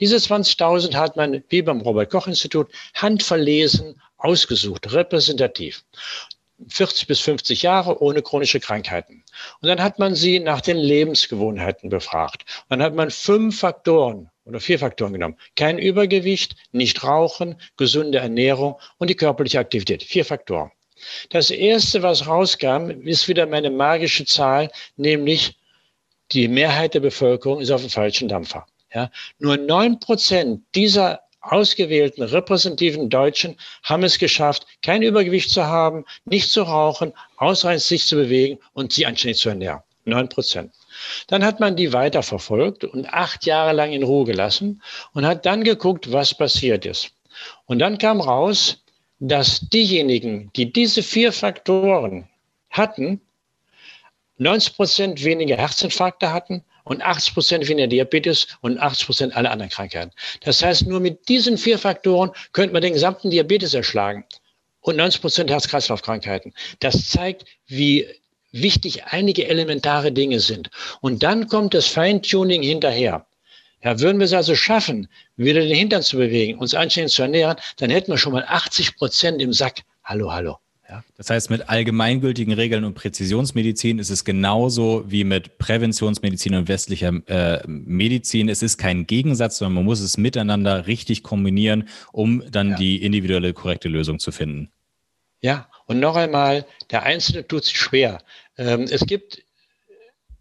Diese 0.00 0.16
20.000 0.16 0.94
hat 0.94 1.16
man, 1.16 1.42
wie 1.48 1.62
beim 1.62 1.80
Robert 1.80 2.10
Koch 2.10 2.26
Institut, 2.26 2.68
handverlesen 2.94 4.00
ausgesucht, 4.18 4.92
repräsentativ. 4.92 5.84
40 6.68 7.06
bis 7.06 7.20
50 7.20 7.62
Jahre 7.62 8.00
ohne 8.02 8.22
chronische 8.22 8.60
Krankheiten. 8.60 9.22
Und 9.60 9.68
dann 9.68 9.82
hat 9.82 9.98
man 9.98 10.14
sie 10.14 10.40
nach 10.40 10.62
den 10.62 10.78
Lebensgewohnheiten 10.78 11.90
befragt. 11.90 12.44
Dann 12.70 12.82
hat 12.82 12.94
man 12.94 13.10
fünf 13.10 13.60
Faktoren 13.60 14.30
oder 14.46 14.60
vier 14.60 14.78
Faktoren 14.78 15.12
genommen. 15.12 15.36
Kein 15.56 15.78
Übergewicht, 15.78 16.56
nicht 16.72 17.04
rauchen, 17.04 17.56
gesunde 17.76 18.18
Ernährung 18.18 18.76
und 18.98 19.10
die 19.10 19.16
körperliche 19.16 19.58
Aktivität. 19.58 20.02
Vier 20.02 20.24
Faktoren. 20.24 20.70
Das 21.28 21.50
erste, 21.50 22.02
was 22.02 22.26
rauskam, 22.26 22.90
ist 22.90 23.28
wieder 23.28 23.46
meine 23.46 23.70
magische 23.70 24.24
Zahl, 24.24 24.70
nämlich 24.96 25.56
die 26.32 26.48
Mehrheit 26.48 26.94
der 26.94 27.00
Bevölkerung 27.00 27.60
ist 27.60 27.70
auf 27.70 27.82
dem 27.82 27.90
falschen 27.90 28.28
Dampfer. 28.28 28.66
Ja, 28.94 29.10
nur 29.38 29.56
neun 29.56 30.00
Prozent 30.00 30.62
dieser 30.74 31.20
ausgewählten 31.40 32.22
repräsentativen 32.22 33.08
Deutschen 33.08 33.56
haben 33.82 34.02
es 34.02 34.18
geschafft, 34.18 34.66
kein 34.82 35.02
Übergewicht 35.02 35.50
zu 35.50 35.64
haben, 35.64 36.04
nicht 36.24 36.50
zu 36.50 36.62
rauchen, 36.62 37.12
ausreichend 37.36 37.82
sich 37.82 38.06
zu 38.06 38.16
bewegen 38.16 38.58
und 38.72 38.92
sie 38.92 39.06
anständig 39.06 39.38
zu 39.38 39.50
ernähren. 39.50 39.80
Neun 40.04 40.28
Prozent. 40.28 40.72
Dann 41.26 41.44
hat 41.44 41.60
man 41.60 41.76
die 41.76 41.92
weiterverfolgt 41.92 42.84
und 42.84 43.12
acht 43.12 43.46
Jahre 43.46 43.72
lang 43.72 43.92
in 43.92 44.02
Ruhe 44.02 44.24
gelassen 44.24 44.82
und 45.12 45.26
hat 45.26 45.46
dann 45.46 45.64
geguckt, 45.64 46.12
was 46.12 46.34
passiert 46.34 46.86
ist. 46.86 47.10
Und 47.66 47.78
dann 47.78 47.98
kam 47.98 48.20
raus, 48.20 48.82
dass 49.18 49.60
diejenigen, 49.60 50.50
die 50.56 50.72
diese 50.72 51.02
vier 51.02 51.32
Faktoren 51.32 52.28
hatten, 52.70 53.20
90 54.38 54.76
Prozent 54.76 55.24
weniger 55.24 55.56
Herzinfarkte 55.56 56.32
hatten 56.32 56.62
und 56.84 57.02
80 57.02 57.34
Prozent 57.34 57.68
weniger 57.68 57.88
Diabetes 57.88 58.46
und 58.60 58.78
80 58.78 59.06
Prozent 59.06 59.36
alle 59.36 59.50
anderen 59.50 59.70
Krankheiten. 59.70 60.12
Das 60.40 60.62
heißt, 60.62 60.86
nur 60.86 61.00
mit 61.00 61.28
diesen 61.28 61.58
vier 61.58 61.78
Faktoren 61.78 62.30
könnte 62.52 62.72
man 62.72 62.82
den 62.82 62.92
gesamten 62.92 63.30
Diabetes 63.30 63.74
erschlagen 63.74 64.24
und 64.80 64.96
90 64.96 65.20
Prozent 65.20 65.50
Herz-Kreislauf-Krankheiten. 65.50 66.54
Das 66.80 67.08
zeigt, 67.08 67.44
wie 67.66 68.06
wichtig 68.62 69.04
einige 69.06 69.48
elementare 69.48 70.12
Dinge 70.12 70.40
sind. 70.40 70.70
Und 71.00 71.22
dann 71.22 71.48
kommt 71.48 71.74
das 71.74 71.86
Feintuning 71.86 72.62
hinterher. 72.62 73.26
Ja, 73.82 74.00
würden 74.00 74.18
wir 74.18 74.24
es 74.24 74.32
also 74.32 74.54
schaffen, 74.54 75.08
wieder 75.36 75.60
den 75.60 75.74
Hintern 75.74 76.02
zu 76.02 76.16
bewegen, 76.16 76.58
uns 76.58 76.74
anständig 76.74 77.14
zu 77.14 77.22
ernähren, 77.22 77.56
dann 77.76 77.90
hätten 77.90 78.10
wir 78.10 78.18
schon 78.18 78.32
mal 78.32 78.44
80 78.44 78.96
Prozent 78.96 79.40
im 79.40 79.52
Sack. 79.52 79.82
Hallo, 80.02 80.32
hallo. 80.32 80.58
Ja. 80.88 81.04
Das 81.16 81.30
heißt, 81.30 81.50
mit 81.50 81.68
allgemeingültigen 81.68 82.52
Regeln 82.52 82.84
und 82.84 82.94
Präzisionsmedizin 82.94 83.98
ist 83.98 84.10
es 84.10 84.24
genauso 84.24 85.04
wie 85.08 85.24
mit 85.24 85.58
Präventionsmedizin 85.58 86.54
und 86.54 86.68
westlicher 86.68 87.12
äh, 87.26 87.60
Medizin. 87.66 88.48
Es 88.48 88.62
ist 88.62 88.78
kein 88.78 89.06
Gegensatz, 89.06 89.58
sondern 89.58 89.74
man 89.74 89.84
muss 89.84 90.00
es 90.00 90.16
miteinander 90.16 90.86
richtig 90.86 91.22
kombinieren, 91.24 91.88
um 92.12 92.42
dann 92.50 92.70
ja. 92.70 92.76
die 92.76 93.02
individuelle 93.02 93.52
korrekte 93.52 93.88
Lösung 93.88 94.20
zu 94.20 94.30
finden. 94.30 94.70
Ja, 95.40 95.68
und 95.86 96.00
noch 96.00 96.16
einmal, 96.16 96.66
der 96.90 97.02
Einzelne 97.02 97.46
tut 97.46 97.64
sich 97.64 97.76
schwer. 97.76 98.22
Ähm, 98.58 98.82
es 98.90 99.06
gibt 99.06 99.42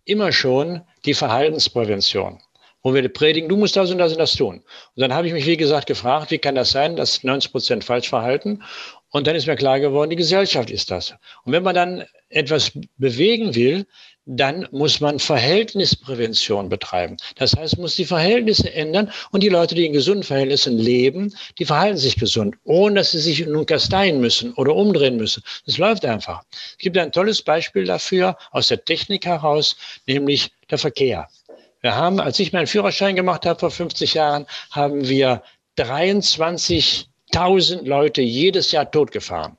immer 0.05 0.31
schon 0.31 0.81
die 1.05 1.13
Verhaltensprävention 1.13 2.39
wo 2.85 2.93
wir 2.93 3.09
predigen, 3.09 3.49
du 3.49 3.57
musst 3.57 3.75
das 3.75 3.89
und 3.89 3.97
das 3.97 4.11
und 4.11 4.19
das 4.19 4.35
tun. 4.35 4.57
Und 4.57 5.01
dann 5.01 5.11
habe 5.11 5.25
ich 5.25 5.33
mich, 5.33 5.47
wie 5.47 5.57
gesagt, 5.57 5.87
gefragt, 5.87 6.29
wie 6.29 6.37
kann 6.37 6.53
das 6.53 6.69
sein, 6.69 6.95
dass 6.95 7.23
90 7.23 7.51
Prozent 7.51 7.83
falsch 7.83 8.09
verhalten 8.09 8.61
und 9.09 9.25
dann 9.25 9.35
ist 9.35 9.47
mir 9.47 9.55
klar 9.55 9.79
geworden, 9.79 10.11
die 10.11 10.15
Gesellschaft 10.15 10.69
ist 10.69 10.91
das. 10.91 11.15
Und 11.45 11.53
wenn 11.53 11.63
man 11.63 11.73
dann 11.73 12.05
etwas 12.29 12.73
bewegen 12.97 13.55
will, 13.55 13.87
dann 14.26 14.68
muss 14.72 14.99
man 14.99 15.19
Verhältnisprävention 15.19 16.69
betreiben. 16.69 17.18
Das 17.35 17.56
heißt, 17.56 17.77
man 17.77 17.84
muss 17.84 17.95
die 17.95 18.06
Verhältnisse 18.06 18.73
ändern 18.73 19.11
und 19.31 19.43
die 19.43 19.49
Leute, 19.49 19.76
die 19.76 19.85
in 19.85 19.93
gesunden 19.93 20.23
Verhältnissen 20.23 20.77
leben, 20.77 21.34
die 21.60 21.65
verhalten 21.65 21.97
sich 21.97 22.15
gesund, 22.15 22.56
ohne 22.64 22.95
dass 22.95 23.11
sie 23.11 23.19
sich 23.19 23.45
nun 23.45 23.65
kasteien 23.65 24.19
müssen 24.19 24.53
oder 24.53 24.76
umdrehen 24.76 25.18
müssen. 25.18 25.43
Das 25.65 25.77
läuft 25.77 26.06
einfach. 26.06 26.43
Es 26.52 26.77
gibt 26.80 26.97
ein 26.97 27.11
tolles 27.11 27.41
Beispiel 27.41 27.85
dafür 27.85 28.38
aus 28.52 28.68
der 28.69 28.84
Technik 28.84 29.26
heraus, 29.26 29.76
nämlich 30.07 30.52
der 30.69 30.80
Verkehr. 30.80 31.27
Wir 31.81 31.95
haben, 31.95 32.19
als 32.19 32.39
ich 32.39 32.52
meinen 32.52 32.68
Führerschein 32.68 33.15
gemacht 33.15 33.45
habe 33.45 33.60
vor 33.60 33.69
50 33.72 34.15
Jahren, 34.15 34.47
haben 34.72 35.07
wir 35.07 35.43
23 35.76 37.10
1000 37.31 37.85
Leute 37.88 38.22
jedes 38.22 38.72
Jahr 38.72 38.89
totgefahren. 38.89 39.57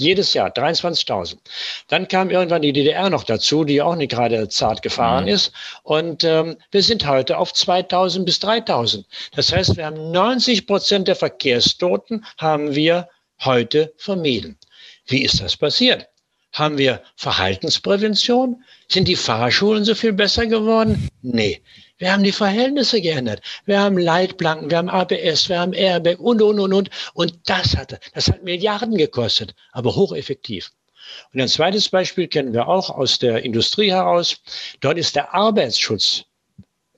Jedes 0.00 0.32
Jahr 0.32 0.48
23.000. 0.48 1.36
Dann 1.88 2.08
kam 2.08 2.30
irgendwann 2.30 2.62
die 2.62 2.72
DDR 2.72 3.10
noch 3.10 3.22
dazu, 3.22 3.64
die 3.64 3.82
auch 3.82 3.96
nicht 3.96 4.10
gerade 4.10 4.48
zart 4.48 4.80
gefahren 4.80 5.24
mhm. 5.24 5.30
ist. 5.30 5.52
Und 5.82 6.24
ähm, 6.24 6.56
wir 6.70 6.82
sind 6.82 7.06
heute 7.06 7.36
auf 7.36 7.52
2.000 7.52 8.24
bis 8.24 8.38
3.000. 8.38 9.04
Das 9.36 9.52
heißt, 9.52 9.76
wir 9.76 9.84
haben 9.84 10.10
90 10.10 10.66
Prozent 10.66 11.06
der 11.06 11.16
Verkehrstoten 11.16 12.24
haben 12.38 12.74
wir 12.74 13.10
heute 13.44 13.92
vermieden. 13.98 14.56
Wie 15.06 15.22
ist 15.22 15.42
das 15.42 15.58
passiert? 15.58 16.08
Haben 16.54 16.78
wir 16.78 17.02
Verhaltensprävention? 17.16 18.64
Sind 18.88 19.06
die 19.06 19.16
Fahrschulen 19.16 19.84
so 19.84 19.94
viel 19.94 20.14
besser 20.14 20.46
geworden? 20.46 21.10
Nee. 21.20 21.60
Wir 22.00 22.14
haben 22.14 22.22
die 22.22 22.32
Verhältnisse 22.32 23.02
geändert. 23.02 23.42
Wir 23.66 23.78
haben 23.78 23.98
Leitplanken, 23.98 24.70
wir 24.70 24.78
haben 24.78 24.88
ABS, 24.88 25.50
wir 25.50 25.60
haben 25.60 25.74
Airbag 25.74 26.18
und, 26.18 26.40
und, 26.40 26.58
und, 26.58 26.72
und. 26.72 26.90
Und 27.12 27.38
das 27.44 27.76
hat, 27.76 28.00
das 28.14 28.28
hat 28.28 28.42
Milliarden 28.42 28.96
gekostet, 28.96 29.54
aber 29.72 29.94
hocheffektiv. 29.94 30.70
Und 31.34 31.42
ein 31.42 31.48
zweites 31.48 31.90
Beispiel 31.90 32.26
kennen 32.26 32.54
wir 32.54 32.68
auch 32.68 32.88
aus 32.88 33.18
der 33.18 33.44
Industrie 33.44 33.90
heraus. 33.90 34.40
Dort 34.80 34.96
ist 34.96 35.14
der 35.14 35.34
Arbeitsschutz 35.34 36.24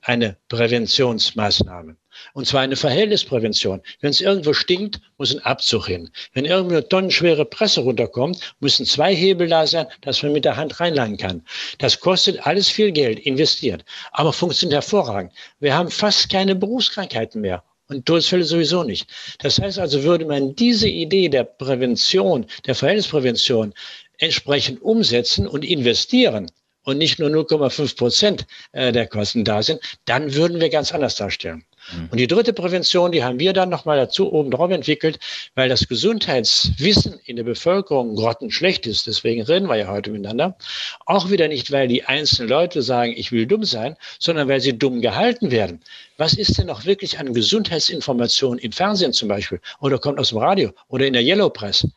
eine 0.01 0.37
Präventionsmaßnahme. 0.47 1.97
Und 2.33 2.47
zwar 2.47 2.61
eine 2.61 2.75
Verhältnisprävention. 2.75 3.81
Wenn 4.01 4.09
es 4.09 4.19
irgendwo 4.19 4.53
stinkt, 4.53 4.99
muss 5.19 5.33
ein 5.33 5.45
Abzug 5.45 5.85
hin. 5.85 6.09
Wenn 6.33 6.45
irgendwo 6.45 6.75
eine 6.75 6.87
tonnenschwere 6.87 7.45
Presse 7.45 7.81
runterkommt, 7.81 8.55
müssen 8.59 8.87
zwei 8.87 9.15
Hebel 9.15 9.47
da 9.47 9.67
sein, 9.67 9.85
dass 10.01 10.23
man 10.23 10.33
mit 10.33 10.43
der 10.43 10.57
Hand 10.57 10.79
reinlangen 10.79 11.17
kann. 11.17 11.43
Das 11.77 11.99
kostet 11.99 12.45
alles 12.45 12.69
viel 12.69 12.91
Geld, 12.91 13.19
investiert, 13.19 13.85
aber 14.11 14.33
funktioniert 14.33 14.81
hervorragend. 14.81 15.31
Wir 15.59 15.75
haben 15.75 15.91
fast 15.91 16.29
keine 16.29 16.55
Berufskrankheiten 16.55 17.39
mehr. 17.41 17.63
Und 17.87 18.05
Todesfälle 18.05 18.45
sowieso 18.45 18.83
nicht. 18.83 19.07
Das 19.39 19.59
heißt 19.59 19.77
also, 19.77 20.03
würde 20.03 20.25
man 20.25 20.55
diese 20.55 20.87
Idee 20.87 21.29
der 21.29 21.43
Prävention, 21.43 22.47
der 22.65 22.73
Verhältnisprävention 22.73 23.73
entsprechend 24.17 24.81
umsetzen 24.81 25.47
und 25.47 25.63
investieren, 25.63 26.49
und 26.83 26.97
nicht 26.97 27.19
nur 27.19 27.29
0,5 27.29 27.97
Prozent 27.97 28.45
äh, 28.73 28.91
der 28.91 29.07
Kosten 29.07 29.45
da 29.45 29.63
sind, 29.63 29.79
dann 30.05 30.33
würden 30.33 30.59
wir 30.59 30.69
ganz 30.69 30.93
anders 30.93 31.15
darstellen. 31.15 31.63
Mhm. 31.95 32.09
Und 32.11 32.17
die 32.19 32.27
dritte 32.27 32.53
Prävention, 32.53 33.11
die 33.11 33.23
haben 33.23 33.39
wir 33.39 33.53
dann 33.53 33.69
nochmal 33.69 33.97
dazu 33.97 34.31
oben 34.31 34.51
drauf 34.51 34.71
entwickelt, 34.71 35.19
weil 35.55 35.69
das 35.69 35.87
Gesundheitswissen 35.87 37.19
in 37.25 37.35
der 37.35 37.43
Bevölkerung 37.43 38.15
grottenschlecht 38.15 38.87
ist. 38.87 39.07
Deswegen 39.07 39.41
reden 39.43 39.67
wir 39.67 39.75
ja 39.75 39.87
heute 39.87 40.11
miteinander. 40.11 40.57
Auch 41.05 41.29
wieder 41.29 41.47
nicht, 41.47 41.71
weil 41.71 41.87
die 41.87 42.03
einzelnen 42.03 42.49
Leute 42.49 42.81
sagen, 42.81 43.13
ich 43.15 43.31
will 43.31 43.45
dumm 43.45 43.63
sein, 43.63 43.95
sondern 44.19 44.47
weil 44.47 44.61
sie 44.61 44.77
dumm 44.77 45.01
gehalten 45.01 45.51
werden. 45.51 45.81
Was 46.17 46.33
ist 46.33 46.57
denn 46.57 46.67
noch 46.67 46.85
wirklich 46.85 47.19
an 47.19 47.33
Gesundheitsinformationen 47.33 48.59
im 48.59 48.71
Fernsehen 48.71 49.13
zum 49.13 49.29
Beispiel 49.29 49.59
oder 49.79 49.97
kommt 49.99 50.19
aus 50.19 50.29
dem 50.29 50.37
Radio 50.37 50.71
oder 50.87 51.05
in 51.07 51.13
der 51.13 51.23
Yellow 51.23 51.49
Press? 51.49 51.87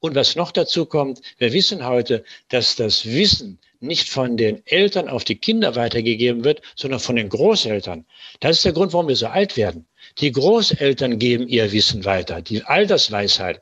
Und 0.00 0.14
was 0.14 0.36
noch 0.36 0.52
dazu 0.52 0.86
kommt, 0.86 1.20
wir 1.38 1.52
wissen 1.52 1.84
heute, 1.84 2.24
dass 2.50 2.76
das 2.76 3.04
Wissen 3.04 3.58
nicht 3.80 4.08
von 4.08 4.36
den 4.36 4.62
Eltern 4.66 5.08
auf 5.08 5.24
die 5.24 5.36
Kinder 5.36 5.76
weitergegeben 5.76 6.44
wird, 6.44 6.62
sondern 6.74 7.00
von 7.00 7.16
den 7.16 7.28
Großeltern. 7.28 8.06
Das 8.40 8.56
ist 8.56 8.64
der 8.64 8.72
Grund, 8.72 8.92
warum 8.92 9.08
wir 9.08 9.16
so 9.16 9.26
alt 9.26 9.56
werden. 9.56 9.86
Die 10.18 10.32
Großeltern 10.32 11.18
geben 11.18 11.48
ihr 11.48 11.70
Wissen 11.72 12.04
weiter, 12.04 12.42
die 12.42 12.62
Altersweisheit. 12.62 13.60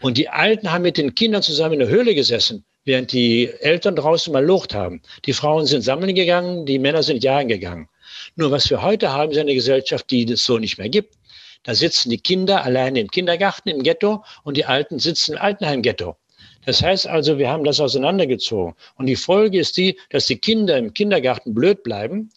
Und 0.00 0.18
die 0.18 0.28
Alten 0.28 0.72
haben 0.72 0.82
mit 0.82 0.96
den 0.96 1.14
Kindern 1.14 1.42
zusammen 1.42 1.74
in 1.74 1.80
der 1.80 1.88
Höhle 1.88 2.14
gesessen, 2.14 2.64
während 2.84 3.12
die 3.12 3.48
Eltern 3.60 3.96
draußen 3.96 4.32
mal 4.32 4.44
locht 4.44 4.74
haben. 4.74 5.02
Die 5.26 5.32
Frauen 5.32 5.66
sind 5.66 5.82
sammeln 5.82 6.14
gegangen, 6.14 6.66
die 6.66 6.78
Männer 6.78 7.02
sind 7.02 7.22
jagen 7.22 7.48
gegangen. 7.48 7.88
Nur 8.34 8.50
was 8.50 8.68
wir 8.70 8.82
heute 8.82 9.12
haben, 9.12 9.32
ist 9.32 9.38
eine 9.38 9.54
Gesellschaft, 9.54 10.10
die 10.10 10.30
es 10.30 10.44
so 10.44 10.58
nicht 10.58 10.78
mehr 10.78 10.88
gibt. 10.88 11.14
Da 11.62 11.74
sitzen 11.74 12.10
die 12.10 12.18
Kinder 12.18 12.64
alleine 12.64 13.00
im 13.00 13.10
Kindergarten, 13.10 13.68
im 13.68 13.82
Ghetto 13.82 14.24
und 14.44 14.56
die 14.56 14.66
Alten 14.66 14.98
sitzen 14.98 15.32
im 15.32 15.40
Altenheim-Ghetto. 15.40 16.16
Das 16.66 16.82
heißt 16.82 17.06
also, 17.06 17.38
wir 17.38 17.48
haben 17.48 17.64
das 17.64 17.80
auseinandergezogen. 17.80 18.74
Und 18.96 19.06
die 19.06 19.16
Folge 19.16 19.58
ist 19.58 19.76
die, 19.76 19.98
dass 20.10 20.26
die 20.26 20.38
Kinder 20.38 20.76
im 20.76 20.92
Kindergarten 20.92 21.54
blöd 21.54 21.82
bleiben 21.82 22.30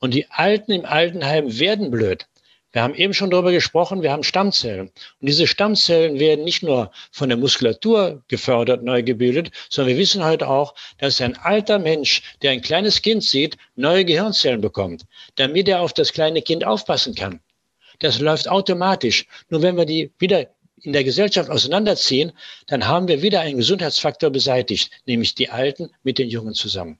und 0.00 0.12
die 0.12 0.26
Alten 0.28 0.72
im 0.72 0.84
Altenheim 0.84 1.58
werden 1.58 1.90
blöd. 1.90 2.26
Wir 2.72 2.82
haben 2.82 2.94
eben 2.94 3.14
schon 3.14 3.30
darüber 3.30 3.52
gesprochen, 3.52 4.02
wir 4.02 4.12
haben 4.12 4.24
Stammzellen. 4.24 4.88
Und 4.88 5.28
diese 5.28 5.46
Stammzellen 5.46 6.18
werden 6.18 6.44
nicht 6.44 6.62
nur 6.62 6.90
von 7.10 7.28
der 7.28 7.38
Muskulatur 7.38 8.22
gefördert, 8.28 8.82
neu 8.82 9.02
gebildet, 9.02 9.50
sondern 9.70 9.94
wir 9.94 10.02
wissen 10.02 10.22
heute 10.22 10.48
auch, 10.48 10.74
dass 10.98 11.20
ein 11.20 11.38
alter 11.38 11.78
Mensch, 11.78 12.22
der 12.42 12.50
ein 12.50 12.60
kleines 12.60 13.00
Kind 13.00 13.22
sieht, 13.22 13.56
neue 13.76 14.04
Gehirnzellen 14.04 14.60
bekommt, 14.60 15.06
damit 15.36 15.68
er 15.68 15.80
auf 15.80 15.94
das 15.94 16.12
kleine 16.12 16.42
Kind 16.42 16.66
aufpassen 16.66 17.14
kann. 17.14 17.40
Das 18.00 18.18
läuft 18.18 18.48
automatisch. 18.48 19.26
Nur 19.48 19.62
wenn 19.62 19.76
wir 19.76 19.86
die 19.86 20.12
wieder 20.18 20.48
in 20.82 20.92
der 20.92 21.04
Gesellschaft 21.04 21.50
auseinanderziehen, 21.50 22.32
dann 22.66 22.86
haben 22.86 23.08
wir 23.08 23.22
wieder 23.22 23.40
einen 23.40 23.58
Gesundheitsfaktor 23.58 24.30
beseitigt, 24.30 24.90
nämlich 25.06 25.34
die 25.34 25.50
Alten 25.50 25.90
mit 26.02 26.18
den 26.18 26.28
Jungen 26.28 26.54
zusammen. 26.54 26.98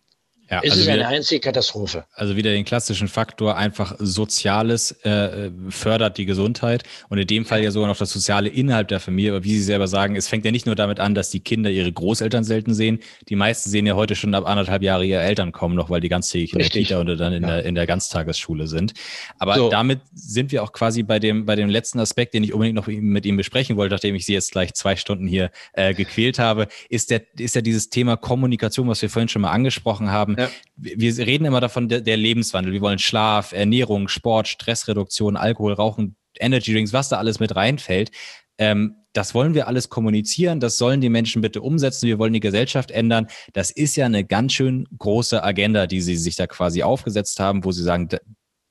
Ja, 0.48 0.60
es 0.62 0.72
also 0.72 0.82
ist 0.82 0.88
eine 0.88 1.08
einzige 1.08 1.40
Katastrophe. 1.40 2.04
Also 2.14 2.36
wieder 2.36 2.52
den 2.52 2.64
klassischen 2.64 3.08
Faktor, 3.08 3.56
einfach 3.56 3.96
Soziales 3.98 4.92
äh, 5.04 5.50
fördert 5.70 6.18
die 6.18 6.24
Gesundheit 6.24 6.84
und 7.08 7.18
in 7.18 7.26
dem 7.26 7.44
Fall 7.44 7.64
ja 7.64 7.72
sogar 7.72 7.88
noch 7.88 7.96
das 7.96 8.12
Soziale 8.12 8.48
innerhalb 8.48 8.86
der 8.86 9.00
Familie. 9.00 9.32
Aber 9.32 9.42
wie 9.42 9.54
Sie 9.54 9.62
selber 9.62 9.88
sagen, 9.88 10.14
es 10.14 10.28
fängt 10.28 10.44
ja 10.44 10.52
nicht 10.52 10.66
nur 10.66 10.76
damit 10.76 11.00
an, 11.00 11.16
dass 11.16 11.30
die 11.30 11.40
Kinder 11.40 11.68
ihre 11.70 11.92
Großeltern 11.92 12.44
selten 12.44 12.74
sehen. 12.74 13.00
Die 13.28 13.34
meisten 13.34 13.70
sehen 13.70 13.86
ja 13.86 13.96
heute 13.96 14.14
schon 14.14 14.34
ab 14.34 14.46
anderthalb 14.46 14.82
Jahre 14.82 15.04
ihre 15.04 15.22
Eltern 15.22 15.50
kommen 15.50 15.74
noch, 15.74 15.90
weil 15.90 16.00
die 16.00 16.08
ganztägig 16.08 16.52
der 16.52 16.68
Kita 16.68 17.00
oder 17.00 17.16
dann 17.16 17.32
in, 17.32 17.42
ja. 17.42 17.48
der, 17.48 17.64
in 17.64 17.74
der 17.74 17.86
Ganztagesschule 17.86 18.68
sind. 18.68 18.94
Aber 19.38 19.56
so. 19.56 19.68
damit 19.68 20.00
sind 20.14 20.52
wir 20.52 20.62
auch 20.62 20.72
quasi 20.72 21.02
bei 21.02 21.18
dem, 21.18 21.44
bei 21.44 21.56
dem 21.56 21.68
letzten 21.68 21.98
Aspekt, 21.98 22.34
den 22.34 22.44
ich 22.44 22.52
unbedingt 22.52 22.76
noch 22.76 22.86
mit 22.86 23.26
Ihnen 23.26 23.36
besprechen 23.36 23.76
wollte, 23.76 23.96
nachdem 23.96 24.14
ich 24.14 24.24
Sie 24.24 24.34
jetzt 24.34 24.52
gleich 24.52 24.74
zwei 24.74 24.94
Stunden 24.94 25.26
hier 25.26 25.50
äh, 25.72 25.92
gequält 25.92 26.38
habe, 26.38 26.68
ist, 26.88 27.10
der, 27.10 27.22
ist 27.36 27.56
ja 27.56 27.62
dieses 27.62 27.90
Thema 27.90 28.16
Kommunikation, 28.16 28.86
was 28.86 29.02
wir 29.02 29.10
vorhin 29.10 29.28
schon 29.28 29.42
mal 29.42 29.50
angesprochen 29.50 30.12
haben 30.12 30.35
ja. 30.36 30.50
Wir 30.76 31.26
reden 31.26 31.44
immer 31.44 31.60
davon, 31.60 31.88
der, 31.88 32.00
der 32.00 32.16
Lebenswandel. 32.16 32.72
Wir 32.72 32.80
wollen 32.80 32.98
Schlaf, 32.98 33.52
Ernährung, 33.52 34.08
Sport, 34.08 34.48
Stressreduktion, 34.48 35.36
Alkohol, 35.36 35.72
Rauchen, 35.72 36.16
Energy 36.38 36.72
Drinks, 36.72 36.92
was 36.92 37.08
da 37.08 37.18
alles 37.18 37.40
mit 37.40 37.56
reinfällt. 37.56 38.10
Ähm, 38.58 38.96
das 39.12 39.34
wollen 39.34 39.54
wir 39.54 39.66
alles 39.66 39.88
kommunizieren, 39.88 40.60
das 40.60 40.76
sollen 40.76 41.00
die 41.00 41.08
Menschen 41.08 41.40
bitte 41.40 41.62
umsetzen, 41.62 42.06
wir 42.06 42.18
wollen 42.18 42.34
die 42.34 42.40
Gesellschaft 42.40 42.90
ändern. 42.90 43.28
Das 43.54 43.70
ist 43.70 43.96
ja 43.96 44.04
eine 44.04 44.24
ganz 44.24 44.52
schön 44.52 44.86
große 44.98 45.42
Agenda, 45.42 45.86
die 45.86 46.02
sie 46.02 46.16
sich 46.16 46.36
da 46.36 46.46
quasi 46.46 46.82
aufgesetzt 46.82 47.40
haben, 47.40 47.64
wo 47.64 47.72
sie 47.72 47.82
sagen, 47.82 48.08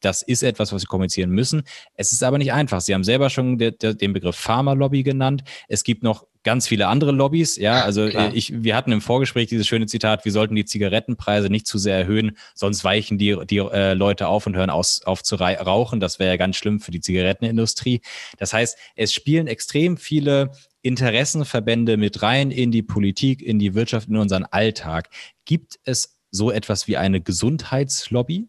das 0.02 0.22
ist 0.22 0.44
etwas, 0.44 0.72
was 0.72 0.84
wir 0.84 0.88
kommunizieren 0.88 1.32
müssen. 1.32 1.64
Es 1.96 2.12
ist 2.12 2.22
aber 2.22 2.38
nicht 2.38 2.54
einfach. 2.54 2.82
Sie 2.82 2.94
haben 2.94 3.04
selber 3.04 3.32
schon 3.32 3.58
den 3.58 4.14
Begriff 4.14 4.36
Pharmalobby 4.36 5.02
genannt. 5.02 5.44
Es 5.68 5.84
gibt 5.84 6.04
noch 6.04 6.28
ganz 6.46 6.68
viele 6.68 6.88
andere 6.88 7.12
Lobbys. 7.12 7.58
Ja, 7.58 7.82
also 7.82 8.06
ich, 8.06 8.64
wir 8.64 8.76
hatten 8.76 8.94
im 8.94 9.02
Vorgespräch 9.02 9.48
dieses 9.48 9.68
schöne 9.68 9.88
Zitat, 9.88 10.24
wir 10.24 10.32
sollten 10.32 10.56
die 10.56 10.64
Zigarettenpreise 10.64 11.50
nicht 11.50 11.68
zu 11.68 11.78
sehr 11.78 11.98
erhöhen, 11.98 12.38
sonst 12.54 12.84
weichen 12.86 13.18
die, 13.18 13.36
die 13.46 13.58
äh, 13.58 13.94
Leute 13.94 14.28
auf 14.28 14.48
und 14.48 14.56
hören 14.56 14.70
aus, 14.70 15.02
auf 15.04 15.24
zu 15.24 15.36
rauchen. 15.36 16.00
Das 16.00 16.20
wäre 16.20 16.30
ja 16.30 16.38
ganz 16.38 16.56
schlimm 16.56 16.80
für 16.80 16.92
die 16.92 17.02
Zigarettenindustrie. 17.02 18.02
Das 18.38 18.54
heißt, 18.54 18.78
es 18.96 19.12
spielen 19.12 19.48
extrem 19.48 19.98
viele 19.98 20.52
Interessenverbände 20.84 21.98
mit 21.98 22.22
rein 22.22 22.52
in 22.52 22.72
die 22.72 22.84
Politik, 22.84 23.42
in 23.42 23.58
die 23.58 23.74
Wirtschaft, 23.74 24.08
in 24.08 24.18
unseren 24.18 24.46
Alltag. 24.46 25.10
Gibt 25.44 25.80
es 25.84 26.20
so 26.30 26.52
etwas 26.52 26.88
wie 26.88 26.96
eine 26.96 27.22
Gesundheitslobby? 27.22 28.48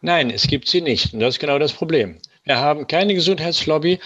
Nein, 0.00 0.30
es 0.30 0.46
gibt 0.46 0.68
sie 0.68 0.80
nicht. 0.80 1.12
Und 1.12 1.20
das 1.20 1.34
ist 1.34 1.40
genau 1.40 1.58
das 1.58 1.72
Problem. 1.72 2.18
Wir 2.44 2.58
haben 2.58 2.86
keine 2.86 3.12
Gesundheitslobby 3.12 3.98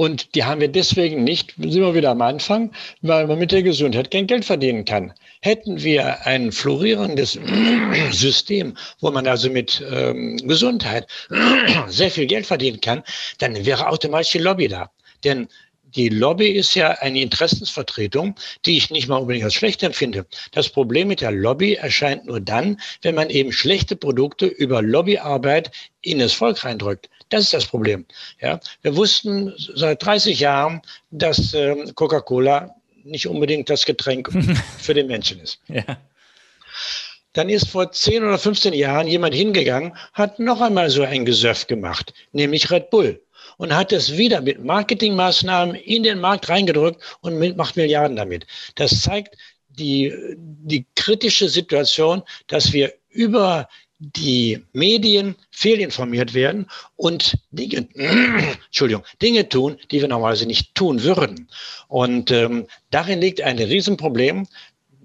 und 0.00 0.34
die 0.34 0.44
haben 0.44 0.62
wir 0.62 0.68
deswegen 0.68 1.24
nicht, 1.24 1.52
sind 1.58 1.82
wir 1.82 1.94
wieder 1.94 2.12
am 2.12 2.22
Anfang, 2.22 2.72
weil 3.02 3.26
man 3.26 3.38
mit 3.38 3.52
der 3.52 3.62
Gesundheit 3.62 4.10
kein 4.10 4.26
Geld 4.26 4.46
verdienen 4.46 4.86
kann. 4.86 5.12
Hätten 5.42 5.82
wir 5.82 6.26
ein 6.26 6.52
florierendes 6.52 7.38
System, 8.10 8.78
wo 9.00 9.10
man 9.10 9.26
also 9.26 9.50
mit 9.50 9.84
ähm, 9.92 10.38
Gesundheit 10.38 11.06
sehr 11.88 12.10
viel 12.10 12.24
Geld 12.24 12.46
verdienen 12.46 12.80
kann, 12.80 13.02
dann 13.40 13.66
wäre 13.66 13.88
automatisch 13.90 14.32
die 14.32 14.38
Lobby 14.38 14.68
da. 14.68 14.90
Denn 15.22 15.48
die 15.94 16.08
Lobby 16.08 16.48
ist 16.48 16.74
ja 16.74 16.90
eine 16.90 17.20
Interessensvertretung, 17.20 18.34
die 18.66 18.76
ich 18.76 18.90
nicht 18.90 19.08
mal 19.08 19.16
unbedingt 19.16 19.44
als 19.44 19.54
schlecht 19.54 19.82
empfinde. 19.82 20.26
Das 20.52 20.68
Problem 20.68 21.08
mit 21.08 21.20
der 21.20 21.32
Lobby 21.32 21.74
erscheint 21.74 22.26
nur 22.26 22.40
dann, 22.40 22.80
wenn 23.02 23.14
man 23.14 23.30
eben 23.30 23.52
schlechte 23.52 23.96
Produkte 23.96 24.46
über 24.46 24.82
Lobbyarbeit 24.82 25.70
in 26.02 26.18
das 26.18 26.32
Volk 26.32 26.64
reindrückt. 26.64 27.08
Das 27.28 27.44
ist 27.44 27.52
das 27.52 27.66
Problem. 27.66 28.06
Ja, 28.40 28.60
wir 28.82 28.96
wussten 28.96 29.52
seit 29.56 30.04
30 30.04 30.40
Jahren, 30.40 30.82
dass 31.10 31.54
äh, 31.54 31.76
Coca-Cola 31.94 32.74
nicht 33.04 33.28
unbedingt 33.28 33.70
das 33.70 33.86
Getränk 33.86 34.30
für 34.78 34.94
den 34.94 35.06
Menschen 35.06 35.40
ist. 35.40 35.60
Ja. 35.68 35.84
Dann 37.32 37.48
ist 37.48 37.68
vor 37.68 37.92
10 37.92 38.24
oder 38.24 38.38
15 38.38 38.72
Jahren 38.72 39.06
jemand 39.06 39.34
hingegangen, 39.34 39.96
hat 40.12 40.40
noch 40.40 40.60
einmal 40.60 40.90
so 40.90 41.02
ein 41.02 41.24
Gesöff 41.24 41.68
gemacht, 41.68 42.12
nämlich 42.32 42.70
Red 42.70 42.90
Bull 42.90 43.20
und 43.60 43.76
hat 43.76 43.92
es 43.92 44.16
wieder 44.16 44.40
mit 44.40 44.64
Marketingmaßnahmen 44.64 45.74
in 45.74 46.02
den 46.02 46.18
Markt 46.18 46.48
reingedrückt 46.48 46.98
und 47.20 47.56
macht 47.58 47.76
Milliarden 47.76 48.16
damit. 48.16 48.46
Das 48.76 49.02
zeigt 49.02 49.36
die, 49.68 50.14
die 50.38 50.86
kritische 50.96 51.46
Situation, 51.46 52.22
dass 52.46 52.72
wir 52.72 52.94
über 53.10 53.68
die 53.98 54.64
Medien 54.72 55.36
fehlinformiert 55.50 56.32
werden 56.32 56.68
und 56.96 57.36
Dinge, 57.50 57.86
Entschuldigung, 58.64 59.04
Dinge 59.20 59.46
tun, 59.46 59.76
die 59.90 60.00
wir 60.00 60.08
normalerweise 60.08 60.46
nicht 60.46 60.74
tun 60.74 61.02
würden. 61.02 61.46
Und 61.88 62.30
ähm, 62.30 62.66
darin 62.90 63.20
liegt 63.20 63.42
ein 63.42 63.58
Riesenproblem, 63.58 64.46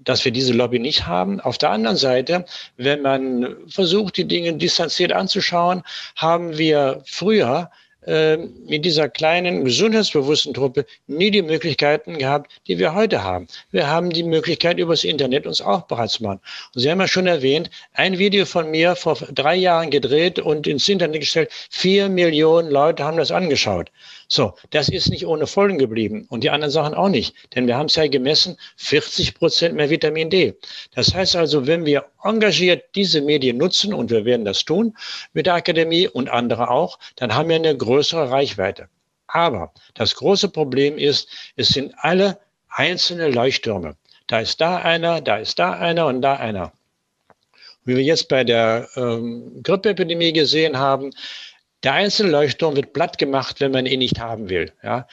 dass 0.06 0.23
wir 0.23 0.32
diese 0.32 0.53
Lobby 0.53 0.80
nicht 0.80 1.06
haben. 1.06 1.41
Auf 1.41 1.57
der 1.57 1.72
anderen 1.72 1.98
Seite, 1.98 2.45
wenn 2.77 3.02
man 3.02 3.57
versucht, 3.68 4.15
die 4.15 4.30
Dinge 4.30 4.53
distanziert 4.53 5.11
anzuschauen, 5.11 5.84
haben 6.15 6.57
wir 6.57 7.03
früher 7.06 7.69
äh, 8.06 8.38
mit 8.38 8.86
dieser 8.86 9.10
kleinen, 9.10 9.65
gesundheitsbewussten 9.65 10.53
Truppe 10.53 10.86
nie 11.07 11.32
die 11.32 11.41
Möglichkeiten 11.41 12.18
gehabt, 12.18 12.52
die 12.68 12.77
wir 12.77 12.94
heute 12.94 13.23
haben. 13.23 13.48
Wir 13.72 13.88
haben 13.88 14.10
die 14.11 14.23
Möglichkeit, 14.23 14.77
übers 14.77 15.03
Internet 15.03 15.48
uns 15.48 15.61
auch 15.61 15.84
bereit 15.84 16.11
zu 16.11 16.23
machen. 16.23 16.40
Und 16.73 16.82
Sie 16.82 16.90
haben 16.90 16.99
ja 16.99 17.07
schon 17.07 17.27
erwähnt, 17.27 17.69
ein 17.94 18.18
Video 18.18 18.45
von 18.45 18.69
mir 18.72 18.95
vor 18.95 19.15
drei 19.15 19.56
Jahren 19.56 19.90
gedreht 19.90 20.40
und 20.40 20.68
ins 20.68 20.88
Internet 20.88 21.22
gestellt. 21.22 21.52
Vier 21.69 22.10
Millionen 22.10 22.69
Leute 22.69 23.03
haben 23.03 23.18
das 23.18 23.32
angeschaut. 23.32 23.91
So, 24.28 24.56
das 24.72 24.90
ist 24.90 25.10
nicht 25.10 25.28
ohne 25.28 25.48
Folgen 25.48 25.78
geblieben 25.78 26.26
und 26.30 26.44
die 26.44 26.50
anderen 26.50 26.72
Sachen 26.72 26.94
auch 26.94 27.10
nicht, 27.10 27.36
denn 27.54 27.68
wir 27.68 27.78
haben 27.78 27.86
es 27.88 27.96
ja 27.96 28.08
gemessen, 28.08 28.58
40 28.78 29.36
Prozent 29.36 29.76
mehr 29.76 29.90
Vitamin 29.90 30.30
D. 30.30 30.56
Das 30.94 31.14
heißt 31.14 31.36
also, 31.36 31.68
wenn 31.68 31.86
wir 31.86 32.06
engagiert 32.24 32.86
diese 32.96 33.22
Medien 33.22 33.58
nutzen 33.58 33.94
und 33.94 34.10
wir 34.10 34.26
werden 34.26 34.46
das 34.46 34.66
tun 34.66 34.98
mit 35.34 35.46
der 35.46 35.56
Akademie 35.56 36.08
und 36.08 36.30
andere 36.30 36.70
auch, 36.70 36.98
dann 37.16 37.36
haben 37.36 37.50
wir 37.50 37.56
eine 37.56 37.78
größere 37.78 38.32
Reichweite. 38.32 38.90
Aber 39.28 39.74
das 39.94 40.16
große 40.16 40.50
Problem 40.50 40.98
ist, 40.98 41.30
es 41.56 41.70
sind 41.70 41.94
alle 41.98 42.40
einzelne 42.70 43.30
Leuchttürme. 43.30 43.96
Da 44.28 44.40
ist 44.40 44.60
da 44.60 44.78
einer, 44.78 45.22
da 45.22 45.38
ist 45.38 45.60
da 45.60 45.74
einer 45.74 46.08
und 46.08 46.22
da 46.22 46.36
einer. 46.36 46.74
Wie 47.84 47.96
wir 47.96 48.04
jetzt 48.04 48.28
bei 48.28 48.44
der 48.44 48.90
ähm, 48.96 49.62
Grippeepidemie 49.62 50.34
gesehen 50.34 50.80
haben, 50.80 51.12
der 51.84 51.94
einzelne 51.94 52.32
Leuchtturm 52.32 52.76
wird 52.76 52.94
platt 52.94 53.18
gemacht, 53.18 53.60
wenn 53.60 53.72
man 53.72 53.86
ihn 53.86 54.00
nicht 54.00 54.20
haben 54.20 54.50
will. 54.50 54.72
Ja? 54.84 55.08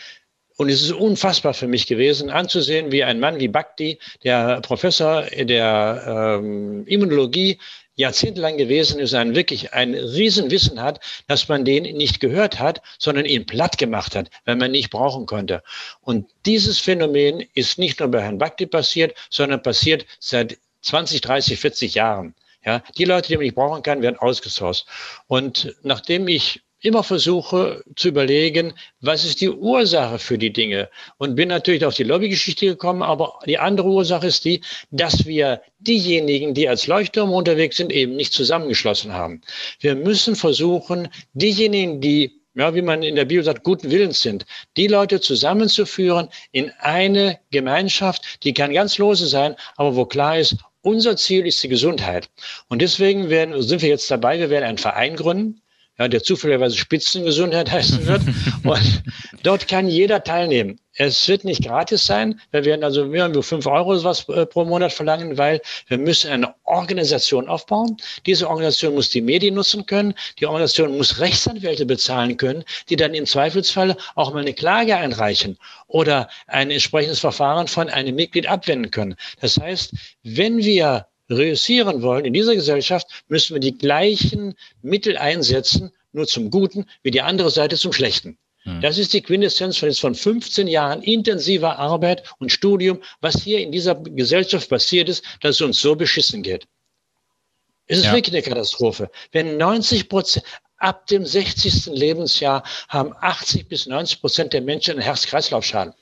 Und 0.57 0.69
es 0.69 0.83
ist 0.83 0.93
unfassbar 0.93 1.55
für 1.55 1.67
mich 1.67 1.87
gewesen, 1.87 2.31
anzusehen, 2.31 2.93
wie 2.93 3.05
ein 3.05 3.21
Mann 3.21 3.41
wie 3.41 3.49
Bhakti, 3.49 3.99
der 4.23 4.61
Professor 4.61 5.23
der 5.23 6.39
ähm, 6.41 6.87
Immunologie, 6.87 7.59
jahrzehntelang 7.95 8.57
gewesen 8.57 9.01
ist, 9.01 9.15
ein 9.15 9.35
wirklich 9.35 9.73
ein 9.75 9.95
Riesenwissen 9.95 10.81
hat, 10.81 11.01
dass 11.29 11.49
man 11.49 11.65
den 11.65 11.83
nicht 11.97 12.21
gehört 12.21 12.59
hat, 12.59 12.81
sondern 12.99 13.27
ihn 13.27 13.47
platt 13.47 13.77
gemacht 13.77 14.17
hat, 14.17 14.31
wenn 14.45 14.59
man 14.59 14.71
nicht 14.71 14.91
brauchen 14.91 15.27
konnte. 15.27 15.63
Und 16.01 16.31
dieses 16.47 16.79
Phänomen 16.79 17.45
ist 17.55 17.79
nicht 17.79 18.01
nur 18.01 18.09
bei 18.11 18.23
Herrn 18.23 18.39
Bhakti 18.39 18.67
passiert, 18.67 19.15
sondern 19.31 19.63
passiert 19.63 20.07
seit 20.21 20.59
20, 20.83 21.21
30, 21.21 21.61
40 21.61 21.95
Jahren. 21.95 22.35
Ja, 22.65 22.83
die 22.97 23.05
Leute, 23.05 23.29
die 23.29 23.37
man 23.37 23.45
nicht 23.45 23.55
brauchen 23.55 23.83
kann, 23.83 24.03
werden 24.03 24.19
ausgesourced. 24.19 24.87
Und 25.27 25.75
nachdem 25.83 26.29
ich 26.29 26.63
immer 26.83 27.03
versuche 27.03 27.83
zu 27.97 28.09
überlegen, 28.09 28.75
was 29.01 29.25
ist 29.25 29.41
die 29.41 29.51
Ursache 29.51 30.19
für 30.19 30.37
die 30.37 30.53
Dinge? 30.53 30.91
Und 31.17 31.37
bin 31.37 31.49
natürlich 31.49 31.85
auf 31.85 31.95
die 31.95 32.03
Lobbygeschichte 32.03 32.67
gekommen, 32.67 33.03
aber 33.03 33.39
die 33.47 33.59
andere 33.59 33.89
Ursache 33.89 34.27
ist 34.27 34.45
die, 34.45 34.61
dass 34.91 35.25
wir 35.25 35.63
diejenigen, 35.79 36.55
die 36.55 36.69
als 36.69 36.87
Leuchtturm 36.87 37.33
unterwegs 37.33 37.77
sind, 37.77 37.93
eben 37.93 38.17
nicht 38.17 38.33
zusammengeschlossen 38.33 39.13
haben. 39.13 39.41
Wir 39.81 39.95
müssen 39.95 40.37
versuchen, 40.37 41.09
diejenigen, 41.35 42.01
die 42.01 42.43
ja, 42.55 42.75
wie 42.75 42.83
man 42.83 43.03
in 43.03 43.17
der 43.17 43.25
Bibel 43.25 43.43
sagt, 43.43 43.65
guten 43.65 43.91
Willens 43.91 44.21
sind, 44.21 44.45
die 44.77 44.87
Leute 44.87 45.23
zusammenzuführen 45.23 46.29
in 46.51 46.71
eine 46.81 47.39
Gemeinschaft, 47.51 48.45
die 48.45 48.53
kann 48.53 48.75
ganz 48.75 48.99
lose 48.99 49.27
sein, 49.27 49.57
aber 49.77 49.97
wo 49.97 50.05
klar 50.05 50.39
ist, 50.39 50.57
unser 50.83 51.17
Ziel 51.17 51.47
ist 51.47 51.63
die 51.63 51.69
Gesundheit. 51.69 52.29
Und 52.69 52.83
deswegen 52.83 53.31
werden, 53.31 53.61
sind 53.63 53.83
wir 53.83 53.89
jetzt 53.89 54.11
dabei, 54.11 54.39
wir 54.39 54.51
werden 54.51 54.65
einen 54.65 54.79
Verein 54.79 55.17
gründen, 55.17 55.63
ja, 55.99 56.09
der 56.09 56.23
zufälligerweise 56.23 56.77
Spitzengesundheit 56.77 57.71
heißen 57.71 58.07
wird. 58.07 58.23
Und 58.65 59.03
dort 59.43 59.69
kann 59.69 59.89
jeder 59.89 60.23
teilnehmen. 60.23 60.79
Es 60.97 61.27
wird 61.27 61.45
nicht 61.45 61.65
gratis 61.65 62.05
sein. 62.05 62.39
Wir 62.51 62.67
werden 62.67 62.85
also 62.85 63.07
nur 63.07 63.43
fünf 63.43 63.67
Euro 63.67 64.05
was 64.05 64.29
äh, 64.29 64.45
pro 64.45 64.67
Monat 64.67 64.93
verlangen, 64.93 65.39
weil 65.39 65.63
wir 65.89 65.97
müssen 65.97 66.31
eine 66.31 66.55
Organisation 66.65 67.49
aufbauen. 67.49 67.97
Diese 68.27 68.47
Organisation 68.47 68.95
muss 68.95 69.09
die 69.09 69.23
Medien 69.23 69.55
nutzen 69.55 69.87
können. 69.87 70.15
Die 70.39 70.47
Organisation 70.47 70.97
muss 70.97 71.19
Rechtsanwälte 71.19 71.87
bezahlen 71.87 72.37
können, 72.37 72.65
die 72.91 72.97
dann 72.97 73.15
im 73.15 73.25
Zweifelsfall 73.25 73.97
auch 74.17 74.35
mal 74.35 74.41
eine 74.41 74.53
Klage 74.53 74.95
einreichen 74.95 75.57
oder 75.87 76.29
ein 76.47 76.71
entsprechendes 76.71 77.21
Verfahren 77.21 77.69
von 77.69 77.89
einem 77.89 78.15
Mitglied 78.15 78.47
abwenden 78.47 78.91
können. 78.91 79.17
Das 79.41 79.59
heißt, 79.59 79.95
wenn 80.25 80.59
wir 80.59 81.07
reüssieren 81.31 82.03
wollen 82.03 82.27
in 82.27 82.35
dieser 82.35 82.55
Gesellschaft, 82.55 83.07
müssen 83.29 83.55
wir 83.55 83.61
die 83.61 83.79
gleichen 83.79 84.55
Mittel 84.83 85.17
einsetzen, 85.17 85.91
nur 86.13 86.27
zum 86.27 86.51
Guten, 86.51 86.85
wie 87.03 87.11
die 87.11 87.23
andere 87.23 87.51
Seite 87.51 87.77
zum 87.77 87.95
Schlechten. 87.95 88.37
Hm. 88.65 88.81
Das 88.81 88.99
ist 88.99 89.13
die 89.13 89.23
Quintessenz 89.23 89.79
von, 89.79 89.93
von 89.93 90.15
15 90.15 90.69
Jahren 90.69 91.03
intensiver 91.03 91.79
Arbeit 91.79 92.23
und 92.39 92.53
Studium, 92.53 93.03
was 93.21 93.43
hier 93.43 93.61
in 93.61 93.73
dieser 93.73 93.95
Gesellschaft 93.97 94.69
passiert 94.69 95.09
ist, 95.09 95.25
dass 95.41 95.57
es 95.57 95.61
uns 95.61 95.81
so 95.81 95.97
beschissen 95.97 96.43
geht. 96.43 96.67
Es 97.87 97.99
ist 97.99 98.05
ja. 98.07 98.15
wirklich 98.15 98.35
eine 98.35 98.43
Katastrophe. 98.43 99.11
Wenn 99.33 99.57
90 99.57 100.09
Prozent, 100.09 100.45
ab 100.79 101.07
dem 101.07 101.25
60. 101.25 101.87
Lebensjahr 101.87 102.65
haben 102.89 103.15
80 103.21 103.69
bis 103.69 103.87
90 103.87 104.21
Prozent 104.21 104.53
der 104.53 104.63
Menschen 104.63 104.93
einen 104.93 105.03
Herz-Kreislauf-Schaden 105.03 105.95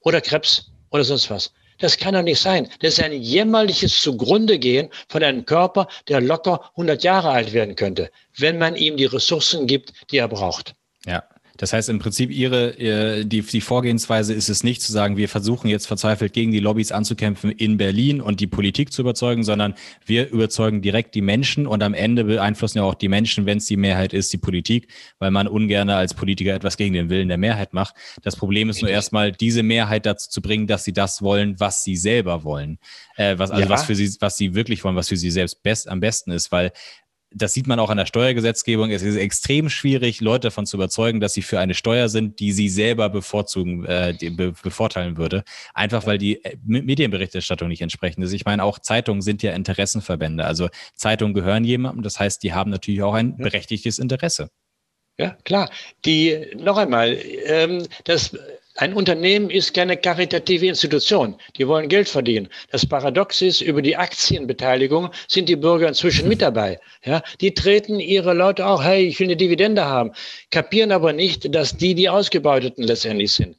oder 0.00 0.20
Krebs 0.20 0.70
oder 0.90 1.04
sonst 1.04 1.30
was. 1.30 1.52
Das 1.78 1.98
kann 1.98 2.14
doch 2.14 2.22
nicht 2.22 2.40
sein. 2.40 2.68
Das 2.80 2.94
ist 2.94 3.04
ein 3.04 3.12
jämmerliches 3.12 4.00
Zugrundegehen 4.00 4.88
von 5.08 5.22
einem 5.22 5.44
Körper, 5.44 5.88
der 6.08 6.22
locker 6.22 6.70
100 6.70 7.04
Jahre 7.04 7.30
alt 7.30 7.52
werden 7.52 7.76
könnte, 7.76 8.10
wenn 8.38 8.56
man 8.56 8.76
ihm 8.76 8.96
die 8.96 9.04
Ressourcen 9.04 9.66
gibt, 9.66 9.92
die 10.10 10.16
er 10.18 10.28
braucht. 10.28 10.74
Ja. 11.04 11.22
Das 11.56 11.72
heißt 11.72 11.88
im 11.88 11.98
Prinzip 11.98 12.30
ihre 12.30 13.24
die, 13.24 13.42
die 13.42 13.60
Vorgehensweise 13.60 14.34
ist 14.34 14.48
es 14.48 14.64
nicht 14.64 14.82
zu 14.82 14.92
sagen, 14.92 15.16
wir 15.16 15.28
versuchen 15.28 15.68
jetzt 15.68 15.86
verzweifelt 15.86 16.32
gegen 16.32 16.52
die 16.52 16.60
Lobbys 16.60 16.92
anzukämpfen 16.92 17.50
in 17.50 17.76
Berlin 17.76 18.20
und 18.20 18.40
die 18.40 18.46
Politik 18.46 18.92
zu 18.92 19.02
überzeugen, 19.02 19.44
sondern 19.44 19.74
wir 20.04 20.30
überzeugen 20.30 20.82
direkt 20.82 21.14
die 21.14 21.20
Menschen 21.20 21.66
und 21.66 21.82
am 21.82 21.94
Ende 21.94 22.24
beeinflussen 22.24 22.78
ja 22.78 22.84
auch 22.84 22.94
die 22.94 23.08
Menschen, 23.08 23.46
wenn 23.46 23.58
es 23.58 23.66
die 23.66 23.76
Mehrheit 23.76 24.12
ist, 24.12 24.32
die 24.32 24.38
Politik, 24.38 24.88
weil 25.18 25.30
man 25.30 25.48
ungern 25.48 25.90
als 25.90 26.14
Politiker 26.14 26.54
etwas 26.54 26.76
gegen 26.76 26.94
den 26.94 27.10
Willen 27.10 27.28
der 27.28 27.38
Mehrheit 27.38 27.72
macht. 27.72 27.94
Das 28.22 28.36
Problem 28.36 28.68
ist 28.68 28.82
nur 28.82 28.90
erstmal 28.90 29.32
diese 29.32 29.62
Mehrheit 29.62 30.06
dazu 30.06 30.28
zu 30.30 30.42
bringen, 30.42 30.66
dass 30.66 30.84
sie 30.84 30.92
das 30.92 31.22
wollen, 31.22 31.58
was 31.58 31.82
sie 31.82 31.96
selber 31.96 32.44
wollen, 32.44 32.78
äh, 33.16 33.38
was 33.38 33.50
also 33.50 33.64
ja. 33.64 33.70
was 33.70 33.84
für 33.84 33.94
sie 33.94 34.16
was 34.20 34.36
sie 34.36 34.54
wirklich 34.54 34.84
wollen, 34.84 34.96
was 34.96 35.08
für 35.08 35.16
sie 35.16 35.30
selbst 35.30 35.62
best, 35.62 35.88
am 35.88 36.00
besten 36.00 36.30
ist, 36.30 36.52
weil 36.52 36.72
das 37.32 37.52
sieht 37.52 37.66
man 37.66 37.78
auch 37.80 37.90
an 37.90 37.98
der 37.98 38.06
Steuergesetzgebung. 38.06 38.90
Es 38.90 39.02
ist 39.02 39.16
extrem 39.16 39.68
schwierig, 39.68 40.20
Leute 40.20 40.48
davon 40.48 40.66
zu 40.66 40.76
überzeugen, 40.76 41.20
dass 41.20 41.34
sie 41.34 41.42
für 41.42 41.58
eine 41.58 41.74
Steuer 41.74 42.08
sind, 42.08 42.40
die 42.40 42.52
sie 42.52 42.68
selber 42.68 43.08
bevorzugen, 43.10 43.84
äh, 43.84 44.14
be 44.30 44.52
bevorteilen 44.52 45.16
würde. 45.16 45.44
Einfach 45.74 46.06
weil 46.06 46.18
die 46.18 46.42
äh, 46.44 46.56
Medienberichterstattung 46.64 47.68
nicht 47.68 47.82
entsprechend 47.82 48.24
ist. 48.24 48.32
Ich 48.32 48.44
meine, 48.44 48.62
auch 48.64 48.78
Zeitungen 48.78 49.22
sind 49.22 49.42
ja 49.42 49.52
Interessenverbände. 49.52 50.44
Also 50.44 50.68
Zeitungen 50.94 51.34
gehören 51.34 51.64
jemandem. 51.64 52.02
Das 52.02 52.18
heißt, 52.20 52.42
die 52.42 52.52
haben 52.52 52.70
natürlich 52.70 53.02
auch 53.02 53.14
ein 53.14 53.36
berechtigtes 53.36 53.98
Interesse. 53.98 54.50
Ja, 55.18 55.36
klar. 55.44 55.70
Die, 56.04 56.54
noch 56.56 56.76
einmal, 56.76 57.18
ähm, 57.46 57.86
das 58.04 58.36
ein 58.76 58.92
Unternehmen 58.92 59.48
ist 59.50 59.72
keine 59.72 59.96
karitative 59.96 60.66
Institution. 60.66 61.36
Die 61.56 61.66
wollen 61.66 61.88
Geld 61.88 62.08
verdienen. 62.08 62.48
Das 62.70 62.86
Paradox 62.86 63.40
ist, 63.40 63.62
über 63.62 63.80
die 63.80 63.96
Aktienbeteiligung 63.96 65.10
sind 65.28 65.48
die 65.48 65.56
Bürger 65.56 65.88
inzwischen 65.88 66.28
mit 66.28 66.42
dabei. 66.42 66.78
Ja, 67.04 67.22
die 67.40 67.54
treten 67.54 68.00
ihre 68.00 68.34
Leute 68.34 68.66
auch, 68.66 68.84
hey, 68.84 69.06
ich 69.06 69.18
will 69.18 69.28
eine 69.28 69.36
Dividende 69.36 69.86
haben, 69.86 70.12
kapieren 70.50 70.92
aber 70.92 71.12
nicht, 71.12 71.54
dass 71.54 71.76
die 71.76 71.94
die 71.94 72.08
Ausgebeuteten 72.08 72.84
letztendlich 72.84 73.32
sind. 73.32 73.56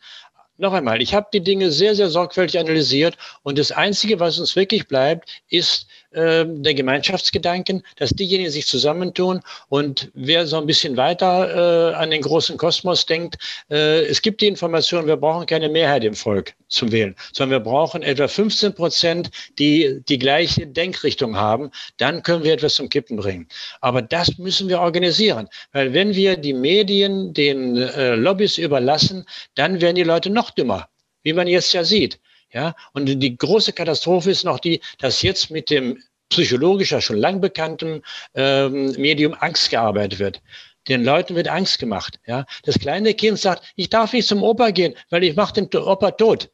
Noch 0.59 0.73
einmal, 0.73 1.01
ich 1.01 1.13
habe 1.13 1.27
die 1.31 1.41
Dinge 1.41 1.71
sehr, 1.71 1.93
sehr 1.93 2.09
sorgfältig 2.09 2.59
analysiert 2.59 3.15
und 3.43 3.59
das 3.59 3.71
Einzige, 3.71 4.19
was 4.19 4.39
uns 4.39 4.55
wirklich 4.55 4.87
bleibt, 4.87 5.29
ist 5.49 5.86
äh, 6.11 6.45
der 6.47 6.73
Gemeinschaftsgedanken, 6.73 7.83
dass 7.97 8.11
diejenigen 8.11 8.51
sich 8.51 8.67
zusammentun 8.67 9.41
und 9.69 10.11
wer 10.13 10.47
so 10.47 10.57
ein 10.57 10.65
bisschen 10.65 10.97
weiter 10.97 11.91
äh, 11.91 11.95
an 11.95 12.11
den 12.11 12.21
großen 12.21 12.57
Kosmos 12.57 13.05
denkt, 13.05 13.37
äh, 13.69 14.05
es 14.05 14.21
gibt 14.21 14.41
die 14.41 14.47
Information, 14.47 15.07
wir 15.07 15.17
brauchen 15.17 15.45
keine 15.45 15.69
Mehrheit 15.69 16.03
im 16.03 16.13
Volk 16.13 16.53
zum 16.69 16.91
Wählen, 16.91 17.15
sondern 17.33 17.59
wir 17.59 17.71
brauchen 17.71 18.03
etwa 18.03 18.27
15 18.27 18.73
Prozent, 18.73 19.29
die 19.59 20.01
die 20.07 20.17
gleiche 20.17 20.67
Denkrichtung 20.67 21.35
haben, 21.35 21.71
dann 21.97 22.23
können 22.23 22.43
wir 22.43 22.53
etwas 22.53 22.75
zum 22.75 22.89
Kippen 22.89 23.17
bringen. 23.17 23.47
Aber 23.81 24.01
das 24.01 24.37
müssen 24.37 24.69
wir 24.69 24.79
organisieren, 24.79 25.47
weil 25.71 25.93
wenn 25.93 26.15
wir 26.15 26.37
die 26.37 26.53
Medien 26.53 27.33
den 27.33 27.77
äh, 27.77 28.15
Lobbys 28.15 28.57
überlassen, 28.57 29.25
dann 29.55 29.81
werden 29.81 29.95
die 29.95 30.03
Leute 30.03 30.29
noch 30.29 30.51
dümmer, 30.51 30.89
wie 31.23 31.33
man 31.33 31.47
jetzt 31.47 31.73
ja 31.73 31.83
sieht. 31.83 32.19
Ja, 32.51 32.75
und 32.93 33.05
die 33.05 33.37
große 33.37 33.73
Katastrophe 33.73 34.31
ist 34.31 34.45
noch 34.45 34.59
die, 34.59 34.81
dass 34.99 35.21
jetzt 35.21 35.51
mit 35.51 35.69
dem 35.69 36.01
psychologischer 36.29 37.01
schon 37.01 37.17
lang 37.17 37.41
bekannten 37.41 38.01
ähm, 38.35 38.91
Medium 38.97 39.33
Angst 39.33 39.69
gearbeitet 39.69 40.19
wird. 40.19 40.41
Den 40.87 41.03
Leuten 41.03 41.35
wird 41.35 41.49
Angst 41.49 41.79
gemacht. 41.79 42.19
Ja, 42.25 42.45
das 42.63 42.79
kleine 42.79 43.13
Kind 43.13 43.39
sagt, 43.39 43.73
ich 43.75 43.89
darf 43.89 44.13
nicht 44.13 44.27
zum 44.27 44.43
Opa 44.43 44.71
gehen, 44.71 44.95
weil 45.09 45.23
ich 45.23 45.35
mache 45.35 45.53
den 45.53 45.65
Opa 45.75 46.11
tot. 46.11 46.49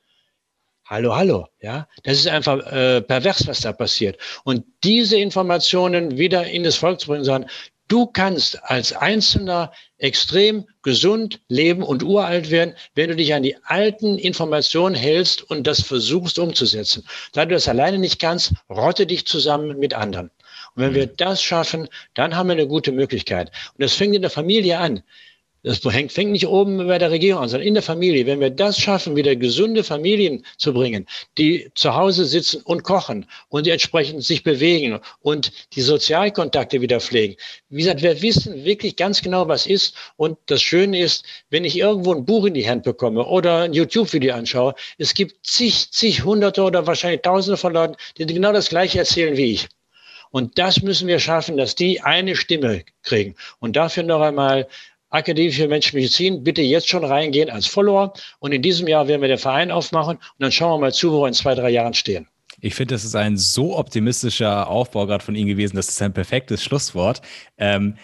Hallo, 0.86 1.16
hallo, 1.16 1.48
ja, 1.62 1.88
das 2.04 2.18
ist 2.18 2.28
einfach 2.28 2.60
äh, 2.72 3.02
pervers, 3.02 3.48
was 3.48 3.62
da 3.62 3.72
passiert. 3.72 4.18
Und 4.44 4.66
diese 4.84 5.18
Informationen 5.18 6.18
wieder 6.18 6.46
in 6.46 6.64
das 6.64 6.76
Volk 6.76 7.00
zu 7.00 7.08
bringen, 7.08 7.24
sagen, 7.24 7.46
Du 7.94 8.08
kannst 8.08 8.60
als 8.64 8.92
Einzelner 8.92 9.72
extrem 10.00 10.66
gesund 10.82 11.42
leben 11.48 11.84
und 11.84 12.02
uralt 12.02 12.50
werden, 12.50 12.74
wenn 12.96 13.10
du 13.10 13.16
dich 13.16 13.36
an 13.36 13.44
die 13.44 13.56
alten 13.66 14.18
Informationen 14.18 14.96
hältst 14.96 15.48
und 15.48 15.68
das 15.68 15.84
versuchst 15.84 16.40
umzusetzen. 16.40 17.06
Da 17.34 17.46
du 17.46 17.54
das 17.54 17.68
alleine 17.68 18.00
nicht 18.00 18.20
kannst, 18.20 18.54
rotte 18.68 19.06
dich 19.06 19.28
zusammen 19.28 19.78
mit 19.78 19.94
anderen. 19.94 20.32
Und 20.74 20.82
wenn 20.82 20.96
wir 20.96 21.06
mhm. 21.06 21.18
das 21.18 21.44
schaffen, 21.44 21.88
dann 22.16 22.36
haben 22.36 22.48
wir 22.48 22.54
eine 22.54 22.66
gute 22.66 22.92
Möglichkeit. 22.92 23.52
Und 23.78 23.84
das 23.84 23.94
fängt 23.94 24.16
in 24.16 24.24
der 24.24 24.32
Familie 24.32 24.80
an. 24.80 25.04
Das 25.64 25.82
hängt, 25.86 26.12
fängt 26.12 26.32
nicht 26.32 26.48
oben 26.48 26.88
bei 26.88 26.98
der 26.98 27.10
Regierung 27.10 27.44
an, 27.44 27.50
sondern 27.50 27.66
in 27.66 27.74
der 27.74 27.84
Familie. 27.84 28.26
Wenn 28.26 28.42
wir 28.42 28.50
das 28.50 28.78
schaffen, 28.78 29.16
wieder 29.16 29.34
gesunde 29.38 29.86
Familien 29.86 30.46
zu 30.58 30.74
bringen, 30.74 31.08
die 31.38 31.72
zu 31.74 31.96
Hause 31.96 32.26
sitzen 32.26 32.62
und 32.64 32.84
kochen 32.84 33.26
und 33.48 33.66
entsprechend 33.66 34.26
sich 34.26 34.44
bewegen 34.44 35.00
und 35.22 35.54
die 35.74 35.82
Sozialkontakte 35.82 36.82
wieder 36.82 37.00
pflegen. 37.00 37.38
Wie 37.70 37.84
gesagt, 37.84 38.02
wir 38.02 38.22
wissen 38.22 38.66
wirklich 38.66 38.98
ganz 38.98 39.22
genau, 39.22 39.48
was 39.48 39.66
ist. 39.66 39.96
Und 40.18 40.38
das 40.48 40.62
Schöne 40.62 41.00
ist, 41.00 41.24
wenn 41.50 41.64
ich 41.64 41.78
irgendwo 41.78 42.14
ein 42.14 42.26
Buch 42.26 42.46
in 42.46 42.56
die 42.56 42.68
Hand 42.68 42.84
bekomme 42.84 43.26
oder 43.26 43.62
ein 43.62 43.74
YouTube-Video 43.74 44.36
anschaue, 44.36 44.76
es 44.98 45.14
gibt 45.14 45.46
zig, 45.46 45.92
zig 45.92 46.26
Hunderte 46.26 46.62
oder 46.62 46.86
wahrscheinlich 46.88 47.22
Tausende 47.22 47.56
von 47.56 47.72
Leuten, 47.72 47.96
die 48.18 48.26
genau 48.26 48.52
das 48.52 48.68
Gleiche 48.68 49.00
erzählen 49.00 49.38
wie 49.38 49.54
ich. 49.54 49.70
Und 50.34 50.58
das 50.58 50.82
müssen 50.82 51.08
wir 51.08 51.20
schaffen, 51.20 51.58
dass 51.58 51.76
die 51.76 52.02
eine 52.02 52.36
Stimme 52.36 52.84
kriegen. 53.04 53.36
Und 53.60 53.76
dafür 53.76 54.02
noch 54.02 54.20
einmal 54.20 54.68
Akademie 55.14 55.52
für 55.52 55.68
Menschenmedizin, 55.68 56.44
bitte 56.44 56.62
jetzt 56.62 56.90
schon 56.90 57.04
reingehen 57.04 57.50
als 57.50 57.68
Follower. 57.68 58.14
Und 58.40 58.52
in 58.52 58.62
diesem 58.62 58.88
Jahr 58.88 59.08
werden 59.08 59.22
wir 59.22 59.28
den 59.28 59.38
Verein 59.38 59.72
aufmachen 59.72 60.18
und 60.18 60.40
dann 60.40 60.52
schauen 60.52 60.72
wir 60.72 60.80
mal 60.80 60.94
zu, 60.94 61.12
wo 61.12 61.22
wir 61.22 61.28
in 61.28 61.34
zwei, 61.34 61.56
drei 61.56 61.70
Jahren 61.70 61.94
stehen. 61.94 62.28
Ich 62.62 62.76
finde, 62.76 62.96
das 62.96 63.04
ist 63.04 63.16
ein 63.16 63.38
so 63.38 63.78
optimistischer 63.78 64.68
Aufbau 64.68 65.06
gerade 65.06 65.24
von 65.24 65.36
Ihnen 65.36 65.50
gewesen. 65.50 65.76
Das 65.76 65.90
ist 65.90 66.02
ein 66.02 66.14
perfektes 66.14 66.64
Schlusswort. 66.64 67.22
Ähm, 67.58 67.96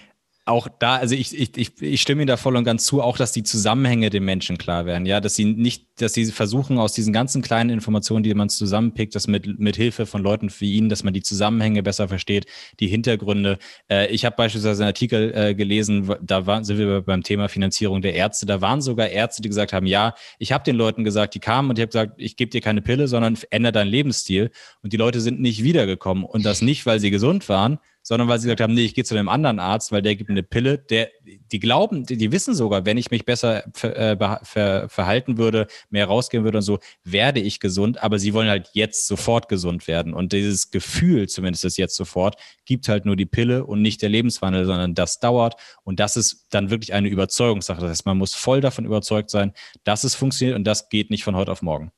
auch 0.50 0.68
da, 0.80 0.98
also 0.98 1.16
ich, 1.16 1.38
ich, 1.38 1.58
ich, 1.58 1.82
ich 1.82 2.02
stimme 2.02 2.24
Ihnen 2.24 2.28
da 2.28 2.38
voll 2.38 2.56
und 2.58 2.64
ganz 2.64 2.86
zu, 2.86 3.02
auch 3.02 3.18
dass 3.18 3.32
die 3.32 3.44
Zusammenhänge 3.44 4.10
den 4.10 4.26
Menschen 4.26 4.58
klar 4.58 4.86
werden, 4.86 5.06
ja, 5.06 5.22
dass 5.22 5.36
sie 5.36 5.46
nicht, 5.46 6.02
dass 6.02 6.14
sie 6.14 6.26
versuchen, 6.26 6.80
aus 6.80 6.94
diesen 6.94 7.14
ganzen 7.14 7.42
kleinen 7.42 7.70
Informationen, 7.70 8.24
die 8.24 8.34
man 8.34 8.50
zusammenpickt, 8.50 9.16
das 9.16 9.28
mit, 9.28 9.60
mit 9.60 9.76
Hilfe 9.76 10.06
von 10.06 10.24
Leuten 10.24 10.52
wie 10.60 10.76
Ihnen, 10.76 10.90
dass 10.90 11.04
man 11.04 11.14
die 11.14 11.22
Zusammenhänge 11.22 11.84
besser 11.84 12.08
versteht, 12.08 12.46
die 12.80 12.88
Hintergründe. 12.88 13.60
Äh, 13.90 14.08
ich 14.08 14.26
habe 14.26 14.36
beispielsweise 14.36 14.84
einen 14.84 14.90
Artikel 14.90 15.34
äh, 15.36 15.56
gelesen, 15.56 16.14
da 16.22 16.46
waren, 16.46 16.64
sind 16.64 16.78
wir 16.78 17.02
beim 17.02 17.24
Thema 17.24 17.48
Finanzierung 17.48 18.02
der 18.02 18.16
Ärzte, 18.16 18.46
da 18.46 18.62
waren 18.62 18.82
sogar 18.82 19.10
Ärzte, 19.10 19.42
die 19.42 19.50
gesagt 19.50 19.72
haben, 19.72 19.86
ja, 19.86 20.16
ich 20.40 20.52
habe 20.52 20.64
den 20.64 20.76
Leuten 20.76 21.04
gesagt, 21.04 21.36
die 21.36 21.40
kamen 21.40 21.70
und 21.70 21.78
ich 21.78 21.84
habe 21.84 21.90
gesagt, 21.90 22.14
ich 22.18 22.36
gebe 22.36 22.50
dir 22.50 22.62
keine 22.62 22.82
Pille, 22.82 23.08
sondern 23.08 23.38
ändere 23.52 23.72
deinen 23.72 23.90
Lebensstil. 23.90 24.52
Und 24.82 24.94
die 24.94 24.98
Leute 24.98 25.22
sind 25.22 25.40
nicht 25.40 25.64
wiedergekommen. 25.64 26.24
Und 26.24 26.46
das 26.46 26.62
nicht, 26.62 26.86
weil 26.86 27.00
sie 27.00 27.12
gesund 27.12 27.50
waren, 27.50 27.80
sondern 28.10 28.27
weil 28.27 28.40
sie 28.40 28.48
gesagt 28.48 28.61
haben, 28.61 28.73
nee, 28.73 28.86
ich 28.86 28.95
gehe 28.95 29.03
zu 29.03 29.15
einem 29.15 29.30
anderen 29.30 29.60
Arzt, 29.60 29.91
weil 29.91 30.02
der 30.02 30.15
gibt 30.15 30.30
mir 30.30 30.34
eine 30.34 30.41
Pille. 30.41 30.80
Der, 30.80 31.11
die 31.52 31.60
glauben, 31.60 32.07
die, 32.07 32.18
die 32.18 32.31
wissen 32.31 32.56
sogar, 32.56 32.84
wenn 32.84 32.98
ich 32.98 33.11
mich 33.11 33.23
besser 33.23 33.64
ver, 33.76 33.95
äh, 33.95 34.40
ver, 34.41 34.90
verhalten 34.90 35.38
würde, 35.38 35.68
mehr 35.91 36.07
rausgehen 36.07 36.44
würde 36.44 36.57
und 36.57 36.64
so, 36.64 36.80
werde 37.03 37.40
ich 37.40 37.60
gesund. 37.60 38.02
Aber 38.02 38.18
sie 38.18 38.34
wollen 38.34 38.49
halt 38.49 38.72
jetzt 38.73 39.06
sofort 39.06 39.48
gesund 39.48 39.88
werden. 39.88 40.15
Und 40.15 40.34
dieses 40.34 40.72
Gefühl, 40.72 41.30
zumindest 41.30 41.65
ist 41.65 41.77
jetzt 41.77 41.95
sofort, 41.95 42.36
gibt 42.65 42.88
halt 42.88 43.06
nur 43.06 43.15
die 43.15 43.27
Pille 43.27 43.64
und 43.64 43.84
nicht 43.84 44.02
der 44.02 44.10
Lebenswandel, 44.10 44.65
sondern 44.65 44.95
das 44.95 45.19
dauert. 45.19 45.53
Und 45.84 45.99
das 45.99 46.18
ist 46.18 46.48
dann 46.49 46.72
wirklich 46.72 46.94
eine 46.94 47.10
Überzeugungssache. 47.10 47.80
Das 47.80 47.91
heißt, 47.91 48.07
man 48.07 48.18
muss 48.18 48.34
voll 48.34 48.60
davon 48.60 48.86
überzeugt 48.86 49.30
sein, 49.30 49.53
dass 49.84 50.03
es 50.03 50.15
funktioniert 50.15 50.57
und 50.57 50.64
das 50.64 50.90
geht 50.90 51.11
nicht 51.11 51.23
von 51.23 51.36
heute 51.36 51.52
auf 51.52 51.61
morgen. 51.61 51.91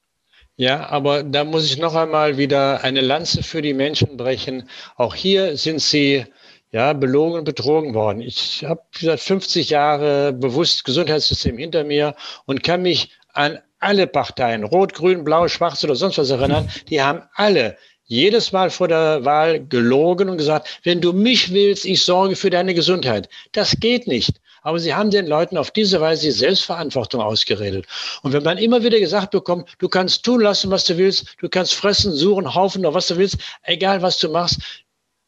Ja, 0.58 0.88
aber 0.90 1.24
da 1.24 1.44
muss 1.44 1.66
ich 1.66 1.78
noch 1.78 1.96
einmal 1.96 2.38
wieder 2.38 2.84
eine 2.84 3.02
Lanze 3.02 3.42
für 3.42 3.62
die 3.62 3.74
Menschen 3.74 4.18
brechen. 4.18 4.70
Auch 4.96 5.16
hier 5.16 5.58
sind 5.58 5.82
sie 5.82 6.26
ja, 6.72 6.94
belogen 6.94 7.40
und 7.40 7.44
betrogen 7.44 7.94
worden. 7.94 8.22
Ich 8.22 8.64
habe 8.64 8.82
seit 8.98 9.20
50 9.20 9.70
Jahre 9.70 10.34
bewusst 10.34 10.86
Gesundheitssystem 10.86 11.58
hinter 11.58 11.84
mir 11.84 12.16
und 12.46 12.64
kann 12.64 12.82
mich 12.82 13.12
an 13.34 13.60
alle 13.80 14.08
Parteien, 14.08 14.64
Rot, 14.64 14.94
Grün, 14.94 15.24
Blau, 15.24 15.48
Schwarz 15.48 15.84
oder 15.84 15.96
sonst 15.96 16.18
was 16.18 16.30
erinnern, 16.30 16.70
die 16.90 17.02
haben 17.02 17.24
alle 17.34 17.78
jedes 18.04 18.52
Mal 18.52 18.70
vor 18.70 18.88
der 18.90 19.24
Wahl 19.24 19.66
gelogen 19.66 20.30
und 20.30 20.38
gesagt, 20.38 20.82
wenn 20.84 21.00
du 21.00 21.14
mich 21.14 21.54
willst, 21.54 21.86
ich 21.86 22.04
sorge 22.04 22.36
für 22.36 22.50
deine 22.50 22.74
Gesundheit. 22.74 23.30
Das 23.54 23.78
geht 23.80 24.06
nicht. 24.06 24.41
Aber 24.62 24.80
sie 24.80 24.94
haben 24.94 25.12
den 25.12 25.28
Leuten 25.28 25.58
auf 25.58 25.72
diese 25.72 26.00
Weise 26.00 26.28
die 26.28 26.32
Selbstverantwortung 26.32 27.22
ausgeredet. 27.22 27.86
Und 28.22 28.34
wenn 28.34 28.44
man 28.44 28.58
immer 28.58 28.84
wieder 28.84 29.00
gesagt 29.00 29.32
bekommt, 29.32 29.70
du 29.80 29.90
kannst 29.90 30.24
tun 30.24 30.42
lassen, 30.42 30.70
was 30.72 30.86
du 30.86 30.98
willst, 30.98 31.36
du 31.40 31.50
kannst 31.50 31.74
fressen, 31.74 32.14
suchen, 32.14 32.54
haufen 32.54 32.86
oder 32.86 32.94
was 32.94 33.08
du 33.08 33.18
willst, 33.18 33.38
egal 33.64 34.02
was 34.02 34.18
du 34.20 34.30
machst, 34.30 34.60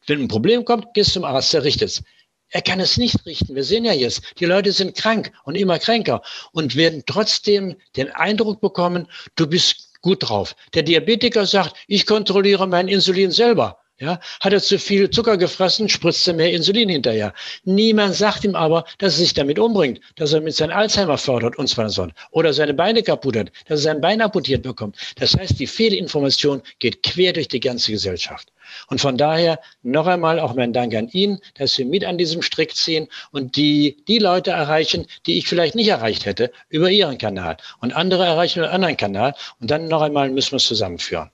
wenn 0.07 0.21
ein 0.21 0.27
Problem 0.27 0.65
kommt, 0.65 0.93
gehst 0.93 1.13
zum 1.13 1.23
Arzt, 1.23 1.53
der 1.53 1.63
richtet 1.63 1.89
es. 1.89 2.03
Er 2.49 2.61
kann 2.61 2.79
es 2.79 2.97
nicht 2.97 3.25
richten. 3.25 3.55
Wir 3.55 3.63
sehen 3.63 3.85
ja 3.85 3.93
jetzt, 3.93 4.21
die 4.39 4.45
Leute 4.45 4.71
sind 4.71 4.95
krank 4.95 5.31
und 5.43 5.55
immer 5.55 5.79
kränker 5.79 6.21
und 6.51 6.75
werden 6.75 7.01
trotzdem 7.07 7.75
den 7.95 8.11
Eindruck 8.11 8.61
bekommen, 8.61 9.07
du 9.35 9.47
bist 9.47 9.93
gut 10.01 10.29
drauf. 10.29 10.55
Der 10.75 10.83
Diabetiker 10.83 11.47
sagt, 11.47 11.75
ich 11.87 12.05
kontrolliere 12.05 12.67
mein 12.67 12.87
Insulin 12.87 13.31
selber. 13.31 13.79
Ja, 13.99 14.19
hat 14.39 14.53
er 14.53 14.61
zu 14.61 14.79
viel 14.79 15.09
Zucker 15.11 15.37
gefressen, 15.37 15.87
spritzt 15.87 16.27
er 16.27 16.33
mehr 16.33 16.51
Insulin 16.51 16.89
hinterher. 16.89 17.31
Niemand 17.63 18.15
sagt 18.15 18.43
ihm 18.43 18.55
aber, 18.55 18.85
dass 18.97 19.13
er 19.13 19.19
sich 19.19 19.33
damit 19.35 19.59
umbringt, 19.59 19.99
dass 20.15 20.33
er 20.33 20.41
mit 20.41 20.55
seinem 20.55 20.75
Alzheimer 20.75 21.19
fördert 21.19 21.59
und 21.59 21.67
zwar 21.67 21.89
so. 21.89 22.07
Oder 22.31 22.53
seine 22.53 22.73
Beine 22.73 23.03
kaputt 23.03 23.37
hat, 23.37 23.51
dass 23.67 23.81
er 23.81 23.93
sein 23.93 24.01
Bein 24.01 24.21
amputiert 24.21 24.63
bekommt. 24.63 24.97
Das 25.17 25.37
heißt, 25.37 25.59
die 25.59 25.67
Fehlinformation 25.67 26.63
geht 26.79 27.03
quer 27.03 27.33
durch 27.33 27.47
die 27.47 27.59
ganze 27.59 27.91
Gesellschaft. 27.91 28.51
Und 28.87 28.99
von 28.99 29.15
daher 29.15 29.59
noch 29.83 30.07
einmal 30.07 30.39
auch 30.39 30.55
mein 30.55 30.73
Dank 30.73 30.95
an 30.95 31.07
ihn, 31.09 31.39
dass 31.53 31.75
Sie 31.75 31.85
mit 31.85 32.03
an 32.03 32.17
diesem 32.17 32.41
Strick 32.41 32.75
ziehen 32.75 33.07
und 33.31 33.55
die, 33.55 34.03
die 34.07 34.17
Leute 34.17 34.51
erreichen, 34.51 35.05
die 35.27 35.37
ich 35.37 35.47
vielleicht 35.47 35.75
nicht 35.75 35.89
erreicht 35.89 36.25
hätte, 36.25 36.51
über 36.69 36.89
Ihren 36.89 37.19
Kanal. 37.19 37.57
Und 37.79 37.93
andere 37.93 38.25
erreichen 38.25 38.59
über 38.59 38.69
einen 38.69 38.75
anderen 38.75 38.97
Kanal. 38.97 39.35
Und 39.59 39.69
dann 39.69 39.87
noch 39.87 40.01
einmal 40.01 40.31
müssen 40.31 40.53
wir 40.53 40.57
es 40.57 40.65
zusammenführen. 40.65 41.29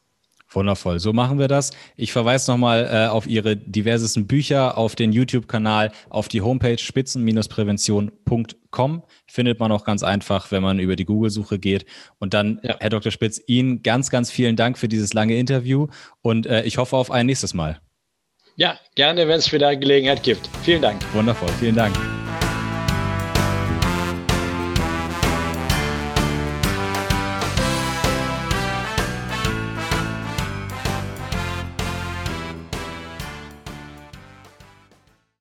Wundervoll. 0.51 0.99
So 0.99 1.13
machen 1.13 1.39
wir 1.39 1.47
das. 1.47 1.71
Ich 1.95 2.11
verweise 2.11 2.51
nochmal 2.51 2.87
äh, 2.91 3.07
auf 3.07 3.25
Ihre 3.27 3.55
diversesten 3.55 4.27
Bücher, 4.27 4.77
auf 4.77 4.95
den 4.95 5.11
YouTube-Kanal, 5.11 5.91
auf 6.09 6.27
die 6.27 6.41
Homepage 6.41 6.77
spitzen-prävention.com. 6.77 9.03
Findet 9.27 9.59
man 9.59 9.71
auch 9.71 9.83
ganz 9.83 10.01
einfach, 10.03 10.51
wenn 10.51 10.61
man 10.63 10.79
über 10.79 10.95
die 10.95 11.05
Google-Suche 11.05 11.59
geht. 11.59 11.85
Und 12.17 12.33
dann, 12.33 12.59
ja. 12.63 12.77
Herr 12.79 12.89
Dr. 12.89 13.11
Spitz, 13.11 13.39
Ihnen 13.45 13.83
ganz, 13.83 14.09
ganz 14.09 14.31
vielen 14.31 14.55
Dank 14.55 14.79
für 14.79 14.87
dieses 14.87 15.13
lange 15.13 15.37
Interview 15.37 15.85
und 16.21 16.47
äh, 16.47 16.63
ich 16.63 16.77
hoffe 16.77 16.95
auf 16.97 17.11
ein 17.11 17.27
nächstes 17.27 17.53
Mal. 17.53 17.79
Ja, 18.55 18.79
gerne, 18.95 19.27
wenn 19.27 19.37
es 19.37 19.53
wieder 19.53 19.75
Gelegenheit 19.75 20.23
gibt. 20.23 20.49
Vielen 20.63 20.81
Dank. 20.81 21.01
Wundervoll, 21.13 21.49
vielen 21.59 21.75
Dank. 21.75 21.95